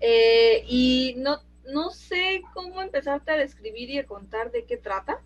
Eh, 0.00 0.66
y 0.68 1.14
no, 1.16 1.38
no 1.72 1.88
sé 1.88 2.42
cómo 2.52 2.82
empezarte 2.82 3.30
a 3.30 3.38
describir 3.38 3.88
y 3.88 3.98
a 4.00 4.04
contar 4.04 4.50
de 4.50 4.64
qué 4.66 4.76
trata. 4.76 5.20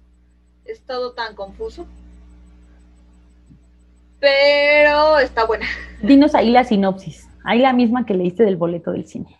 He 0.66 0.70
estado 0.70 1.15
tan 1.15 1.35
confuso. 1.35 1.85
Pero 4.20 5.19
está 5.19 5.47
buena. 5.47 5.66
Dinos 6.01 6.36
ahí 6.36 6.53
la 6.53 6.62
sinopsis. 6.62 7.27
Ahí 7.43 7.59
la 7.59 7.73
misma 7.73 8.07
que 8.07 8.15
leíste 8.15 8.45
del 8.45 8.57
boleto 8.57 8.93
del 8.93 9.09
cine. 9.09 9.36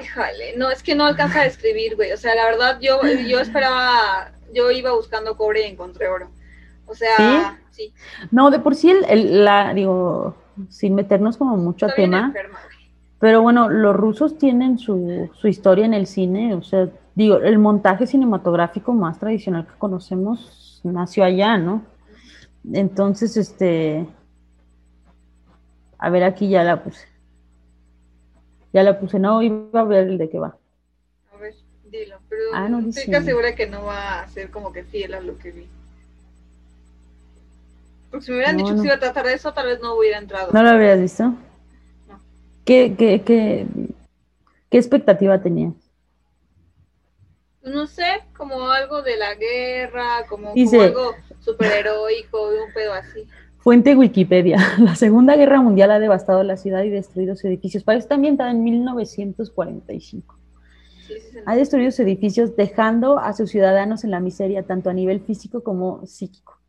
Híjole, 0.00 0.56
no, 0.56 0.70
es 0.70 0.82
que 0.82 0.94
no 0.94 1.04
alcanza 1.04 1.40
a 1.40 1.46
escribir, 1.46 1.96
güey. 1.96 2.12
O 2.12 2.16
sea, 2.16 2.34
la 2.34 2.44
verdad, 2.44 2.78
yo, 2.80 3.00
yo 3.26 3.40
esperaba, 3.40 4.32
yo 4.52 4.70
iba 4.70 4.92
buscando 4.92 5.36
cobre 5.36 5.66
y 5.66 5.70
encontré 5.70 6.08
oro. 6.08 6.30
O 6.86 6.94
sea, 6.94 7.58
sí. 7.70 7.92
No, 8.30 8.50
de 8.50 8.60
por 8.60 8.74
sí, 8.74 8.94
el, 9.08 9.44
la, 9.44 9.74
digo, 9.74 10.36
sin 10.68 10.94
meternos 10.94 11.36
como 11.36 11.56
mucho 11.56 11.86
a 11.86 11.94
tema. 11.94 12.32
pero 13.18 13.42
bueno, 13.42 13.68
los 13.68 13.96
rusos 13.96 14.38
tienen 14.38 14.78
su, 14.78 15.30
su 15.34 15.48
historia 15.48 15.86
en 15.86 15.94
el 15.94 16.06
cine, 16.06 16.54
o 16.54 16.62
sea, 16.62 16.88
digo, 17.14 17.38
el 17.38 17.58
montaje 17.58 18.06
cinematográfico 18.06 18.92
más 18.92 19.18
tradicional 19.18 19.66
que 19.66 19.78
conocemos 19.78 20.80
nació 20.84 21.24
allá, 21.24 21.56
¿no? 21.56 21.82
Entonces, 22.72 23.36
este, 23.36 24.06
a 25.98 26.10
ver, 26.10 26.24
aquí 26.24 26.48
ya 26.48 26.62
la 26.62 26.82
puse. 26.82 27.13
Ya 28.74 28.82
la 28.82 28.98
puse, 28.98 29.20
no, 29.20 29.40
iba 29.40 29.80
a 29.80 29.84
ver 29.84 30.08
el 30.08 30.18
de 30.18 30.28
qué 30.28 30.38
va. 30.38 30.58
A 31.32 31.36
ver, 31.38 31.54
dilo, 31.84 32.18
pero 32.28 32.42
ah, 32.52 32.68
no, 32.68 32.80
estoy 32.80 33.10
casi 33.10 33.26
segura 33.26 33.54
que 33.54 33.68
no 33.68 33.84
va 33.84 34.20
a 34.20 34.28
ser 34.28 34.50
como 34.50 34.72
que 34.72 34.82
fiel 34.82 35.14
a 35.14 35.20
lo 35.20 35.38
que 35.38 35.52
vi. 35.52 35.68
Porque 38.10 38.26
si 38.26 38.32
me 38.32 38.38
hubieran 38.38 38.56
dicho 38.56 38.72
que 38.74 38.80
se 38.80 38.86
iba 38.86 38.96
a 38.96 39.00
tratar 39.00 39.26
de 39.26 39.34
eso, 39.34 39.54
tal 39.54 39.66
vez 39.66 39.80
no 39.80 39.94
hubiera 39.94 40.18
entrado. 40.18 40.52
¿No 40.52 40.62
lo 40.62 40.68
habrías 40.68 41.00
visto? 41.00 41.22
No. 41.24 42.20
¿Qué, 42.64 42.96
qué, 42.98 43.22
qué, 43.22 43.66
qué 44.70 44.76
expectativa 44.76 45.40
tenías? 45.40 45.74
no 47.62 47.86
sé, 47.86 48.22
como 48.36 48.68
algo 48.70 49.02
de 49.02 49.16
la 49.16 49.34
guerra, 49.34 50.26
como, 50.28 50.52
algo 50.52 51.14
superheroico, 51.40 52.48
un 52.48 52.72
pedo 52.74 52.92
así. 52.92 53.26
Fuente 53.64 53.96
Wikipedia. 53.96 54.58
La 54.78 54.94
Segunda 54.94 55.36
Guerra 55.36 55.62
Mundial 55.62 55.90
ha 55.90 55.98
devastado 55.98 56.42
la 56.42 56.58
ciudad 56.58 56.82
y 56.82 56.90
destruido 56.90 57.34
sus 57.34 57.46
edificios. 57.46 57.82
Para 57.82 57.98
eso 57.98 58.06
también 58.06 58.34
está 58.34 58.50
en 58.50 58.62
1945. 58.62 60.38
ha 61.46 61.56
destruido 61.56 61.90
sus 61.90 62.00
edificios, 62.00 62.56
dejando 62.56 63.18
a 63.18 63.32
sus 63.32 63.50
ciudadanos 63.50 64.04
en 64.04 64.10
la 64.10 64.20
miseria, 64.20 64.64
tanto 64.64 64.90
a 64.90 64.92
nivel 64.92 65.20
físico 65.20 65.64
como 65.64 66.04
psíquico. 66.04 66.60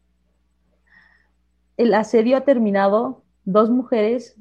El 1.76 1.94
asedio 1.94 2.38
ha 2.38 2.42
terminado. 2.42 3.24
Dos 3.44 3.70
mujeres, 3.70 4.38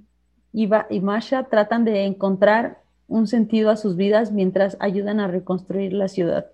Iva 0.53 0.87
y 0.89 1.01
Masha, 1.01 1.49
tratan 1.51 1.85
de 1.85 2.05
encontrar 2.05 2.83
un 3.09 3.27
sentido 3.27 3.69
a 3.69 3.77
sus 3.77 3.97
vidas 3.97 4.31
mientras 4.31 4.77
ayudan 4.79 5.19
a 5.19 5.27
reconstruir 5.27 5.93
la 5.93 6.07
ciudad. 6.07 6.47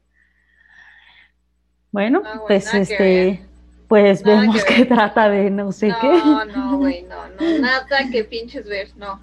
Bueno, 1.92 2.22
ah, 2.24 2.40
pues 2.46 2.72
este, 2.72 3.46
pues 3.90 4.22
vemos 4.22 4.64
que, 4.64 4.86
trata 4.86 5.28
de 5.28 5.50
no 5.50 5.70
sé 5.70 5.92
qué. 6.00 6.08
No, 6.08 6.46
no, 6.46 6.78
güey, 6.78 7.02
no, 7.02 7.28
no, 7.28 7.58
nada 7.58 7.86
que 8.10 8.24
pinches 8.24 8.66
ver, 8.66 8.88
no. 8.96 9.22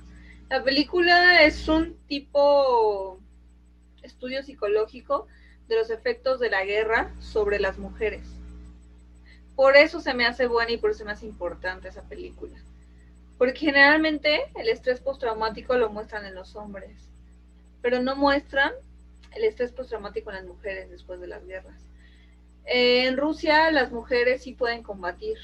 La 0.50 0.64
película 0.64 1.42
es 1.42 1.68
un 1.68 1.98
tipo 2.08 3.20
estudio 4.04 4.44
psicológico 4.44 5.26
de 5.68 5.78
los 5.78 5.90
efectos 5.90 6.40
de 6.40 6.52
la 6.52 6.64
guerra 6.64 7.12
sobre 7.20 7.60
las 7.60 7.80
mujeres. 7.80 8.28
Por 9.56 9.76
eso 9.76 10.02
se 10.02 10.14
me 10.14 10.28
hace 10.28 10.46
buena 10.46 10.72
y 10.72 10.78
por 10.78 10.92
eso 10.92 11.00
se 11.00 11.06
me 11.06 11.14
hace 11.14 11.26
importante 11.26 11.88
esa 11.88 12.04
película. 12.04 12.56
Porque 13.40 13.58
generalmente 13.58 14.52
el 14.56 14.70
estrés 14.70 15.00
postraumático 15.00 15.76
lo 15.78 15.90
muestran 15.90 16.28
en 16.28 16.36
los 16.36 16.56
hombres 16.56 17.08
pero 17.82 18.02
no 18.02 18.16
muestran 18.18 18.74
el 19.34 19.44
estrés 19.44 19.72
postraumático 19.72 20.30
en 20.30 20.36
las 20.36 20.46
mujeres 20.46 20.90
después 20.90 21.22
de 21.22 21.28
las 21.28 21.46
guerras. 21.46 21.87
En 22.68 23.18
Rusia 23.18 23.72
las 23.72 23.92
mujeres 23.92 24.44
sí 24.44 24.54
pueden 24.54 24.84
combatir. 24.84 25.38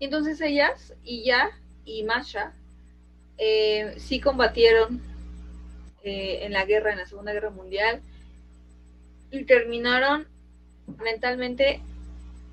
Entonces 0.00 0.40
ellas, 0.40 0.94
y 1.04 1.24
ya, 1.24 1.50
y 1.84 2.02
Masha, 2.02 2.52
eh, 3.38 3.94
sí 3.98 4.20
combatieron 4.20 5.00
eh, 6.02 6.40
en 6.42 6.52
la 6.52 6.64
guerra, 6.64 6.92
en 6.92 6.98
la 6.98 7.06
Segunda 7.06 7.32
Guerra 7.32 7.50
Mundial, 7.50 8.00
y 9.30 9.44
terminaron 9.44 10.26
mentalmente 11.02 11.80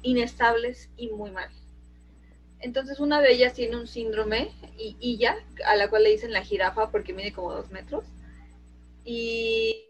inestables 0.01 0.89
y 0.97 1.09
muy 1.09 1.31
mal. 1.31 1.49
Entonces 2.59 2.99
una 2.99 3.21
de 3.21 3.31
ellas 3.31 3.53
tiene 3.53 3.77
un 3.77 3.87
síndrome, 3.87 4.51
y, 4.77 5.17
ya, 5.17 5.37
a 5.65 5.75
la 5.75 5.89
cual 5.89 6.03
le 6.03 6.11
dicen 6.11 6.33
la 6.33 6.43
jirafa 6.43 6.91
porque 6.91 7.13
mide 7.13 7.31
como 7.31 7.53
dos 7.53 7.71
metros. 7.71 8.05
Y, 9.03 9.85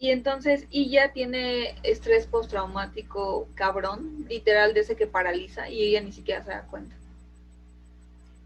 y 0.00 0.10
entonces 0.10 0.66
ella 0.72 1.12
tiene 1.12 1.74
estrés 1.82 2.26
postraumático 2.26 3.46
cabrón, 3.54 4.24
literal 4.30 4.72
de 4.72 4.80
ese 4.80 4.96
que 4.96 5.06
paraliza, 5.06 5.68
y 5.68 5.82
ella 5.82 6.00
ni 6.00 6.10
siquiera 6.10 6.42
se 6.42 6.50
da 6.50 6.62
cuenta. 6.62 6.96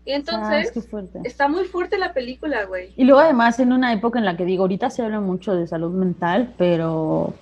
Y 0.04 0.12
entonces, 0.12 0.72
está 1.22 1.46
muy 1.48 1.64
fuerte 1.64 1.96
la 1.96 2.12
película, 2.12 2.64
güey. 2.64 2.92
Y 2.96 3.04
luego 3.04 3.20
además 3.20 3.58
en 3.60 3.72
una 3.72 3.92
época 3.92 4.18
en 4.18 4.24
la 4.24 4.36
que 4.36 4.44
digo, 4.44 4.64
ahorita 4.64 4.90
se 4.90 5.02
habla 5.02 5.20
mucho 5.20 5.54
de 5.54 5.68
salud 5.68 5.92
mental, 5.92 6.52
pero... 6.58 7.32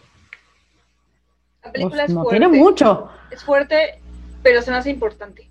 La 1.64 1.72
película 1.72 2.02
pues, 2.02 2.10
es 2.10 2.14
no 2.14 2.24
tiene 2.26 2.48
mucho. 2.48 3.08
Es 3.30 3.42
fuerte, 3.42 3.98
pero 4.42 4.60
se 4.60 4.70
me 4.70 4.76
hace 4.76 4.90
importante 4.90 5.48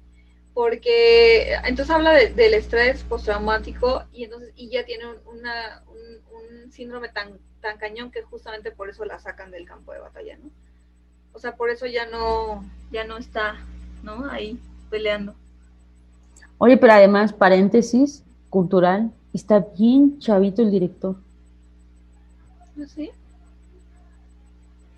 porque 0.53 1.53
entonces 1.65 1.89
habla 1.89 2.11
del 2.13 2.53
estrés 2.53 3.03
postraumático 3.03 4.03
y 4.11 4.25
entonces 4.25 4.51
y 4.55 4.69
ya 4.69 4.83
tiene 4.83 5.05
un, 5.07 5.41
síndrome 6.71 7.09
tan, 7.09 7.37
tan 7.61 7.77
cañón 7.77 8.11
que 8.11 8.21
justamente 8.23 8.71
por 8.71 8.89
eso 8.89 9.05
la 9.05 9.19
sacan 9.19 9.51
del 9.51 9.65
campo 9.65 9.93
de 9.93 9.99
batalla, 9.99 10.37
¿no? 10.37 10.49
O 11.33 11.39
sea, 11.39 11.55
por 11.55 11.69
eso 11.69 11.85
ya 11.85 12.05
no, 12.07 12.63
ya 12.91 13.05
no 13.05 13.17
está, 13.17 13.55
¿no? 14.03 14.29
Ahí 14.29 14.59
peleando. 14.89 15.33
Oye, 16.57 16.77
pero 16.77 16.93
además, 16.93 17.33
paréntesis 17.33 18.23
cultural, 18.49 19.11
está 19.33 19.59
bien 19.77 20.19
chavito 20.19 20.61
el 20.61 20.71
director. 20.71 21.15
¿Ah, 22.77 22.85
¿Sí? 22.87 23.11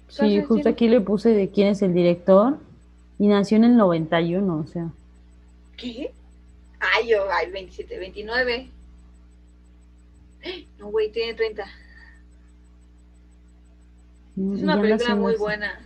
Sí, 0.10 0.44
justo 0.44 0.70
aquí 0.70 0.88
le 0.88 1.02
puse 1.02 1.30
de 1.30 1.50
quién 1.50 1.70
es 1.70 1.82
el 1.82 1.94
director 1.94 2.60
y 3.18 3.28
nació 3.28 3.58
en 3.58 3.64
el 3.64 3.78
91, 3.78 4.58
o 4.58 4.68
sea. 4.68 4.92
¿Qué? 5.78 6.12
Ay, 6.80 7.10
yo, 7.10 7.26
ay, 7.32 7.50
27, 7.50 7.98
29. 7.98 8.70
No, 10.78 10.88
güey, 10.88 11.12
tiene 11.12 11.34
30. 11.34 11.66
Mm, 14.36 14.56
es 14.56 14.64
una 14.64 14.82
película 14.82 15.16
muy 15.16 15.36
buena. 15.36 15.80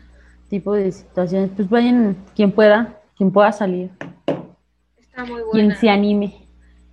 Tipo 0.50 0.74
de 0.74 0.92
situaciones. 0.92 1.52
Pues 1.56 1.70
vayan, 1.70 2.16
quien 2.36 2.52
pueda, 2.52 3.02
quien 3.16 3.32
pueda 3.32 3.52
salir. 3.52 3.92
Está 4.98 5.26
muy 5.26 5.42
buena. 5.42 5.52
Quien 5.52 5.76
se 5.76 5.90
anime. 5.90 6.48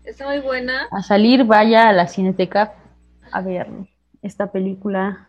Está 0.04 0.26
muy 0.26 0.40
buena. 0.40 0.88
A 0.90 1.02
salir, 1.02 1.44
vaya 1.44 1.88
a 1.88 1.92
la 1.92 2.06
cineteca 2.06 2.74
a 3.30 3.40
ver 3.40 3.68
esta 4.22 4.50
película. 4.50 5.28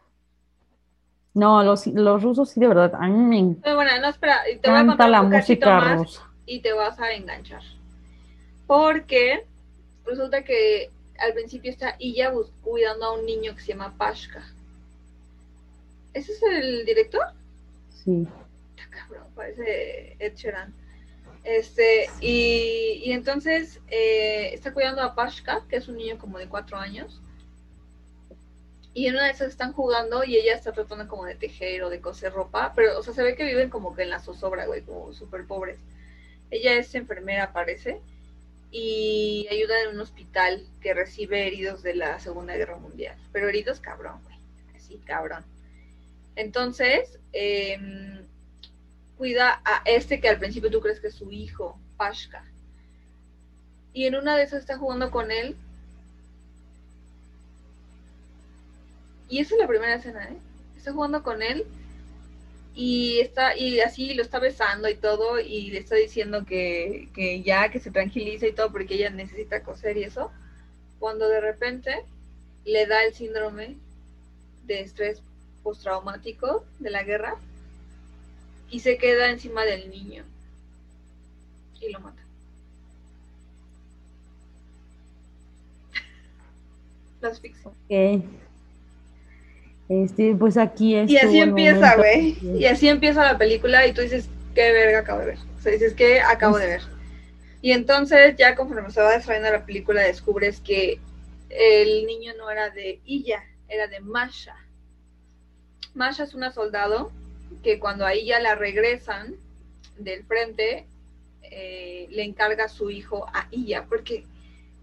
No, 1.33 1.63
los, 1.63 1.87
los 1.87 2.23
rusos 2.23 2.49
sí, 2.49 2.59
de 2.59 2.67
verdad. 2.67 2.93
A 2.95 3.07
mí 3.07 3.17
me 3.17 3.39
encanta. 3.39 3.69
Muy 3.69 3.75
buena, 3.75 3.99
no, 3.99 4.09
espera. 4.09 4.41
Te 4.61 4.69
voy 4.69 4.79
a 4.79 4.85
contar 4.85 5.09
la 5.09 5.21
música 5.21 5.95
rusa 5.95 6.29
y 6.45 6.59
te 6.59 6.73
vas 6.73 6.99
a 6.99 7.11
enganchar. 7.11 7.61
Porque 8.67 9.45
resulta 10.05 10.43
que 10.43 10.91
al 11.19 11.33
principio 11.33 11.71
está 11.71 11.95
Illa 11.99 12.31
cuidando 12.61 13.05
a 13.05 13.13
un 13.13 13.25
niño 13.25 13.55
que 13.55 13.61
se 13.61 13.67
llama 13.67 13.95
Pashka. 13.97 14.43
¿Ese 16.13 16.31
es 16.31 16.43
el 16.43 16.85
director? 16.85 17.25
Sí. 17.89 18.27
Está 18.75 18.89
cabrón, 18.89 19.27
parece 19.35 20.15
Ed 20.19 20.35
Sheeran. 20.35 20.73
Este, 21.43 22.09
y, 22.21 23.01
y 23.03 23.11
entonces 23.11 23.79
eh, 23.89 24.51
está 24.53 24.73
cuidando 24.73 25.01
a 25.01 25.13
Pashka, 25.13 25.63
que 25.69 25.75
es 25.75 25.87
un 25.87 25.97
niño 25.97 26.17
como 26.17 26.39
de 26.39 26.47
cuatro 26.47 26.77
años. 26.77 27.21
Y 28.93 29.07
en 29.07 29.15
una 29.15 29.25
de 29.25 29.31
esas 29.31 29.49
están 29.49 29.73
jugando 29.73 30.23
y 30.23 30.37
ella 30.37 30.55
está 30.55 30.71
tratando 30.71 31.07
como 31.09 31.25
de 31.25 31.35
tejer 31.35 31.83
o 31.83 31.89
de 31.89 31.99
coser 31.99 32.31
ropa, 32.31 32.71
pero, 32.73 32.97
o 32.97 33.03
sea, 33.03 33.13
se 33.13 33.23
ve 33.23 33.35
que 33.35 33.43
viven 33.43 33.69
como 33.69 33.93
que 33.93 34.03
en 34.03 34.09
la 34.09 34.21
zozobra, 34.21 34.65
güey, 34.67 34.83
como 34.83 35.11
súper 35.11 35.45
pobres. 35.45 35.79
Ella 36.49 36.75
es 36.75 36.95
enfermera, 36.95 37.51
parece, 37.51 37.99
y 38.77 39.47
ayuda 39.49 39.83
en 39.83 39.95
un 39.95 40.01
hospital 40.01 40.67
que 40.81 40.93
recibe 40.93 41.47
heridos 41.47 41.81
de 41.81 41.95
la 41.95 42.19
Segunda 42.19 42.57
Guerra 42.57 42.75
Mundial. 42.75 43.15
Pero 43.31 43.47
heridos 43.47 43.79
cabrón, 43.79 44.19
güey. 44.25 44.35
Así, 44.75 44.97
cabrón. 45.05 45.45
Entonces, 46.35 47.17
em, 47.31 48.25
cuida 49.17 49.61
a 49.63 49.81
este 49.85 50.19
que 50.19 50.27
al 50.27 50.39
principio 50.39 50.69
tú 50.69 50.81
crees 50.81 50.99
que 50.99 51.07
es 51.07 51.15
su 51.15 51.31
hijo, 51.31 51.79
Pashka. 51.95 52.43
Y 53.93 54.07
en 54.07 54.15
una 54.15 54.35
de 54.35 54.43
esas 54.43 54.59
está 54.59 54.77
jugando 54.77 55.09
con 55.09 55.31
él. 55.31 55.55
Y 59.29 59.39
esa 59.39 59.55
es 59.55 59.61
la 59.61 59.69
primera 59.69 59.95
escena, 59.95 60.25
¿eh? 60.25 60.37
Está 60.75 60.91
jugando 60.91 61.23
con 61.23 61.41
él 61.41 61.65
y 62.75 63.19
está 63.21 63.57
y 63.57 63.79
así 63.79 64.13
lo 64.13 64.21
está 64.21 64.37
besando 64.39 64.89
y 64.89 64.95
todo 64.95 65.39
y 65.39 65.71
le 65.71 65.79
está 65.79 65.95
diciendo 65.95 66.45
que, 66.45 67.07
que 67.15 67.41
ya 67.41 67.69
que 67.69 67.79
se 67.79 67.89
tranquilice 67.89 68.49
y 68.49 68.51
todo 68.51 68.69
porque 68.71 68.95
ella 68.95 69.09
necesita 69.09 69.63
coser 69.63 69.95
y 69.97 70.03
eso 70.03 70.29
cuando 70.99 71.29
de 71.29 71.39
repente 71.39 72.03
le 72.65 72.85
da 72.85 73.05
el 73.05 73.13
síndrome 73.13 73.77
de 74.65 74.81
estrés 74.81 75.21
postraumático 75.63 76.65
de 76.79 76.89
la 76.89 77.03
guerra 77.03 77.37
y 78.69 78.81
se 78.81 78.97
queda 78.97 79.29
encima 79.29 79.63
del 79.63 79.89
niño 79.89 80.25
y 81.79 81.91
lo 81.91 82.01
mata 82.01 82.21
Las 87.21 87.39
ficción. 87.39 87.73
Este, 89.87 90.35
pues 90.35 90.57
aquí 90.57 90.95
es. 90.95 91.09
Y 91.09 91.17
así 91.17 91.39
empieza, 91.39 91.95
güey. 91.95 92.37
Y 92.41 92.65
así 92.65 92.87
empieza 92.87 93.23
la 93.23 93.37
película 93.37 93.85
y 93.85 93.93
tú 93.93 94.01
dices, 94.01 94.29
¿qué 94.55 94.71
verga 94.71 94.99
acabo 94.99 95.19
de 95.19 95.25
ver? 95.27 95.37
O 95.57 95.61
sea, 95.61 95.71
dices, 95.71 95.93
¿qué 95.93 96.21
acabo 96.21 96.57
de 96.57 96.67
ver? 96.67 96.81
Y 97.61 97.71
entonces, 97.71 98.35
ya 98.37 98.55
conforme 98.55 98.91
se 98.91 99.01
va 99.01 99.11
desarrollando 99.11 99.51
la 99.51 99.65
película, 99.65 100.01
descubres 100.01 100.59
que 100.59 100.99
el 101.49 102.05
niño 102.05 102.33
no 102.37 102.49
era 102.49 102.69
de 102.69 102.99
Illa, 103.05 103.43
era 103.67 103.87
de 103.87 103.99
Masha. 103.99 104.55
Masha 105.93 106.23
es 106.23 106.33
una 106.33 106.51
soldado 106.51 107.11
que 107.63 107.79
cuando 107.79 108.05
a 108.05 108.13
ella 108.13 108.39
la 108.39 108.55
regresan 108.55 109.35
del 109.97 110.23
frente, 110.25 110.85
eh, 111.43 112.07
le 112.11 112.23
encarga 112.23 112.65
a 112.65 112.69
su 112.69 112.89
hijo 112.89 113.25
a 113.33 113.47
Illa, 113.51 113.85
porque 113.87 114.25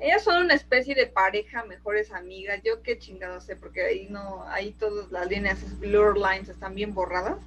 ellas 0.03 0.25
son 0.25 0.45
una 0.45 0.55
especie 0.55 0.97
de 0.97 1.07
pareja, 1.07 1.65
mejores 1.65 2.11
amigas. 2.11 2.61
Yo 2.65 2.83
qué 2.83 2.99
chingado 2.99 3.41
sé, 3.41 3.55
porque 3.55 3.83
ahí 3.83 4.09
no, 4.11 4.45
ahí 4.49 4.73
todas 4.73 5.13
las 5.13 5.29
líneas, 5.29 5.79
blur 5.79 6.19
lines 6.19 6.49
están 6.49 6.75
bien 6.75 6.93
borradas. 6.93 7.39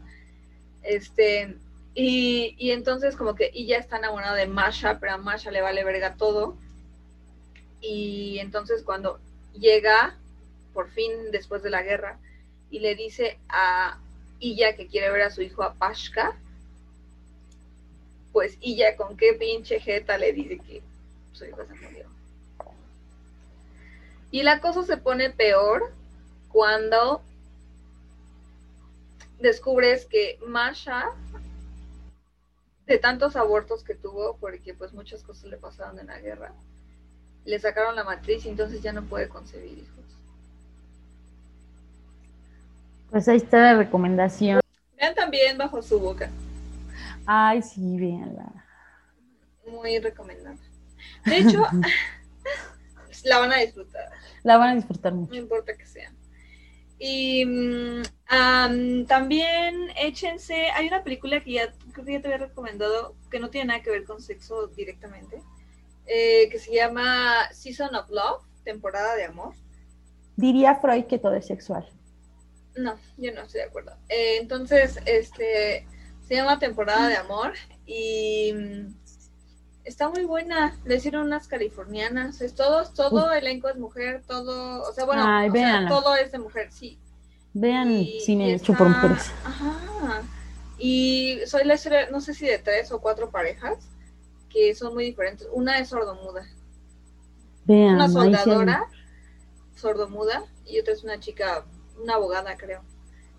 Este, 0.82 1.54
y, 1.94 2.56
y 2.58 2.72
entonces 2.72 3.18
como 3.18 3.36
que 3.36 3.52
ella 3.54 3.78
está 3.78 3.98
enamorada 3.98 4.36
de 4.36 4.48
Masha, 4.48 5.00
pero 5.02 5.14
a 5.14 5.18
Masha 5.18 5.52
le 5.52 5.62
vale 5.62 5.84
verga 5.84 6.16
todo. 6.16 6.56
Y 7.82 8.40
entonces 8.40 8.84
cuando 8.84 9.20
llega, 9.54 10.16
por 10.74 10.90
fin 10.90 11.12
después 11.34 11.62
de 11.62 11.72
la 11.72 11.84
guerra, 11.84 12.20
y 12.72 12.80
le 12.80 12.96
dice 12.96 13.38
a 13.50 14.00
Illa 14.40 14.78
que 14.78 14.88
quiere 14.88 15.12
ver 15.12 15.24
a 15.24 15.30
su 15.30 15.42
hijo 15.42 15.62
a 15.62 15.74
Pashka, 15.74 16.38
pues 18.32 18.58
Illa 18.62 18.96
con 18.96 19.18
qué 19.18 19.34
pinche 19.34 19.82
jeta 19.82 20.18
le 20.18 20.32
dice 20.32 20.58
que 20.60 20.82
su 21.34 21.44
hijo 21.44 21.66
se 21.66 21.74
murió. 21.74 22.15
Y 24.36 24.44
la 24.44 24.60
cosa 24.60 24.84
se 24.84 24.98
pone 24.98 25.30
peor 25.30 25.94
cuando 26.50 27.22
descubres 29.40 30.06
que 30.06 30.38
Masha, 30.46 31.06
de 32.86 32.98
tantos 32.98 33.38
abortos 33.38 33.86
que 33.86 33.96
tuvo, 33.96 34.36
porque 34.36 34.74
pues 34.74 34.92
muchas 34.92 35.24
cosas 35.24 35.46
le 35.46 35.56
pasaron 35.56 36.00
en 36.00 36.08
la 36.08 36.20
guerra, 36.20 36.52
le 37.46 37.58
sacaron 37.60 37.96
la 37.96 38.04
matriz 38.04 38.46
y 38.46 38.50
entonces 38.50 38.82
ya 38.82 38.92
no 38.92 39.04
puede 39.04 39.30
concebir 39.30 39.78
hijos. 39.78 40.04
Pues 43.12 43.30
ahí 43.30 43.38
está 43.38 43.60
la 43.60 43.78
recomendación. 43.78 44.60
Vean 44.98 45.16
también 45.16 45.58
bajo 45.58 45.82
su 45.82 45.98
boca. 45.98 46.30
Ay, 47.26 47.62
sí, 47.62 47.98
véanla. 47.98 48.52
Muy 49.66 49.98
recomendable. 50.00 50.60
De 51.24 51.38
hecho, 51.38 51.64
la 53.26 53.40
van 53.40 53.52
a 53.52 53.58
disfrutar. 53.58 54.10
La 54.44 54.58
van 54.58 54.70
a 54.70 54.76
disfrutar 54.76 55.14
mucho. 55.14 55.32
No 55.32 55.38
importa 55.38 55.76
que 55.76 55.86
sea. 55.86 56.12
Y 56.98 57.46
mm, 57.46 59.06
también 59.08 59.90
échense, 60.00 60.70
hay 60.72 60.88
una 60.88 61.04
película 61.04 61.44
que 61.44 61.54
ya 61.54 61.74
creo 61.92 62.06
que 62.06 62.14
ya 62.14 62.22
te 62.22 62.28
había 62.28 62.48
recomendado, 62.48 63.16
que 63.30 63.40
no 63.40 63.50
tiene 63.50 63.68
nada 63.68 63.82
que 63.82 63.90
ver 63.90 64.06
con 64.06 64.22
sexo 64.22 64.68
directamente, 64.68 65.42
eh, 66.06 66.48
que 66.50 66.60
se 66.60 66.74
llama 66.74 67.52
Season 67.52 67.94
of 67.96 68.10
Love, 68.10 68.44
temporada 68.64 69.16
de 69.16 69.26
amor. 69.26 69.54
Diría 70.38 70.76
Freud 70.76 71.06
que 71.06 71.18
todo 71.18 71.34
es 71.34 71.48
sexual. 71.48 71.88
No, 72.76 72.96
yo 73.18 73.34
no 73.34 73.42
estoy 73.42 73.62
de 73.62 73.68
acuerdo. 73.68 73.96
Eh, 74.10 74.38
entonces, 74.40 75.00
este, 75.06 75.88
se 76.28 76.36
llama 76.36 76.60
temporada 76.60 77.08
de 77.08 77.16
amor 77.16 77.54
y 77.86 78.54
mm, 78.54 79.05
está 79.86 80.10
muy 80.10 80.26
buena. 80.26 80.78
Le 80.84 80.96
hicieron 80.96 81.24
unas 81.28 81.48
californianas. 81.48 82.42
Es 82.42 82.56
todo, 82.56 82.84
todo 82.92 83.32
elenco 83.32 83.70
es 83.70 83.78
mujer, 83.78 84.24
todo, 84.28 84.82
o 84.82 84.92
sea, 84.92 85.06
bueno, 85.06 85.24
todo 85.88 86.16
es 86.16 86.32
de 86.32 86.40
mujer, 86.40 86.72
sí. 86.72 87.00
Vean 87.54 88.06
cine 88.26 88.54
hecho 88.54 88.74
por 88.74 88.90
mujeres. 88.90 89.32
Ajá. 89.46 90.24
Y 90.78 91.40
soy 91.46 91.64
la 91.64 91.76
historia, 91.76 92.10
no 92.12 92.20
sé 92.20 92.34
si 92.34 92.46
de 92.46 92.58
tres 92.58 92.92
o 92.92 93.00
cuatro 93.00 93.30
parejas 93.30 93.78
que 94.50 94.76
son 94.76 94.94
muy 94.94 95.06
diferentes. 95.06 95.48
Una 95.54 95.80
es 95.80 95.90
sordomuda. 95.90 96.46
Vean, 97.64 97.96
una 97.96 98.10
soldadora 98.10 98.90
sordomuda 99.76 100.44
y 100.66 100.80
otra 100.80 100.94
es 100.94 101.04
una 101.04 101.20
chica, 101.20 101.66
una 102.02 102.16
abogada, 102.16 102.58
creo. 102.58 102.82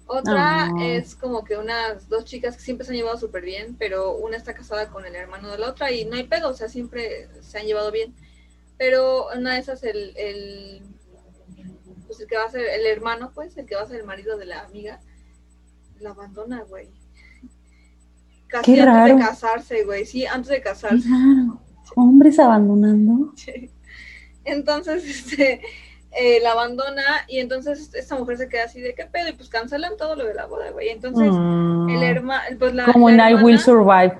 Otra 0.06 0.66
ah. 0.66 0.72
es 0.78 1.16
como 1.16 1.44
que 1.44 1.56
unas 1.56 2.08
dos 2.08 2.24
chicas 2.24 2.56
que 2.56 2.62
siempre 2.62 2.86
se 2.86 2.92
han 2.92 2.98
llevado 2.98 3.18
súper 3.18 3.44
bien, 3.44 3.74
pero 3.76 4.16
una 4.16 4.36
está 4.36 4.54
casada 4.54 4.88
con 4.88 5.04
el 5.04 5.16
hermano 5.16 5.50
de 5.50 5.58
la 5.58 5.70
otra 5.70 5.90
y 5.90 6.04
no 6.04 6.14
hay 6.14 6.24
pedo, 6.24 6.50
o 6.50 6.54
sea, 6.54 6.68
siempre 6.68 7.28
se 7.40 7.58
han 7.58 7.66
llevado 7.66 7.90
bien. 7.90 8.14
Pero 8.78 9.26
una 9.36 9.54
de 9.54 9.60
esas, 9.60 9.82
el, 9.82 10.16
el, 10.16 10.82
pues 12.06 12.20
el 12.20 12.28
que 12.28 12.36
va 12.36 12.44
a 12.44 12.50
ser 12.50 12.68
el 12.68 12.86
hermano, 12.86 13.32
pues, 13.34 13.56
el 13.56 13.66
que 13.66 13.74
va 13.74 13.82
a 13.82 13.86
ser 13.86 14.00
el 14.00 14.06
marido 14.06 14.36
de 14.38 14.46
la 14.46 14.60
amiga, 14.60 15.00
la 15.98 16.10
abandona, 16.10 16.62
güey. 16.62 16.88
Casi 18.46 18.78
antes 18.78 19.16
de 19.16 19.20
casarse, 19.20 19.84
güey, 19.84 20.06
sí, 20.06 20.24
antes 20.24 20.50
de 20.50 20.60
casarse. 20.60 21.08
Claro, 21.08 21.60
hombres 21.96 22.38
abandonando. 22.38 23.32
Sí. 23.36 23.70
Entonces, 24.44 25.04
este, 25.04 25.60
eh, 26.18 26.40
la 26.42 26.52
abandona 26.52 27.02
y 27.28 27.38
entonces 27.38 27.92
esta 27.94 28.16
mujer 28.16 28.38
se 28.38 28.48
queda 28.48 28.64
así 28.64 28.80
de 28.80 28.94
qué 28.94 29.06
pedo 29.06 29.28
y 29.28 29.32
pues 29.32 29.48
cancelan 29.48 29.96
todo 29.96 30.16
lo 30.16 30.24
de 30.24 30.34
la 30.34 30.46
boda, 30.46 30.70
güey. 30.70 30.88
Entonces, 30.88 31.30
mm. 31.30 31.88
el 31.90 32.02
hermano, 32.02 32.44
pues 32.58 32.74
la... 32.74 32.86
Como 32.86 33.10
en 33.10 33.20
I 33.20 33.34
Will 33.34 33.58
Survive. 33.58 34.18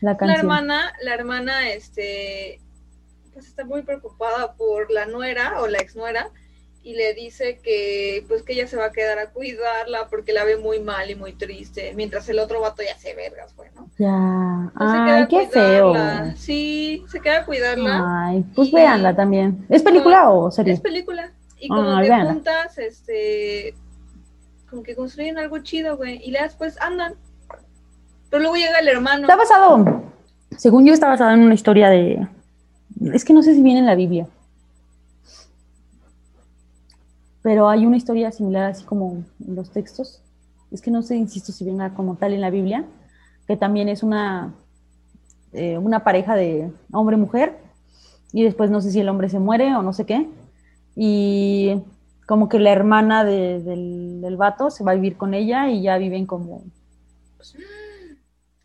la, 0.00 0.16
la, 0.20 0.34
hermana, 0.34 0.92
la 1.02 1.14
hermana, 1.14 1.70
este, 1.70 2.60
pues 3.32 3.46
está 3.46 3.64
muy 3.64 3.82
preocupada 3.82 4.54
por 4.54 4.90
la 4.90 5.06
nuera 5.06 5.60
o 5.60 5.66
la 5.66 5.78
ex 5.78 5.96
nuera 5.96 6.30
y 6.84 6.94
le 6.94 7.14
dice 7.14 7.58
que 7.62 8.24
pues 8.28 8.42
que 8.42 8.52
ella 8.52 8.66
se 8.66 8.76
va 8.76 8.86
a 8.86 8.92
quedar 8.92 9.18
a 9.18 9.30
cuidarla 9.30 10.06
porque 10.08 10.34
la 10.34 10.44
ve 10.44 10.58
muy 10.58 10.80
mal 10.80 11.10
y 11.10 11.14
muy 11.14 11.32
triste, 11.32 11.94
mientras 11.96 12.28
el 12.28 12.38
otro 12.38 12.60
vato 12.60 12.82
ya 12.82 12.96
se 12.98 13.14
vergas, 13.14 13.56
bueno. 13.56 13.88
Ya. 13.98 14.70
Ay, 14.76 15.26
qué 15.28 15.48
feo. 15.48 15.94
Sí, 16.36 17.02
se 17.08 17.20
queda 17.20 17.38
a 17.38 17.44
cuidarla. 17.46 18.26
Ay, 18.26 18.44
pues 18.54 18.70
véanla 18.70 19.16
también. 19.16 19.66
¿Es 19.70 19.82
película 19.82 20.30
o 20.30 20.50
serie? 20.50 20.74
Es 20.74 20.80
película. 20.80 21.32
Y 21.58 21.68
como 21.68 21.98
que 22.02 22.10
juntas, 22.10 22.76
este, 22.76 23.74
como 24.68 24.82
que 24.82 24.94
construyen 24.94 25.38
algo 25.38 25.58
chido, 25.60 25.96
güey, 25.96 26.20
y 26.22 26.32
después 26.32 26.78
andan. 26.82 27.14
Pero 28.28 28.42
luego 28.42 28.56
llega 28.56 28.78
el 28.80 28.88
hermano. 28.88 29.22
Está 29.22 29.36
basado, 29.36 30.02
según 30.58 30.84
yo, 30.84 30.92
está 30.92 31.08
basado 31.08 31.30
en 31.30 31.40
una 31.40 31.54
historia 31.54 31.88
de, 31.88 32.28
es 33.14 33.24
que 33.24 33.32
no 33.32 33.42
sé 33.42 33.54
si 33.54 33.62
viene 33.62 33.80
en 33.80 33.86
la 33.86 33.94
Biblia 33.94 34.26
pero 37.44 37.68
hay 37.68 37.84
una 37.84 37.98
historia 37.98 38.32
similar 38.32 38.70
así 38.70 38.84
como 38.84 39.22
en 39.46 39.54
los 39.54 39.70
textos. 39.70 40.22
Es 40.72 40.80
que 40.80 40.90
no 40.90 41.02
sé, 41.02 41.16
insisto, 41.16 41.52
si 41.52 41.62
venga 41.62 41.92
como 41.92 42.16
tal 42.16 42.32
en 42.32 42.40
la 42.40 42.48
Biblia, 42.48 42.86
que 43.46 43.54
también 43.58 43.90
es 43.90 44.02
una, 44.02 44.54
eh, 45.52 45.76
una 45.76 46.02
pareja 46.04 46.36
de 46.36 46.72
hombre-mujer, 46.90 47.58
y 48.32 48.44
después 48.44 48.70
no 48.70 48.80
sé 48.80 48.92
si 48.92 49.00
el 49.00 49.10
hombre 49.10 49.28
se 49.28 49.40
muere 49.40 49.76
o 49.76 49.82
no 49.82 49.92
sé 49.92 50.06
qué, 50.06 50.26
y 50.96 51.82
como 52.26 52.48
que 52.48 52.58
la 52.58 52.72
hermana 52.72 53.24
del, 53.24 54.22
del, 54.22 54.36
vato 54.38 54.70
se 54.70 54.82
va 54.82 54.92
a 54.92 54.94
vivir 54.94 55.18
con 55.18 55.34
ella 55.34 55.68
y 55.68 55.82
ya 55.82 55.98
viven 55.98 56.24
como... 56.24 56.64
Pues, 57.36 57.58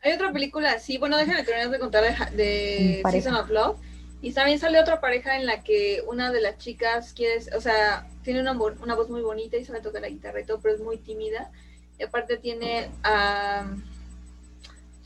hay 0.01 0.14
otra 0.14 0.31
película 0.31 0.72
así, 0.72 0.97
bueno, 0.97 1.18
déjame 1.18 1.43
terminar 1.43 1.69
de 1.69 1.80
contar 1.80 2.31
de, 2.31 2.38
de 2.38 3.03
Season 3.11 3.35
of 3.35 3.49
Love, 3.49 3.76
y 4.22 4.34
también 4.34 4.60
sale 4.60 4.80
otra 4.80 5.00
pareja 5.00 5.38
en 5.38 5.46
la 5.46 5.64
que 5.64 6.04
una 6.08 6.32
de 6.32 6.41
las 6.41 6.58
chicas 6.58 7.14
quiere, 7.14 7.40
o 7.56 7.62
sea, 7.62 8.08
tiene 8.24 8.41
una, 8.41 8.52
una 8.52 8.96
voz 8.96 9.10
muy 9.10 9.22
bonita 9.22 9.56
y 9.58 9.64
sabe 9.64 9.82
tocar 9.82 10.02
la 10.02 10.10
guitarra 10.10 10.41
y 10.41 10.46
todo, 10.46 10.60
pero 10.60 10.76
es 10.76 10.82
muy 10.82 10.98
tímida. 10.98 11.52
Y 11.98 12.04
aparte 12.04 12.38
tiene 12.38 12.90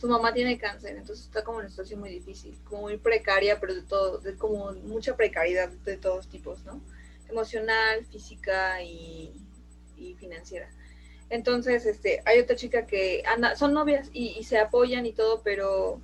su 0.04 0.10
mamá 0.10 0.34
tiene 0.34 0.58
cáncer, 0.58 0.98
entonces 0.98 1.28
está 1.28 1.46
como 1.46 1.60
en 1.60 1.68
una 1.68 1.70
situación 1.70 2.02
muy 2.02 2.10
difícil, 2.10 2.60
como 2.66 2.82
muy 2.82 2.98
precaria, 2.98 3.62
pero 3.62 3.74
de 3.74 3.84
todo, 3.84 4.18
de 4.18 4.36
como 4.36 4.74
mucha 4.84 5.16
precariedad 5.16 5.70
de 5.70 5.96
todos 5.96 6.28
tipos, 6.28 6.66
¿no? 6.66 6.82
Emocional, 7.30 8.06
física 8.08 8.84
y, 8.84 9.32
y 9.96 10.16
financiera. 10.16 10.70
Entonces, 11.30 11.86
este, 11.86 12.22
hay 12.26 12.42
otra 12.42 12.58
chica 12.58 12.86
que 12.86 13.24
anda, 13.26 13.56
son 13.56 13.74
novias 13.74 14.10
y, 14.12 14.36
y 14.38 14.44
se 14.44 14.58
apoyan 14.58 15.06
y 15.06 15.14
todo, 15.14 15.42
pero 15.42 16.02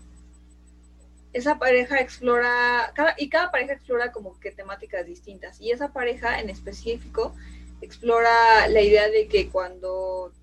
esa 1.34 1.60
pareja 1.60 2.00
explora, 2.00 2.94
y 3.18 3.30
cada 3.30 3.52
pareja 3.52 3.74
explora 3.74 4.12
como 4.12 4.40
que 4.40 4.52
temáticas 4.52 5.06
distintas. 5.06 5.60
Y 5.62 5.72
esa 5.72 5.94
pareja 5.94 6.40
en 6.40 6.50
específico 6.50 7.36
explora 7.82 8.68
la 8.68 8.82
idea 8.82 9.10
de 9.10 9.28
que 9.28 9.50
cuando 9.50 10.34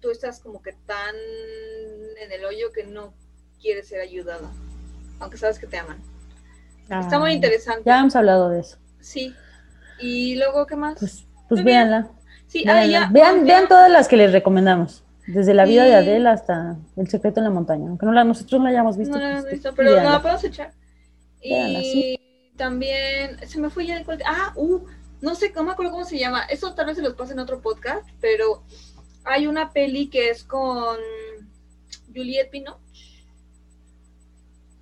tú 0.00 0.10
estás 0.10 0.40
como 0.40 0.62
que 0.62 0.72
tan 0.72 1.14
en 2.20 2.32
el 2.32 2.44
hoyo 2.44 2.72
que 2.72 2.84
no 2.84 3.12
quieres 3.60 3.88
ser 3.88 4.00
ayudada, 4.00 4.50
aunque 5.20 5.36
sabes 5.36 5.58
que 5.58 5.66
te 5.66 5.78
aman. 5.78 6.00
Está 6.88 7.18
muy 7.18 7.32
interesante. 7.32 7.82
Ya 7.84 8.00
hemos 8.00 8.14
hablado 8.14 8.48
de 8.48 8.60
eso. 8.60 8.78
Sí. 9.00 9.34
Y 9.98 10.36
luego, 10.36 10.66
¿qué 10.66 10.76
más? 10.76 10.98
Pues, 10.98 11.24
pues 11.48 11.64
véanla. 11.64 12.10
Sí, 12.46 12.64
ah, 12.68 13.10
vean, 13.10 13.44
vean 13.44 13.68
todas 13.68 13.90
las 13.90 14.08
que 14.08 14.16
les 14.16 14.32
recomendamos. 14.32 15.02
Desde 15.26 15.54
la 15.54 15.64
vida 15.64 15.84
de 15.84 15.94
Adele 15.94 16.28
hasta 16.28 16.76
El 16.96 17.08
secreto 17.08 17.40
en 17.40 17.44
la 17.44 17.50
montaña, 17.50 17.88
aunque 17.88 18.06
no 18.06 18.12
la, 18.12 18.24
nosotros 18.24 18.60
no 18.60 18.64
la 18.64 18.70
hayamos 18.70 18.96
visto. 18.96 19.14
No 19.14 19.20
la 19.20 19.30
hemos 19.30 19.42
pues, 19.42 19.54
visto, 19.54 19.74
pero 19.74 20.02
no 20.02 20.10
la 20.10 20.22
podemos 20.22 20.44
echar. 20.44 20.72
Y 21.42 22.18
también, 22.56 23.38
se 23.46 23.60
me 23.60 23.70
fue 23.70 23.86
ya 23.86 23.98
de 23.98 24.04
Ah, 24.24 24.52
uh, 24.56 24.80
no 25.20 25.34
sé, 25.34 25.52
no 25.54 25.62
me 25.62 25.72
acuerdo 25.72 25.92
cómo 25.92 26.04
se 26.04 26.18
llama, 26.18 26.44
eso 26.44 26.74
tal 26.74 26.86
vez 26.86 26.96
se 26.96 27.02
los 27.02 27.14
pase 27.14 27.32
en 27.32 27.38
otro 27.38 27.60
podcast, 27.60 28.08
pero 28.20 28.62
hay 29.24 29.46
una 29.46 29.72
peli 29.72 30.08
que 30.08 30.30
es 30.30 30.44
con 30.44 30.96
Juliette 32.14 32.50
Binoche. 32.50 33.24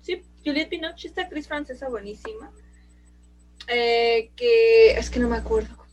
Sí, 0.01 0.23
Juliette 0.45 0.69
Binoche, 0.69 1.07
esta 1.07 1.23
actriz 1.23 1.47
francesa 1.47 1.89
buenísima. 1.89 2.51
Eh, 3.67 4.29
que 4.35 4.91
es 4.91 5.09
que 5.09 5.19
no 5.19 5.27
me 5.27 5.37
acuerdo. 5.37 5.84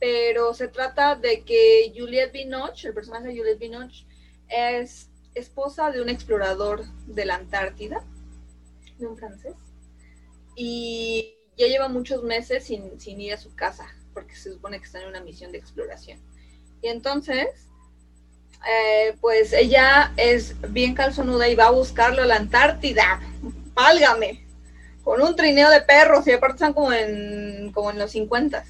Pero 0.00 0.54
se 0.54 0.68
trata 0.68 1.16
de 1.16 1.42
que 1.42 1.92
Juliette 1.96 2.32
Binoche, 2.32 2.88
el 2.88 2.94
personaje 2.94 3.28
de 3.28 3.36
Juliette 3.36 3.58
Binoche, 3.58 4.06
es 4.48 5.10
esposa 5.34 5.90
de 5.90 6.02
un 6.02 6.08
explorador 6.08 6.84
de 7.06 7.24
la 7.24 7.36
Antártida, 7.36 8.04
de 8.98 9.06
un 9.06 9.16
francés. 9.16 9.54
Y 10.54 11.34
ya 11.56 11.66
lleva 11.66 11.88
muchos 11.88 12.22
meses 12.22 12.64
sin, 12.64 13.20
ir 13.20 13.34
a 13.34 13.36
su 13.36 13.54
casa, 13.54 13.86
porque 14.14 14.34
se 14.34 14.52
supone 14.52 14.78
que 14.78 14.84
está 14.84 15.00
en 15.00 15.08
una 15.08 15.20
misión 15.20 15.52
de 15.52 15.58
exploración. 15.58 16.20
Y 16.82 16.88
entonces, 16.88 17.48
eh, 18.68 19.16
pues 19.20 19.52
ella 19.52 20.12
es 20.16 20.54
bien 20.72 20.94
calzonuda 20.94 21.48
y 21.48 21.54
va 21.54 21.66
a 21.66 21.72
buscarlo 21.72 22.22
a 22.22 22.26
la 22.26 22.36
Antártida. 22.36 23.20
Válgame. 23.74 24.44
Con 25.02 25.22
un 25.22 25.34
trineo 25.36 25.70
de 25.70 25.80
perros 25.80 26.26
y 26.26 26.32
aparte 26.32 26.56
están 26.56 26.74
como 26.74 26.92
en, 26.92 27.72
como 27.72 27.90
en 27.90 27.98
los 27.98 28.12
50, 28.12 28.64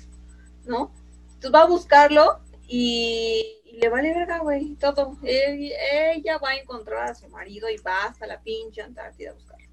¿no? 0.67 0.93
Entonces 1.39 1.55
va 1.55 1.63
a 1.63 1.69
buscarlo 1.69 2.41
y, 2.67 3.55
le 3.73 3.89
vale 3.89 4.13
verga, 4.13 4.39
güey, 4.39 4.75
todo. 4.75 5.17
ella 5.23 6.39
va 6.39 6.51
a 6.51 6.57
encontrar 6.57 7.11
a 7.11 7.15
su 7.15 7.29
marido 7.29 7.71
y 7.71 7.77
va 7.77 8.07
hasta 8.07 8.27
la 8.27 8.41
pinche 8.43 8.83
Antártida 8.83 9.31
a 9.31 9.35
buscarlo. 9.35 9.69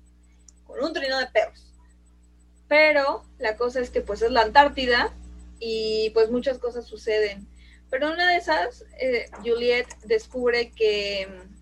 Con 0.64 0.84
un 0.84 0.94
trineo 0.94 1.18
de 1.18 1.28
perros. 1.28 1.74
Pero 2.68 3.26
la 3.40 3.56
cosa 3.58 3.80
es 3.80 3.90
que 3.90 4.02
pues 4.02 4.22
es 4.22 4.32
la 4.32 4.42
Antártida 4.42 5.12
y 5.60 6.12
pues 6.12 6.30
muchas 6.30 6.60
cosas 6.60 6.86
suceden 6.86 7.48
pero 7.90 8.12
una 8.12 8.30
de 8.32 8.38
esas, 8.38 8.84
eh, 9.00 9.30
Juliet 9.44 9.88
descubre 10.04 10.72
que 10.72 11.28
mm, 11.28 11.56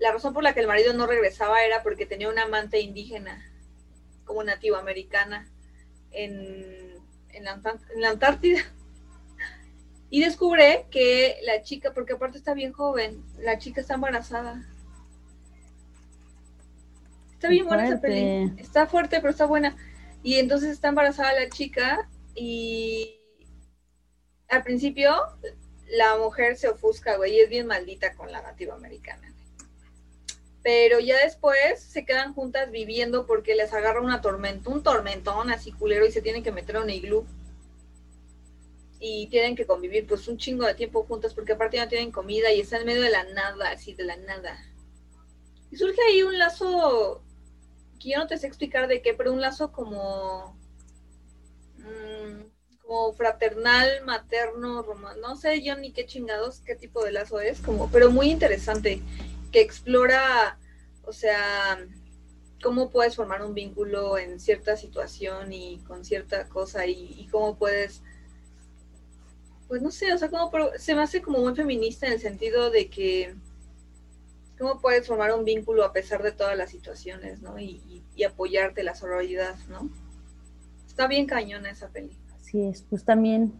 la 0.00 0.12
razón 0.12 0.34
por 0.34 0.42
la 0.42 0.52
que 0.52 0.60
el 0.60 0.66
marido 0.66 0.92
no 0.92 1.06
regresaba 1.06 1.64
era 1.64 1.82
porque 1.82 2.06
tenía 2.06 2.28
una 2.28 2.42
amante 2.42 2.80
indígena, 2.80 3.50
como 4.24 4.44
nativa 4.44 4.78
americana, 4.78 5.50
en, 6.10 6.93
en, 7.34 7.44
la, 7.44 8.08
Antártida. 8.10 8.60
Y 10.10 10.20
descubre 10.20 10.86
que 10.90 11.38
la 11.42 11.62
chica, 11.62 11.92
porque 11.92 12.12
aparte 12.12 12.38
está 12.38 12.54
bien 12.54 12.72
joven, 12.72 13.24
la 13.38 13.58
chica 13.58 13.80
está 13.80 13.94
embarazada. 13.94 14.62
Está 17.32 17.48
bien 17.48 17.66
buena 17.66 17.86
esa 17.86 18.00
peli. 18.00 18.52
Está 18.58 18.86
fuerte, 18.86 19.20
pero 19.20 19.30
está 19.30 19.46
buena. 19.46 19.76
Y 20.22 20.36
entonces 20.36 20.70
está 20.70 20.88
embarazada 20.88 21.32
la 21.34 21.48
chica 21.50 22.08
y 22.34 23.20
al 24.48 24.62
principio 24.62 25.12
la 25.88 26.16
mujer 26.16 26.56
se 26.56 26.68
ofusca, 26.68 27.16
güey, 27.16 27.34
y 27.34 27.40
es 27.40 27.48
bien 27.48 27.66
maldita 27.66 28.14
con 28.14 28.30
la 28.30 28.40
nativa 28.40 28.74
americana. 28.74 29.33
Pero 30.64 30.98
ya 30.98 31.18
después 31.18 31.78
se 31.78 32.06
quedan 32.06 32.32
juntas 32.32 32.70
viviendo 32.70 33.26
porque 33.26 33.54
les 33.54 33.74
agarra 33.74 34.00
una 34.00 34.22
tormenta, 34.22 34.70
un 34.70 34.82
tormentón 34.82 35.50
así 35.50 35.70
culero 35.70 36.06
y 36.06 36.10
se 36.10 36.22
tienen 36.22 36.42
que 36.42 36.52
meter 36.52 36.76
a 36.76 36.80
un 36.80 36.88
iglú. 36.88 37.26
Y 38.98 39.26
tienen 39.26 39.54
que 39.54 39.66
convivir 39.66 40.06
pues 40.06 40.26
un 40.26 40.38
chingo 40.38 40.64
de 40.66 40.74
tiempo 40.74 41.04
juntas 41.04 41.34
porque 41.34 41.52
aparte 41.52 41.78
no 41.78 41.86
tienen 41.86 42.10
comida 42.10 42.50
y 42.50 42.60
están 42.60 42.80
en 42.80 42.86
medio 42.86 43.02
de 43.02 43.10
la 43.10 43.24
nada, 43.24 43.72
así 43.72 43.92
de 43.92 44.04
la 44.04 44.16
nada. 44.16 44.58
Y 45.70 45.76
surge 45.76 46.00
ahí 46.08 46.22
un 46.22 46.38
lazo 46.38 47.22
que 48.00 48.12
yo 48.12 48.18
no 48.18 48.26
te 48.26 48.38
sé 48.38 48.46
explicar 48.46 48.88
de 48.88 49.02
qué, 49.02 49.12
pero 49.12 49.34
un 49.34 49.42
lazo 49.42 49.70
como... 49.70 50.58
Mmm, 51.76 52.54
como 52.86 53.12
fraternal, 53.12 54.04
materno, 54.04 54.82
romano, 54.82 55.20
no 55.20 55.36
sé 55.36 55.62
yo 55.62 55.76
ni 55.76 55.92
qué 55.92 56.06
chingados, 56.06 56.60
qué 56.60 56.74
tipo 56.74 57.02
de 57.02 57.12
lazo 57.12 57.40
es, 57.40 57.60
como, 57.60 57.90
pero 57.90 58.10
muy 58.10 58.30
interesante, 58.30 59.00
que 59.54 59.60
explora, 59.60 60.58
o 61.04 61.12
sea, 61.12 61.78
cómo 62.60 62.90
puedes 62.90 63.14
formar 63.14 63.44
un 63.44 63.54
vínculo 63.54 64.18
en 64.18 64.40
cierta 64.40 64.76
situación 64.76 65.52
y 65.52 65.78
con 65.86 66.04
cierta 66.04 66.48
cosa 66.48 66.86
y, 66.86 67.28
cómo 67.30 67.56
puedes, 67.56 68.02
pues 69.68 69.80
no 69.80 69.92
sé, 69.92 70.12
o 70.12 70.18
sea, 70.18 70.28
cómo 70.28 70.50
se 70.76 70.96
me 70.96 71.02
hace 71.02 71.22
como 71.22 71.38
muy 71.38 71.54
feminista 71.54 72.08
en 72.08 72.14
el 72.14 72.20
sentido 72.20 72.72
de 72.72 72.90
que 72.90 73.36
cómo 74.58 74.80
puedes 74.80 75.06
formar 75.06 75.32
un 75.32 75.44
vínculo 75.44 75.84
a 75.84 75.92
pesar 75.92 76.24
de 76.24 76.32
todas 76.32 76.58
las 76.58 76.70
situaciones, 76.70 77.40
¿no? 77.40 77.56
Y, 77.56 78.02
y 78.16 78.24
apoyarte 78.24 78.82
la 78.82 78.96
sororidad, 78.96 79.54
¿no? 79.68 79.88
Está 80.84 81.06
bien 81.06 81.26
cañona 81.26 81.70
esa 81.70 81.90
película 81.90 82.23
es, 82.62 82.82
pues 82.88 83.04
también 83.04 83.52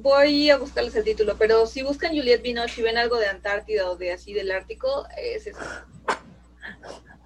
Voy 0.00 0.50
a 0.50 0.58
buscarles 0.58 0.94
el 0.96 1.04
título, 1.04 1.36
pero 1.38 1.66
si 1.66 1.82
buscan 1.82 2.14
Juliette 2.14 2.42
Binoche 2.42 2.80
y 2.80 2.84
ven 2.84 2.98
algo 2.98 3.18
de 3.18 3.26
Antártida 3.26 3.90
o 3.90 3.96
de 3.96 4.12
así 4.12 4.32
del 4.32 4.50
Ártico, 4.50 5.06
es 5.16 5.46
eso. 5.46 5.58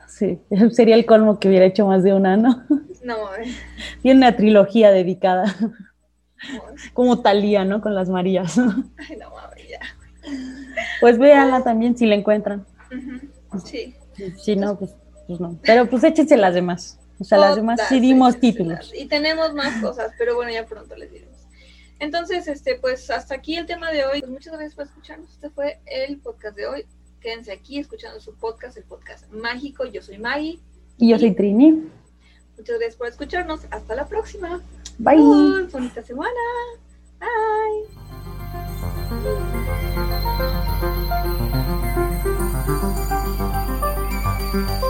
Sí, 0.08 0.38
sería 0.72 0.94
el 0.94 1.06
colmo 1.06 1.38
que 1.38 1.48
hubiera 1.48 1.66
hecho 1.66 1.86
más 1.86 2.02
de 2.02 2.14
una, 2.14 2.36
¿no? 2.36 2.64
No, 3.02 3.34
eh. 3.36 3.44
Tiene 4.02 4.18
una 4.18 4.36
trilogía 4.36 4.90
dedicada. 4.90 5.54
Como 6.92 7.22
Talía, 7.22 7.64
¿no? 7.64 7.80
Con 7.80 7.94
las 7.94 8.08
Marías. 8.08 8.58
Ay, 8.58 9.16
no, 9.18 9.30
ya. 9.68 9.80
Pues 11.00 11.18
véanla 11.18 11.62
también 11.62 11.96
si 11.96 12.06
la 12.06 12.14
encuentran. 12.14 12.66
Sí. 13.64 13.94
Si 14.38 14.56
no, 14.56 14.78
pues, 14.78 14.94
pues 15.26 15.40
no. 15.40 15.58
Pero 15.64 15.88
pues 15.88 16.04
échense 16.04 16.36
las 16.36 16.54
demás. 16.54 16.98
O 17.18 17.24
sea, 17.24 17.38
las 17.38 17.56
demás 17.56 17.80
sí 17.88 18.00
dimos 18.00 18.38
títulos. 18.38 18.92
Y 18.94 19.06
tenemos 19.06 19.54
más 19.54 19.80
cosas, 19.80 20.12
pero 20.18 20.34
bueno, 20.34 20.52
ya 20.52 20.66
pronto 20.66 20.96
les 20.96 21.10
diremos. 21.10 21.36
Entonces, 21.98 22.46
este, 22.46 22.76
pues 22.76 23.10
hasta 23.10 23.34
aquí 23.34 23.56
el 23.56 23.66
tema 23.66 23.90
de 23.90 24.04
hoy. 24.04 24.20
Pues 24.20 24.30
muchas 24.30 24.52
gracias 24.52 24.74
por 24.74 24.86
escucharnos. 24.86 25.30
Este 25.32 25.50
fue 25.50 25.80
el 25.86 26.18
podcast 26.18 26.56
de 26.56 26.66
hoy. 26.66 26.86
Quédense 27.20 27.52
aquí 27.52 27.78
escuchando 27.78 28.20
su 28.20 28.34
podcast, 28.34 28.76
el 28.76 28.84
podcast 28.84 29.30
mágico. 29.30 29.86
Yo 29.86 30.02
soy 30.02 30.18
Maggie. 30.18 30.60
Y 30.98 31.10
yo 31.10 31.18
soy 31.18 31.34
Trini. 31.34 31.90
Muchas 32.56 32.78
gracias 32.78 32.96
por 32.96 33.08
escucharnos. 33.08 33.60
Hasta 33.70 33.94
la 33.94 34.06
próxima. 34.06 34.60
Bye. 34.98 35.68
bonita 35.70 36.02
semana. 36.02 36.30
Bye. 44.52 44.85